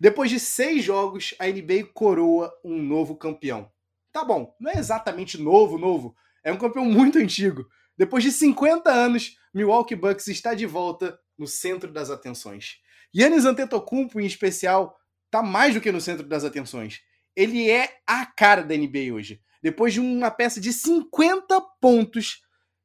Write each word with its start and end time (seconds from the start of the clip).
Depois 0.00 0.30
de 0.30 0.40
seis 0.40 0.82
jogos, 0.82 1.34
a 1.38 1.46
NBA 1.46 1.90
coroa 1.92 2.50
um 2.64 2.80
novo 2.82 3.14
campeão. 3.14 3.70
Tá 4.10 4.24
bom, 4.24 4.56
não 4.58 4.70
é 4.70 4.78
exatamente 4.78 5.36
novo, 5.36 5.76
novo. 5.76 6.16
É 6.42 6.50
um 6.50 6.56
campeão 6.56 6.86
muito 6.86 7.18
antigo. 7.18 7.68
Depois 7.98 8.24
de 8.24 8.32
50 8.32 8.90
anos, 8.90 9.36
Milwaukee 9.52 9.94
Bucks 9.94 10.26
está 10.28 10.54
de 10.54 10.64
volta 10.64 11.20
no 11.36 11.46
centro 11.46 11.92
das 11.92 12.08
atenções. 12.08 12.78
Yannis 13.14 13.44
Antetokounmpo, 13.44 14.18
em 14.18 14.24
especial, 14.24 14.98
tá 15.30 15.42
mais 15.42 15.74
do 15.74 15.82
que 15.82 15.92
no 15.92 16.00
centro 16.00 16.26
das 16.26 16.44
atenções. 16.44 17.02
Ele 17.36 17.70
é 17.70 18.00
a 18.06 18.24
cara 18.24 18.62
da 18.62 18.74
NBA 18.74 19.12
hoje. 19.12 19.42
Depois 19.62 19.92
de 19.92 20.00
uma 20.00 20.30
peça 20.30 20.62
de 20.62 20.72
50 20.72 21.60
pontos, 21.78 22.40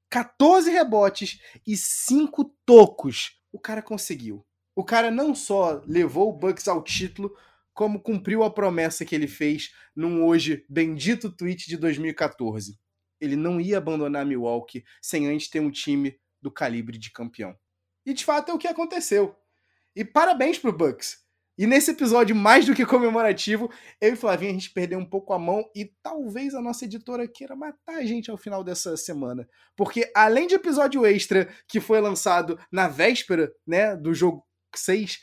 14 0.10 0.70
rebotes 0.70 1.40
e 1.66 1.78
5 1.78 2.44
tocos, 2.66 3.40
o 3.54 3.60
cara 3.60 3.82
conseguiu. 3.82 4.46
O 4.76 4.84
cara 4.84 5.10
não 5.10 5.34
só 5.34 5.82
levou 5.88 6.30
o 6.30 6.34
Bucks 6.34 6.68
ao 6.68 6.84
título, 6.84 7.34
como 7.74 8.02
cumpriu 8.02 8.44
a 8.44 8.52
promessa 8.52 9.06
que 9.06 9.16
ele 9.16 9.28
fez 9.28 9.72
num 9.96 10.26
hoje 10.26 10.66
bendito 10.70 11.32
tweet 11.32 11.68
de 11.68 11.78
2014. 11.78 12.78
Ele 13.20 13.38
não 13.38 13.60
ia 13.62 13.78
abandonar 13.78 14.26
Milwaukee 14.26 14.84
sem 15.02 15.28
antes 15.28 15.50
ter 15.50 15.62
um 15.62 15.72
time 15.72 16.20
do 16.42 16.52
calibre 16.52 16.98
de 16.98 17.10
campeão. 17.12 17.56
E 18.06 18.14
de 18.14 18.24
fato 18.24 18.52
é 18.52 18.54
o 18.54 18.58
que 18.58 18.68
aconteceu. 18.68 19.36
E 19.96 20.04
parabéns 20.04 20.60
pro 20.60 20.72
Bucks. 20.72 21.24
E 21.58 21.66
nesse 21.66 21.92
episódio 21.92 22.36
mais 22.36 22.66
do 22.66 22.76
que 22.76 22.86
comemorativo, 22.86 23.72
eu 24.02 24.12
e 24.12 24.16
Flavinho 24.18 24.52
a 24.52 24.54
gente 24.56 24.72
perdeu 24.72 25.00
um 25.00 25.06
pouco 25.06 25.32
a 25.32 25.40
mão 25.40 25.64
e 25.74 25.86
talvez 26.04 26.54
a 26.54 26.62
nossa 26.62 26.84
editora 26.84 27.30
queira 27.30 27.56
matar 27.56 27.96
a 27.96 28.06
gente 28.06 28.30
ao 28.30 28.38
final 28.38 28.62
dessa 28.62 28.98
semana. 28.98 29.48
Porque 29.74 30.12
além 30.14 30.48
de 30.48 30.56
episódio 30.56 31.06
extra 31.06 31.48
que 31.66 31.80
foi 31.80 32.02
lançado 32.02 32.60
na 32.70 32.90
véspera, 32.90 33.54
né, 33.66 33.96
do 33.96 34.14
jogo 34.14 34.46
6, 34.80 35.20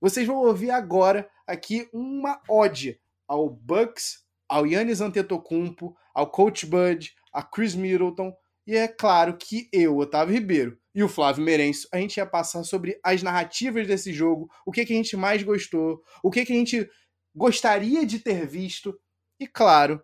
vocês 0.00 0.26
vão 0.26 0.36
ouvir 0.36 0.70
agora 0.70 1.28
aqui 1.46 1.88
uma 1.92 2.40
ode 2.48 3.00
ao 3.28 3.48
Bucks, 3.48 4.24
ao 4.48 4.66
Yannis 4.66 5.00
Antetokounmpo, 5.00 5.96
ao 6.14 6.30
Coach 6.30 6.66
Bud, 6.66 7.12
a 7.32 7.42
Chris 7.42 7.74
Middleton 7.74 8.34
e 8.70 8.76
é 8.76 8.86
claro 8.86 9.36
que 9.36 9.68
eu, 9.72 9.98
Otávio 9.98 10.34
Ribeiro, 10.34 10.78
e 10.94 11.02
o 11.02 11.08
Flávio 11.08 11.42
Merenço, 11.42 11.88
a 11.92 11.96
gente 11.96 12.18
ia 12.18 12.24
passar 12.24 12.62
sobre 12.62 13.00
as 13.02 13.20
narrativas 13.20 13.84
desse 13.84 14.12
jogo, 14.12 14.48
o 14.64 14.70
que, 14.70 14.84
que 14.84 14.92
a 14.92 14.96
gente 14.96 15.16
mais 15.16 15.42
gostou, 15.42 16.00
o 16.22 16.30
que, 16.30 16.44
que 16.44 16.52
a 16.52 16.56
gente 16.56 16.88
gostaria 17.34 18.06
de 18.06 18.20
ter 18.20 18.46
visto. 18.46 18.96
E 19.40 19.46
claro, 19.48 20.00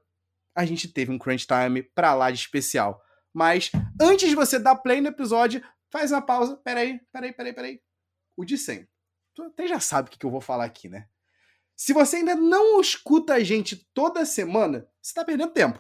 a 0.52 0.64
gente 0.64 0.89
teve 0.89 1.12
um 1.12 1.19
crunch 1.19 1.47
time 1.47 1.80
pra 1.80 2.12
lá 2.14 2.28
de 2.30 2.39
especial. 2.39 3.00
Mas 3.33 3.70
antes 4.00 4.28
de 4.28 4.34
você 4.34 4.58
dar 4.58 4.74
play 4.74 5.00
no 5.00 5.08
episódio, 5.08 5.62
faz 5.92 6.11
uma 6.11 6.22
pausa. 6.22 6.56
Peraí, 6.64 6.98
peraí, 7.12 7.33
peraí, 7.33 7.52
peraí. 7.52 7.80
O 8.37 8.45
de 8.45 8.59
sempre. 8.59 8.89
Tu 9.34 9.42
até 9.42 9.67
já 9.67 9.81
sabe 9.81 10.09
o 10.09 10.12
que 10.12 10.25
eu 10.25 10.31
vou 10.31 10.41
falar 10.41 10.65
aqui, 10.65 10.89
né? 10.89 11.09
Se 11.77 11.92
você 11.92 12.17
ainda 12.17 12.34
não 12.34 12.81
escuta 12.81 13.34
a 13.34 13.41
gente 13.41 13.77
toda 13.92 14.25
semana, 14.25 14.89
você 15.01 15.12
tá 15.12 15.25
perdendo 15.25 15.53
tempo. 15.53 15.79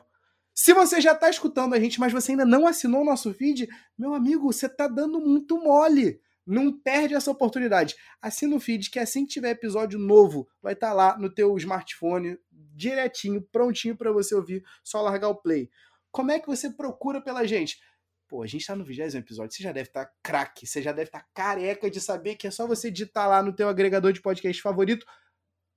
Se 0.54 0.72
você 0.72 1.00
já 1.00 1.12
está 1.12 1.28
escutando 1.28 1.74
a 1.74 1.80
gente, 1.80 2.00
mas 2.00 2.12
você 2.12 2.32
ainda 2.32 2.44
não 2.44 2.66
assinou 2.66 3.02
o 3.02 3.04
nosso 3.04 3.32
feed, 3.32 3.68
meu 3.96 4.14
amigo, 4.14 4.52
você 4.52 4.66
está 4.66 4.88
dando 4.88 5.20
muito 5.20 5.58
mole. 5.58 6.20
Não 6.46 6.72
perde 6.72 7.14
essa 7.14 7.30
oportunidade. 7.30 7.96
Assina 8.22 8.56
o 8.56 8.60
feed, 8.60 8.90
que 8.90 8.98
assim 8.98 9.26
que 9.26 9.32
tiver 9.32 9.50
episódio 9.50 9.98
novo, 9.98 10.48
vai 10.62 10.74
estar 10.74 10.88
tá 10.88 10.94
lá 10.94 11.18
no 11.18 11.28
teu 11.28 11.56
smartphone, 11.56 12.38
direitinho, 12.50 13.42
prontinho 13.42 13.96
para 13.96 14.12
você 14.12 14.34
ouvir, 14.34 14.64
só 14.84 15.02
largar 15.02 15.28
o 15.28 15.34
play. 15.34 15.68
Como 16.10 16.30
é 16.30 16.38
que 16.38 16.46
você 16.46 16.70
procura 16.70 17.20
pela 17.20 17.46
gente? 17.46 17.78
Pô, 18.28 18.42
a 18.42 18.46
gente 18.46 18.62
está 18.62 18.74
no 18.74 18.84
vigésimo 18.84 19.22
episódio, 19.22 19.54
você 19.54 19.62
já 19.62 19.72
deve 19.72 19.88
estar 19.88 20.06
tá 20.06 20.12
craque, 20.22 20.66
você 20.66 20.82
já 20.82 20.92
deve 20.92 21.08
estar 21.08 21.20
tá 21.20 21.28
careca 21.34 21.90
de 21.90 22.00
saber 22.00 22.36
que 22.36 22.46
é 22.46 22.50
só 22.50 22.66
você 22.66 22.90
digitar 22.90 23.28
lá 23.28 23.42
no 23.42 23.54
teu 23.54 23.68
agregador 23.68 24.12
de 24.12 24.20
podcast 24.20 24.60
favorito, 24.60 25.06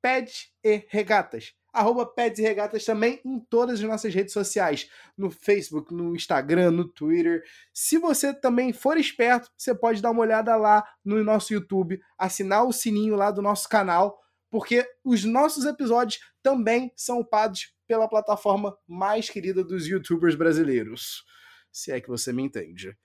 Pede 0.02 0.52
e 0.64 0.86
Regatas 0.90 1.54
arroba 1.74 2.06
Pets 2.06 2.40
e 2.40 2.42
Regatas 2.42 2.84
também 2.84 3.20
em 3.24 3.40
todas 3.40 3.80
as 3.80 3.86
nossas 3.86 4.14
redes 4.14 4.34
sociais, 4.34 4.90
no 5.18 5.30
Facebook, 5.30 5.94
no 5.94 6.16
Instagram, 6.16 6.72
no 6.72 6.88
Twitter. 6.88 7.44
Se 7.74 7.98
você 7.98 8.34
também 8.34 8.74
for 8.74 8.98
esperto, 8.98 9.50
você 9.58 9.74
pode 9.74 10.02
dar 10.02 10.12
uma 10.12 10.22
olhada 10.22 10.56
lá 10.56 10.84
no 11.04 11.24
nosso 11.24 11.54
YouTube, 11.54 12.00
assinar 12.18 12.66
o 12.66 12.74
sininho 12.74 13.16
lá 13.16 13.32
do 13.32 13.42
nosso 13.42 13.68
canal, 13.70 14.20
porque 14.50 14.86
os 15.04 15.24
nossos 15.24 15.66
episódios 15.66 16.20
também 16.42 16.92
são 16.96 17.20
upados 17.20 17.74
pela 17.88 18.08
plataforma 18.08 18.76
mais 18.88 19.30
querida 19.30 19.64
dos 19.64 19.88
youtubers 19.88 20.36
brasileiros. 20.36 21.24
Se 21.72 21.92
é 21.92 22.02
que 22.02 22.08
você 22.08 22.34
me 22.34 22.44
entende. 22.44 22.98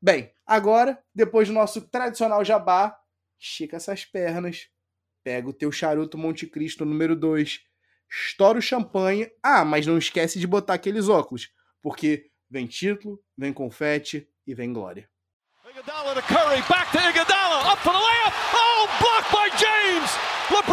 Bem, 0.00 0.32
agora, 0.46 1.02
depois 1.14 1.48
do 1.48 1.54
nosso 1.54 1.80
tradicional 1.88 2.44
jabá, 2.44 2.96
estica 3.38 3.76
essas 3.76 4.04
pernas, 4.04 4.68
pega 5.24 5.48
o 5.48 5.52
teu 5.52 5.72
charuto 5.72 6.18
Monte 6.18 6.46
Cristo 6.46 6.84
número 6.84 7.16
2, 7.16 7.60
estoura 8.10 8.58
o 8.58 8.62
champanhe. 8.62 9.30
Ah, 9.42 9.64
mas 9.64 9.86
não 9.86 9.98
esquece 9.98 10.38
de 10.38 10.46
botar 10.46 10.74
aqueles 10.74 11.08
óculos, 11.08 11.50
porque 11.82 12.30
vem 12.48 12.66
título, 12.66 13.22
vem 13.36 13.52
confete 13.52 14.28
e 14.46 14.54
vem 14.54 14.72
glória. 14.72 15.08
Iguodala 15.68 16.14
to 16.14 16.22
Curry, 16.22 16.62
back 16.68 16.90
to 16.92 16.98
Iguodala, 16.98 17.72
up 17.72 17.82
for 17.82 17.92
the 17.92 17.98
layup. 17.98 18.32
Oh, 18.54 18.86
blocked 19.00 19.30
by 19.32 19.48
James. 19.58 20.10
LeBron 20.48 20.65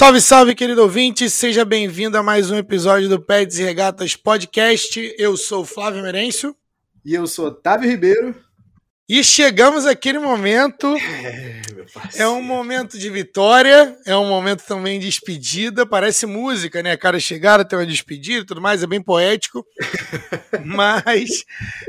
Salve, 0.00 0.20
salve, 0.22 0.54
querido 0.54 0.80
ouvinte, 0.80 1.28
seja 1.28 1.62
bem-vindo 1.62 2.16
a 2.16 2.22
mais 2.22 2.50
um 2.50 2.56
episódio 2.56 3.06
do 3.06 3.20
Pets 3.20 3.58
e 3.58 3.62
Regatas 3.62 4.16
Podcast. 4.16 5.14
Eu 5.18 5.36
sou 5.36 5.62
Flávio 5.62 6.02
Merencio. 6.02 6.56
E 7.04 7.12
eu 7.12 7.26
sou 7.26 7.48
Otávio 7.48 7.90
Ribeiro. 7.90 8.34
E 9.06 9.22
chegamos 9.22 9.84
àquele 9.84 10.18
momento. 10.18 10.86
É, 10.96 11.60
é 12.22 12.26
um 12.26 12.40
momento 12.42 12.98
de 12.98 13.10
vitória, 13.10 13.94
é 14.06 14.16
um 14.16 14.26
momento 14.26 14.64
também 14.64 14.98
de 14.98 15.04
despedida. 15.04 15.84
Parece 15.84 16.24
música, 16.24 16.82
né? 16.82 16.96
Cara 16.96 17.20
chegaram, 17.20 17.62
tem 17.62 17.78
uma 17.78 17.84
despedida 17.84 18.40
e 18.40 18.46
tudo 18.46 18.62
mais, 18.62 18.82
é 18.82 18.86
bem 18.86 19.02
poético. 19.02 19.66
Mas, 20.64 21.44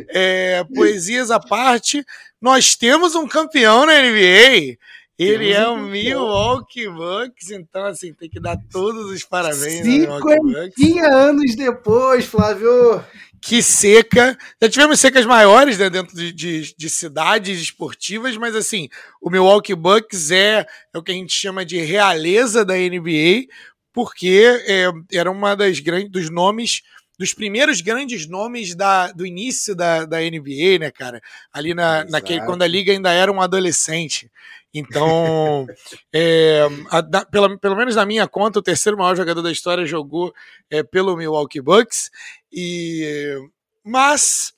é, 0.09 0.65
poesias 0.75 1.31
à 1.31 1.39
parte, 1.39 2.03
nós 2.41 2.75
temos 2.75 3.15
um 3.15 3.25
campeão 3.25 3.85
na 3.85 3.93
NBA. 4.01 4.77
Ele 5.23 5.51
é 5.51 5.67
o 5.67 5.77
Milwaukee 5.77 6.87
Bucks, 6.87 7.51
então 7.51 7.85
assim, 7.85 8.11
tem 8.11 8.27
que 8.27 8.39
dar 8.39 8.57
todos 8.71 9.11
os 9.11 9.23
parabéns. 9.23 9.85
Cinquentinha 9.85 11.07
anos 11.07 11.55
depois, 11.55 12.25
Flávio. 12.25 13.03
Que 13.39 13.61
seca. 13.61 14.37
Já 14.61 14.69
tivemos 14.69 14.99
secas 14.99 15.25
maiores 15.25 15.77
né, 15.77 15.89
dentro 15.89 16.15
de, 16.15 16.31
de, 16.31 16.75
de, 16.75 16.89
cidades 16.89 17.61
esportivas, 17.61 18.35
mas 18.37 18.55
assim, 18.55 18.89
o 19.21 19.29
Milwaukee 19.29 19.75
Bucks 19.75 20.31
é, 20.31 20.65
é 20.93 20.97
o 20.97 21.03
que 21.03 21.11
a 21.11 21.15
gente 21.15 21.33
chama 21.33 21.63
de 21.63 21.79
realeza 21.79 22.65
da 22.65 22.75
NBA, 22.75 23.45
porque 23.93 24.63
é, 24.67 24.91
era 25.11 25.29
uma 25.29 25.55
das 25.55 25.79
grandes 25.79 26.11
dos 26.11 26.29
nomes 26.29 26.81
dos 27.21 27.35
primeiros 27.35 27.81
grandes 27.81 28.27
nomes 28.27 28.73
da, 28.73 29.11
do 29.11 29.27
início 29.27 29.75
da, 29.75 30.05
da 30.05 30.17
NBA, 30.19 30.79
né, 30.79 30.89
cara? 30.89 31.21
Ali 31.53 31.75
na, 31.75 32.03
naquele, 32.05 32.43
quando 32.45 32.63
a 32.63 32.67
liga 32.67 32.91
ainda 32.91 33.11
era 33.11 33.31
um 33.31 33.39
adolescente. 33.39 34.31
Então, 34.73 35.67
é, 36.13 36.67
a, 36.89 37.01
da, 37.01 37.25
pela, 37.25 37.57
pelo 37.57 37.75
menos 37.75 37.95
na 37.95 38.05
minha 38.05 38.27
conta, 38.27 38.59
o 38.59 38.63
terceiro 38.63 38.97
maior 38.97 39.15
jogador 39.15 39.41
da 39.41 39.51
história 39.51 39.85
jogou 39.85 40.33
é, 40.69 40.83
pelo 40.83 41.15
Milwaukee 41.17 41.61
Bucks. 41.61 42.09
E, 42.51 43.35
mas 43.83 44.53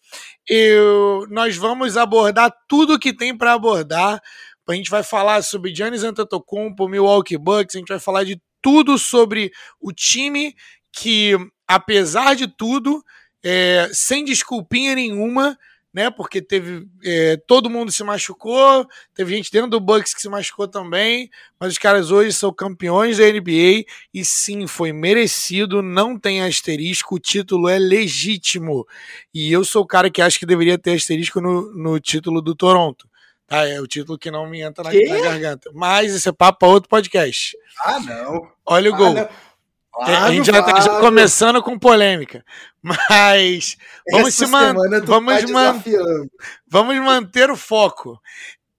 eu, 0.50 1.26
nós 1.30 1.56
vamos 1.56 1.98
abordar 1.98 2.54
tudo 2.68 3.00
que 3.00 3.14
tem 3.14 3.36
para 3.38 3.54
abordar. 3.54 4.22
A 4.68 4.74
gente 4.74 4.90
vai 4.90 5.04
falar 5.04 5.42
sobre 5.42 5.76
Giannis 5.76 6.04
Antetokounmpo, 6.04 6.88
Milwaukee 6.88 7.38
Bucks, 7.38 7.76
a 7.76 7.80
gente 7.80 7.90
vai 7.90 8.00
falar 8.00 8.24
de 8.24 8.42
tudo 8.62 8.98
sobre 8.98 9.52
o 9.80 9.92
time 9.92 10.56
que, 10.92 11.34
apesar 11.68 12.34
de 12.36 12.48
tudo, 12.48 13.04
é, 13.44 13.90
sem 13.92 14.24
desculpinha 14.24 14.96
nenhuma, 14.96 15.58
né? 15.94 16.10
Porque 16.10 16.42
teve. 16.42 16.88
É, 17.04 17.38
todo 17.46 17.70
mundo 17.70 17.92
se 17.92 18.04
machucou, 18.04 18.88
teve 19.14 19.36
gente 19.36 19.52
dentro 19.52 19.70
do 19.70 19.80
Bucks 19.80 20.14
que 20.14 20.22
se 20.22 20.28
machucou 20.28 20.68
também, 20.68 21.30
mas 21.60 21.74
os 21.74 21.78
caras 21.78 22.10
hoje 22.10 22.34
são 22.34 22.52
campeões 22.52 23.18
da 23.18 23.26
NBA 23.26 23.86
e 24.14 24.26
sim, 24.26 24.66
foi 24.66 24.92
merecido, 24.92 25.84
não 25.84 26.18
tem 26.18 26.42
asterisco, 26.42 27.16
o 27.16 27.20
título 27.20 27.70
é 27.70 27.78
legítimo. 27.78 28.86
E 29.34 29.52
eu 29.52 29.64
sou 29.64 29.84
o 29.84 29.88
cara 29.88 30.10
que 30.10 30.22
acha 30.22 30.40
que 30.40 30.46
deveria 30.46 30.78
ter 30.78 30.94
asterisco 30.96 31.40
no, 31.40 31.72
no 31.76 32.00
título 32.00 32.42
do 32.42 32.56
Toronto. 32.56 33.08
Tá, 33.46 33.68
é 33.68 33.80
o 33.80 33.86
título 33.86 34.18
que 34.18 34.32
não 34.32 34.50
me 34.50 34.62
entra 34.62 34.84
na, 34.84 34.90
na 34.92 35.22
garganta. 35.22 35.70
Mas 35.74 36.16
esse 36.16 36.28
é 36.28 36.32
papo 36.32 36.60
para 36.60 36.70
outro 36.70 36.90
podcast. 36.90 37.56
Ah, 37.84 38.00
não. 38.00 38.50
Olha 38.66 38.90
o 38.90 38.96
ah, 38.96 38.98
gol. 38.98 39.14
Não. 39.14 39.30
Claro, 39.94 40.26
a 40.26 40.32
gente 40.32 40.48
já 40.48 40.60
está 40.60 40.82
já 40.82 41.00
começando 41.00 41.62
com 41.62 41.78
polêmica, 41.78 42.44
mas 42.82 43.78
vamos 44.12 44.34
se 44.34 44.48
man 44.48 44.74
vamos, 45.06 45.42
tá 45.42 45.48
man 45.48 45.74
vamos 46.68 46.96
manter 46.98 47.52
o 47.52 47.56
foco. 47.56 48.20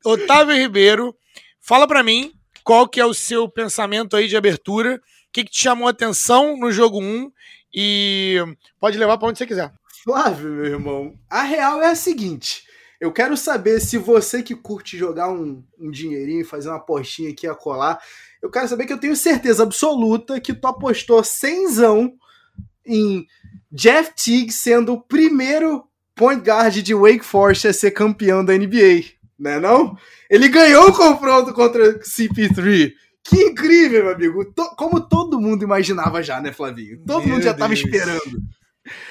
Otávio 0.05 0.57
Ribeiro, 0.57 1.17
fala 1.61 1.87
para 1.87 2.03
mim 2.03 2.33
qual 2.65 2.89
que 2.89 3.01
é 3.01 3.07
o 3.07 3.15
seu 3.15 3.49
pensamento 3.49 4.17
aí 4.17 4.27
de 4.27 4.37
abertura 4.37 5.01
que, 5.33 5.45
que 5.45 5.51
te 5.51 5.63
chamou 5.63 5.87
a 5.87 5.93
atenção 5.93 6.57
no 6.57 6.73
jogo 6.73 7.01
1 7.01 7.31
e 7.73 8.37
pode 8.81 8.99
levar 8.99 9.17
para 9.17 9.29
onde 9.29 9.39
você 9.39 9.47
quiser. 9.47 9.73
Flávio, 10.03 10.51
meu 10.51 10.67
irmão, 10.67 11.15
a 11.31 11.43
real 11.43 11.81
é 11.81 11.91
a 11.91 11.95
seguinte. 11.95 12.65
Eu 13.05 13.13
quero 13.13 13.37
saber 13.37 13.81
se 13.81 13.99
você 13.99 14.43
que 14.43 14.55
curte 14.55 14.97
jogar 14.97 15.31
um, 15.31 15.63
um 15.79 15.91
dinheirinho, 15.91 16.43
fazer 16.43 16.71
uma 16.71 16.79
apostinha 16.79 17.31
aqui 17.31 17.47
a 17.47 17.55
colar, 17.55 18.01
eu 18.41 18.51
quero 18.51 18.67
saber 18.67 18.87
que 18.87 18.95
eu 18.95 18.99
tenho 18.99 19.15
certeza 19.15 19.63
absoluta 19.63 20.41
que 20.41 20.55
tu 20.55 20.67
apostou 20.67 21.23
cenzão 21.23 22.15
em 22.87 23.27
Jeff 23.71 24.11
Teague 24.15 24.51
sendo 24.51 24.95
o 24.95 25.01
primeiro 25.03 25.85
point 26.15 26.43
guard 26.43 26.77
de 26.77 26.95
Wake 26.95 27.23
Forest 27.23 27.69
a 27.69 27.75
ser 27.75 27.91
campeão 27.91 28.43
da 28.43 28.57
NBA, 28.57 29.05
né 29.39 29.61
não? 29.61 29.99
Ele 30.31 30.49
ganhou 30.49 30.89
o 30.89 30.93
confronto 30.95 31.53
contra 31.53 31.99
CP3. 31.99 32.91
Que 33.23 33.37
incrível, 33.37 34.05
meu 34.05 34.15
amigo. 34.15 34.55
como 34.77 34.99
todo 34.99 35.39
mundo 35.39 35.63
imaginava 35.63 36.23
já, 36.23 36.41
né, 36.41 36.53
Flavinho? 36.53 37.03
Todo 37.07 37.21
meu 37.27 37.35
mundo 37.35 37.43
já 37.43 37.51
estava 37.51 37.75
esperando. 37.75 38.43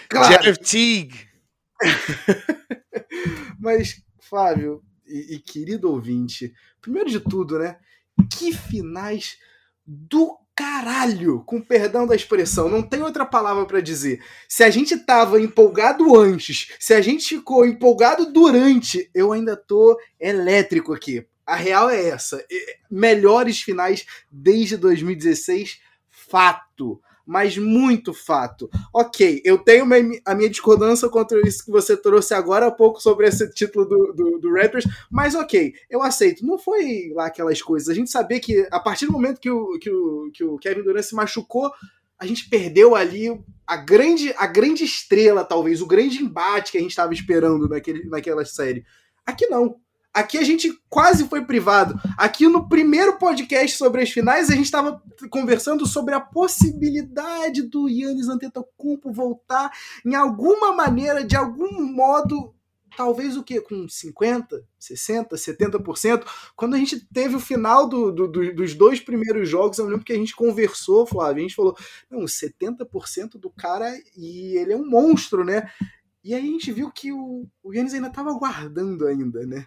Claro. 0.09 0.43
Jeff 0.43 0.59
Teague. 0.59 1.32
Mas, 3.59 4.01
Flávio 4.19 4.81
e, 5.05 5.35
e 5.35 5.39
querido 5.39 5.91
ouvinte, 5.91 6.53
primeiro 6.81 7.09
de 7.09 7.19
tudo, 7.19 7.59
né? 7.59 7.77
Que 8.29 8.53
finais 8.53 9.37
do 9.85 10.37
caralho, 10.55 11.43
com 11.45 11.59
perdão 11.59 12.05
da 12.05 12.15
expressão, 12.15 12.69
não 12.69 12.81
tem 12.81 13.01
outra 13.01 13.25
palavra 13.25 13.65
para 13.65 13.81
dizer. 13.81 14.23
Se 14.47 14.63
a 14.63 14.69
gente 14.69 14.97
tava 14.97 15.41
empolgado 15.41 16.15
antes, 16.19 16.71
se 16.79 16.93
a 16.93 17.01
gente 17.01 17.27
ficou 17.27 17.65
empolgado 17.65 18.31
durante, 18.31 19.09
eu 19.13 19.31
ainda 19.31 19.57
tô 19.57 19.99
elétrico 20.19 20.93
aqui. 20.93 21.25
A 21.45 21.55
real 21.55 21.89
é 21.89 22.07
essa. 22.07 22.43
Melhores 22.89 23.61
finais 23.61 24.05
desde 24.31 24.77
2016, 24.77 25.79
fato 26.09 27.01
mas 27.25 27.57
muito 27.57 28.13
fato. 28.13 28.69
Ok, 28.93 29.41
eu 29.45 29.57
tenho 29.57 29.85
a 30.25 30.35
minha 30.35 30.49
discordância 30.49 31.07
contra 31.09 31.39
isso 31.47 31.65
que 31.65 31.71
você 31.71 31.95
trouxe 31.95 32.33
agora 32.33 32.67
há 32.67 32.71
pouco 32.71 33.01
sobre 33.01 33.27
esse 33.27 33.49
título 33.53 33.85
do, 33.85 34.13
do, 34.13 34.39
do, 34.39 34.53
Raptors, 34.53 34.85
mas 35.09 35.35
ok, 35.35 35.73
eu 35.89 36.01
aceito. 36.01 36.45
Não 36.45 36.57
foi 36.57 37.11
lá 37.13 37.27
aquelas 37.27 37.61
coisas. 37.61 37.89
A 37.89 37.93
gente 37.93 38.11
sabia 38.11 38.39
que 38.39 38.67
a 38.71 38.79
partir 38.79 39.05
do 39.05 39.11
momento 39.13 39.39
que 39.39 39.49
o, 39.49 39.79
que 39.79 39.89
o, 39.89 40.31
que 40.31 40.43
o 40.43 40.57
Kevin 40.57 40.83
Durant 40.83 41.03
se 41.03 41.15
machucou, 41.15 41.71
a 42.19 42.25
gente 42.25 42.49
perdeu 42.49 42.95
ali 42.95 43.27
a 43.65 43.77
grande, 43.77 44.33
a 44.37 44.45
grande 44.45 44.83
estrela, 44.83 45.43
talvez, 45.43 45.81
o 45.81 45.87
grande 45.87 46.21
embate 46.21 46.71
que 46.71 46.77
a 46.77 46.81
gente 46.81 46.91
estava 46.91 47.13
esperando 47.13 47.67
naquele, 47.67 48.05
naquela 48.05 48.45
série. 48.45 48.85
Aqui 49.25 49.47
não. 49.47 49.77
Aqui 50.13 50.37
a 50.37 50.43
gente 50.43 50.71
quase 50.87 51.27
foi 51.27 51.43
privado. 51.43 51.99
Aqui 52.15 52.47
no 52.47 52.69
primeiro 52.69 53.17
podcast 53.17 53.75
sobre 53.75 54.03
as 54.03 54.11
finais, 54.11 54.47
a 54.47 54.53
gente 54.53 54.65
estava 54.65 55.01
conversando 55.31 55.87
sobre 55.87 56.13
a 56.13 56.19
possibilidade 56.19 57.63
do 57.63 57.89
Yannis 57.89 58.29
Antetokounmpo 58.29 59.11
voltar 59.11 59.71
em 60.05 60.13
alguma 60.13 60.71
maneira, 60.71 61.23
de 61.23 61.35
algum 61.35 61.81
modo, 61.81 62.53
talvez 62.95 63.35
o 63.35 63.43
que 63.43 63.59
com 63.59 63.89
50, 63.89 64.63
60, 64.77 65.35
70%. 65.35 66.23
Quando 66.55 66.75
a 66.75 66.77
gente 66.77 67.07
teve 67.11 67.35
o 67.35 67.39
final 67.39 67.89
do, 67.89 68.11
do, 68.11 68.27
do, 68.27 68.53
dos 68.53 68.75
dois 68.75 68.99
primeiros 68.99 69.49
jogos, 69.49 69.79
eu 69.79 69.87
lembro 69.87 70.05
que 70.05 70.13
a 70.13 70.17
gente 70.17 70.35
conversou, 70.35 71.07
Flávio, 71.07 71.39
a 71.39 71.47
gente 71.47 71.55
falou, 71.55 71.75
não, 72.07 72.19
70% 72.19 73.39
do 73.39 73.49
cara 73.49 73.91
e 74.15 74.57
ele 74.57 74.73
é 74.73 74.77
um 74.77 74.87
monstro, 74.87 75.43
né? 75.43 75.71
E 76.23 76.35
aí 76.35 76.41
a 76.41 76.51
gente 76.51 76.71
viu 76.71 76.91
que 76.91 77.11
o, 77.11 77.47
o 77.63 77.73
Yannis 77.73 77.95
ainda 77.95 78.07
estava 78.07 78.31
guardando 78.33 79.07
ainda, 79.07 79.45
né? 79.45 79.65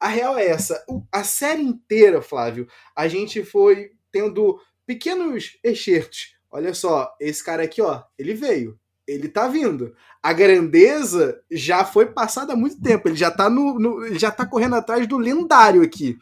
A 0.00 0.08
real 0.08 0.38
é 0.38 0.46
essa. 0.46 0.84
A 1.10 1.24
série 1.24 1.62
inteira, 1.62 2.22
Flávio, 2.22 2.68
a 2.94 3.08
gente 3.08 3.42
foi 3.44 3.90
tendo 4.12 4.60
pequenos 4.86 5.58
excertos. 5.62 6.34
Olha 6.50 6.72
só, 6.72 7.14
esse 7.20 7.44
cara 7.44 7.62
aqui, 7.62 7.82
ó, 7.82 8.02
ele 8.18 8.34
veio. 8.34 8.78
Ele 9.06 9.28
tá 9.28 9.48
vindo. 9.48 9.94
A 10.22 10.32
grandeza 10.32 11.40
já 11.50 11.84
foi 11.84 12.06
passada 12.06 12.52
há 12.52 12.56
muito 12.56 12.80
tempo. 12.80 13.08
Ele 13.08 13.16
já 13.16 13.30
tá 13.30 13.48
no, 13.48 13.78
no 13.78 14.18
já 14.18 14.30
tá 14.30 14.44
correndo 14.46 14.76
atrás 14.76 15.06
do 15.06 15.16
lendário 15.16 15.82
aqui. 15.82 16.18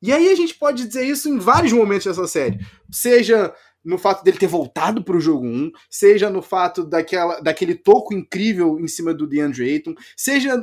E 0.00 0.12
aí 0.12 0.30
a 0.30 0.34
gente 0.34 0.54
pode 0.54 0.86
dizer 0.86 1.06
isso 1.06 1.28
em 1.28 1.38
vários 1.38 1.72
momentos 1.72 2.06
dessa 2.06 2.26
série. 2.26 2.58
Seja 2.90 3.54
no 3.84 3.98
fato 3.98 4.24
dele 4.24 4.38
ter 4.38 4.46
voltado 4.46 5.04
para 5.04 5.16
o 5.16 5.20
jogo 5.20 5.44
1, 5.46 5.70
seja 5.90 6.30
no 6.30 6.40
fato 6.40 6.84
daquela, 6.84 7.40
daquele 7.40 7.74
toco 7.74 8.14
incrível 8.14 8.80
em 8.80 8.88
cima 8.88 9.12
do 9.12 9.26
DeAndre 9.26 9.70
Ayton, 9.70 9.94
seja 10.16 10.56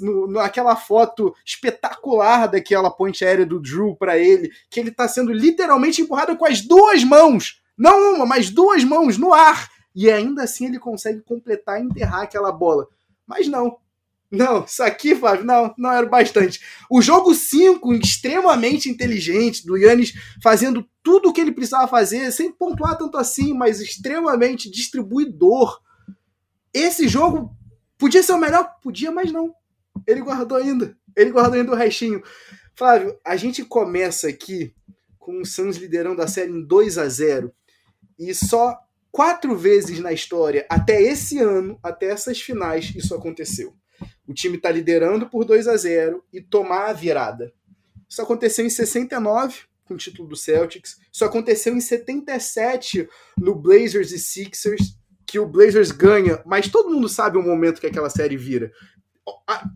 no, 0.00 0.26
naquela 0.28 0.74
foto 0.74 1.34
espetacular 1.44 2.46
daquela 2.48 2.90
ponte 2.90 3.24
aérea 3.24 3.44
do 3.44 3.60
Drew 3.60 3.94
para 3.94 4.18
ele, 4.18 4.50
que 4.70 4.80
ele 4.80 4.88
está 4.88 5.06
sendo 5.06 5.32
literalmente 5.32 6.00
empurrado 6.00 6.36
com 6.36 6.46
as 6.46 6.62
duas 6.62 7.04
mãos, 7.04 7.60
não 7.76 8.14
uma, 8.14 8.26
mas 8.26 8.48
duas 8.48 8.82
mãos 8.84 9.18
no 9.18 9.34
ar, 9.34 9.70
e 9.94 10.10
ainda 10.10 10.44
assim 10.44 10.66
ele 10.66 10.78
consegue 10.78 11.20
completar 11.20 11.80
e 11.80 11.84
enterrar 11.84 12.22
aquela 12.22 12.50
bola. 12.50 12.88
Mas 13.26 13.46
não, 13.46 13.76
não, 14.32 14.64
isso 14.64 14.82
aqui, 14.82 15.14
Flávio, 15.14 15.44
não, 15.44 15.74
não 15.76 15.92
era 15.92 16.06
bastante. 16.06 16.58
O 16.90 17.02
jogo 17.02 17.34
5, 17.34 17.92
extremamente 17.92 18.88
inteligente, 18.88 19.66
do 19.66 19.76
Yannis 19.76 20.14
fazendo 20.42 20.88
tudo 21.02 21.28
o 21.28 21.32
que 21.34 21.40
ele 21.42 21.52
precisava 21.52 21.86
fazer, 21.86 22.32
sem 22.32 22.50
pontuar 22.50 22.96
tanto 22.96 23.18
assim, 23.18 23.52
mas 23.52 23.78
extremamente 23.78 24.70
distribuidor. 24.70 25.78
Esse 26.72 27.06
jogo 27.06 27.54
podia 27.98 28.22
ser 28.22 28.32
o 28.32 28.38
melhor? 28.38 28.74
Podia, 28.82 29.10
mas 29.10 29.30
não. 29.30 29.54
Ele 30.06 30.22
guardou 30.22 30.56
ainda. 30.56 30.96
Ele 31.14 31.30
guardou 31.30 31.60
ainda 31.60 31.72
o 31.72 31.76
restinho. 31.76 32.22
Flávio, 32.74 33.14
a 33.22 33.36
gente 33.36 33.62
começa 33.62 34.28
aqui 34.28 34.74
com 35.18 35.42
o 35.42 35.44
Suns 35.44 35.76
liderando 35.76 36.22
a 36.22 36.26
série 36.26 36.52
em 36.52 36.64
2 36.64 36.96
a 36.96 37.06
0 37.06 37.52
e 38.18 38.34
só 38.34 38.78
quatro 39.10 39.54
vezes 39.54 40.00
na 40.00 40.10
história, 40.10 40.64
até 40.70 41.02
esse 41.02 41.38
ano, 41.38 41.78
até 41.82 42.06
essas 42.06 42.40
finais, 42.40 42.94
isso 42.96 43.14
aconteceu 43.14 43.76
o 44.32 44.34
time 44.34 44.56
está 44.56 44.70
liderando 44.70 45.28
por 45.28 45.44
2 45.44 45.68
a 45.68 45.76
0 45.76 46.24
e 46.32 46.40
tomar 46.40 46.88
a 46.88 46.92
virada. 46.92 47.52
Isso 48.08 48.20
aconteceu 48.22 48.64
em 48.64 48.70
69 48.70 49.60
com 49.84 49.94
o 49.94 49.96
título 49.96 50.26
do 50.26 50.36
Celtics. 50.36 50.98
Isso 51.12 51.24
aconteceu 51.24 51.76
em 51.76 51.80
77 51.80 53.08
no 53.38 53.54
Blazers 53.54 54.10
e 54.10 54.18
Sixers, 54.18 54.96
que 55.26 55.38
o 55.38 55.46
Blazers 55.46 55.90
ganha, 55.90 56.42
mas 56.46 56.68
todo 56.68 56.90
mundo 56.90 57.08
sabe 57.08 57.36
o 57.36 57.42
momento 57.42 57.80
que 57.80 57.86
aquela 57.86 58.10
série 58.10 58.36
vira. 58.36 58.72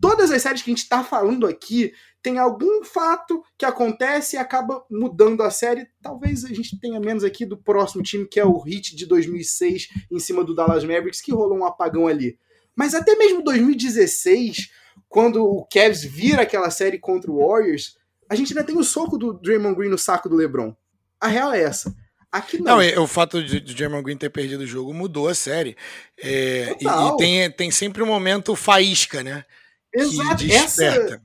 Todas 0.01 0.31
as 0.31 0.41
séries 0.41 0.61
que 0.61 0.69
a 0.69 0.73
gente 0.73 0.83
está 0.83 1.03
falando 1.03 1.47
aqui 1.47 1.93
tem 2.21 2.39
algum 2.39 2.83
fato 2.83 3.41
que 3.57 3.65
acontece 3.65 4.35
e 4.35 4.39
acaba 4.39 4.83
mudando 4.89 5.43
a 5.43 5.51
série. 5.51 5.87
Talvez 6.01 6.43
a 6.43 6.49
gente 6.49 6.79
tenha 6.79 6.99
menos 6.99 7.23
aqui 7.23 7.45
do 7.45 7.57
próximo 7.57 8.03
time, 8.03 8.27
que 8.27 8.39
é 8.39 8.45
o 8.45 8.61
Heat 8.67 8.95
de 8.95 9.05
2006, 9.05 9.87
em 10.11 10.19
cima 10.19 10.43
do 10.43 10.53
Dallas 10.53 10.83
Mavericks, 10.83 11.21
que 11.21 11.31
rolou 11.31 11.59
um 11.59 11.65
apagão 11.65 12.07
ali. 12.07 12.37
Mas 12.77 12.93
até 12.93 13.15
mesmo 13.15 13.43
2016, 13.43 14.69
quando 15.09 15.43
o 15.43 15.65
Cavs 15.65 16.03
vira 16.03 16.43
aquela 16.43 16.69
série 16.69 16.99
contra 16.99 17.31
o 17.31 17.39
Warriors, 17.39 17.97
a 18.29 18.35
gente 18.35 18.53
ainda 18.53 18.63
tem 18.63 18.77
o 18.77 18.83
soco 18.83 19.17
do 19.17 19.33
Draymond 19.33 19.75
Green 19.75 19.89
no 19.89 19.97
saco 19.97 20.29
do 20.29 20.35
LeBron. 20.35 20.75
A 21.19 21.27
real 21.27 21.51
é 21.53 21.63
essa. 21.63 21.95
Aqui 22.31 22.61
não. 22.61 22.77
não 22.77 23.03
o 23.03 23.07
fato 23.07 23.43
de, 23.43 23.59
de 23.59 23.73
Draymond 23.73 24.03
Green 24.03 24.17
ter 24.17 24.29
perdido 24.29 24.61
o 24.61 24.67
jogo 24.67 24.93
mudou 24.93 25.27
a 25.27 25.33
série. 25.33 25.75
É, 26.21 26.75
e, 26.79 26.85
e, 26.85 27.17
tem, 27.17 27.51
tem 27.51 27.71
sempre 27.71 28.03
um 28.03 28.07
momento 28.07 28.55
faísca, 28.55 29.23
né? 29.23 29.43
Exato. 29.91 30.43
Essa, 30.47 31.21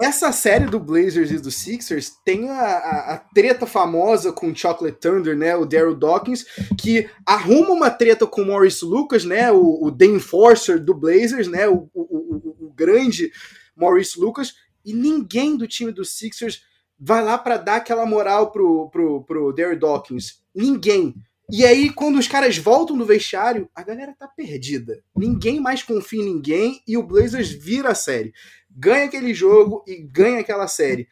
essa 0.00 0.32
série 0.32 0.66
do 0.66 0.80
Blazers 0.80 1.30
e 1.30 1.38
do 1.38 1.50
Sixers 1.50 2.10
tem 2.24 2.50
a, 2.50 2.60
a, 2.60 3.14
a, 3.14 3.18
treta 3.18 3.64
famosa 3.64 4.32
com 4.32 4.48
o 4.48 4.56
Chocolate 4.56 4.98
Thunder, 4.98 5.36
né? 5.36 5.54
O 5.56 5.64
Daryl 5.64 5.94
Dawkins, 5.94 6.44
que 6.76 7.08
arruma 7.24 7.70
uma 7.70 7.90
treta 7.90 8.26
com 8.26 8.42
o 8.42 8.46
Morris 8.46 8.82
Lucas, 8.82 9.24
né? 9.24 9.52
O, 9.52 9.84
o 9.84 9.92
The 9.92 10.06
Enforcer 10.06 10.82
do 10.82 10.94
Blazers, 10.94 11.46
né? 11.46 11.68
O, 11.68 11.88
o, 11.94 12.66
o, 12.66 12.72
grande 12.74 13.30
Maurice 13.76 14.18
Lucas, 14.18 14.54
e 14.84 14.92
ninguém 14.92 15.56
do 15.56 15.68
time 15.68 15.92
do 15.92 16.04
Sixers 16.04 16.62
vai 16.98 17.22
lá 17.22 17.38
para 17.38 17.56
dar 17.56 17.76
aquela 17.76 18.04
moral 18.04 18.50
pro, 18.50 18.90
pro, 18.90 19.22
pro 19.22 19.52
Daryl 19.52 19.78
Dawkins. 19.78 20.40
Ninguém. 20.52 21.14
E 21.50 21.64
aí, 21.64 21.90
quando 21.90 22.18
os 22.18 22.26
caras 22.26 22.56
voltam 22.56 22.96
do 22.96 23.04
vestiário, 23.04 23.68
a 23.74 23.82
galera 23.82 24.14
tá 24.18 24.26
perdida. 24.26 25.02
Ninguém 25.14 25.60
mais 25.60 25.82
confia 25.82 26.20
em 26.20 26.24
ninguém 26.24 26.80
e 26.88 26.96
o 26.96 27.02
Blazers 27.02 27.50
vira 27.50 27.90
a 27.90 27.94
série 27.94 28.32
ganha 28.74 29.04
aquele 29.04 29.32
jogo 29.32 29.84
e 29.86 29.96
ganha 29.96 30.40
aquela 30.40 30.66
série. 30.66 31.08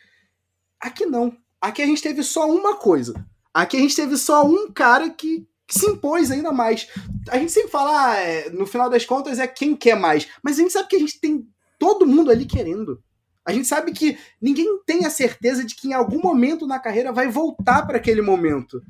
Aqui 0.80 1.06
não. 1.06 1.36
Aqui 1.60 1.80
a 1.82 1.86
gente 1.86 2.02
teve 2.02 2.22
só 2.22 2.50
uma 2.50 2.76
coisa. 2.76 3.24
Aqui 3.54 3.76
a 3.76 3.80
gente 3.80 3.94
teve 3.94 4.16
só 4.16 4.44
um 4.44 4.72
cara 4.72 5.10
que, 5.10 5.46
que 5.66 5.78
se 5.78 5.86
impôs 5.86 6.30
ainda 6.30 6.50
mais. 6.52 6.88
A 7.28 7.38
gente 7.38 7.52
sempre 7.52 7.70
fala, 7.70 8.10
ah, 8.10 8.16
é, 8.16 8.50
no 8.50 8.66
final 8.66 8.90
das 8.90 9.04
contas, 9.04 9.38
é 9.38 9.46
quem 9.46 9.76
quer 9.76 9.96
mais. 9.96 10.26
Mas 10.42 10.58
a 10.58 10.62
gente 10.62 10.72
sabe 10.72 10.88
que 10.88 10.96
a 10.96 11.00
gente 11.00 11.20
tem 11.20 11.46
todo 11.78 12.06
mundo 12.06 12.30
ali 12.30 12.46
querendo. 12.46 13.02
A 13.44 13.52
gente 13.52 13.66
sabe 13.66 13.92
que 13.92 14.16
ninguém 14.40 14.80
tem 14.86 15.04
a 15.04 15.10
certeza 15.10 15.64
de 15.64 15.74
que 15.74 15.88
em 15.88 15.92
algum 15.92 16.20
momento 16.20 16.66
na 16.66 16.78
carreira 16.78 17.12
vai 17.12 17.28
voltar 17.28 17.86
para 17.86 17.96
aquele 17.96 18.22
momento. 18.22 18.82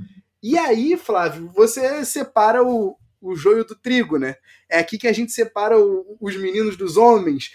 E 0.43 0.59
aí, 0.59 0.97
Flávio, 0.97 1.51
você 1.55 2.05
separa 2.05 2.63
o, 2.63 2.97
o 3.21 3.35
joio 3.35 3.65
do 3.65 3.75
trigo, 3.75 4.19
né? 4.19 4.37
É 4.69 4.79
aqui 4.79 4.99
que 4.99 5.09
a 5.09 5.13
gente 5.13 5.33
separa 5.33 5.79
o, 5.79 6.17
os 6.21 6.37
meninos 6.37 6.77
dos 6.77 6.97
homens. 6.97 7.51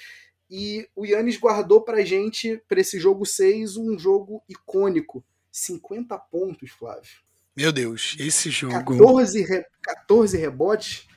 E 0.49 0.87
o 0.95 1.05
Yannis 1.05 1.37
guardou 1.37 1.81
pra 1.81 2.05
gente, 2.05 2.61
pra 2.67 2.79
esse 2.79 2.99
jogo 2.99 3.25
6, 3.25 3.77
um 3.77 3.97
jogo 3.99 4.41
icônico. 4.47 5.23
50 5.51 6.17
pontos, 6.17 6.71
Flávio. 6.71 7.09
Meu 7.55 7.71
Deus, 7.71 8.15
esse 8.19 8.49
jogo. 8.51 8.73
14, 8.73 9.41
re... 9.41 9.65
14 9.81 10.37
rebotes, 10.37 11.07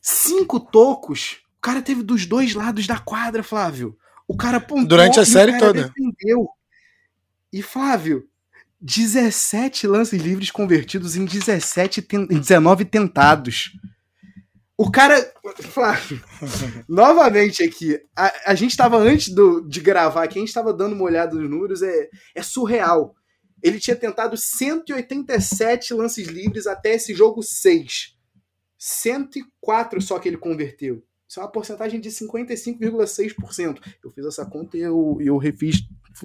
5 0.00 0.60
tocos. 0.60 1.42
O 1.56 1.60
cara 1.62 1.80
teve 1.80 2.02
dos 2.02 2.26
dois 2.26 2.54
lados 2.54 2.86
da 2.86 2.98
quadra, 2.98 3.42
Flávio. 3.42 3.96
O 4.28 4.36
cara 4.36 4.60
pontuou 4.60 4.86
Durante 4.86 5.18
a 5.18 5.24
série 5.24 5.58
toda. 5.58 5.84
Defendeu. 5.88 6.48
E 7.52 7.62
Flávio, 7.62 8.28
17 8.80 9.86
lances 9.86 10.20
livres 10.20 10.50
convertidos 10.50 11.16
em 11.16 11.24
17 11.24 12.02
ten... 12.02 12.26
19 12.26 12.84
tentados. 12.84 13.72
O 14.76 14.90
cara. 14.90 15.32
Flávio, 15.60 16.20
novamente 16.88 17.62
aqui. 17.62 18.00
A, 18.16 18.50
a 18.52 18.54
gente 18.54 18.70
estava 18.70 18.96
antes 18.96 19.28
do, 19.32 19.60
de 19.60 19.80
gravar 19.80 20.24
aqui, 20.24 20.38
a 20.38 20.40
gente 20.40 20.48
estava 20.48 20.72
dando 20.72 20.94
uma 20.94 21.04
olhada 21.04 21.34
nos 21.34 21.48
números, 21.48 21.82
é, 21.82 22.08
é 22.34 22.42
surreal. 22.42 23.14
Ele 23.62 23.78
tinha 23.78 23.94
tentado 23.94 24.36
187 24.36 25.94
lances 25.94 26.26
livres 26.26 26.66
até 26.66 26.94
esse 26.94 27.14
jogo 27.14 27.42
6. 27.42 28.16
104 28.76 30.00
só 30.00 30.18
que 30.18 30.28
ele 30.28 30.36
converteu. 30.36 31.04
Isso 31.28 31.40
é 31.40 31.42
uma 31.44 31.50
porcentagem 31.50 32.00
de 32.00 32.10
55,6%. 32.10 33.78
Eu 34.04 34.10
fiz 34.10 34.26
essa 34.26 34.44
conta 34.44 34.76
e 34.76 34.80
eu, 34.80 35.16
eu 35.20 35.38
refiz 35.38 35.82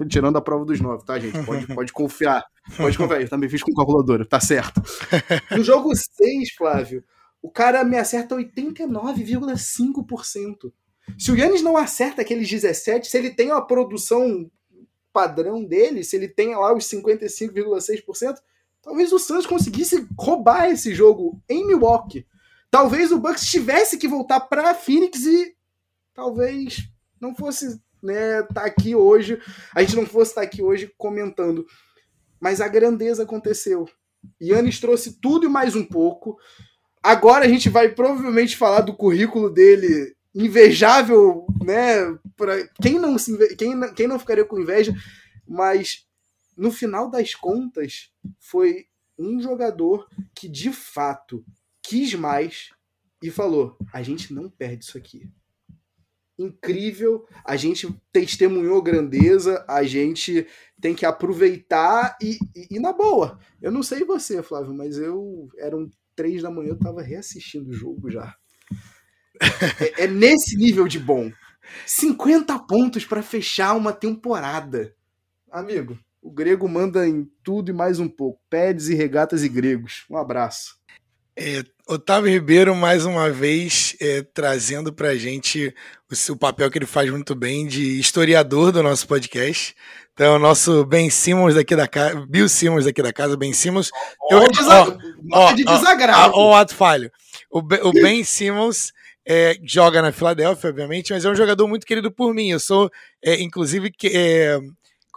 tirando 0.08 0.36
a 0.36 0.40
prova 0.40 0.64
dos 0.64 0.80
nove, 0.80 1.04
tá, 1.04 1.18
gente? 1.18 1.42
Pode, 1.46 1.66
pode 1.74 1.92
confiar. 1.92 2.44
Pode 2.76 2.98
confiar. 2.98 3.22
Eu 3.22 3.28
também 3.28 3.48
fiz 3.48 3.62
com 3.62 3.72
calculadora, 3.72 4.26
tá 4.26 4.40
certo. 4.40 4.82
No 5.56 5.64
jogo 5.64 5.94
6, 5.94 6.52
Flávio, 6.56 7.02
o 7.42 7.50
cara 7.50 7.82
me 7.84 7.96
acerta 7.96 8.36
89,5%. 8.36 10.72
Se 11.18 11.32
o 11.32 11.36
Yannis 11.36 11.62
não 11.62 11.76
acerta 11.76 12.22
aqueles 12.22 12.48
17, 12.48 13.08
se 13.08 13.16
ele 13.16 13.30
tem 13.30 13.50
uma 13.50 13.66
produção 13.66 14.48
padrão 15.12 15.64
dele, 15.64 16.04
se 16.04 16.14
ele 16.16 16.28
tem 16.28 16.54
lá 16.54 16.72
os 16.74 16.84
55,6%, 16.84 18.36
talvez 18.82 19.12
o 19.12 19.18
Suns 19.18 19.46
conseguisse 19.46 20.06
roubar 20.18 20.70
esse 20.70 20.94
jogo 20.94 21.42
em 21.48 21.66
Milwaukee. 21.66 22.26
Talvez 22.70 23.10
o 23.10 23.18
Bucks 23.18 23.50
tivesse 23.50 23.96
que 23.96 24.06
voltar 24.06 24.40
para 24.40 24.74
Phoenix 24.74 25.24
e 25.24 25.56
talvez 26.12 26.86
não 27.20 27.34
fosse 27.34 27.80
né, 28.02 28.42
tá 28.54 28.64
aqui 28.64 28.94
hoje, 28.94 29.40
a 29.74 29.80
gente 29.80 29.96
não 29.96 30.06
fosse 30.06 30.32
estar 30.32 30.42
tá 30.42 30.46
aqui 30.46 30.62
hoje 30.62 30.92
comentando. 30.96 31.66
Mas 32.40 32.60
a 32.60 32.68
grandeza 32.68 33.24
aconteceu. 33.24 33.88
Yannis 34.40 34.78
trouxe 34.78 35.20
tudo 35.20 35.46
e 35.46 35.48
mais 35.48 35.74
um 35.74 35.84
pouco. 35.84 36.38
Agora 37.02 37.44
a 37.44 37.48
gente 37.48 37.68
vai 37.68 37.88
provavelmente 37.88 38.56
falar 38.56 38.80
do 38.80 38.94
currículo 38.94 39.50
dele 39.50 40.14
invejável, 40.34 41.46
né? 41.64 42.18
Para 42.36 42.66
quem 42.82 42.98
não 42.98 43.18
se 43.18 43.56
quem, 43.56 43.94
quem 43.94 44.06
não 44.06 44.18
ficaria 44.18 44.44
com 44.44 44.60
inveja, 44.60 44.94
mas 45.46 46.06
no 46.56 46.70
final 46.70 47.10
das 47.10 47.34
contas 47.34 48.10
foi 48.38 48.86
um 49.18 49.40
jogador 49.40 50.08
que 50.34 50.48
de 50.48 50.72
fato 50.72 51.44
quis 51.82 52.14
mais 52.14 52.70
e 53.22 53.30
falou: 53.30 53.76
a 53.92 54.02
gente 54.02 54.32
não 54.32 54.48
perde 54.48 54.84
isso 54.84 54.98
aqui. 54.98 55.28
Incrível, 56.38 57.26
a 57.44 57.56
gente 57.56 57.92
testemunhou 58.12 58.80
grandeza, 58.80 59.64
a 59.66 59.82
gente 59.82 60.46
tem 60.80 60.94
que 60.94 61.04
aproveitar 61.04 62.16
e, 62.22 62.38
e, 62.54 62.76
e 62.76 62.78
na 62.78 62.92
boa. 62.92 63.40
Eu 63.60 63.72
não 63.72 63.82
sei 63.82 64.04
você, 64.04 64.40
Flávio, 64.40 64.72
mas 64.72 64.98
eu 64.98 65.48
eram 65.58 65.90
três 66.18 66.42
da 66.42 66.50
manhã, 66.50 66.70
eu 66.70 66.78
tava 66.78 67.00
reassistindo 67.00 67.70
o 67.70 67.72
jogo 67.72 68.10
já. 68.10 68.34
é, 69.96 70.02
é 70.02 70.06
nesse 70.08 70.56
nível 70.56 70.88
de 70.88 70.98
bom. 70.98 71.30
50 71.86 72.58
pontos 72.66 73.04
para 73.04 73.22
fechar 73.22 73.76
uma 73.76 73.92
temporada. 73.92 74.92
Amigo, 75.48 75.96
o 76.20 76.32
grego 76.32 76.68
manda 76.68 77.06
em 77.06 77.30
tudo 77.44 77.70
e 77.70 77.72
mais 77.72 78.00
um 78.00 78.08
pouco. 78.08 78.40
Pedes 78.50 78.88
e 78.88 78.94
regatas 78.94 79.44
e 79.44 79.48
gregos. 79.48 80.04
Um 80.10 80.16
abraço. 80.16 80.77
É, 81.40 81.62
Otávio 81.86 82.32
Ribeiro, 82.32 82.74
mais 82.74 83.06
uma 83.06 83.30
vez, 83.30 83.94
é, 84.00 84.22
trazendo 84.34 84.92
pra 84.92 85.14
gente 85.14 85.72
o, 86.10 86.32
o, 86.32 86.36
papel 86.36 86.68
que 86.68 86.78
ele 86.78 86.84
faz 86.84 87.08
muito 87.08 87.32
bem 87.32 87.64
de 87.64 88.00
historiador 88.00 88.72
do 88.72 88.82
nosso 88.82 89.06
podcast. 89.06 89.72
Então, 90.12 90.34
o 90.34 90.38
nosso 90.40 90.84
Ben 90.84 91.08
Simmons 91.08 91.54
daqui 91.54 91.76
da 91.76 91.86
casa, 91.86 92.26
Bill 92.28 92.48
Simmons 92.48 92.86
daqui 92.86 93.00
da 93.00 93.12
casa, 93.12 93.36
Ben 93.36 93.52
Simmons. 93.52 93.88
Eu, 94.28 94.38
ó, 94.38 94.48
desa 94.48 94.98
ó, 95.32 95.52
de 95.52 95.64
desagrado. 95.64 96.32
Ó, 96.34 96.50
o 96.50 96.54
ato 96.56 96.74
falho. 96.74 97.08
O, 97.52 97.60
o 97.60 97.92
Ben 97.92 98.24
Simmons 98.24 98.92
é, 99.24 99.54
joga 99.62 100.02
na 100.02 100.10
Filadélfia, 100.10 100.70
obviamente, 100.70 101.12
mas 101.12 101.24
é 101.24 101.30
um 101.30 101.36
jogador 101.36 101.68
muito 101.68 101.86
querido 101.86 102.10
por 102.10 102.34
mim. 102.34 102.50
Eu 102.50 102.58
sou, 102.58 102.90
é, 103.22 103.40
inclusive, 103.40 103.92
que, 103.92 104.08
é, 104.08 104.58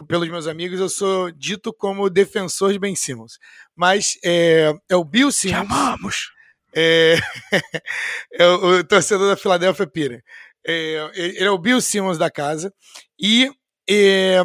pelos 0.07 0.29
meus 0.29 0.47
amigos, 0.47 0.79
eu 0.79 0.89
sou 0.89 1.31
dito 1.31 1.73
como 1.73 2.09
defensor 2.09 2.73
de 2.73 2.79
Ben 2.79 2.95
Simmons. 2.95 3.37
Mas 3.75 4.17
é, 4.23 4.73
é 4.89 4.95
o 4.95 5.03
Bill 5.03 5.31
Simmons. 5.31 5.67
Chamamos! 5.67 6.31
É, 6.73 7.15
é 8.33 8.47
o, 8.47 8.79
o, 8.79 8.83
torcedor 8.83 9.29
da 9.29 9.37
Filadélfia 9.37 9.87
Pira. 9.87 10.23
É, 10.65 11.11
ele 11.13 11.43
é 11.43 11.51
o 11.51 11.57
Bill 11.57 11.81
Simmons 11.81 12.17
da 12.17 12.29
casa. 12.29 12.73
E 13.19 13.51
é, 13.89 14.41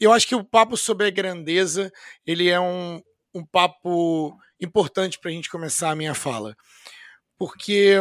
eu 0.00 0.12
acho 0.12 0.26
que 0.26 0.34
o 0.34 0.44
papo 0.44 0.76
sobre 0.76 1.06
a 1.06 1.10
grandeza 1.10 1.90
ele 2.26 2.48
é 2.48 2.60
um, 2.60 3.02
um 3.34 3.44
papo 3.44 4.36
importante 4.60 5.18
para 5.18 5.30
a 5.30 5.34
gente 5.34 5.50
começar 5.50 5.90
a 5.90 5.96
minha 5.96 6.14
fala. 6.14 6.56
Porque 7.38 7.96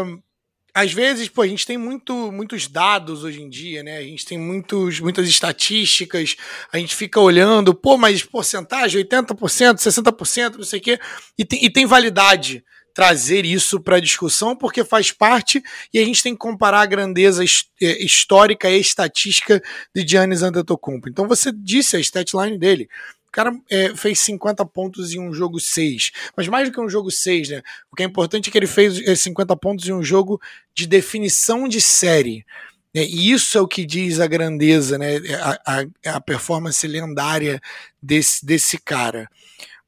às 0.77 0.93
vezes, 0.93 1.27
pô, 1.27 1.41
a 1.41 1.47
gente 1.47 1.65
tem 1.65 1.75
muito, 1.75 2.31
muitos 2.31 2.67
dados 2.67 3.23
hoje 3.23 3.41
em 3.41 3.49
dia, 3.49 3.81
né? 3.81 3.97
A 3.97 4.03
gente 4.03 4.23
tem 4.23 4.37
muitos, 4.37 4.99
muitas 4.99 5.27
estatísticas, 5.27 6.35
a 6.71 6.77
gente 6.77 6.95
fica 6.95 7.19
olhando, 7.19 7.73
pô, 7.73 7.97
mas 7.97 8.21
porcentagem, 8.21 9.03
80%, 9.03 9.77
60%, 9.77 10.57
não 10.57 10.63
sei 10.63 10.79
o 10.79 10.81
quê, 10.83 10.99
e 11.35 11.43
tem, 11.43 11.65
e 11.65 11.69
tem 11.71 11.87
validade 11.87 12.63
trazer 12.93 13.43
isso 13.43 13.79
para 13.79 13.97
a 13.97 13.99
discussão, 13.99 14.55
porque 14.55 14.83
faz 14.83 15.11
parte 15.11 15.63
e 15.91 15.97
a 15.97 16.05
gente 16.05 16.21
tem 16.21 16.33
que 16.33 16.39
comparar 16.39 16.81
a 16.81 16.85
grandeza 16.85 17.43
é, 17.43 18.03
histórica 18.03 18.69
e 18.69 18.79
estatística 18.79 19.59
de 19.95 20.07
Giannis 20.07 20.43
Antetokounmpo. 20.43 21.09
Então 21.09 21.27
você 21.27 21.51
disse 21.51 21.95
a 21.95 21.99
statline 21.99 22.57
dele. 22.57 22.87
O 23.27 23.31
cara 23.31 23.51
é, 23.69 23.95
fez 23.95 24.19
50 24.19 24.65
pontos 24.65 25.13
em 25.13 25.19
um 25.19 25.33
jogo 25.33 25.59
6. 25.59 26.11
Mas 26.35 26.47
mais 26.47 26.67
do 26.67 26.73
que 26.73 26.81
um 26.81 26.89
jogo 26.89 27.11
6, 27.11 27.49
né? 27.49 27.61
O 27.91 27.95
que 27.95 28.03
é 28.03 28.05
importante 28.05 28.49
é 28.49 28.51
que 28.51 28.57
ele 28.57 28.67
fez 28.67 29.19
50 29.19 29.53
é, 29.53 29.57
pontos 29.57 29.87
em 29.87 29.93
um 29.93 30.03
jogo 30.03 30.41
de 30.73 30.87
definição 30.87 31.67
de 31.67 31.81
série. 31.81 32.45
Né? 32.93 33.03
E 33.03 33.31
isso 33.31 33.57
é 33.57 33.61
o 33.61 33.67
que 33.67 33.85
diz 33.85 34.19
a 34.19 34.27
grandeza, 34.27 34.97
né? 34.97 35.17
a, 35.41 35.59
a, 35.65 36.15
a 36.15 36.21
performance 36.21 36.87
lendária 36.87 37.61
desse, 38.01 38.45
desse 38.45 38.77
cara. 38.77 39.29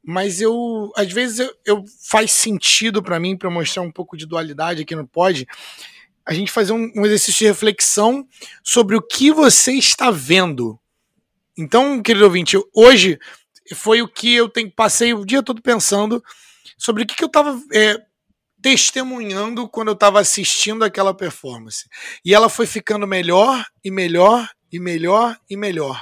Mas 0.04 0.42
eu, 0.42 0.92
às 0.96 1.12
vezes, 1.12 1.40
eu, 1.40 1.54
eu 1.66 1.86
faz 2.04 2.32
sentido 2.32 3.02
para 3.02 3.20
mim, 3.20 3.38
para 3.38 3.50
mostrar 3.50 3.82
um 3.82 3.92
pouco 3.92 4.18
de 4.18 4.26
dualidade 4.26 4.82
aqui 4.82 4.96
no 4.96 5.08
Pod, 5.08 5.48
a 6.26 6.34
gente 6.34 6.52
fazer 6.52 6.74
um, 6.74 6.92
um 6.96 7.06
exercício 7.06 7.40
de 7.40 7.48
reflexão 7.48 8.28
sobre 8.64 8.96
o 8.96 9.02
que 9.02 9.32
você 9.32 9.74
está 9.74 10.12
vendo 10.12 10.80
então, 11.60 12.02
querido 12.02 12.24
ouvinte, 12.24 12.56
hoje 12.74 13.20
foi 13.76 14.02
o 14.02 14.08
que 14.08 14.34
eu 14.34 14.48
tenho, 14.48 14.72
passei 14.72 15.14
o 15.14 15.26
dia 15.26 15.44
todo 15.44 15.62
pensando 15.62 16.24
sobre 16.78 17.04
o 17.04 17.06
que, 17.06 17.16
que 17.16 17.24
eu 17.24 17.28
estava 17.28 17.62
é, 17.74 17.98
testemunhando 18.62 19.68
quando 19.68 19.90
eu 19.90 19.94
estava 19.94 20.22
assistindo 20.22 20.86
aquela 20.86 21.14
performance. 21.14 21.86
E 22.24 22.34
ela 22.34 22.48
foi 22.48 22.66
ficando 22.66 23.06
melhor 23.06 23.66
e 23.84 23.92
melhor 23.92 24.50
e 24.72 24.80
melhor 24.80 25.38
e 25.50 25.58
melhor. 25.58 26.02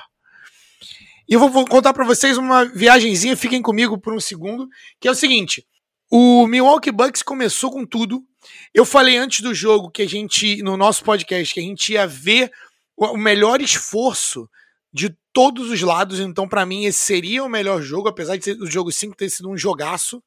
E 1.27 1.33
eu 1.33 1.39
vou 1.39 1.65
contar 1.65 1.91
para 1.91 2.05
vocês 2.05 2.37
uma 2.37 2.63
viagenzinha, 2.63 3.35
fiquem 3.35 3.59
comigo 3.59 3.97
por 3.97 4.13
um 4.13 4.19
segundo, 4.19 4.69
que 4.99 5.07
é 5.07 5.11
o 5.11 5.15
seguinte: 5.15 5.65
o 6.07 6.45
Milwaukee 6.45 6.91
Bucks 6.91 7.23
começou 7.23 7.71
com 7.71 7.83
tudo. 7.83 8.23
Eu 8.71 8.85
falei 8.85 9.17
antes 9.17 9.41
do 9.41 9.55
jogo 9.55 9.89
que 9.89 10.03
a 10.03 10.07
gente, 10.07 10.61
no 10.61 10.77
nosso 10.77 11.03
podcast, 11.03 11.51
que 11.51 11.59
a 11.59 11.63
gente 11.63 11.93
ia 11.93 12.05
ver 12.05 12.51
o 12.95 13.17
melhor 13.17 13.59
esforço 13.59 14.47
de 14.93 15.15
todos 15.33 15.69
os 15.69 15.81
lados, 15.81 16.19
então 16.19 16.47
para 16.47 16.65
mim 16.65 16.85
esse 16.85 16.99
seria 16.99 17.43
o 17.43 17.49
melhor 17.49 17.81
jogo, 17.81 18.07
apesar 18.07 18.37
de 18.37 18.43
ser, 18.43 18.61
o 18.61 18.69
jogo 18.69 18.91
5 18.91 19.15
ter 19.15 19.29
sido 19.29 19.49
um 19.49 19.57
jogaço. 19.57 20.23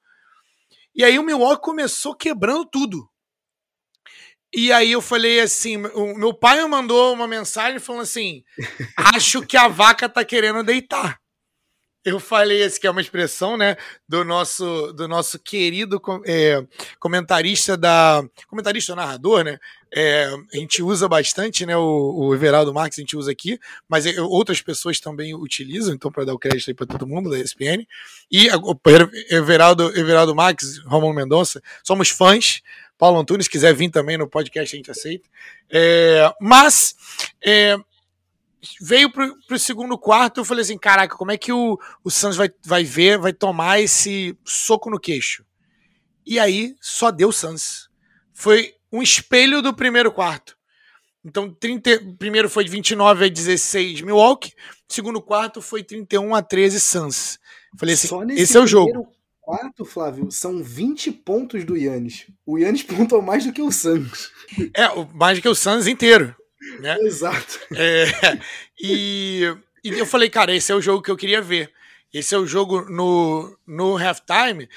E 0.95 1.05
aí 1.05 1.19
o 1.19 1.23
Milwaukee 1.23 1.63
começou 1.63 2.15
quebrando 2.15 2.65
tudo. 2.67 3.09
E 4.53 4.73
aí 4.73 4.91
eu 4.91 5.01
falei 5.01 5.41
assim, 5.41 5.77
o 5.77 6.15
meu 6.17 6.35
pai 6.35 6.61
me 6.63 6.69
mandou 6.69 7.13
uma 7.13 7.27
mensagem 7.27 7.79
falando 7.79 8.03
assim: 8.03 8.43
"Acho 8.97 9.47
que 9.47 9.57
a 9.57 9.69
vaca 9.69 10.09
tá 10.09 10.25
querendo 10.25 10.63
deitar". 10.65 11.20
Eu 12.03 12.19
falei 12.19 12.63
esse 12.63 12.81
que 12.81 12.87
é 12.87 12.91
uma 12.91 13.01
expressão, 13.01 13.59
né, 13.59 13.77
do 14.09 14.25
nosso 14.25 14.93
do 14.95 15.07
nosso 15.07 15.39
querido 15.39 16.01
é, 16.25 16.65
comentarista 16.99 17.77
da 17.77 18.23
comentarista 18.49 18.95
narrador, 18.95 19.45
né? 19.45 19.59
É, 19.93 20.33
a 20.53 20.57
gente 20.57 20.83
usa 20.83 21.09
bastante, 21.09 21.67
né? 21.67 21.77
O, 21.77 22.29
o 22.29 22.35
Everaldo 22.35 22.73
Marques 22.73 22.99
a 22.99 23.03
gente 23.03 23.17
usa 23.17 23.31
aqui, 23.31 23.59
mas 23.87 24.07
é, 24.07 24.19
outras 24.21 24.63
pessoas 24.63 24.99
também 24.99 25.35
utilizam, 25.35 25.95
então 25.95 26.11
para 26.11 26.25
dar 26.25 26.33
o 26.33 26.39
crédito 26.39 26.71
aí 26.71 26.75
para 26.75 26.87
todo 26.87 27.07
mundo 27.07 27.29
da 27.29 27.39
ESPN. 27.39 27.87
E 28.31 28.49
o 28.51 28.81
Everaldo 29.31 29.95
Everaldo 29.99 30.35
Marques, 30.35 30.79
Romulo 30.85 31.13
Mendonça, 31.15 31.61
somos 31.85 32.09
fãs. 32.09 32.63
Paulo 32.97 33.19
Antunes 33.19 33.49
quiser 33.49 33.75
vir 33.75 33.91
também 33.91 34.19
no 34.19 34.29
podcast 34.29 34.75
a 34.75 34.77
gente 34.77 34.91
aceita. 34.91 35.27
É, 35.71 36.31
mas 36.39 36.95
é, 37.43 37.75
veio 38.81 39.11
pro, 39.11 39.37
pro 39.47 39.59
segundo 39.59 39.99
quarto, 39.99 40.41
eu 40.41 40.45
falei 40.45 40.63
assim, 40.63 40.79
caraca, 40.79 41.17
como 41.17 41.33
é 41.33 41.39
que 41.39 41.53
o, 41.53 41.79
o 42.05 42.11
Suns 42.11 42.37
vai, 42.37 42.51
vai 42.65 42.85
ver, 42.85 43.19
vai 43.19 43.33
tomar 43.33 43.81
esse 43.81 44.37
soco 44.45 44.91
no 44.91 45.01
queixo? 45.01 45.45
E 46.27 46.39
aí, 46.39 46.75
só 46.81 47.11
deu 47.11 47.33
Suns. 47.33 47.89
Foi 48.33 48.75
um 48.93 49.03
espelho 49.03 49.63
do 49.63 49.75
primeiro 49.75 50.13
quarto. 50.13 50.57
Então, 51.25 51.53
30, 51.53 52.15
primeiro 52.19 52.49
foi 52.49 52.65
de 52.65 52.71
29 52.71 53.27
a 53.27 53.29
16 53.29 54.01
Milwaukee, 54.01 54.55
segundo 54.89 55.21
quarto 55.21 55.61
foi 55.61 55.83
31 55.83 56.35
a 56.35 56.43
13 56.43 56.81
Suns. 56.81 57.39
Falei 57.79 57.95
assim, 57.95 58.09
esse 58.31 58.57
é 58.57 58.61
o 58.61 58.67
jogo. 58.67 59.07
quarto, 59.41 59.85
Flávio, 59.85 60.31
são 60.31 60.63
20 60.63 61.13
pontos 61.13 61.65
do 61.65 61.77
Yannis. 61.77 62.27
O 62.47 62.59
Yannis 62.59 62.83
pontuou 62.85 63.21
mais 63.21 63.45
do 63.45 63.53
que 63.53 63.61
o 63.61 63.71
Suns. 63.71 64.31
É, 64.75 64.89
mais 65.13 65.39
do 65.39 65.43
que 65.43 65.49
o 65.49 65.55
Suns 65.55 65.87
inteiro. 65.87 66.35
Né? 66.81 66.99
Exato. 67.01 67.59
É, 67.75 68.05
e, 68.81 69.55
e 69.85 69.89
eu 69.91 70.07
falei, 70.07 70.29
cara, 70.29 70.55
esse 70.55 70.71
é 70.71 70.75
o 70.75 70.81
jogo 70.81 71.03
que 71.03 71.11
eu 71.11 71.17
queria 71.17 71.41
ver. 71.41 71.73
Esse 72.13 72.35
é 72.35 72.39
o 72.39 72.47
jogo 72.47 72.83
no, 72.91 73.57
no 73.67 73.97
halftime. 73.97 74.69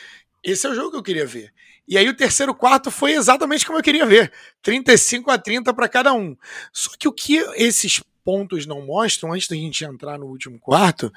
Esse 0.43 0.67
é 0.67 0.69
o 0.69 0.75
jogo 0.75 0.91
que 0.91 0.97
eu 0.97 1.03
queria 1.03 1.25
ver. 1.25 1.51
E 1.87 1.97
aí 1.97 2.07
o 2.07 2.15
terceiro 2.15 2.55
quarto 2.55 2.89
foi 2.89 3.13
exatamente 3.13 3.65
como 3.65 3.77
eu 3.77 3.83
queria 3.83 4.05
ver. 4.05 4.31
35 4.61 5.29
a 5.31 5.37
30 5.37 5.73
para 5.73 5.89
cada 5.89 6.13
um. 6.13 6.37
Só 6.71 6.91
que 6.97 7.07
o 7.07 7.11
que 7.11 7.37
esses 7.55 8.01
pontos 8.23 8.65
não 8.65 8.85
mostram, 8.85 9.33
antes 9.33 9.47
da 9.47 9.55
gente 9.55 9.83
entrar 9.83 10.17
no 10.17 10.27
último 10.27 10.59
quarto, 10.59 11.11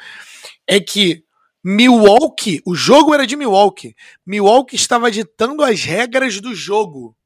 é 0.66 0.80
que 0.80 1.24
Milwaukee, 1.62 2.62
o 2.64 2.74
jogo 2.74 3.14
era 3.14 3.26
de 3.26 3.36
Milwaukee. 3.36 3.94
Milwaukee 4.24 4.76
estava 4.76 5.10
ditando 5.10 5.62
as 5.62 5.82
regras 5.82 6.40
do 6.40 6.54
jogo. 6.54 7.16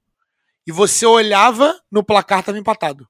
E 0.67 0.73
você 0.73 1.07
olhava, 1.07 1.79
no 1.91 2.05
placar 2.05 2.41
estava 2.41 2.59
empatado. 2.59 3.09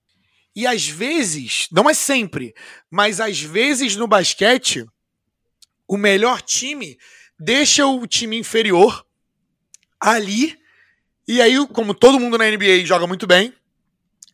E 0.55 0.67
às 0.67 0.87
vezes, 0.87 1.69
não 1.71 1.89
é 1.89 1.95
sempre, 1.95 2.55
mas 2.91 3.21
às 3.21 3.41
vezes 3.41 3.97
no 3.97 4.07
basquete, 4.07 4.85
o 5.87 5.97
melhor 5.97 6.43
time 6.43 6.99
deixa 7.39 7.87
o 7.87 8.07
time 8.07 8.37
inferior 8.37 9.05
ali. 9.99 10.59
E 11.27 11.41
aí, 11.41 11.55
como 11.69 11.95
todo 11.95 12.19
mundo 12.19 12.37
na 12.37 12.51
NBA 12.51 12.85
joga 12.85 13.07
muito 13.07 13.27
bem, 13.27 13.55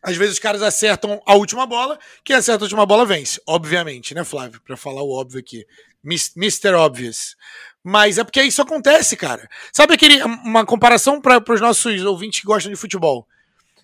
às 0.01 0.15
vezes 0.15 0.33
os 0.33 0.39
caras 0.39 0.61
acertam 0.61 1.21
a 1.25 1.35
última 1.35 1.65
bola, 1.65 1.99
quem 2.23 2.35
acerta 2.35 2.63
a 2.63 2.65
última 2.65 2.85
bola 2.85 3.05
vence, 3.05 3.41
obviamente, 3.45 4.15
né, 4.15 4.23
Flávio? 4.23 4.61
Para 4.61 4.77
falar 4.77 5.03
o 5.03 5.11
óbvio 5.11 5.39
aqui. 5.39 5.65
Mr. 6.03 6.73
Obvious. 6.73 7.35
Mas 7.83 8.17
é 8.17 8.23
porque 8.23 8.41
isso 8.41 8.61
acontece, 8.61 9.15
cara. 9.15 9.49
Sabe 9.71 9.93
aquele 9.93 10.21
uma 10.23 10.65
comparação 10.65 11.21
para 11.21 11.43
os 11.53 11.61
nossos 11.61 12.03
ouvintes 12.03 12.39
que 12.39 12.47
gostam 12.47 12.71
de 12.71 12.77
futebol? 12.77 13.27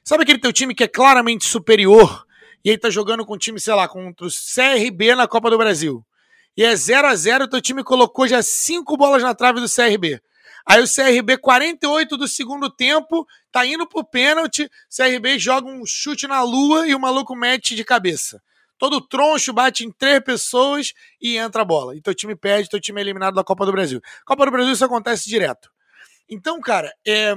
Sabe 0.03 0.23
aquele 0.23 0.39
teu 0.39 0.51
time 0.51 0.75
que 0.75 0.83
é 0.83 0.87
claramente 0.87 1.45
superior 1.45 2.25
e 2.63 2.69
aí 2.69 2.77
tá 2.77 2.89
jogando 2.89 3.25
com 3.25 3.35
um 3.35 3.37
time, 3.37 3.59
sei 3.59 3.73
lá, 3.73 3.87
contra 3.87 4.27
o 4.27 4.29
CRB 4.29 5.15
na 5.15 5.27
Copa 5.27 5.49
do 5.49 5.57
Brasil? 5.57 6.05
E 6.57 6.63
é 6.63 6.75
0 6.75 7.07
a 7.07 7.15
0 7.15 7.47
teu 7.47 7.61
time 7.61 7.83
colocou 7.83 8.27
já 8.27 8.43
cinco 8.43 8.97
bolas 8.97 9.23
na 9.23 9.33
trave 9.33 9.61
do 9.61 9.69
CRB. 9.69 10.21
Aí 10.65 10.81
o 10.81 10.87
CRB, 10.87 11.37
48 11.37 12.15
do 12.15 12.27
segundo 12.27 12.69
tempo, 12.69 13.25
tá 13.51 13.65
indo 13.65 13.87
pro 13.87 14.03
pênalti. 14.03 14.69
CRB 14.95 15.39
joga 15.39 15.67
um 15.67 15.85
chute 15.85 16.27
na 16.27 16.41
lua 16.41 16.87
e 16.87 16.95
o 16.95 16.99
maluco 16.99 17.35
mete 17.35 17.75
de 17.75 17.83
cabeça. 17.83 18.41
Todo 18.77 19.01
troncho 19.01 19.53
bate 19.53 19.85
em 19.85 19.91
três 19.91 20.21
pessoas 20.21 20.93
e 21.21 21.37
entra 21.37 21.61
a 21.61 21.65
bola. 21.65 21.95
E 21.95 22.01
teu 22.01 22.13
time 22.13 22.35
perde, 22.35 22.69
teu 22.69 22.79
time 22.79 22.99
é 22.99 23.03
eliminado 23.03 23.35
da 23.35 23.43
Copa 23.43 23.65
do 23.65 23.71
Brasil. 23.71 24.01
Copa 24.25 24.45
do 24.45 24.51
Brasil 24.51 24.73
isso 24.73 24.85
acontece 24.85 25.29
direto. 25.29 25.69
Então, 26.29 26.59
cara, 26.61 26.93
é, 27.05 27.35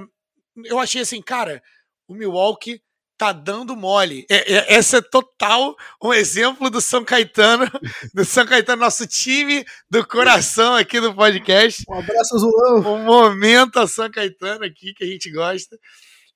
eu 0.65 0.79
achei 0.79 1.03
assim, 1.03 1.21
cara, 1.21 1.63
o 2.09 2.15
Milwaukee 2.15 2.81
tá 3.17 3.33
dando 3.33 3.77
mole. 3.77 4.27
É, 4.31 4.55
é, 4.55 4.75
essa 4.75 4.99
é 4.99 5.01
total 5.01 5.75
um 6.03 6.13
exemplo 6.13 6.69
do 6.69 6.81
São 6.81 7.05
Caetano, 7.05 7.67
do 8.15 8.25
São 8.25 8.45
Caetano, 8.47 8.83
nosso 8.83 9.07
time 9.07 9.65
do 9.91 10.07
coração 10.07 10.75
aqui 10.75 11.01
do 11.01 11.15
podcast. 11.15 11.83
Um 11.89 11.95
abraço, 11.95 12.39
Zulão. 12.39 12.79
Um 12.81 13.05
momento 13.05 13.79
a 13.79 13.87
São 13.87 14.11
Caetano 14.11 14.65
aqui 14.65 14.93
que 14.95 15.05
a 15.05 15.07
gente 15.07 15.31
gosta. 15.31 15.79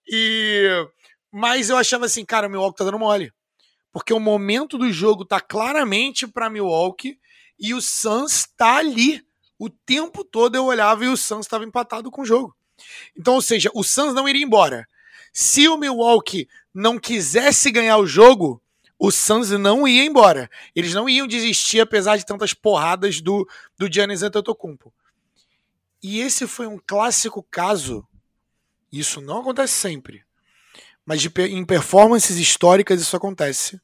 E 0.09 0.69
mas 1.33 1.71
eu 1.71 1.77
achava 1.77 2.07
assim, 2.07 2.25
cara, 2.25 2.49
o 2.49 2.51
Milwaukee 2.51 2.79
tá 2.79 2.85
dando 2.85 2.99
mole. 2.99 3.33
Porque 3.93 4.13
o 4.13 4.21
momento 4.21 4.79
do 4.79 4.91
jogo 4.93 5.25
tá 5.25 5.41
claramente 5.41 6.27
para 6.27 6.51
Milwaukee 6.51 7.19
e 7.59 7.75
o 7.75 7.81
Suns 7.81 8.47
tá 8.57 8.77
ali. 8.77 9.23
O 9.59 9.69
tempo 9.69 10.25
todo 10.25 10.55
eu 10.55 10.65
olhava 10.65 11.05
e 11.05 11.09
o 11.09 11.17
Suns 11.17 11.47
estava 11.47 11.65
empatado 11.65 12.11
com 12.11 12.23
o 12.23 12.27
jogo. 12.27 12.57
Então, 13.17 13.35
ou 13.35 13.43
seja, 13.43 13.71
o 13.75 13.85
Suns 13.85 14.15
não 14.15 14.29
iria 14.29 14.45
embora. 14.45 14.87
Se 15.33 15.69
o 15.69 15.77
Milwaukee 15.77 16.49
não 16.73 16.99
quisesse 16.99 17.71
ganhar 17.71 17.99
o 17.99 18.07
jogo, 18.07 18.61
o 18.99 19.11
Suns 19.11 19.51
não 19.51 19.89
ia 19.89 20.05
embora. 20.05 20.51
Eles 20.75 20.93
não 20.93 21.09
iam 21.09 21.27
desistir 21.27 21.81
apesar 21.81 22.17
de 22.17 22.27
tantas 22.27 22.53
porradas 22.53 23.21
do, 23.21 23.49
do 23.79 23.91
Giannis 23.91 24.23
Antetokounmpo. 24.23 24.93
E 26.03 26.21
esse 26.21 26.47
foi 26.47 26.67
um 26.67 26.79
clássico 26.79 27.43
caso, 27.51 28.07
isso 28.91 29.21
não 29.21 29.41
acontece 29.41 29.75
sempre, 29.75 30.25
mas 31.05 31.21
de, 31.21 31.31
em 31.43 31.65
performances 31.65 32.39
históricas 32.39 33.01
isso 33.01 33.17
acontece, 33.17 33.81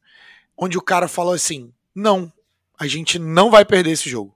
onde 0.56 0.78
o 0.78 0.82
cara 0.82 1.08
falou 1.08 1.34
assim, 1.34 1.72
não, 1.94 2.32
a 2.78 2.86
gente 2.86 3.18
não 3.18 3.50
vai 3.50 3.64
perder 3.64 3.90
esse 3.90 4.08
jogo. 4.08 4.34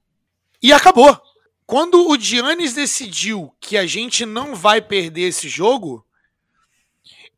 E 0.63 0.73
acabou. 0.73 1.19
Quando 1.67 2.09
o 2.09 2.19
Giannis 2.19 2.75
decidiu 2.75 3.55
que 3.61 3.77
a 3.77 3.87
gente 3.87 4.27
não 4.27 4.55
vai 4.55 4.83
perder 4.83 5.29
esse 5.29 5.49
jogo, 5.49 6.05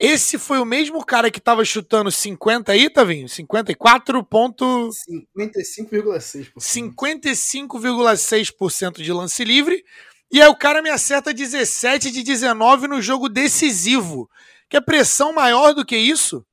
esse 0.05 0.37
foi 0.37 0.59
o 0.59 0.65
mesmo 0.65 1.05
cara 1.05 1.31
que 1.31 1.41
tava 1.41 1.65
chutando 1.65 2.11
50 2.11 2.73
aí, 2.73 2.91
Tavinho? 2.91 3.29
54 3.29 4.25
ponto... 4.25 4.91
55,6%. 5.38 6.55
55,6% 6.59 9.01
de 9.01 9.12
lance 9.12 9.45
livre. 9.45 9.85
E 10.29 10.43
aí 10.43 10.49
o 10.49 10.57
cara 10.57 10.83
me 10.83 10.91
acerta 10.91 11.33
17 11.33 12.11
de 12.11 12.25
19 12.25 12.88
no 12.88 13.01
jogo 13.01 13.29
decisivo. 13.29 14.29
Que 14.69 14.77
é 14.77 14.81
pressão 14.81 15.33
maior 15.33 15.73
do 15.73 15.87
que 15.87 15.97
isso? 15.97 16.45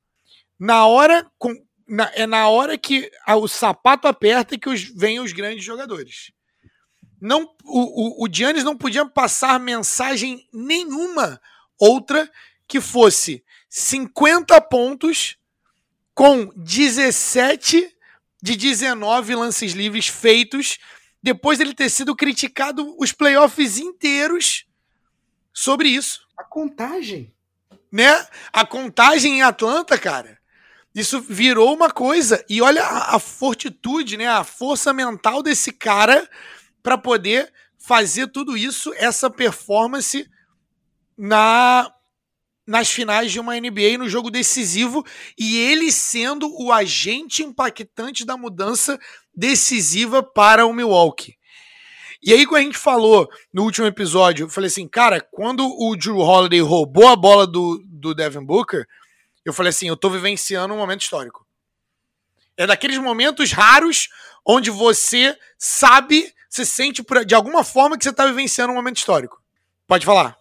Na 0.56 0.86
hora... 0.86 1.28
Com, 1.36 1.52
na, 1.88 2.08
é 2.14 2.28
na 2.28 2.48
hora 2.48 2.78
que 2.78 3.10
o 3.26 3.48
sapato 3.48 4.06
aperta 4.06 4.56
que 4.56 4.68
os, 4.68 4.84
vêm 4.84 5.18
os 5.18 5.32
grandes 5.32 5.64
jogadores. 5.64 6.30
Não, 7.20 7.52
o, 7.64 8.22
o, 8.22 8.24
o 8.24 8.28
Giannis 8.32 8.62
não 8.62 8.76
podia 8.76 9.04
passar 9.04 9.58
mensagem 9.58 10.46
nenhuma 10.54 11.40
outra 11.80 12.30
que 12.70 12.80
fosse 12.80 13.44
50 13.68 14.60
pontos 14.60 15.36
com 16.14 16.46
17 16.54 17.96
de 18.40 18.56
19 18.56 19.34
lances 19.34 19.72
livres 19.72 20.06
feitos 20.06 20.78
depois 21.20 21.58
dele 21.58 21.74
ter 21.74 21.90
sido 21.90 22.14
criticado 22.14 22.94
os 22.96 23.10
playoffs 23.10 23.78
inteiros 23.78 24.66
sobre 25.52 25.88
isso. 25.88 26.26
A 26.38 26.44
contagem. 26.44 27.34
Né? 27.90 28.26
A 28.52 28.64
contagem 28.64 29.38
em 29.38 29.42
Atlanta, 29.42 29.98
cara. 29.98 30.38
Isso 30.94 31.20
virou 31.20 31.74
uma 31.74 31.90
coisa. 31.90 32.44
E 32.48 32.62
olha 32.62 32.84
a, 32.84 33.16
a 33.16 33.18
fortitude, 33.18 34.16
né? 34.16 34.28
A 34.28 34.44
força 34.44 34.92
mental 34.92 35.42
desse 35.42 35.72
cara 35.72 36.28
para 36.82 36.96
poder 36.96 37.52
fazer 37.76 38.28
tudo 38.28 38.56
isso, 38.56 38.94
essa 38.96 39.28
performance 39.28 40.28
na 41.18 41.92
nas 42.70 42.88
finais 42.88 43.32
de 43.32 43.40
uma 43.40 43.58
NBA 43.58 43.98
no 43.98 44.08
jogo 44.08 44.30
decisivo 44.30 45.04
e 45.36 45.58
ele 45.58 45.90
sendo 45.90 46.48
o 46.56 46.72
agente 46.72 47.42
impactante 47.42 48.24
da 48.24 48.36
mudança 48.36 48.96
decisiva 49.34 50.22
para 50.22 50.64
o 50.64 50.72
Milwaukee. 50.72 51.36
E 52.22 52.32
aí, 52.32 52.46
quando 52.46 52.60
a 52.60 52.64
gente 52.64 52.78
falou 52.78 53.28
no 53.52 53.64
último 53.64 53.88
episódio, 53.88 54.44
eu 54.44 54.48
falei 54.48 54.68
assim, 54.68 54.86
cara, 54.86 55.20
quando 55.20 55.66
o 55.66 55.96
Drew 55.96 56.18
Holiday 56.18 56.60
roubou 56.60 57.08
a 57.08 57.16
bola 57.16 57.44
do, 57.44 57.82
do 57.84 58.14
Devin 58.14 58.44
Booker, 58.44 58.86
eu 59.44 59.52
falei 59.52 59.70
assim, 59.70 59.88
eu 59.88 59.96
tô 59.96 60.08
vivenciando 60.08 60.72
um 60.72 60.76
momento 60.76 61.00
histórico. 61.00 61.44
É 62.56 62.68
daqueles 62.68 62.98
momentos 62.98 63.50
raros 63.50 64.10
onde 64.46 64.70
você 64.70 65.36
sabe, 65.58 66.32
você 66.48 66.64
sente 66.64 67.02
de 67.26 67.34
alguma 67.34 67.64
forma 67.64 67.98
que 67.98 68.04
você 68.04 68.12
tá 68.12 68.26
vivenciando 68.26 68.72
um 68.72 68.76
momento 68.76 68.98
histórico. 68.98 69.42
Pode 69.88 70.06
falar. 70.06 70.38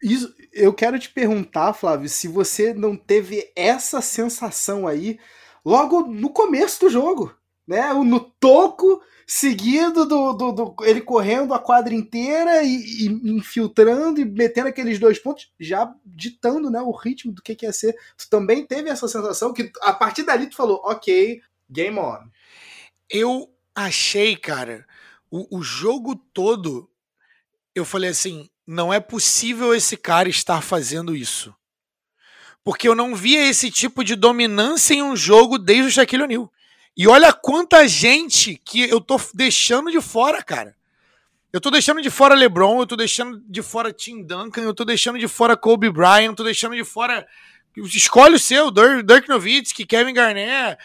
Isso, 0.00 0.32
eu 0.52 0.72
quero 0.72 0.98
te 0.98 1.08
perguntar, 1.10 1.72
Flávio, 1.72 2.08
se 2.08 2.28
você 2.28 2.74
não 2.74 2.96
teve 2.96 3.50
essa 3.54 4.00
sensação 4.00 4.86
aí 4.86 5.18
logo 5.64 6.02
no 6.02 6.30
começo 6.30 6.80
do 6.80 6.90
jogo, 6.90 7.34
né? 7.66 7.92
No 7.92 8.20
toco, 8.20 9.00
seguido 9.26 10.04
do, 10.04 10.32
do, 10.32 10.52
do 10.52 10.76
ele 10.82 11.00
correndo 11.00 11.54
a 11.54 11.58
quadra 11.60 11.94
inteira 11.94 12.64
e, 12.64 13.06
e, 13.06 13.06
infiltrando 13.30 14.20
e 14.20 14.24
metendo 14.24 14.66
aqueles 14.66 14.98
dois 14.98 15.20
pontos, 15.20 15.52
já 15.60 15.94
ditando 16.04 16.68
né, 16.68 16.80
o 16.80 16.90
ritmo 16.90 17.32
do 17.32 17.40
que, 17.40 17.54
que 17.54 17.64
ia 17.64 17.72
ser. 17.72 17.96
Tu 18.18 18.28
também 18.28 18.66
teve 18.66 18.90
essa 18.90 19.06
sensação 19.06 19.52
que 19.52 19.70
a 19.82 19.92
partir 19.92 20.24
dali 20.24 20.48
tu 20.48 20.56
falou, 20.56 20.80
ok, 20.84 21.40
game 21.68 21.96
on. 21.96 22.18
Eu 23.08 23.48
achei, 23.72 24.34
cara, 24.34 24.84
o, 25.30 25.58
o 25.58 25.62
jogo 25.62 26.16
todo, 26.16 26.90
eu 27.72 27.84
falei 27.84 28.10
assim, 28.10 28.50
não 28.70 28.94
é 28.94 29.00
possível 29.00 29.74
esse 29.74 29.96
cara 29.96 30.28
estar 30.28 30.62
fazendo 30.62 31.16
isso. 31.16 31.52
Porque 32.62 32.86
eu 32.86 32.94
não 32.94 33.16
via 33.16 33.48
esse 33.48 33.68
tipo 33.68 34.04
de 34.04 34.14
dominância 34.14 34.94
em 34.94 35.02
um 35.02 35.16
jogo 35.16 35.58
desde 35.58 35.88
o 35.88 35.90
Shaquille 35.90 36.22
O'Neal. 36.22 36.52
E 36.96 37.08
olha 37.08 37.32
quanta 37.32 37.88
gente 37.88 38.60
que 38.64 38.88
eu 38.88 39.00
tô 39.00 39.20
deixando 39.34 39.90
de 39.90 40.00
fora, 40.00 40.40
cara. 40.40 40.76
Eu 41.52 41.60
tô 41.60 41.68
deixando 41.68 42.00
de 42.00 42.10
fora 42.10 42.36
LeBron, 42.36 42.78
eu 42.78 42.86
tô 42.86 42.94
deixando 42.94 43.42
de 43.48 43.60
fora 43.60 43.92
Tim 43.92 44.22
Duncan, 44.22 44.62
eu 44.62 44.74
tô 44.74 44.84
deixando 44.84 45.18
de 45.18 45.26
fora 45.26 45.56
Kobe 45.56 45.90
Bryant, 45.90 46.26
eu 46.26 46.36
tô 46.36 46.44
deixando 46.44 46.76
de 46.76 46.84
fora 46.84 47.26
Escolhe 47.76 48.34
o 48.34 48.38
seu, 48.38 48.70
Dirk 48.70 49.28
Nowitzki, 49.28 49.86
Kevin 49.86 50.12
Garnett, 50.12 50.76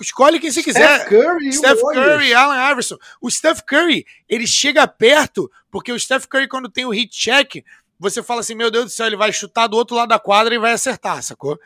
escolhe 0.00 0.40
quem 0.40 0.50
você 0.50 0.62
quiser. 0.62 1.00
Steph 1.00 1.08
Curry, 1.08 1.52
Steph 1.52 1.80
Curry, 1.80 2.34
Allen 2.34 2.72
Iverson. 2.72 2.96
O 3.20 3.30
Steph 3.30 3.60
Curry, 3.60 4.06
ele 4.28 4.46
chega 4.46 4.88
perto, 4.88 5.50
porque 5.70 5.92
o 5.92 6.00
Steph 6.00 6.26
Curry, 6.26 6.48
quando 6.48 6.70
tem 6.70 6.86
o 6.86 6.90
hit 6.90 7.14
check, 7.14 7.62
você 7.98 8.22
fala 8.22 8.40
assim: 8.40 8.54
meu 8.54 8.70
Deus 8.70 8.86
do 8.86 8.90
céu, 8.90 9.06
ele 9.06 9.16
vai 9.16 9.32
chutar 9.32 9.66
do 9.66 9.76
outro 9.76 9.94
lado 9.94 10.08
da 10.08 10.18
quadra 10.18 10.54
e 10.54 10.58
vai 10.58 10.72
acertar, 10.72 11.22
sacou? 11.22 11.58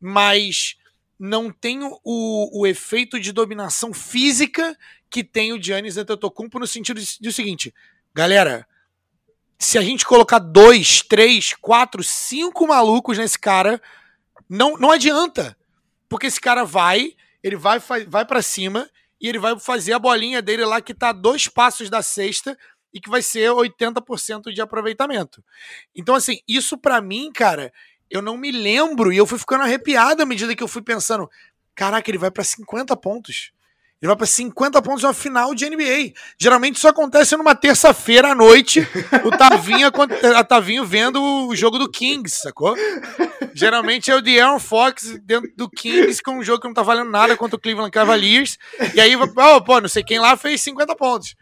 Mas 0.00 0.76
não 1.18 1.50
tem 1.50 1.80
o, 1.82 2.60
o 2.60 2.66
efeito 2.66 3.20
de 3.20 3.32
dominação 3.32 3.92
física 3.92 4.76
que 5.10 5.22
tem 5.22 5.52
o 5.52 5.62
Giannis 5.62 5.96
Antetokounmpo 5.96 6.58
no 6.58 6.66
sentido 6.66 7.00
de, 7.00 7.20
de 7.20 7.28
o 7.28 7.32
seguinte, 7.32 7.74
galera, 8.14 8.66
se 9.58 9.78
a 9.78 9.82
gente 9.82 10.04
colocar 10.04 10.38
dois, 10.38 11.02
três, 11.02 11.54
quatro, 11.60 12.02
cinco 12.02 12.66
malucos 12.66 13.18
nesse 13.18 13.38
cara, 13.38 13.80
não, 14.52 14.76
não 14.76 14.90
adianta. 14.90 15.56
Porque 16.10 16.26
esse 16.26 16.38
cara 16.38 16.62
vai, 16.62 17.16
ele 17.42 17.56
vai, 17.56 17.78
vai 18.06 18.24
para 18.26 18.42
cima 18.42 18.86
e 19.18 19.26
ele 19.26 19.38
vai 19.38 19.58
fazer 19.58 19.94
a 19.94 19.98
bolinha 19.98 20.42
dele 20.42 20.62
lá 20.66 20.78
que 20.82 20.92
tá 20.92 21.08
a 21.08 21.12
dois 21.12 21.48
passos 21.48 21.88
da 21.88 22.02
cesta 22.02 22.56
e 22.92 23.00
que 23.00 23.08
vai 23.08 23.22
ser 23.22 23.50
80% 23.50 24.52
de 24.52 24.60
aproveitamento. 24.60 25.42
Então, 25.94 26.14
assim, 26.14 26.40
isso 26.46 26.76
para 26.76 27.00
mim, 27.00 27.32
cara, 27.32 27.72
eu 28.10 28.20
não 28.20 28.36
me 28.36 28.52
lembro 28.52 29.10
e 29.10 29.16
eu 29.16 29.26
fui 29.26 29.38
ficando 29.38 29.62
arrepiado 29.62 30.22
à 30.22 30.26
medida 30.26 30.54
que 30.54 30.62
eu 30.62 30.68
fui 30.68 30.82
pensando: 30.82 31.30
caraca, 31.74 32.10
ele 32.10 32.18
vai 32.18 32.30
para 32.30 32.44
50 32.44 32.94
pontos. 32.98 33.52
Ele 34.02 34.08
vai 34.08 34.16
para 34.16 34.26
50 34.26 34.82
pontos 34.82 35.04
na 35.04 35.14
final 35.14 35.54
de 35.54 35.70
NBA. 35.70 36.12
Geralmente 36.36 36.74
isso 36.74 36.88
acontece 36.88 37.36
numa 37.36 37.54
terça-feira 37.54 38.32
à 38.32 38.34
noite, 38.34 38.80
o 39.24 39.30
Tavinho, 39.30 39.88
a 40.36 40.42
Tavinho 40.42 40.84
vendo 40.84 41.22
o 41.22 41.54
jogo 41.54 41.78
do 41.78 41.88
Kings, 41.88 42.40
sacou? 42.42 42.74
Geralmente 43.54 44.10
é 44.10 44.16
o 44.16 44.20
De'Aaron 44.20 44.58
Fox 44.58 45.20
dentro 45.22 45.48
do 45.56 45.70
Kings 45.70 46.20
com 46.20 46.32
um 46.32 46.42
jogo 46.42 46.62
que 46.62 46.66
não 46.66 46.74
tá 46.74 46.82
valendo 46.82 47.12
nada 47.12 47.36
contra 47.36 47.54
o 47.54 47.60
Cleveland 47.60 47.92
Cavaliers. 47.92 48.58
E 48.92 49.00
aí, 49.00 49.14
oh, 49.14 49.62
pô, 49.62 49.80
não 49.80 49.88
sei 49.88 50.02
quem 50.02 50.18
lá 50.18 50.36
fez 50.36 50.60
50 50.62 50.96
pontos. 50.96 51.36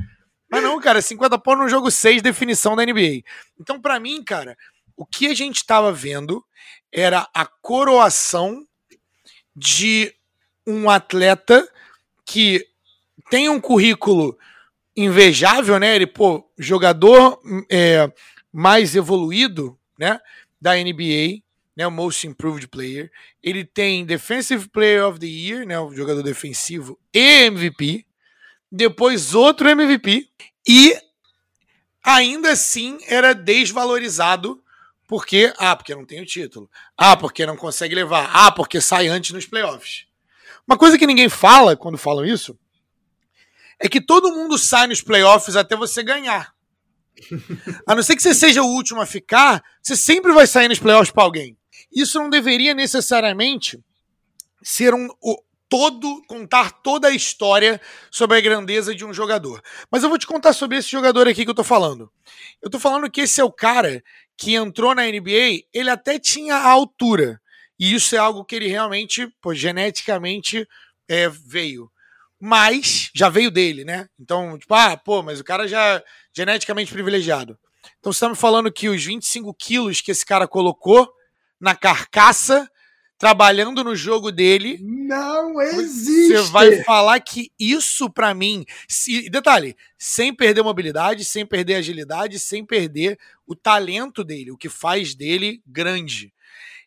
Mas 0.51 0.63
não, 0.63 0.79
cara, 0.79 1.01
50 1.01 1.39
pontos 1.39 1.63
no 1.63 1.69
jogo 1.71 1.91
6, 1.91 2.21
definição 2.21 2.77
da 2.77 2.85
NBA. 2.85 3.23
Então, 3.59 3.81
para 3.81 3.99
mim, 3.99 4.23
cara, 4.23 4.55
o 4.95 5.07
que 5.07 5.29
a 5.29 5.35
gente 5.35 5.65
tava 5.65 5.91
vendo 5.93 6.45
era 6.93 7.27
a 7.33 7.47
coroação 7.47 8.63
de 9.57 10.13
um 10.67 10.91
atleta 10.91 11.67
que 12.31 12.65
tem 13.29 13.49
um 13.49 13.61
currículo 13.61 14.39
invejável, 14.97 15.81
né? 15.81 15.97
Ele, 15.97 16.07
pô, 16.07 16.49
jogador 16.57 17.41
é, 17.69 18.09
mais 18.53 18.95
evoluído, 18.95 19.77
né? 19.99 20.21
Da 20.61 20.77
NBA, 20.77 21.43
né? 21.77 21.89
O 21.89 21.91
Most 21.91 22.25
Improved 22.29 22.69
Player. 22.69 23.11
Ele 23.43 23.65
tem 23.65 24.07
Defensive 24.07 24.69
Player 24.69 25.05
of 25.05 25.19
the 25.19 25.27
Year, 25.27 25.67
né? 25.67 25.81
O 25.81 25.93
jogador 25.93 26.23
defensivo 26.23 26.97
e 27.13 27.47
MVP. 27.47 28.07
Depois 28.71 29.35
outro 29.35 29.69
MVP. 29.69 30.29
E 30.69 30.97
ainda 32.01 32.53
assim 32.53 32.99
era 33.09 33.35
desvalorizado 33.35 34.63
porque, 35.09 35.53
ah, 35.59 35.75
porque 35.75 35.97
não 35.97 36.07
tem 36.07 36.23
o 36.23 36.27
título. 36.27 36.71
Ah, 36.97 37.17
porque 37.17 37.45
não 37.45 37.57
consegue 37.57 37.97
levar. 37.97 38.31
Ah, 38.33 38.53
porque 38.53 38.81
sai 38.81 39.09
antes 39.09 39.33
nos 39.33 39.47
playoffs. 39.47 40.07
Uma 40.71 40.79
coisa 40.79 40.97
que 40.97 41.05
ninguém 41.05 41.29
fala 41.29 41.77
quando 41.77 41.99
falam 41.99 42.25
isso 42.25 42.57
é 43.77 43.89
que 43.89 44.01
todo 44.01 44.31
mundo 44.31 44.57
sai 44.57 44.87
nos 44.87 45.03
playoffs 45.03 45.57
até 45.57 45.75
você 45.75 46.01
ganhar. 46.01 46.55
A 47.89 47.97
não 47.97 48.05
ser 48.05 48.15
que 48.15 48.23
você 48.23 48.33
seja 48.33 48.63
o 48.63 48.69
último 48.69 49.01
a 49.01 49.07
ficar, 49.07 49.65
você 49.83 49.97
sempre 49.97 50.33
vai 50.33 50.47
sair 50.47 50.69
nos 50.69 50.79
playoffs 50.79 51.11
para 51.11 51.25
alguém. 51.25 51.59
Isso 51.93 52.21
não 52.21 52.31
deveria 52.31 52.73
necessariamente 52.73 53.81
ser 54.63 54.95
um 54.95 55.09
o, 55.21 55.43
todo 55.69 56.23
contar 56.29 56.71
toda 56.83 57.09
a 57.09 57.15
história 57.15 57.81
sobre 58.09 58.39
a 58.39 58.41
grandeza 58.41 58.95
de 58.95 59.05
um 59.05 59.13
jogador. 59.13 59.61
Mas 59.91 60.05
eu 60.05 60.09
vou 60.09 60.19
te 60.19 60.27
contar 60.27 60.53
sobre 60.53 60.79
esse 60.79 60.89
jogador 60.89 61.27
aqui 61.27 61.45
que 61.45 61.51
eu 61.51 61.55
tô 61.55 61.65
falando. 61.65 62.13
Eu 62.63 62.71
tô 62.71 62.79
falando 62.79 63.11
que 63.11 63.23
esse 63.23 63.41
é 63.41 63.45
o 63.45 63.51
cara 63.51 64.05
que 64.37 64.55
entrou 64.55 64.95
na 64.95 65.03
NBA, 65.03 65.65
ele 65.75 65.91
até 65.91 66.17
tinha 66.17 66.55
a 66.55 66.69
altura. 66.71 67.40
E 67.81 67.95
isso 67.95 68.15
é 68.15 68.19
algo 68.19 68.45
que 68.45 68.55
ele 68.55 68.69
realmente, 68.69 69.27
pô, 69.41 69.55
geneticamente 69.55 70.69
é, 71.09 71.31
veio. 71.31 71.91
Mas 72.39 73.11
já 73.15 73.31
veio 73.31 73.51
dele, 73.51 73.87
né? 73.87 74.07
Então, 74.21 74.59
tipo, 74.59 74.75
ah, 74.75 74.99
pô, 74.99 75.23
mas 75.23 75.41
o 75.41 75.45
cara 75.45 75.67
já 75.67 75.97
é 75.97 76.05
geneticamente 76.31 76.93
privilegiado. 76.93 77.59
Então 77.99 78.13
você 78.13 78.21
tá 78.21 78.29
me 78.29 78.37
falando 78.37 78.71
que 78.71 78.91
os 78.91 79.03
25 79.03 79.55
quilos 79.55 80.03
que 80.03 80.11
esse 80.11 80.27
cara 80.27 80.47
colocou 80.47 81.11
na 81.59 81.75
carcaça, 81.75 82.71
trabalhando 83.19 83.83
no 83.83 83.97
jogo 83.97 84.31
dele. 84.31 84.79
Não 84.83 85.61
existe! 85.61 86.37
Você 86.37 86.51
vai 86.51 86.83
falar 86.85 87.19
que 87.21 87.51
isso, 87.59 88.11
para 88.11 88.35
mim. 88.35 88.65
Se, 88.89 89.29
detalhe, 89.31 89.75
sem 89.99 90.35
perder 90.35 90.63
mobilidade, 90.63 91.25
sem 91.25 91.47
perder 91.47 91.77
agilidade, 91.77 92.39
sem 92.39 92.65
perder 92.65 93.19
o 93.47 93.55
talento 93.55 94.23
dele, 94.23 94.51
o 94.51 94.57
que 94.57 94.69
faz 94.69 95.15
dele 95.15 95.63
grande. 95.67 96.33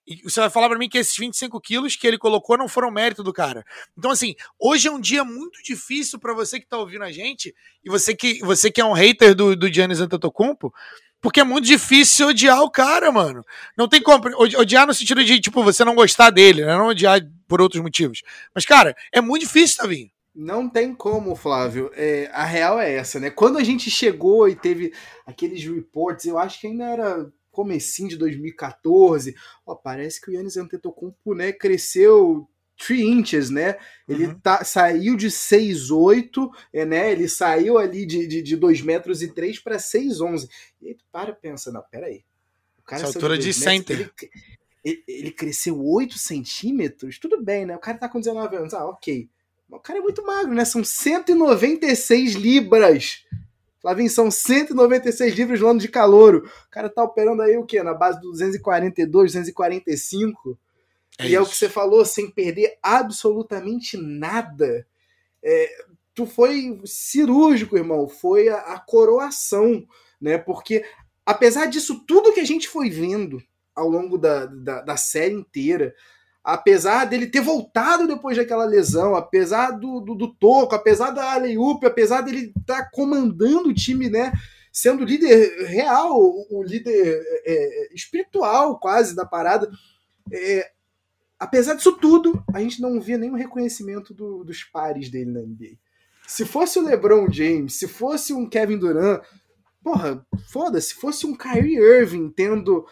E 0.06 0.22
você 0.24 0.42
vai 0.42 0.50
falar 0.50 0.70
para 0.70 0.78
mim 0.78 0.89
que 0.89 0.98
esses 0.98 1.16
25 1.16 1.60
quilos 1.62 1.96
que 1.96 2.06
ele 2.06 2.18
colocou 2.18 2.58
não 2.58 2.68
foram 2.68 2.92
mérito 2.92 3.24
do 3.24 3.32
cara. 3.32 3.63
Então, 3.98 4.12
assim, 4.12 4.36
hoje 4.60 4.88
é 4.88 4.92
um 4.92 5.00
dia 5.00 5.24
muito 5.24 5.62
difícil 5.63 6.20
para 6.20 6.34
você 6.34 6.60
que 6.60 6.68
tá 6.68 6.78
ouvindo 6.78 7.04
a 7.04 7.12
gente, 7.12 7.54
e 7.84 7.89
você 7.89 8.16
que, 8.16 8.39
você 8.39 8.70
que 8.70 8.82
é 8.82 8.86
um 8.86 8.94
hater 8.94 9.34
do, 9.34 9.56
do 9.56 9.72
Giannis 9.72 10.02
Antetokounmpo, 10.02 10.74
porque 11.22 11.39
é 11.39 11.44
muito 11.46 11.66
difícil 11.66 12.28
odiar 12.28 12.62
o 12.62 12.70
cara, 12.70 13.10
mano. 13.10 13.46
Não 13.78 13.88
tem 13.88 14.02
como. 14.02 14.24
Odiar 14.38 14.86
no 14.86 14.94
sentido 14.94 15.24
de, 15.24 15.39
tipo, 15.39 15.63
você 15.63 15.86
não 15.86 15.96
gostar 15.96 16.30
dele, 16.30 16.66
né? 16.66 16.76
Não 16.76 16.88
odiar 16.88 17.22
por 17.48 17.62
outros 17.62 17.82
motivos. 17.82 18.22
Mas, 18.54 18.66
cara, 18.66 18.94
é 19.10 19.22
muito 19.22 19.44
difícil, 19.44 19.78
Tavinho. 19.78 20.10
Não 20.36 20.68
tem 20.68 20.94
como, 20.94 21.34
Flávio. 21.34 21.92
É, 21.94 22.30
a 22.34 22.44
real 22.44 22.78
é 22.78 22.94
essa, 22.96 23.22
né? 23.22 23.30
Quando 23.30 23.58
a 23.58 23.63
gente 23.63 23.89
chegou 23.89 24.50
e 24.50 24.56
teve 24.56 24.92
aqueles 25.26 25.63
reports, 25.63 26.26
eu 26.26 26.38
acho 26.38 26.60
que 26.60 26.68
ainda 26.68 26.86
era 26.86 27.32
comecinho 27.54 28.10
de 28.10 28.18
2014. 28.18 29.36
Ó, 29.66 29.76
parece 29.76 30.20
que 30.20 30.32
o 30.32 30.34
Yannis 30.34 30.58
Antetokounmpo, 30.58 31.36
né, 31.36 31.54
cresceu 31.54 32.50
3 32.78 33.00
inches, 33.02 33.50
né? 33.50 33.78
Ele 34.10 34.26
uhum. 34.26 34.39
tá, 34.39 34.63
saiu 34.63 35.16
de 35.16 35.28
6,8, 35.28 36.50
é, 36.74 36.86
né? 36.86 37.12
Ele 37.12 37.30
saiu 37.30 37.78
ali 37.78 38.06
de, 38.06 38.28
de, 38.28 38.42
de 38.42 38.56
2 38.58 38.82
metros 38.82 39.22
e 39.22 39.32
3 39.32 39.60
para 39.60 39.78
6,11. 39.78 40.50
E 40.82 40.88
aí 40.88 40.96
tu 40.96 41.06
para 41.12 41.30
e 41.30 41.36
pensa, 41.36 41.72
não, 41.72 41.84
peraí. 41.89 42.26
O 42.80 42.84
cara 42.84 43.04
Essa 43.04 43.18
altura 43.18 43.38
de, 43.38 43.46
de 43.46 43.54
center. 43.54 44.00
Ele, 44.00 44.34
ele, 44.84 45.04
ele, 45.08 45.32
cresceu 45.32 45.82
8 45.82 46.18
centímetros? 46.18 47.20
Tudo 47.20 47.42
bem, 47.42 47.66
né? 47.66 47.76
O 47.76 47.80
cara 47.80 47.98
tá 47.98 48.10
com 48.10 48.20
19 48.20 48.56
anos. 48.58 48.74
Ah, 48.74 48.86
ok. 48.86 49.30
O 49.70 49.80
cara 49.80 50.00
é 50.00 50.02
muito 50.02 50.26
magro, 50.26 50.54
né? 50.54 50.66
São 50.66 50.84
196 50.84 52.34
libras. 52.34 53.24
Flavinho, 53.84 54.10
são 54.10 54.32
196 54.32 55.36
livros 55.36 55.60
no 55.60 55.67
ano 55.67 55.80
de 55.82 55.89
calouro. 55.89 56.50
O 56.67 56.72
cara 56.72 56.89
tá 56.89 57.04
operando 57.04 57.41
aí 57.41 57.58
o 57.58 57.65
quê? 57.65 57.84
Na 57.84 57.93
base 57.93 58.17
do 58.22 58.32
242, 58.32 59.34
245. 59.34 60.58
É 61.19 61.26
e 61.26 61.28
isso. 61.28 61.36
é 61.36 61.41
o 61.41 61.46
que 61.46 61.56
você 61.58 61.67
falou, 61.67 62.06
sem 62.06 62.32
perder 62.32 62.78
absolutamente 62.82 63.98
nada. 63.98 64.88
É, 65.43 65.69
tu 66.15 66.26
foi 66.26 66.82
cirúrgico, 66.86 67.76
irmão. 67.76 68.08
Foi 68.08 68.48
a, 68.48 68.56
a 68.56 68.80
coroação, 68.80 69.86
né? 70.19 70.38
Porque 70.38 70.86
apesar 71.26 71.65
disso 71.65 72.06
tudo 72.08 72.32
que 72.34 72.39
a 72.39 72.46
gente 72.46 72.69
foi 72.69 72.89
vendo 72.89 73.43
ao 73.76 73.89
longo 73.89 74.17
da, 74.17 74.46
da, 74.46 74.80
da 74.80 74.96
série 74.96 75.34
inteira, 75.34 75.93
apesar 76.44 77.06
dele 77.06 77.28
ter 77.28 77.40
voltado 77.40 78.06
depois 78.06 78.36
daquela 78.36 78.66
lesão, 78.66 79.16
apesar 79.16 79.72
do, 79.72 80.02
do, 80.02 80.14
do 80.14 80.34
toco, 80.36 80.76
apesar 80.76 81.12
da 81.12 81.32
Aleiup, 81.32 81.86
apesar 81.86 82.22
dele 82.22 82.52
estar 82.58 82.84
tá 82.84 82.90
comandando 82.92 83.70
o 83.70 83.74
time, 83.74 84.10
né? 84.10 84.34
Sendo 84.72 85.06
líder 85.06 85.68
real, 85.68 86.12
o 86.18 86.64
líder 86.64 87.22
é, 87.46 87.54
é, 87.54 87.94
espiritual 87.94 88.80
quase 88.80 89.16
da 89.16 89.26
parada. 89.26 89.70
É, 90.32 90.70
apesar 91.40 91.76
disso 91.76 91.94
tudo, 91.94 92.44
a 92.54 92.60
gente 92.60 92.82
não 92.82 93.00
via 93.00 93.18
nenhum 93.18 93.36
reconhecimento 93.36 94.14
do, 94.14 94.44
dos 94.44 94.64
pares 94.64 95.10
dele 95.10 95.32
na 95.32 95.42
NBA. 95.42 95.78
Se 96.28 96.44
fosse 96.44 96.80
o 96.80 96.84
LeBron 96.84 97.32
James, 97.32 97.76
se 97.76 97.88
fosse 97.88 98.34
um 98.34 98.50
Kevin 98.50 98.80
Durant, 98.80 99.22
porra, 99.84 100.26
foda-se, 100.50 100.90
se 100.90 100.96
fosse 100.96 101.26
um 101.26 101.36
Kyrie 101.36 101.78
Irving 101.78 102.30
tendo 102.32 102.86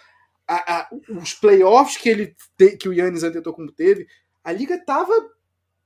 a, 0.51 0.79
a, 0.79 0.89
os 1.09 1.33
playoffs 1.33 1.95
que 1.95 2.09
ele 2.09 2.35
te, 2.57 2.75
que 2.75 2.89
o 2.89 2.93
Yannis 2.93 3.23
Antetokounmpo 3.23 3.71
teve, 3.71 4.05
a 4.43 4.51
liga 4.51 4.77
tava 4.83 5.13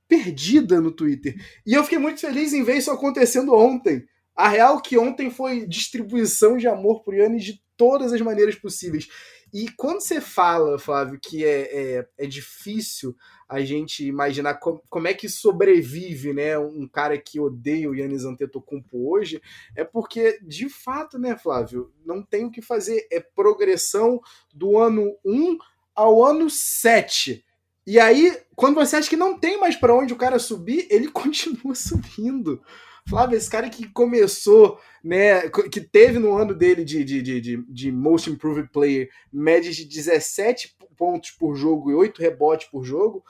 perdida 0.08 0.80
no 0.80 0.90
Twitter. 0.90 1.36
E 1.64 1.72
eu 1.74 1.84
fiquei 1.84 1.98
muito 1.98 2.20
feliz 2.20 2.52
em 2.52 2.64
ver 2.64 2.78
isso 2.78 2.90
acontecendo 2.90 3.54
ontem. 3.54 4.04
A 4.34 4.48
real 4.48 4.82
que 4.82 4.98
ontem 4.98 5.30
foi 5.30 5.66
distribuição 5.66 6.56
de 6.56 6.66
amor 6.66 7.02
pro 7.02 7.14
Yannis 7.14 7.44
de 7.44 7.62
todas 7.76 8.12
as 8.12 8.20
maneiras 8.20 8.56
possíveis. 8.56 9.08
E 9.54 9.70
quando 9.76 10.00
você 10.00 10.20
fala, 10.20 10.78
Flávio, 10.78 11.18
que 11.22 11.44
é, 11.44 11.98
é, 11.98 12.08
é 12.18 12.26
difícil 12.26 13.16
a 13.48 13.60
gente 13.60 14.04
imaginar 14.04 14.54
como, 14.54 14.82
como 14.88 15.06
é 15.06 15.14
que 15.14 15.28
sobrevive, 15.28 16.32
né, 16.32 16.58
um 16.58 16.86
cara 16.88 17.16
que 17.16 17.38
odeia 17.38 17.88
o 17.88 17.94
Yannis 17.94 18.24
Antetokounmpo 18.24 19.10
hoje, 19.10 19.40
é 19.74 19.84
porque, 19.84 20.38
de 20.42 20.68
fato, 20.68 21.18
né, 21.18 21.36
Flávio, 21.36 21.92
não 22.04 22.22
tem 22.22 22.44
o 22.44 22.50
que 22.50 22.60
fazer, 22.60 23.06
é 23.10 23.20
progressão 23.20 24.20
do 24.54 24.78
ano 24.78 25.16
1 25.24 25.58
ao 25.94 26.24
ano 26.24 26.50
7. 26.50 27.44
E 27.86 28.00
aí, 28.00 28.36
quando 28.56 28.74
você 28.74 28.96
acha 28.96 29.08
que 29.08 29.16
não 29.16 29.38
tem 29.38 29.60
mais 29.60 29.76
para 29.76 29.94
onde 29.94 30.12
o 30.12 30.16
cara 30.16 30.40
subir, 30.40 30.88
ele 30.90 31.06
continua 31.12 31.74
subindo. 31.74 32.60
Flávio, 33.08 33.36
esse 33.36 33.48
cara 33.48 33.70
que 33.70 33.88
começou, 33.88 34.80
né, 35.02 35.48
que 35.48 35.80
teve 35.80 36.18
no 36.18 36.36
ano 36.36 36.54
dele 36.54 36.84
de, 36.84 37.04
de, 37.04 37.22
de, 37.22 37.64
de, 37.68 37.92
Most 37.92 38.28
Improved 38.28 38.68
Player 38.72 39.08
médias 39.32 39.76
de 39.76 39.84
17 39.84 40.76
pontos 40.96 41.30
por 41.30 41.54
jogo 41.54 41.90
e 41.90 41.94
8 41.94 42.20
rebotes 42.20 42.68
por 42.68 42.84
jogo, 42.84 43.24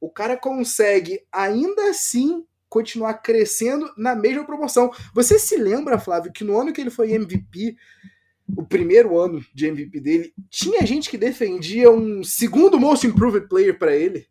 o 0.00 0.10
cara 0.10 0.36
consegue 0.36 1.20
ainda 1.30 1.90
assim 1.90 2.44
continuar 2.68 3.14
crescendo 3.14 3.92
na 3.96 4.14
mesma 4.16 4.44
proporção. 4.44 4.90
Você 5.14 5.38
se 5.38 5.56
lembra, 5.56 5.98
Flávio, 5.98 6.32
que 6.32 6.44
no 6.44 6.58
ano 6.58 6.72
que 6.72 6.80
ele 6.80 6.90
foi 6.90 7.12
MVP, 7.12 7.76
o 8.56 8.64
primeiro 8.64 9.18
ano 9.18 9.44
de 9.54 9.66
MVP 9.66 10.00
dele, 10.00 10.34
tinha 10.48 10.84
gente 10.86 11.08
que 11.08 11.18
defendia 11.18 11.90
um 11.90 12.24
segundo 12.24 12.80
Most 12.80 13.06
Improved 13.06 13.48
Player 13.48 13.78
para 13.78 13.94
ele? 13.94 14.26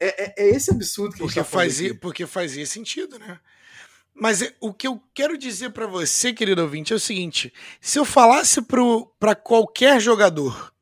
É, 0.00 0.24
é, 0.24 0.34
é, 0.36 0.48
esse 0.50 0.70
absurdo 0.70 1.12
que 1.12 1.18
porque 1.18 1.38
a 1.38 1.42
gente 1.42 1.50
tá 1.50 1.58
fazia, 1.58 1.94
Porque 1.94 2.26
fazia 2.26 2.66
sentido, 2.66 3.18
né? 3.18 3.38
Mas 4.14 4.42
é, 4.42 4.54
o 4.60 4.72
que 4.72 4.86
eu 4.86 5.02
quero 5.12 5.36
dizer 5.36 5.70
para 5.70 5.86
você, 5.86 6.32
querido 6.32 6.62
ouvinte, 6.62 6.92
é 6.92 6.96
o 6.96 7.00
seguinte: 7.00 7.52
se 7.80 7.98
eu 7.98 8.04
falasse 8.04 8.60
para 9.18 9.34
qualquer 9.34 10.00
jogador 10.00 10.72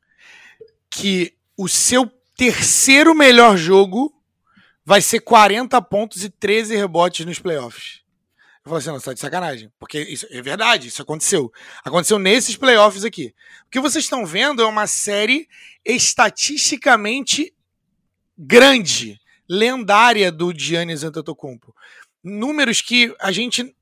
que 0.89 1.33
o 1.57 1.67
seu 1.67 2.11
terceiro 2.35 3.15
melhor 3.15 3.57
jogo 3.57 4.13
vai 4.85 5.01
ser 5.01 5.21
40 5.21 5.81
pontos 5.81 6.23
e 6.23 6.29
13 6.29 6.75
rebotes 6.75 7.25
nos 7.25 7.39
playoffs. 7.39 8.03
Eu 8.65 8.69
falei 8.69 8.79
assim, 8.79 8.89
não, 8.89 8.99
você 8.99 9.05
tá 9.05 9.13
de 9.13 9.19
sacanagem. 9.19 9.71
Porque 9.77 9.99
isso 9.99 10.25
é 10.29 10.41
verdade, 10.41 10.87
isso 10.87 11.01
aconteceu. 11.01 11.51
Aconteceu 11.83 12.17
nesses 12.17 12.55
playoffs 12.55 13.03
aqui. 13.03 13.33
O 13.65 13.69
que 13.69 13.79
vocês 13.79 14.05
estão 14.05 14.25
vendo 14.25 14.61
é 14.61 14.65
uma 14.65 14.87
série 14.87 15.49
estatisticamente 15.83 17.53
grande, 18.37 19.19
lendária 19.49 20.31
do 20.31 20.57
Giannis 20.57 21.03
Antetokounmpo. 21.03 21.75
Números 22.23 22.81
que 22.81 23.13
a 23.19 23.31
gente 23.31 23.75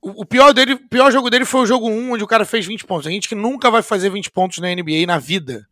o 0.00 0.24
pior 0.24 0.52
dele, 0.52 0.74
o 0.74 0.88
pior 0.88 1.10
jogo 1.10 1.28
dele 1.28 1.44
foi 1.44 1.62
o 1.62 1.66
jogo 1.66 1.88
1, 1.88 2.12
onde 2.12 2.22
o 2.22 2.28
cara 2.28 2.44
fez 2.44 2.64
20 2.64 2.84
pontos. 2.84 3.06
A 3.08 3.10
gente 3.10 3.28
que 3.28 3.34
nunca 3.34 3.70
vai 3.70 3.82
fazer 3.82 4.08
20 4.08 4.30
pontos 4.30 4.58
na 4.58 4.72
NBA 4.72 5.04
na 5.04 5.18
vida 5.18 5.66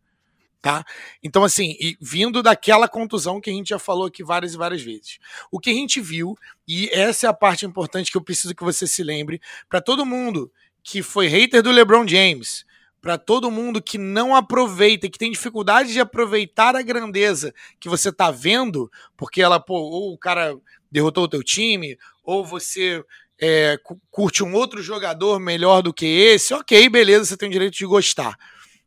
tá? 0.65 0.83
Então, 1.21 1.43
assim, 1.43 1.77
vindo 2.01 2.41
daquela 2.41 2.87
contusão 2.87 3.39
que 3.39 3.51
a 3.51 3.53
gente 3.53 3.69
já 3.69 3.77
falou 3.77 4.07
aqui 4.07 4.23
várias 4.23 4.55
e 4.55 4.57
várias 4.57 4.81
vezes. 4.81 5.19
O 5.51 5.59
que 5.59 5.69
a 5.69 5.73
gente 5.73 6.01
viu, 6.01 6.35
e 6.67 6.89
essa 6.91 7.27
é 7.27 7.29
a 7.29 7.33
parte 7.33 7.67
importante 7.67 8.11
que 8.11 8.17
eu 8.17 8.21
preciso 8.23 8.55
que 8.55 8.63
você 8.63 8.87
se 8.87 9.03
lembre, 9.03 9.39
para 9.69 9.79
todo 9.79 10.03
mundo 10.07 10.51
que 10.81 11.03
foi 11.03 11.27
hater 11.27 11.61
do 11.61 11.69
LeBron 11.69 12.07
James, 12.07 12.65
para 12.99 13.15
todo 13.15 13.51
mundo 13.51 13.79
que 13.79 13.99
não 13.99 14.35
aproveita, 14.35 15.07
que 15.07 15.19
tem 15.19 15.29
dificuldade 15.29 15.93
de 15.93 15.99
aproveitar 15.99 16.75
a 16.75 16.81
grandeza 16.81 17.53
que 17.79 17.87
você 17.87 18.11
tá 18.11 18.31
vendo, 18.31 18.91
porque 19.15 19.43
ela, 19.43 19.59
pô, 19.59 19.75
ou 19.75 20.13
o 20.13 20.17
cara 20.17 20.57
derrotou 20.91 21.25
o 21.25 21.27
teu 21.27 21.43
time, 21.43 21.97
ou 22.23 22.45
você 22.45 23.03
é, 23.39 23.77
curte 24.09 24.43
um 24.43 24.53
outro 24.53 24.81
jogador 24.81 25.39
melhor 25.39 25.81
do 25.81 25.93
que 25.93 26.05
esse, 26.05 26.53
ok, 26.53 26.89
beleza, 26.89 27.25
você 27.25 27.37
tem 27.37 27.49
o 27.49 27.51
direito 27.51 27.77
de 27.77 27.85
gostar. 27.85 28.35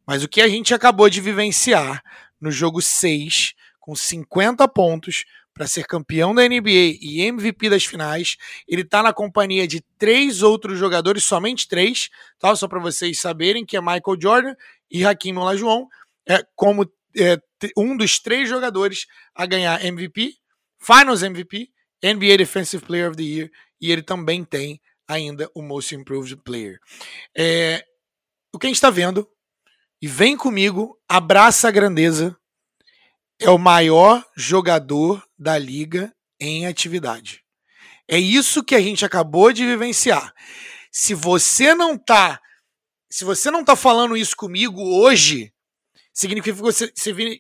Mas 0.07 0.23
o 0.23 0.29
que 0.29 0.41
a 0.41 0.49
gente 0.49 0.73
acabou 0.73 1.11
de 1.11 1.21
vivenciar 1.21 2.03
no 2.41 2.51
jogo 2.51 2.81
6, 2.81 3.55
com 3.81 3.95
50 3.95 4.67
pontos, 4.69 5.25
para 5.59 5.67
ser 5.67 5.85
campeão 5.87 6.33
da 6.33 6.49
NBA 6.49 6.99
e 7.01 7.21
MVP 7.21 7.69
das 7.69 7.85
finais. 7.85 8.37
Ele 8.69 8.83
está 8.83 9.03
na 9.03 9.13
companhia 9.13 9.67
de 9.67 9.81
três 9.99 10.41
outros 10.41 10.79
jogadores, 10.79 11.25
somente 11.25 11.67
três, 11.67 12.11
tá? 12.39 12.55
só 12.55 12.69
para 12.69 12.79
vocês 12.79 13.21
saberem, 13.21 13.67
que 13.67 13.77
é 13.77 13.81
Michael 13.81 14.17
Jordan 14.23 14.55
e 14.89 15.05
Hakim 15.05 15.37
Olajuwon, 15.37 15.89
é, 16.29 16.45
como 16.55 16.89
é, 17.17 17.37
um 17.77 17.97
dos 17.97 18.21
três 18.21 18.49
jogadores 18.49 19.07
a 19.35 19.45
ganhar 19.47 19.85
MVP, 19.85 20.35
Finals 20.79 21.25
MVP, 21.25 21.71
NBA 22.03 22.37
Defensive 22.39 22.85
Player 22.85 23.09
of 23.09 23.17
the 23.17 23.23
Year, 23.23 23.51
e 23.81 23.91
ele 23.91 24.03
também 24.03 24.45
tem 24.45 24.81
ainda 25.07 25.51
o 25.55 25.63
Most 25.63 25.95
Improved 25.95 26.37
Player. 26.45 26.79
É, 27.37 27.85
o 28.53 28.59
que 28.59 28.67
a 28.67 28.69
gente 28.69 28.77
está 28.77 28.91
vendo 28.91 29.29
e 30.01 30.07
vem 30.07 30.37
comigo, 30.37 30.97
abraça 31.09 31.69
a 31.69 31.73
grandeza. 31.73 32.37
É 33.41 33.51
o 33.51 33.59
maior 33.59 34.25
jogador 34.37 35.25
da 35.37 35.59
liga 35.59 36.15
em 36.41 36.67
atividade. 36.67 37.45
É 38.07 38.19
isso 38.19 38.65
que 38.65 38.75
a 38.75 38.81
gente 38.81 39.05
acabou 39.05 39.53
de 39.53 39.67
vivenciar. 39.67 40.33
Se 40.91 41.15
você 41.15 41.75
não 41.75 41.99
tá, 41.99 42.41
se 43.11 43.25
você 43.25 43.51
não 43.51 43.65
tá 43.65 43.77
falando 43.77 44.17
isso 44.17 44.37
comigo 44.37 44.81
hoje, 44.83 45.53
significa 46.13 46.57
que 46.57 46.63
você, 46.63 46.93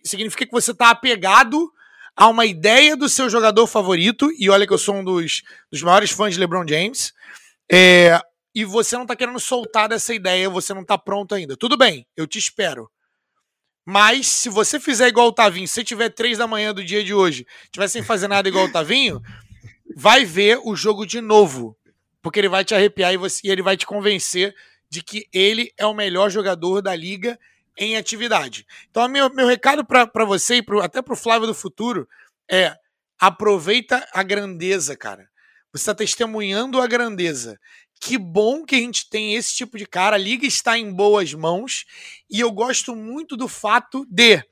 significa 0.05 0.45
que 0.45 0.53
você 0.53 0.75
tá 0.75 0.91
apegado 0.91 1.73
a 2.19 2.27
uma 2.27 2.45
ideia 2.45 2.97
do 2.97 3.09
seu 3.09 3.31
jogador 3.31 3.65
favorito, 3.69 4.29
e 4.37 4.51
olha 4.51 4.67
que 4.67 4.73
eu 4.73 4.79
sou 4.79 4.97
um 4.97 5.05
dos, 5.05 5.43
dos 5.71 5.83
maiores 5.83 6.11
fãs 6.11 6.35
de 6.35 6.41
LeBron 6.41 6.67
James, 6.67 7.13
é, 7.71 8.21
e 8.53 8.65
você 8.65 8.99
não 8.99 9.07
tá 9.07 9.15
querendo 9.15 9.39
soltar 9.39 9.89
dessa 9.89 10.13
ideia, 10.13 10.51
você 10.51 10.75
não 10.75 10.85
tá 10.85 10.99
pronto 10.99 11.37
ainda. 11.37 11.57
Tudo 11.57 11.77
bem, 11.77 12.05
eu 12.17 12.27
te 12.27 12.37
espero. 12.37 12.91
Mas 13.87 14.27
se 14.27 14.49
você 14.49 14.81
fizer 14.81 15.07
igual 15.07 15.29
o 15.29 15.33
Tavinho, 15.33 15.69
se 15.69 15.85
tiver 15.85 16.09
três 16.09 16.37
da 16.37 16.49
manhã 16.49 16.75
do 16.75 16.83
dia 16.83 17.05
de 17.05 17.15
hoje, 17.15 17.47
tiver 17.71 17.87
sem 17.87 18.03
fazer 18.03 18.27
nada 18.27 18.49
igual 18.49 18.65
o 18.65 18.73
Tavinho, 18.73 19.23
vai 19.95 20.25
ver 20.25 20.59
o 20.65 20.75
jogo 20.75 21.07
de 21.07 21.21
novo. 21.21 21.79
Porque 22.21 22.41
ele 22.41 22.49
vai 22.49 22.65
te 22.65 22.75
arrepiar 22.75 23.15
e, 23.15 23.17
você, 23.17 23.41
e 23.45 23.51
ele 23.51 23.63
vai 23.63 23.77
te 23.77 23.87
convencer 23.87 24.53
de 24.91 25.05
que 25.05 25.29
ele 25.33 25.73
é 25.79 25.87
o 25.87 25.95
melhor 25.95 26.31
jogador 26.31 26.83
da 26.83 26.97
liga 26.97 27.39
em 27.79 27.97
atividade. 27.97 28.67
Então, 28.91 29.09
meu, 29.09 29.33
meu 29.33 29.47
recado 29.47 29.85
para 29.85 30.25
você 30.25 30.57
e 30.57 30.63
pro, 30.63 30.83
até 30.83 31.01
para 31.01 31.15
o 31.15 31.17
Flávio 31.17 31.47
do 31.47 31.55
futuro 31.55 32.09
é 32.51 32.77
aproveita 33.19 34.07
a 34.13 34.23
grandeza, 34.23 34.97
cara. 34.97 35.29
Você 35.73 35.83
está 35.83 35.95
testemunhando 35.95 36.81
a 36.81 36.87
grandeza 36.87 37.59
que 38.01 38.17
bom 38.17 38.65
que 38.65 38.77
a 38.77 38.79
gente 38.79 39.09
tem 39.09 39.35
esse 39.35 39.55
tipo 39.55 39.77
de 39.77 39.87
cara. 39.87 40.17
A 40.17 40.19
liga 40.19 40.47
está 40.47 40.79
em 40.79 40.93
boas 40.93 41.35
mãos 41.35 41.85
e 42.31 42.41
eu 42.41 42.51
gosto 42.51 42.95
muito 42.95 43.37
do 43.37 43.49
fato 43.49 44.07
de 44.09 44.43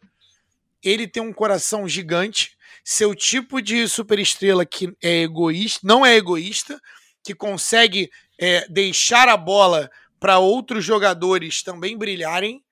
ele 0.82 1.06
ter 1.06 1.20
um 1.20 1.32
coração 1.32 1.88
gigante, 1.88 2.56
ser 2.84 3.06
o 3.06 3.14
tipo 3.14 3.60
de 3.60 3.88
superestrela 3.88 4.64
que 4.64 4.94
é 5.02 5.22
egoísta, 5.22 5.80
não 5.82 6.04
é 6.04 6.16
egoísta, 6.16 6.80
que 7.24 7.34
consegue 7.34 8.10
é, 8.38 8.66
deixar 8.68 9.28
a 9.28 9.36
bola 9.36 9.90
para 10.20 10.38
outros 10.38 10.84
jogadores 10.84 11.62
também 11.62 11.96
brilharem. 11.96 12.62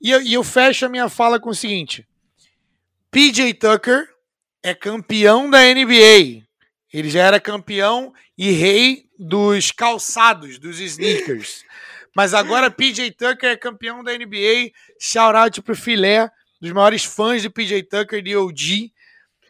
E 0.00 0.10
eu, 0.10 0.22
e 0.22 0.34
eu 0.34 0.42
fecho 0.42 0.86
a 0.86 0.88
minha 0.88 1.08
fala 1.08 1.38
com 1.38 1.50
o 1.50 1.54
seguinte: 1.54 2.06
PJ 3.10 3.54
Tucker 3.54 4.08
é 4.62 4.74
campeão 4.74 5.50
da 5.50 5.58
NBA. 5.62 6.42
Ele 6.92 7.08
já 7.08 7.22
era 7.22 7.38
campeão 7.38 8.12
e 8.36 8.50
rei 8.50 9.04
dos 9.18 9.70
calçados, 9.70 10.58
dos 10.58 10.80
sneakers. 10.80 11.64
Mas 12.16 12.34
agora 12.34 12.70
PJ 12.70 13.12
Tucker 13.12 13.50
é 13.50 13.56
campeão 13.56 14.02
da 14.02 14.12
NBA. 14.12 14.72
Shout 14.98 15.36
out 15.36 15.62
pro 15.62 15.76
Filé, 15.76 16.30
dos 16.60 16.72
maiores 16.72 17.04
fãs 17.04 17.42
de 17.42 17.50
PJ 17.50 17.82
Tucker 17.84 18.22
de 18.22 18.36
OG. 18.36 18.92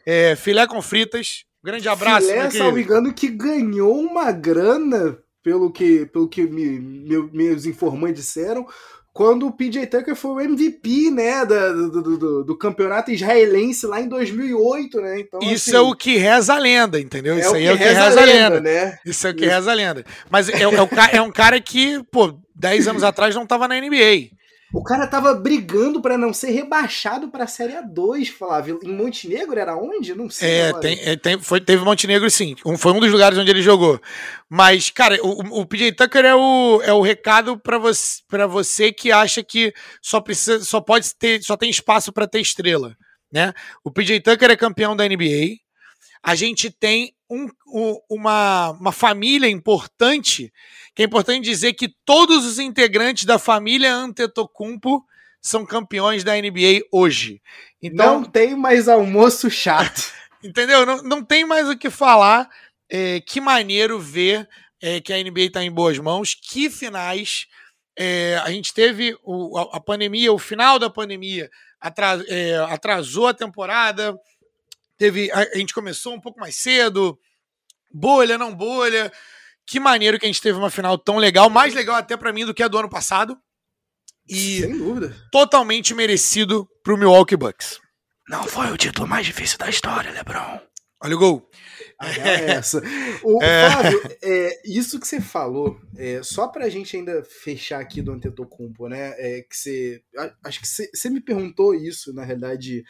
É, 0.05 0.35
filé 0.35 0.67
com 0.67 0.81
fritas. 0.81 1.45
Grande 1.63 1.87
abraço, 1.87 2.27
Filé, 2.27 2.49
salvo 2.49 2.79
engano, 2.79 3.13
que 3.13 3.27
ganhou 3.27 3.99
uma 3.99 4.31
grana, 4.31 5.19
pelo 5.43 5.71
que, 5.71 6.07
pelo 6.07 6.27
que 6.27 6.41
me, 6.41 6.79
meu, 6.79 7.29
meus 7.31 7.67
informantes 7.67 8.25
disseram, 8.25 8.65
quando 9.13 9.45
o 9.45 9.51
PJ 9.51 9.87
Tucker 9.87 10.15
foi 10.15 10.31
o 10.31 10.41
MVP, 10.41 11.11
né, 11.11 11.45
do, 11.45 11.91
do, 11.91 12.17
do, 12.17 12.43
do, 12.45 12.57
campeonato 12.57 13.11
israelense 13.11 13.85
lá 13.85 13.99
em 13.99 14.07
2008, 14.07 15.01
né? 15.01 15.19
Então, 15.19 15.39
Isso 15.41 15.69
assim, 15.69 15.77
é 15.77 15.79
o 15.81 15.93
que 15.93 16.17
reza 16.17 16.53
a 16.53 16.57
lenda, 16.57 16.99
entendeu? 16.99 17.35
É 17.35 17.39
Isso 17.39 17.53
aí 17.53 17.65
é 17.65 17.73
o 17.73 17.77
que 17.77 17.83
reza, 17.83 18.03
reza 18.03 18.21
a 18.21 18.25
lenda, 18.25 18.55
lenda, 18.55 18.61
né? 18.61 18.99
Isso 19.05 19.27
é 19.27 19.29
o 19.29 19.35
que 19.35 19.45
Isso. 19.45 19.53
reza 19.53 19.71
a 19.71 19.73
lenda. 19.73 20.05
Mas 20.29 20.47
é, 20.47 20.63
é, 20.63 21.17
é 21.17 21.21
um 21.21 21.31
cara 21.31 21.59
que, 21.59 22.01
pô, 22.09 22.39
10 22.55 22.87
anos 22.87 23.03
atrás 23.03 23.35
não 23.35 23.45
tava 23.45 23.67
na 23.67 23.79
NBA. 23.79 24.40
O 24.73 24.81
cara 24.83 25.05
tava 25.05 25.33
brigando 25.33 26.01
para 26.01 26.17
não 26.17 26.33
ser 26.33 26.51
rebaixado 26.51 27.27
para 27.27 27.43
a 27.43 27.47
Série 27.47 27.73
A2, 27.73 28.27
Flávio. 28.31 28.79
Em 28.83 28.95
Montenegro 28.95 29.59
era 29.59 29.75
onde? 29.75 30.15
Não 30.15 30.29
sei. 30.29 30.49
É, 30.49 30.73
tem, 30.79 30.99
é, 31.01 31.15
tem, 31.17 31.37
foi, 31.39 31.59
teve 31.59 31.83
Montenegro 31.83 32.29
sim. 32.29 32.55
Um, 32.65 32.77
foi 32.77 32.93
um 32.93 32.99
dos 32.99 33.11
lugares 33.11 33.37
onde 33.37 33.51
ele 33.51 33.61
jogou. 33.61 33.99
Mas, 34.49 34.89
cara, 34.89 35.17
o, 35.21 35.61
o 35.61 35.65
PJ 35.65 35.91
Tucker 35.91 36.23
é 36.23 36.33
o, 36.33 36.81
é 36.83 36.93
o 36.93 37.01
recado 37.01 37.59
para 37.59 37.77
você, 37.77 38.21
pra 38.29 38.47
você 38.47 38.93
que 38.93 39.11
acha 39.11 39.43
que 39.43 39.73
só 40.01 40.21
precisa, 40.21 40.63
só 40.63 40.79
pode 40.79 41.13
ter, 41.15 41.43
só 41.43 41.57
tem 41.57 41.69
espaço 41.69 42.13
para 42.13 42.27
ter 42.27 42.39
estrela, 42.39 42.95
né? 43.31 43.53
O 43.83 43.91
PJ 43.91 44.21
Tucker 44.21 44.51
é 44.51 44.55
campeão 44.55 44.95
da 44.95 45.05
NBA. 45.05 45.57
A 46.23 46.33
gente 46.33 46.69
tem 46.69 47.13
um, 47.29 47.47
uma, 48.09 48.71
uma 48.71 48.91
família 48.91 49.49
importante, 49.49 50.51
que 50.93 51.03
é 51.03 51.05
importante 51.05 51.45
dizer 51.45 51.73
que 51.73 51.93
todos 52.05 52.45
os 52.45 52.59
integrantes 52.59 53.25
da 53.25 53.39
família 53.39 53.93
Antetokounmpo 53.93 55.05
são 55.41 55.65
campeões 55.65 56.23
da 56.23 56.35
NBA 56.35 56.81
hoje. 56.91 57.41
Então, 57.81 58.21
não 58.21 58.29
tem 58.29 58.55
mais 58.55 58.87
almoço 58.87 59.49
chato. 59.49 60.11
entendeu? 60.43 60.85
Não, 60.85 61.01
não 61.01 61.23
tem 61.23 61.45
mais 61.45 61.67
o 61.69 61.77
que 61.77 61.89
falar. 61.89 62.49
É, 62.89 63.21
que 63.21 63.39
maneiro 63.39 63.99
ver 63.99 64.47
é, 64.81 64.99
que 64.99 65.13
a 65.13 65.23
NBA 65.23 65.43
está 65.43 65.63
em 65.63 65.71
boas 65.71 65.97
mãos. 65.97 66.35
Que 66.35 66.69
finais. 66.69 67.47
É, 67.97 68.37
a 68.43 68.51
gente 68.51 68.73
teve 68.73 69.17
o, 69.23 69.57
a, 69.57 69.77
a, 69.77 69.79
pandemia, 69.79 70.31
o 70.31 70.39
final 70.39 70.77
da 70.77 70.89
pandemia 70.89 71.49
atras, 71.79 72.23
é, 72.27 72.57
atrasou 72.57 73.27
a 73.27 73.33
temporada. 73.33 74.17
Teve, 74.97 75.31
a, 75.31 75.39
a 75.39 75.57
gente 75.57 75.73
começou 75.73 76.13
um 76.13 76.19
pouco 76.19 76.39
mais 76.39 76.55
cedo. 76.55 77.17
Bolha, 77.91 78.37
não 78.37 78.53
bolha. 78.53 79.11
Que 79.71 79.79
maneiro 79.79 80.19
que 80.19 80.25
a 80.25 80.27
gente 80.27 80.41
teve 80.41 80.59
uma 80.59 80.69
final 80.69 80.97
tão 80.97 81.15
legal, 81.15 81.49
mais 81.49 81.73
legal 81.73 81.95
até 81.95 82.17
para 82.17 82.33
mim 82.33 82.45
do 82.45 82.53
que 82.53 82.61
a 82.61 82.67
do 82.67 82.77
ano 82.77 82.89
passado. 82.89 83.37
E 84.27 84.59
Sem 84.59 84.77
dúvida. 84.77 85.15
totalmente 85.31 85.93
merecido 85.93 86.67
pro 86.83 86.97
Milwaukee 86.97 87.37
Bucks. 87.37 87.79
Não 88.27 88.43
foi 88.43 88.69
o 88.69 88.75
título 88.75 89.07
mais 89.07 89.25
difícil 89.25 89.57
da 89.57 89.69
história, 89.69 90.11
LeBron. 90.11 90.59
Olha 91.01 91.15
o 91.15 91.19
gol. 91.19 91.49
É 92.01 92.51
essa. 92.51 92.81
O, 93.23 93.41
é. 93.41 93.69
Fábio, 93.69 94.01
é, 94.21 94.61
isso 94.65 94.99
que 94.99 95.07
você 95.07 95.21
falou, 95.21 95.79
é, 95.95 96.21
só 96.21 96.49
pra 96.49 96.67
gente 96.67 96.97
ainda 96.97 97.23
fechar 97.23 97.79
aqui 97.79 98.01
do 98.01 98.11
Antetokounmpo, 98.11 98.89
né? 98.89 99.13
É, 99.17 99.41
que 99.41 99.55
você, 99.55 100.03
acho 100.43 100.59
que 100.59 100.67
você, 100.67 100.89
você 100.93 101.09
me 101.09 101.21
perguntou 101.21 101.73
isso, 101.73 102.13
na 102.13 102.25
realidade, 102.25 102.83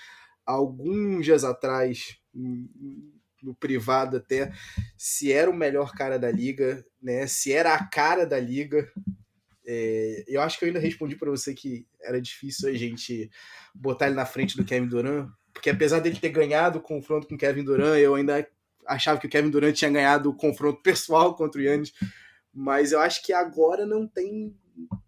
alguns 0.43 1.25
dias 1.25 1.43
atrás, 1.43 2.17
no 3.41 3.55
privado 3.55 4.17
até, 4.17 4.51
se 4.97 5.31
era 5.31 5.49
o 5.49 5.53
melhor 5.53 5.93
cara 5.93 6.17
da 6.17 6.31
liga, 6.31 6.85
né? 7.01 7.27
Se 7.27 7.51
era 7.51 7.73
a 7.73 7.85
cara 7.85 8.25
da 8.25 8.39
liga. 8.39 8.89
É, 9.65 10.23
eu 10.27 10.41
acho 10.41 10.57
que 10.57 10.65
eu 10.65 10.67
ainda 10.67 10.79
respondi 10.79 11.15
para 11.15 11.29
você 11.29 11.53
que 11.53 11.85
era 12.01 12.21
difícil 12.21 12.69
a 12.69 12.73
gente 12.73 13.29
botar 13.73 14.07
ele 14.07 14.15
na 14.15 14.25
frente 14.25 14.57
do 14.57 14.65
Kevin 14.65 14.87
Durant, 14.87 15.29
porque 15.53 15.69
apesar 15.69 15.99
dele 15.99 16.19
ter 16.19 16.29
ganhado 16.29 16.79
o 16.79 16.81
confronto 16.81 17.27
com 17.27 17.35
o 17.35 17.37
Kevin 17.37 17.63
Durant, 17.63 17.99
eu 17.99 18.15
ainda 18.15 18.47
achava 18.87 19.19
que 19.19 19.27
o 19.27 19.29
Kevin 19.29 19.49
Durant 19.49 19.75
tinha 19.75 19.91
ganhado 19.91 20.29
o 20.29 20.35
confronto 20.35 20.81
pessoal 20.83 21.35
contra 21.35 21.61
o 21.61 21.63
Yannis, 21.63 21.93
mas 22.53 22.91
eu 22.91 22.99
acho 22.99 23.23
que 23.23 23.31
agora 23.31 23.85
não 23.85 24.07
tem, 24.07 24.55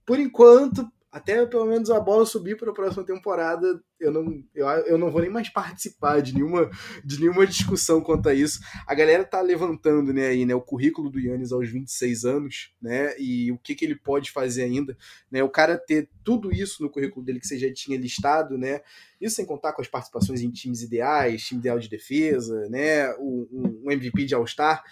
por 0.05 0.19
enquanto, 0.19 0.87
até 1.13 1.45
pelo 1.45 1.67
menos 1.67 1.91
a 1.91 1.99
bola 1.99 2.25
subir 2.25 2.57
para 2.57 2.71
a 2.71 2.73
próxima 2.73 3.05
temporada, 3.05 3.79
eu 3.99 4.11
não, 4.11 4.43
eu, 4.55 4.67
eu 4.67 4.97
não 4.97 5.11
vou 5.11 5.21
nem 5.21 5.29
mais 5.29 5.47
participar 5.47 6.23
de 6.23 6.33
nenhuma, 6.33 6.71
de 7.05 7.19
nenhuma 7.19 7.45
discussão 7.45 8.01
quanto 8.01 8.29
a 8.29 8.33
isso. 8.33 8.59
A 8.87 8.95
galera 8.95 9.23
tá 9.23 9.39
levantando 9.39 10.11
né, 10.11 10.25
aí, 10.25 10.43
né, 10.43 10.55
o 10.55 10.61
currículo 10.61 11.11
do 11.11 11.19
Yannis 11.19 11.51
aos 11.51 11.69
26 11.69 12.25
anos, 12.25 12.73
né, 12.81 13.13
e 13.19 13.51
o 13.51 13.59
que, 13.59 13.75
que 13.75 13.85
ele 13.85 13.95
pode 13.95 14.31
fazer 14.31 14.63
ainda. 14.63 14.97
Né, 15.29 15.43
o 15.43 15.49
cara 15.49 15.77
ter 15.77 16.09
tudo 16.23 16.51
isso 16.51 16.81
no 16.81 16.89
currículo 16.89 17.23
dele 17.23 17.39
que 17.39 17.45
você 17.45 17.59
já 17.59 17.71
tinha 17.71 17.95
listado, 17.95 18.57
né, 18.57 18.81
isso 19.21 19.35
sem 19.35 19.45
contar 19.45 19.73
com 19.73 19.83
as 19.83 19.87
participações 19.87 20.41
em 20.41 20.49
times 20.49 20.81
ideais, 20.81 21.43
time 21.43 21.59
ideal 21.59 21.77
de 21.77 21.89
defesa, 21.89 22.67
né, 22.69 23.13
o, 23.19 23.83
um 23.85 23.91
MVP 23.91 24.25
de 24.25 24.33
All-Star. 24.33 24.83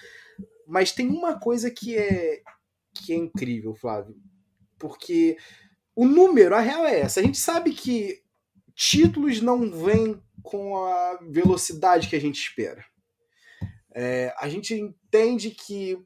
Mas 0.68 0.92
tem 0.92 1.08
uma 1.08 1.40
coisa 1.40 1.72
que 1.72 1.98
é, 1.98 2.44
que 2.94 3.12
é 3.12 3.16
incrível, 3.16 3.74
Flávio, 3.74 4.16
porque 4.78 5.36
o 6.02 6.08
número, 6.08 6.56
a 6.56 6.60
real 6.60 6.84
é 6.84 7.02
essa. 7.02 7.20
A 7.20 7.24
gente 7.24 7.38
sabe 7.38 7.74
que 7.74 8.24
títulos 8.74 9.40
não 9.40 9.70
vêm 9.70 10.20
com 10.42 10.76
a 10.84 11.20
velocidade 11.30 12.08
que 12.08 12.16
a 12.16 12.20
gente 12.20 12.42
espera. 12.42 12.84
É, 13.94 14.34
a 14.40 14.50
gente 14.50 14.74
entende 14.74 15.52
que 15.52 16.00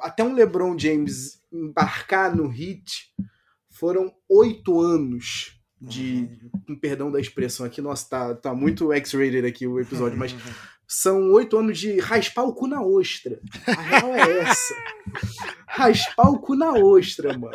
até 0.00 0.24
um 0.24 0.34
LeBron 0.34 0.76
James 0.76 1.40
embarcar 1.52 2.34
no 2.34 2.48
hit 2.48 3.14
foram 3.70 4.12
oito 4.28 4.80
anos 4.80 5.56
de, 5.80 6.28
com 6.66 6.74
perdão 6.74 7.08
da 7.12 7.20
expressão 7.20 7.64
aqui, 7.64 7.80
nossa, 7.80 8.08
tá, 8.08 8.34
tá 8.34 8.52
muito 8.52 8.92
X-rated 8.92 9.46
aqui 9.46 9.64
o 9.64 9.78
episódio, 9.78 10.18
mas 10.18 10.34
são 10.88 11.30
oito 11.30 11.56
anos 11.56 11.78
de 11.78 12.00
raspar 12.00 12.42
o 12.42 12.52
cu 12.52 12.66
na 12.66 12.82
ostra. 12.82 13.40
A 13.64 13.80
real 13.80 14.12
é 14.12 14.38
essa. 14.40 14.74
raspar 15.68 16.30
o 16.30 16.40
cu 16.40 16.56
na 16.56 16.72
ostra, 16.72 17.38
mano. 17.38 17.54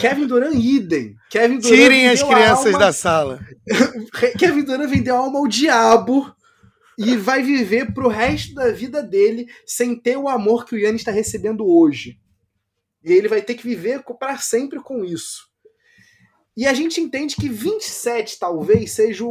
Kevin 0.00 0.26
Durant, 0.26 0.54
idem. 0.54 1.16
Kevin 1.30 1.58
Durant 1.58 1.74
Tirem 1.74 2.08
as 2.08 2.22
crianças 2.22 2.66
alma... 2.66 2.78
da 2.78 2.92
sala. 2.92 3.40
Kevin 4.38 4.62
Durant 4.62 4.90
vendeu 4.90 5.16
a 5.16 5.18
alma 5.18 5.38
ao 5.38 5.48
diabo 5.48 6.30
e 6.98 7.16
vai 7.16 7.42
viver 7.42 7.94
pro 7.94 8.08
resto 8.08 8.54
da 8.54 8.70
vida 8.70 9.02
dele 9.02 9.46
sem 9.64 9.94
ter 9.98 10.16
o 10.16 10.28
amor 10.28 10.66
que 10.66 10.74
o 10.74 10.78
Yannis 10.78 11.00
está 11.00 11.12
recebendo 11.12 11.66
hoje. 11.66 12.18
E 13.04 13.12
ele 13.12 13.28
vai 13.28 13.40
ter 13.40 13.54
que 13.54 13.62
viver 13.62 14.02
para 14.18 14.36
sempre 14.38 14.80
com 14.80 15.04
isso. 15.04 15.48
E 16.56 16.66
a 16.66 16.74
gente 16.74 17.00
entende 17.00 17.36
que 17.36 17.48
27 17.48 18.38
talvez 18.38 18.90
seja 18.90 19.24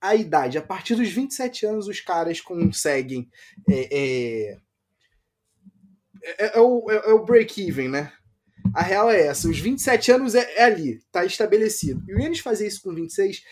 a 0.00 0.14
idade. 0.14 0.58
A 0.58 0.62
partir 0.62 0.94
dos 0.94 1.08
27 1.08 1.64
anos 1.64 1.88
os 1.88 1.98
caras 1.98 2.40
conseguem. 2.42 3.26
É, 3.68 3.88
é, 3.90 4.58
é, 6.22 6.58
é 6.58 6.60
o, 6.60 6.90
é, 6.90 7.10
é 7.10 7.12
o 7.14 7.24
break-even, 7.24 7.88
né? 7.88 8.12
A 8.72 8.82
real 8.82 9.10
é 9.10 9.26
essa. 9.26 9.48
Os 9.48 9.58
27 9.58 10.12
anos 10.12 10.34
é, 10.34 10.54
é 10.56 10.64
ali, 10.64 11.00
tá 11.12 11.24
estabelecido. 11.24 12.02
E 12.08 12.14
o 12.14 12.20
Yannis 12.20 12.40
fazer 12.40 12.66
isso 12.66 12.82
com 12.82 12.94
26 12.94 13.42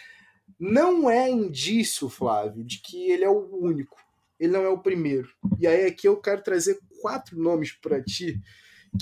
não 0.58 1.10
é 1.10 1.28
indício, 1.28 2.08
Flávio, 2.08 2.64
de 2.64 2.80
que 2.80 3.10
ele 3.10 3.24
é 3.24 3.28
o 3.28 3.48
único. 3.60 3.96
Ele 4.38 4.52
não 4.52 4.62
é 4.62 4.68
o 4.68 4.78
primeiro. 4.78 5.28
E 5.58 5.66
aí 5.66 5.86
aqui 5.86 6.06
eu 6.06 6.16
quero 6.20 6.42
trazer 6.42 6.78
quatro 7.00 7.38
nomes 7.38 7.72
para 7.72 8.02
ti 8.02 8.40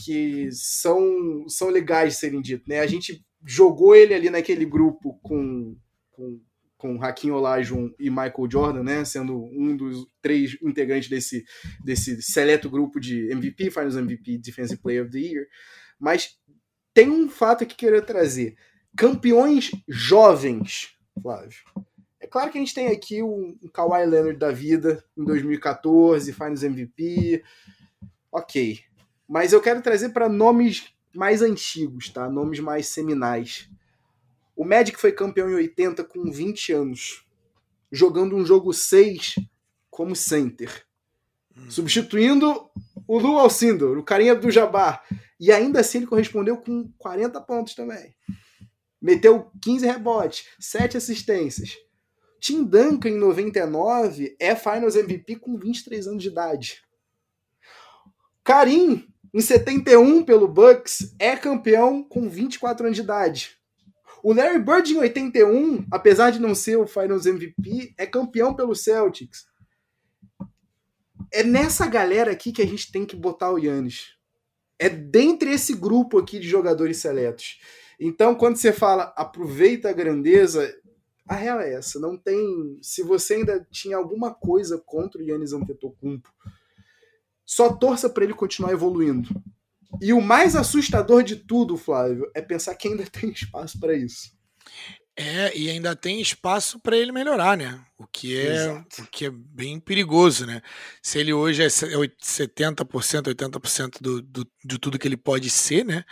que 0.03 0.49
são, 0.53 1.46
são 1.49 1.68
legais 1.68 2.14
de 2.14 2.20
serem 2.20 2.40
ditos. 2.40 2.66
Né? 2.66 2.81
A 2.81 2.87
gente 2.87 3.25
jogou 3.44 3.94
ele 3.94 4.14
ali 4.14 4.31
naquele 4.31 4.64
grupo 4.64 5.18
com, 5.23 5.77
com, 6.11 6.40
com 6.77 7.03
Hakim 7.03 7.31
Olajuwon 7.31 7.90
e 7.99 8.09
Michael 8.09 8.51
Jordan, 8.51 8.83
né? 8.83 9.05
sendo 9.05 9.44
um 9.53 9.77
dos 9.77 10.07
três 10.23 10.57
integrantes 10.62 11.09
desse, 11.09 11.44
desse 11.85 12.23
seleto 12.23 12.70
grupo 12.70 13.01
de 13.01 13.31
MVP, 13.31 13.70
Finals 13.70 13.96
MVP, 13.96 14.38
Defensive 14.38 14.81
Player 14.81 15.05
of 15.05 15.11
the 15.11 15.18
Year. 15.18 15.46
Mas 16.01 16.39
tem 16.95 17.11
um 17.11 17.29
fato 17.29 17.67
que 17.67 17.77
queria 17.77 18.03
trazer. 18.03 18.57
Campeões 18.97 19.71
jovens, 19.87 20.97
Flávio. 21.23 21.63
É 22.19 22.27
claro 22.27 22.51
que 22.51 22.59
a 22.59 22.61
gente 22.61 22.75
tem 22.75 22.89
aqui 22.89 23.23
o, 23.23 23.57
o 23.63 23.71
Kawhi 23.71 24.05
Leonard 24.07 24.39
da 24.39 24.51
vida, 24.51 25.05
em 25.17 25.25
2014, 25.25 26.33
Finals 26.33 26.63
MVP. 26.63 27.45
Ok. 28.33 28.81
Mas 29.29 29.53
eu 29.53 29.61
quero 29.61 29.83
trazer 29.83 30.09
para 30.09 30.29
nomes 30.29 30.93
mais 31.15 31.43
antigos, 31.43 32.09
tá? 32.09 32.29
Nomes 32.29 32.61
mais 32.61 32.89
seminais. 32.89 33.69
O 34.57 34.65
Magic 34.65 34.99
foi 35.01 35.13
campeão 35.13 35.51
em 35.51 35.55
80 35.55 36.05
com 36.05 36.31
20 36.31 36.73
anos, 36.73 37.25
jogando 37.91 38.37
um 38.37 38.45
jogo 38.45 38.73
6 38.73 39.37
como 39.91 40.15
center. 40.15 40.85
Hum. 41.57 41.71
Substituindo 41.71 42.71
o 43.11 43.18
Lu 43.18 43.37
Alcindor, 43.40 43.99
o 43.99 44.05
carinha 44.05 44.37
do 44.37 44.53
Jabbar. 44.53 45.03
E 45.40 45.51
ainda 45.51 45.81
assim 45.81 45.99
ele 45.99 46.07
correspondeu 46.07 46.57
com 46.57 46.92
40 46.96 47.40
pontos 47.40 47.75
também. 47.75 48.14
Meteu 49.03 49.51
15 49.61 49.85
rebotes, 49.85 50.44
7 50.61 50.96
assistências. 50.96 51.77
Tim 52.40 52.62
Duncan, 52.62 53.09
em 53.09 53.18
99, 53.18 54.37
é 54.38 54.55
Finals 54.55 54.94
MVP 54.94 55.40
com 55.40 55.59
23 55.59 56.07
anos 56.07 56.23
de 56.23 56.29
idade. 56.29 56.85
Karim, 58.44 59.09
em 59.35 59.40
71, 59.40 60.25
pelo 60.25 60.46
Bucks, 60.46 61.12
é 61.18 61.35
campeão 61.35 62.05
com 62.05 62.29
24 62.29 62.87
anos 62.87 62.96
de 62.96 63.03
idade. 63.03 63.59
O 64.23 64.33
Larry 64.33 64.61
Bird, 64.61 64.92
em 64.92 64.99
81, 64.99 65.85
apesar 65.90 66.31
de 66.31 66.38
não 66.38 66.55
ser 66.55 66.77
o 66.77 66.87
Finals 66.87 67.27
MVP, 67.27 67.92
é 67.99 68.07
campeão 68.07 68.55
pelo 68.55 68.77
Celtics. 68.77 69.50
É 71.33 71.43
nessa 71.43 71.87
galera 71.87 72.33
aqui 72.33 72.53
que 72.53 72.62
a 72.62 72.66
gente 72.66 72.90
tem 72.90 73.07
que 73.07 73.16
botar 73.16 73.53
o 73.53 73.59
Yannis 73.59 74.19
é 74.79 74.88
dentre 74.88 75.53
esse 75.53 75.75
grupo 75.75 76.19
aqui 76.19 76.38
de 76.40 76.49
jogadores 76.49 76.97
seletos. 76.97 77.61
Então, 78.01 78.35
quando 78.35 78.57
você 78.57 78.73
fala 78.73 79.12
aproveita 79.14 79.90
a 79.90 79.93
grandeza, 79.93 80.75
a 81.29 81.35
real 81.35 81.61
é 81.61 81.75
essa. 81.75 82.01
Não 82.01 82.16
tem. 82.16 82.79
Se 82.81 83.03
você 83.03 83.35
ainda 83.35 83.64
tinha 83.71 83.97
alguma 83.97 84.35
coisa 84.35 84.79
contra 84.79 85.21
o 85.21 85.25
Yannis 85.25 85.53
Antetokounmpo, 85.53 86.33
só 87.45 87.73
torça 87.73 88.09
para 88.09 88.25
ele 88.25 88.33
continuar 88.33 88.73
evoluindo. 88.73 89.29
E 90.01 90.12
o 90.12 90.21
mais 90.21 90.57
assustador 90.57 91.23
de 91.23 91.37
tudo, 91.37 91.77
Flávio, 91.77 92.31
é 92.35 92.40
pensar 92.40 92.75
que 92.75 92.88
ainda 92.88 93.04
tem 93.11 93.31
espaço 93.31 93.79
para 93.79 93.94
isso. 93.94 94.33
É, 95.17 95.56
e 95.56 95.69
ainda 95.69 95.94
tem 95.94 96.21
espaço 96.21 96.79
para 96.81 96.96
ele 96.96 97.13
melhorar, 97.13 97.56
né? 97.56 97.85
O 97.98 98.06
que 98.06 98.38
é 98.38 98.73
o 98.98 99.06
que 99.11 99.27
é 99.27 99.31
bem 99.31 99.79
perigoso, 99.79 100.46
né? 100.46 100.63
Se 101.02 101.19
ele 101.19 101.33
hoje 101.33 101.63
é 101.63 101.67
70%, 101.67 102.85
80% 103.35 104.00
do, 104.00 104.23
do, 104.23 104.50
de 104.65 104.79
tudo 104.79 104.98
que 104.98 105.06
ele 105.06 105.17
pode 105.17 105.50
ser, 105.50 105.85
né? 105.85 106.04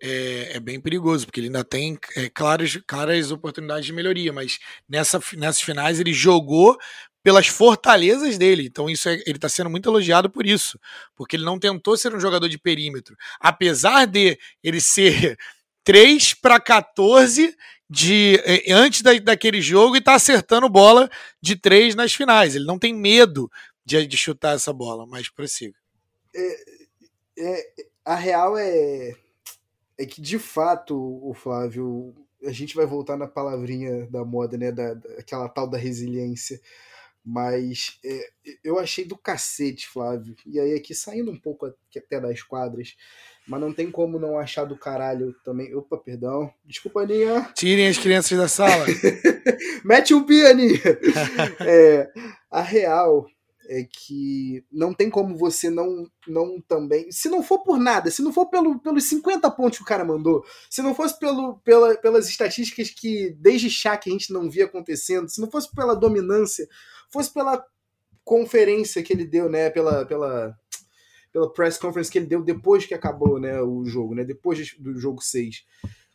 É, 0.00 0.56
é 0.56 0.60
bem 0.60 0.80
perigoso, 0.80 1.26
porque 1.26 1.40
ele 1.40 1.46
ainda 1.46 1.64
tem 1.64 1.98
é, 2.16 2.28
claras, 2.28 2.78
claras 2.86 3.30
oportunidades 3.32 3.86
de 3.86 3.92
melhoria, 3.92 4.32
mas 4.32 4.58
nessa, 4.88 5.20
nessas 5.36 5.62
finais 5.62 5.98
ele 5.98 6.12
jogou 6.12 6.78
pelas 7.24 7.46
fortalezas 7.46 8.36
dele. 8.36 8.66
Então 8.66 8.88
isso 8.88 9.08
é, 9.08 9.14
ele 9.26 9.38
está 9.38 9.48
sendo 9.48 9.70
muito 9.70 9.88
elogiado 9.88 10.30
por 10.30 10.46
isso, 10.46 10.78
porque 11.16 11.34
ele 11.34 11.44
não 11.44 11.58
tentou 11.58 11.96
ser 11.96 12.14
um 12.14 12.20
jogador 12.20 12.48
de 12.48 12.58
perímetro. 12.58 13.16
Apesar 13.40 14.06
de 14.06 14.38
ele 14.62 14.80
ser 14.80 15.36
3 15.82 16.34
para 16.34 16.60
14 16.60 17.56
de 17.94 18.40
eh, 18.44 18.72
antes 18.72 19.02
da, 19.02 19.12
daquele 19.14 19.60
jogo 19.60 19.96
e 19.96 20.00
tá 20.00 20.14
acertando 20.14 20.68
bola 20.68 21.08
de 21.40 21.54
três 21.54 21.94
nas 21.94 22.12
finais. 22.12 22.56
Ele 22.56 22.66
não 22.66 22.78
tem 22.78 22.92
medo 22.92 23.50
de, 23.84 24.04
de 24.06 24.16
chutar 24.16 24.56
essa 24.56 24.72
bola, 24.72 25.06
mas 25.06 25.28
prossiga. 25.28 25.76
É, 26.34 26.64
é, 27.38 27.72
a 28.04 28.16
real 28.16 28.58
é, 28.58 29.14
é 29.96 30.06
que, 30.06 30.20
de 30.20 30.38
fato, 30.38 30.96
o 30.96 31.32
Flávio, 31.34 32.14
a 32.44 32.50
gente 32.50 32.74
vai 32.74 32.84
voltar 32.84 33.16
na 33.16 33.28
palavrinha 33.28 34.06
da 34.10 34.24
moda, 34.24 34.58
né? 34.58 34.72
Da, 34.72 34.94
daquela 34.94 35.48
tal 35.48 35.68
da 35.68 35.78
resiliência. 35.78 36.60
Mas 37.24 37.98
é, 38.04 38.28
eu 38.62 38.78
achei 38.78 39.04
do 39.04 39.16
cacete, 39.16 39.88
Flávio. 39.88 40.34
E 40.44 40.58
aí, 40.58 40.74
aqui 40.74 40.94
saindo 40.94 41.30
um 41.30 41.38
pouco 41.38 41.72
até 41.96 42.20
das 42.20 42.42
quadras, 42.42 42.96
mas 43.46 43.60
não 43.60 43.72
tem 43.72 43.90
como 43.90 44.18
não 44.18 44.38
achar 44.38 44.64
do 44.64 44.76
caralho 44.76 45.34
também. 45.44 45.74
Opa, 45.74 45.96
perdão. 45.96 46.50
Desculpa, 46.64 47.02
Aninha. 47.02 47.50
Tirem 47.54 47.88
as 47.88 47.98
crianças 47.98 48.36
da 48.38 48.48
sala. 48.48 48.86
Mete 49.84 50.14
um 50.14 50.24
pi, 50.24 50.44
Aninha. 50.46 50.80
é, 51.60 52.10
a 52.50 52.62
real 52.62 53.26
é 53.68 53.84
que 53.84 54.64
não 54.70 54.92
tem 54.92 55.08
como 55.10 55.36
você 55.36 55.70
não 55.70 56.06
não 56.26 56.60
também. 56.60 57.10
Se 57.10 57.28
não 57.28 57.42
for 57.42 57.60
por 57.60 57.78
nada, 57.78 58.10
se 58.10 58.22
não 58.22 58.32
for 58.32 58.46
pelo, 58.46 58.78
pelos 58.78 59.04
50 59.04 59.50
pontos 59.50 59.78
que 59.78 59.84
o 59.84 59.86
cara 59.86 60.04
mandou, 60.04 60.44
se 60.70 60.82
não 60.82 60.94
fosse 60.94 61.18
pelo, 61.18 61.58
pela, 61.58 61.96
pelas 61.96 62.28
estatísticas 62.28 62.90
que 62.90 63.30
desde 63.38 63.70
chá 63.70 63.96
que 63.96 64.08
a 64.08 64.12
gente 64.12 64.32
não 64.32 64.50
via 64.50 64.64
acontecendo, 64.64 65.28
se 65.28 65.40
não 65.40 65.50
fosse 65.50 65.70
pela 65.74 65.94
dominância, 65.94 66.66
fosse 67.10 67.32
pela 67.32 67.64
conferência 68.24 69.02
que 69.02 69.12
ele 69.12 69.26
deu, 69.26 69.48
né? 69.48 69.68
Pela, 69.70 70.06
pela, 70.06 70.58
pela 71.34 71.52
press 71.52 71.76
conference 71.76 72.08
que 72.08 72.16
ele 72.16 72.28
deu 72.28 72.44
depois 72.44 72.86
que 72.86 72.94
acabou 72.94 73.40
né, 73.40 73.60
o 73.60 73.84
jogo, 73.84 74.14
né? 74.14 74.22
Depois 74.24 74.72
do 74.78 74.96
jogo 74.96 75.20
6. 75.20 75.66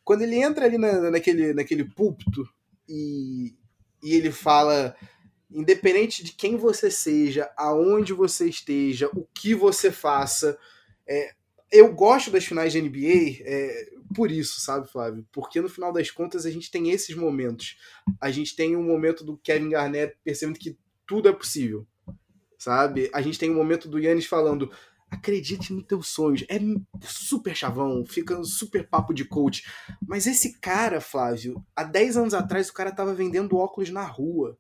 Quando 0.01 0.22
ele 0.22 0.38
entra 0.38 0.63
ali 0.63 0.78
na, 0.78 1.11
naquele, 1.11 1.53
naquele 1.53 1.84
púlpito 1.84 2.47
e, 2.88 3.53
e 4.01 4.15
ele 4.15 4.32
fala 4.32 4.95
independente 5.51 6.24
de 6.24 6.32
quem 6.32 6.55
você 6.55 6.89
seja, 6.89 7.51
aonde 7.57 8.13
você 8.13 8.47
esteja, 8.47 9.09
o 9.13 9.28
que 9.34 9.53
você 9.53 9.91
faça. 9.91 10.57
É, 11.05 11.34
eu 11.70 11.93
gosto 11.93 12.32
das 12.32 12.45
finais 12.45 12.72
de 12.72 12.82
NBA 12.82 13.43
é, 13.43 13.89
por 14.15 14.32
isso, 14.32 14.61
sabe, 14.61 14.89
Flávio? 14.89 15.28
Porque 15.34 15.59
no 15.59 15.67
final 15.67 15.91
das 15.91 16.09
contas 16.09 16.45
a 16.45 16.51
gente 16.51 16.72
tem 16.72 16.91
esses 16.91 17.13
momentos. 17.13 17.78
A 18.22 18.32
gente 18.32 18.55
tem 18.55 18.78
um 18.78 18.84
momento 18.84 19.26
do 19.26 19.38
Kevin 19.38 19.70
Garnett 19.70 20.15
percebendo 20.24 20.59
que 20.59 20.78
tudo 21.05 21.28
é 21.28 21.34
possível, 21.34 21.86
sabe? 22.57 23.09
A 23.13 23.22
gente 23.22 23.38
tem 23.38 23.51
um 23.51 23.55
momento 23.55 23.89
do 23.89 23.99
Yannis 23.99 24.26
falando. 24.26 24.72
Acredite 25.10 25.74
nos 25.74 25.86
teus 25.86 26.07
sonhos. 26.07 26.43
É 26.49 26.60
super 27.01 27.55
chavão, 27.55 28.05
fica 28.05 28.39
um 28.39 28.43
super 28.43 28.88
papo 28.88 29.14
de 29.14 29.26
coach. 29.26 29.64
Mas 30.05 30.28
esse 30.28 30.60
cara, 30.60 31.01
Flávio, 31.01 31.64
há 31.76 31.84
10 31.84 32.18
anos 32.18 32.34
atrás 32.34 32.70
o 32.70 32.74
cara 32.74 32.91
tava 32.91 33.14
vendendo 33.14 33.57
óculos 33.57 33.89
na 33.89 34.05
rua 34.05 34.57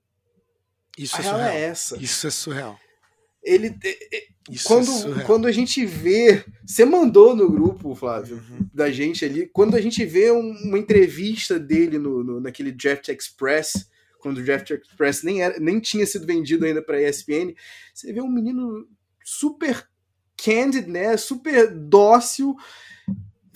isso 0.99 1.15
a 1.15 1.19
é 1.19 1.23
surreal. 1.23 1.49
é 1.49 1.61
essa. 1.61 1.97
Isso 1.97 2.27
é 2.27 2.29
surreal. 2.29 2.79
Ele. 3.41 3.73
Isso 4.49 4.67
quando, 4.67 4.89
é 4.89 4.93
surreal. 4.93 5.25
quando 5.25 5.47
a 5.47 5.51
gente 5.51 5.85
vê. 5.85 6.43
Você 6.65 6.83
mandou 6.83 7.33
no 7.33 7.49
grupo, 7.49 7.95
Flávio, 7.95 8.35
uhum. 8.35 8.67
da 8.73 8.91
gente 8.91 9.23
ali. 9.23 9.47
Quando 9.47 9.75
a 9.75 9.81
gente 9.81 10.03
vê 10.05 10.29
uma 10.29 10.77
entrevista 10.77 11.57
dele 11.57 11.97
no, 11.97 12.21
no, 12.21 12.41
naquele 12.41 12.73
Draft 12.73 13.07
Express, 13.07 13.89
quando 14.19 14.39
o 14.39 14.43
Draft 14.43 14.71
Express 14.71 15.23
nem, 15.23 15.41
era, 15.41 15.57
nem 15.57 15.79
tinha 15.79 16.05
sido 16.05 16.27
vendido 16.27 16.65
ainda 16.65 16.81
para 16.81 17.01
ESPN, 17.01 17.55
você 17.93 18.11
vê 18.11 18.21
um 18.21 18.29
menino 18.29 18.85
super 19.23 19.87
candid, 20.43 20.87
né? 20.87 21.17
Super 21.17 21.73
dócil 21.73 22.55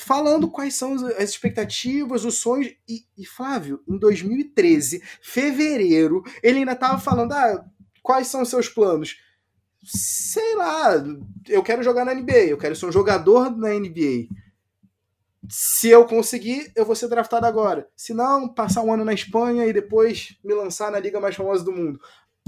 falando 0.03 0.49
quais 0.49 0.75
são 0.75 0.93
as 0.93 1.29
expectativas, 1.29 2.25
os 2.25 2.39
sonhos. 2.39 2.73
E, 2.88 3.05
e 3.17 3.25
Flávio, 3.25 3.81
em 3.88 3.97
2013, 3.97 5.01
fevereiro, 5.21 6.23
ele 6.41 6.59
ainda 6.59 6.73
estava 6.73 6.99
falando: 6.99 7.31
ah, 7.34 7.65
quais 8.01 8.27
são 8.27 8.41
os 8.41 8.49
seus 8.49 8.67
planos? 8.67 9.17
Sei 9.86 10.55
lá, 10.55 11.03
eu 11.47 11.61
quero 11.61 11.84
jogar 11.84 12.05
na 12.05 12.13
NBA, 12.13 12.45
eu 12.47 12.57
quero 12.57 12.75
ser 12.75 12.86
um 12.86 12.91
jogador 12.91 13.55
na 13.55 13.69
NBA. 13.69 14.27
Se 15.49 15.89
eu 15.89 16.05
conseguir, 16.05 16.71
eu 16.73 16.86
vou 16.86 16.95
ser 16.95 17.09
draftado 17.09 17.45
agora. 17.45 17.88
Se 17.95 18.13
não, 18.13 18.47
passar 18.47 18.81
um 18.81 18.93
ano 18.93 19.03
na 19.03 19.13
Espanha 19.13 19.65
e 19.65 19.73
depois 19.73 20.38
me 20.41 20.53
lançar 20.53 20.89
na 20.89 20.99
liga 20.99 21.19
mais 21.19 21.36
famosa 21.36 21.65
do 21.65 21.71
mundo. 21.73 21.99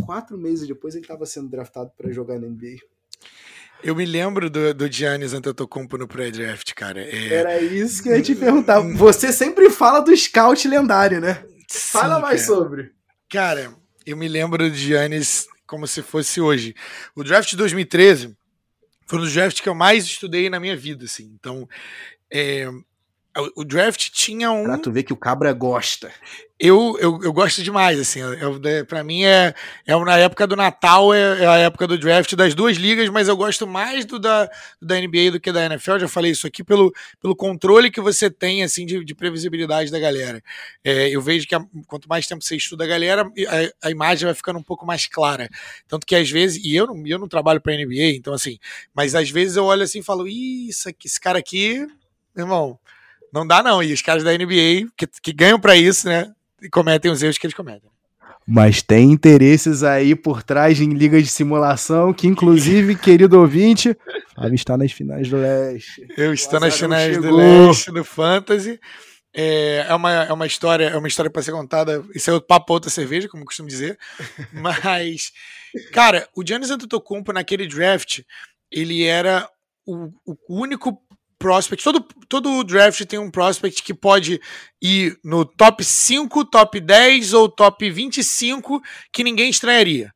Quatro 0.05 0.37
meses 0.37 0.65
depois 0.65 0.95
ele 0.95 1.03
estava 1.03 1.25
sendo 1.25 1.49
draftado 1.49 1.91
para 1.97 2.11
jogar 2.11 2.39
na 2.39 2.47
NBA. 2.47 2.77
Eu 3.83 3.95
me 3.95 4.05
lembro 4.05 4.49
do, 4.49 4.73
do 4.73 4.91
Giannis 4.91 5.33
Antetokounmpo 5.33 5.97
no 5.97 6.07
pré-draft, 6.07 6.73
cara. 6.73 7.01
É... 7.01 7.33
Era 7.33 7.61
isso 7.61 8.01
que 8.01 8.09
eu 8.09 8.15
ia 8.15 8.21
te 8.21 8.33
perguntar. 8.33 8.79
Você 8.95 9.31
sempre 9.31 9.69
fala 9.69 9.99
do 9.99 10.15
scout 10.15 10.67
lendário, 10.67 11.21
né? 11.21 11.43
Sim, 11.67 11.91
fala 11.91 12.19
mais 12.19 12.45
cara. 12.45 12.59
sobre. 12.59 12.91
Cara, 13.29 13.73
eu 14.05 14.17
me 14.17 14.27
lembro 14.27 14.69
do 14.69 14.75
Giannis 14.75 15.47
como 15.67 15.87
se 15.87 16.01
fosse 16.01 16.39
hoje. 16.39 16.75
O 17.15 17.23
draft 17.23 17.49
de 17.49 17.57
2013 17.57 18.35
foi 19.05 19.19
um 19.19 19.21
dos 19.21 19.33
drafts 19.33 19.61
que 19.61 19.69
eu 19.69 19.75
mais 19.75 20.03
estudei 20.05 20.49
na 20.49 20.59
minha 20.59 20.75
vida, 20.75 21.05
assim. 21.05 21.31
Então, 21.39 21.67
é, 22.31 22.67
o, 23.37 23.61
o 23.61 23.65
draft 23.65 24.09
tinha 24.11 24.51
um. 24.51 24.63
Pra 24.63 24.77
tu 24.77 24.91
ver 24.91 25.03
que 25.03 25.13
o 25.13 25.17
Cabra 25.17 25.51
gosta. 25.53 26.11
Eu, 26.57 26.97
eu, 27.01 27.19
eu 27.21 27.33
gosto 27.33 27.61
demais, 27.61 27.99
assim. 27.99 28.21
Eu, 28.21 28.61
para 28.85 29.03
mim 29.03 29.25
é, 29.25 29.53
é 29.85 29.95
na 30.05 30.17
época 30.17 30.47
do 30.47 30.55
Natal, 30.55 31.13
é, 31.13 31.43
é, 31.43 31.45
a 31.45 31.57
época 31.57 31.85
do 31.85 31.97
draft 31.97 32.33
das 32.33 32.55
duas 32.55 32.77
ligas, 32.77 33.09
mas 33.09 33.27
eu 33.27 33.35
gosto 33.35 33.67
mais 33.67 34.05
do 34.05 34.17
da, 34.17 34.49
da 34.81 34.95
NBA 34.95 35.31
do 35.33 35.39
que 35.39 35.51
da 35.51 35.65
NFL. 35.65 35.99
Já 35.99 36.07
falei 36.07 36.31
isso 36.31 36.47
aqui 36.47 36.63
pelo, 36.63 36.93
pelo 37.21 37.35
controle 37.35 37.91
que 37.91 37.99
você 37.99 38.29
tem, 38.29 38.63
assim, 38.63 38.85
de, 38.85 39.03
de 39.03 39.13
previsibilidade 39.13 39.91
da 39.91 39.99
galera. 39.99 40.41
É, 40.81 41.09
eu 41.09 41.21
vejo 41.21 41.45
que 41.45 41.55
a, 41.55 41.61
quanto 41.87 42.07
mais 42.07 42.25
tempo 42.25 42.41
você 42.41 42.55
estuda 42.55 42.85
a 42.85 42.87
galera, 42.87 43.23
a, 43.23 43.87
a, 43.87 43.91
imagem 43.91 44.25
vai 44.25 44.33
ficando 44.33 44.57
um 44.57 44.63
pouco 44.63 44.85
mais 44.85 45.07
clara. 45.07 45.49
Tanto 45.89 46.05
que 46.05 46.15
às 46.15 46.29
vezes, 46.29 46.63
e 46.63 46.73
eu 46.73 46.87
não, 46.87 47.05
eu 47.05 47.19
não 47.19 47.27
trabalho 47.27 47.59
para 47.59 47.75
NBA, 47.75 48.15
então 48.15 48.33
assim, 48.33 48.57
mas 48.93 49.13
às 49.13 49.29
vezes 49.29 49.57
eu 49.57 49.65
olho 49.65 49.83
assim 49.83 49.99
e 49.99 50.03
falo, 50.03 50.25
isso 50.25 50.87
aqui, 50.87 51.07
esse 51.07 51.19
cara 51.19 51.37
aqui, 51.37 51.85
irmão 52.33 52.79
não 53.33 53.45
dá, 53.45 53.61
não. 53.61 53.81
E 53.81 53.93
os 53.93 54.01
caras 54.01 54.23
da 54.23 54.31
NBA, 54.31 54.87
que, 54.97 55.07
que 55.21 55.33
ganham 55.33 55.59
para 55.59 55.75
isso, 55.75 56.07
né? 56.07 56.31
E 56.61 56.69
cometem 56.69 57.11
os 57.11 57.21
erros 57.21 57.37
que 57.37 57.45
eles 57.45 57.55
cometem. 57.55 57.89
Mas 58.47 58.81
tem 58.83 59.11
interesses 59.11 59.83
aí 59.83 60.15
por 60.15 60.43
trás 60.43 60.79
em 60.79 60.89
ligas 60.89 61.23
de 61.23 61.29
simulação, 61.29 62.13
que 62.13 62.27
inclusive, 62.27 62.95
querido 62.95 63.39
ouvinte, 63.39 63.97
Fábio 64.35 64.53
está 64.53 64.77
nas 64.77 64.91
finais 64.91 65.29
do 65.29 65.37
leste. 65.37 66.07
Eu 66.15 66.33
estou 66.33 66.59
nas 66.59 66.77
finais 66.77 67.17
do 67.17 67.35
leste, 67.35 67.91
do 67.91 68.03
Fantasy. 68.03 68.79
É, 69.33 69.85
é, 69.89 69.93
uma, 69.95 70.11
é 70.11 70.31
uma 70.31 70.45
história, 70.45 70.85
é 70.85 70.97
uma 70.97 71.07
história 71.07 71.31
para 71.31 71.41
ser 71.41 71.51
contada. 71.51 72.03
Isso 72.13 72.29
é 72.29 72.33
outro 72.33 72.47
papo 72.47 72.71
outra 72.71 72.89
cerveja, 72.89 73.27
como 73.27 73.45
costumo 73.45 73.67
dizer. 73.67 73.97
Mas, 74.53 75.31
cara, 75.91 76.27
o 76.35 76.45
Giannis 76.45 76.69
Antetokounmpo 76.69 77.33
naquele 77.33 77.67
draft, 77.67 78.21
ele 78.71 79.03
era 79.03 79.49
o, 79.85 80.09
o 80.25 80.61
único 80.61 81.01
prospect. 81.37 81.83
Todo, 81.83 82.05
todo 82.27 82.63
draft 82.63 83.03
tem 83.05 83.19
um 83.19 83.31
prospect 83.31 83.83
que 83.83 83.93
pode 83.93 84.39
ir 84.81 85.17
no 85.23 85.45
top 85.45 85.83
5, 85.83 86.45
top 86.45 86.79
10 86.79 87.33
ou 87.33 87.49
top 87.49 87.89
25 87.89 88.81
que 89.11 89.23
ninguém 89.23 89.49
estranharia. 89.49 90.13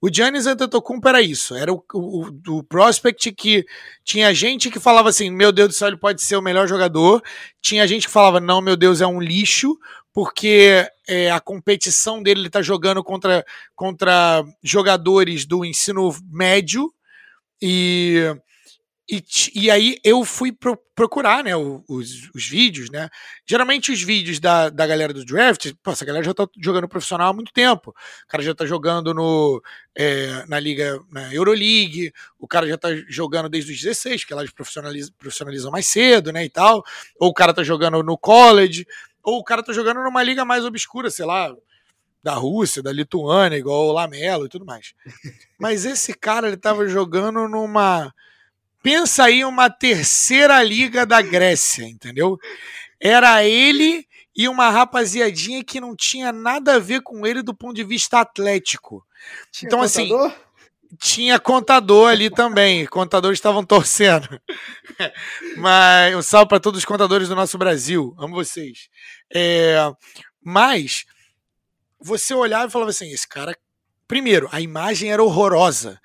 O 0.00 0.12
Giannis 0.12 0.46
Antetokounmpo 0.46 1.08
era 1.08 1.22
isso, 1.22 1.54
era 1.54 1.72
o, 1.72 1.82
o, 1.94 2.28
o, 2.48 2.62
prospect 2.62 3.32
que 3.32 3.64
tinha 4.04 4.34
gente 4.34 4.70
que 4.70 4.78
falava 4.78 5.08
assim, 5.08 5.30
meu 5.30 5.50
Deus 5.50 5.68
do 5.68 5.74
céu, 5.74 5.88
ele 5.88 5.96
pode 5.96 6.20
ser 6.20 6.36
o 6.36 6.42
melhor 6.42 6.68
jogador, 6.68 7.22
tinha 7.60 7.86
gente 7.86 8.06
que 8.06 8.12
falava, 8.12 8.38
não, 8.38 8.60
meu 8.60 8.76
Deus, 8.76 9.00
é 9.00 9.06
um 9.06 9.20
lixo, 9.20 9.78
porque 10.12 10.86
é, 11.08 11.30
a 11.30 11.40
competição 11.40 12.22
dele, 12.22 12.40
ele 12.40 12.50
tá 12.50 12.60
jogando 12.60 13.02
contra, 13.02 13.44
contra 13.74 14.44
jogadores 14.62 15.46
do 15.46 15.64
ensino 15.64 16.14
médio, 16.30 16.92
e 17.60 18.36
e, 19.12 19.22
e 19.54 19.70
aí 19.70 19.98
eu 20.02 20.24
fui 20.24 20.50
pro, 20.50 20.74
procurar, 20.94 21.44
né, 21.44 21.54
os, 21.54 22.30
os 22.34 22.48
vídeos, 22.48 22.88
né? 22.88 23.10
Geralmente 23.44 23.92
os 23.92 24.00
vídeos 24.00 24.40
da, 24.40 24.70
da 24.70 24.86
galera 24.86 25.12
do 25.12 25.22
draft, 25.22 25.70
pô, 25.82 25.90
essa 25.90 26.06
galera 26.06 26.24
já 26.24 26.32
tá 26.32 26.48
jogando 26.58 26.88
profissional 26.88 27.28
há 27.28 27.32
muito 27.34 27.52
tempo. 27.52 27.90
O 27.90 28.26
cara 28.26 28.42
já 28.42 28.54
tá 28.54 28.64
jogando 28.64 29.12
no, 29.12 29.62
é, 29.94 30.46
na 30.46 30.58
Liga, 30.58 30.98
na 31.10 31.30
Euroleague, 31.30 32.10
o 32.38 32.48
cara 32.48 32.66
já 32.66 32.78
tá 32.78 32.88
jogando 33.06 33.50
desde 33.50 33.70
os 33.70 33.82
16, 33.82 34.22
porque 34.22 34.32
lá 34.32 34.40
eles 34.40 34.54
profissionalizam, 34.54 35.12
profissionalizam 35.18 35.70
mais 35.70 35.86
cedo, 35.86 36.32
né, 36.32 36.46
e 36.46 36.48
tal. 36.48 36.82
Ou 37.20 37.28
o 37.28 37.34
cara 37.34 37.52
tá 37.52 37.62
jogando 37.62 38.02
no 38.02 38.16
college, 38.16 38.86
ou 39.22 39.40
o 39.40 39.44
cara 39.44 39.62
tá 39.62 39.74
jogando 39.74 40.02
numa 40.02 40.22
liga 40.22 40.42
mais 40.42 40.64
obscura, 40.64 41.10
sei 41.10 41.26
lá, 41.26 41.54
da 42.22 42.32
Rússia, 42.32 42.82
da 42.82 42.90
Lituânia, 42.90 43.58
igual 43.58 43.88
o 43.88 43.92
Lamelo 43.92 44.46
e 44.46 44.48
tudo 44.48 44.64
mais. 44.64 44.94
Mas 45.60 45.84
esse 45.84 46.14
cara, 46.14 46.48
ele 46.48 46.56
tava 46.56 46.88
jogando 46.88 47.46
numa 47.46 48.10
Pensa 48.82 49.24
aí 49.24 49.44
uma 49.44 49.70
terceira 49.70 50.62
liga 50.62 51.06
da 51.06 51.22
Grécia, 51.22 51.84
entendeu? 51.84 52.38
Era 53.00 53.44
ele 53.44 54.06
e 54.34 54.48
uma 54.48 54.70
rapaziadinha 54.70 55.62
que 55.62 55.80
não 55.80 55.94
tinha 55.94 56.32
nada 56.32 56.76
a 56.76 56.78
ver 56.78 57.02
com 57.02 57.26
ele 57.26 57.42
do 57.42 57.54
ponto 57.54 57.74
de 57.74 57.84
vista 57.84 58.20
atlético. 58.20 59.06
Tinha 59.50 59.68
então, 59.68 59.82
assim, 59.82 60.08
contador? 60.08 60.26
assim. 60.30 60.52
Tinha 60.98 61.38
contador 61.38 62.10
ali 62.10 62.28
também. 62.28 62.86
Contadores 62.86 63.38
estavam 63.38 63.64
torcendo. 63.64 64.28
Mas 65.56 66.14
um 66.14 66.22
salve 66.22 66.48
para 66.48 66.60
todos 66.60 66.78
os 66.78 66.84
contadores 66.84 67.28
do 67.28 67.36
nosso 67.36 67.56
Brasil. 67.56 68.14
Amo 68.18 68.34
vocês. 68.34 68.88
É, 69.32 69.76
Mas 70.42 71.04
você 71.98 72.34
olhava 72.34 72.66
e 72.66 72.70
falava 72.70 72.90
assim: 72.90 73.10
esse 73.10 73.26
cara. 73.26 73.56
Primeiro, 74.06 74.48
a 74.52 74.60
imagem 74.60 75.10
era 75.10 75.22
horrorosa. 75.22 75.98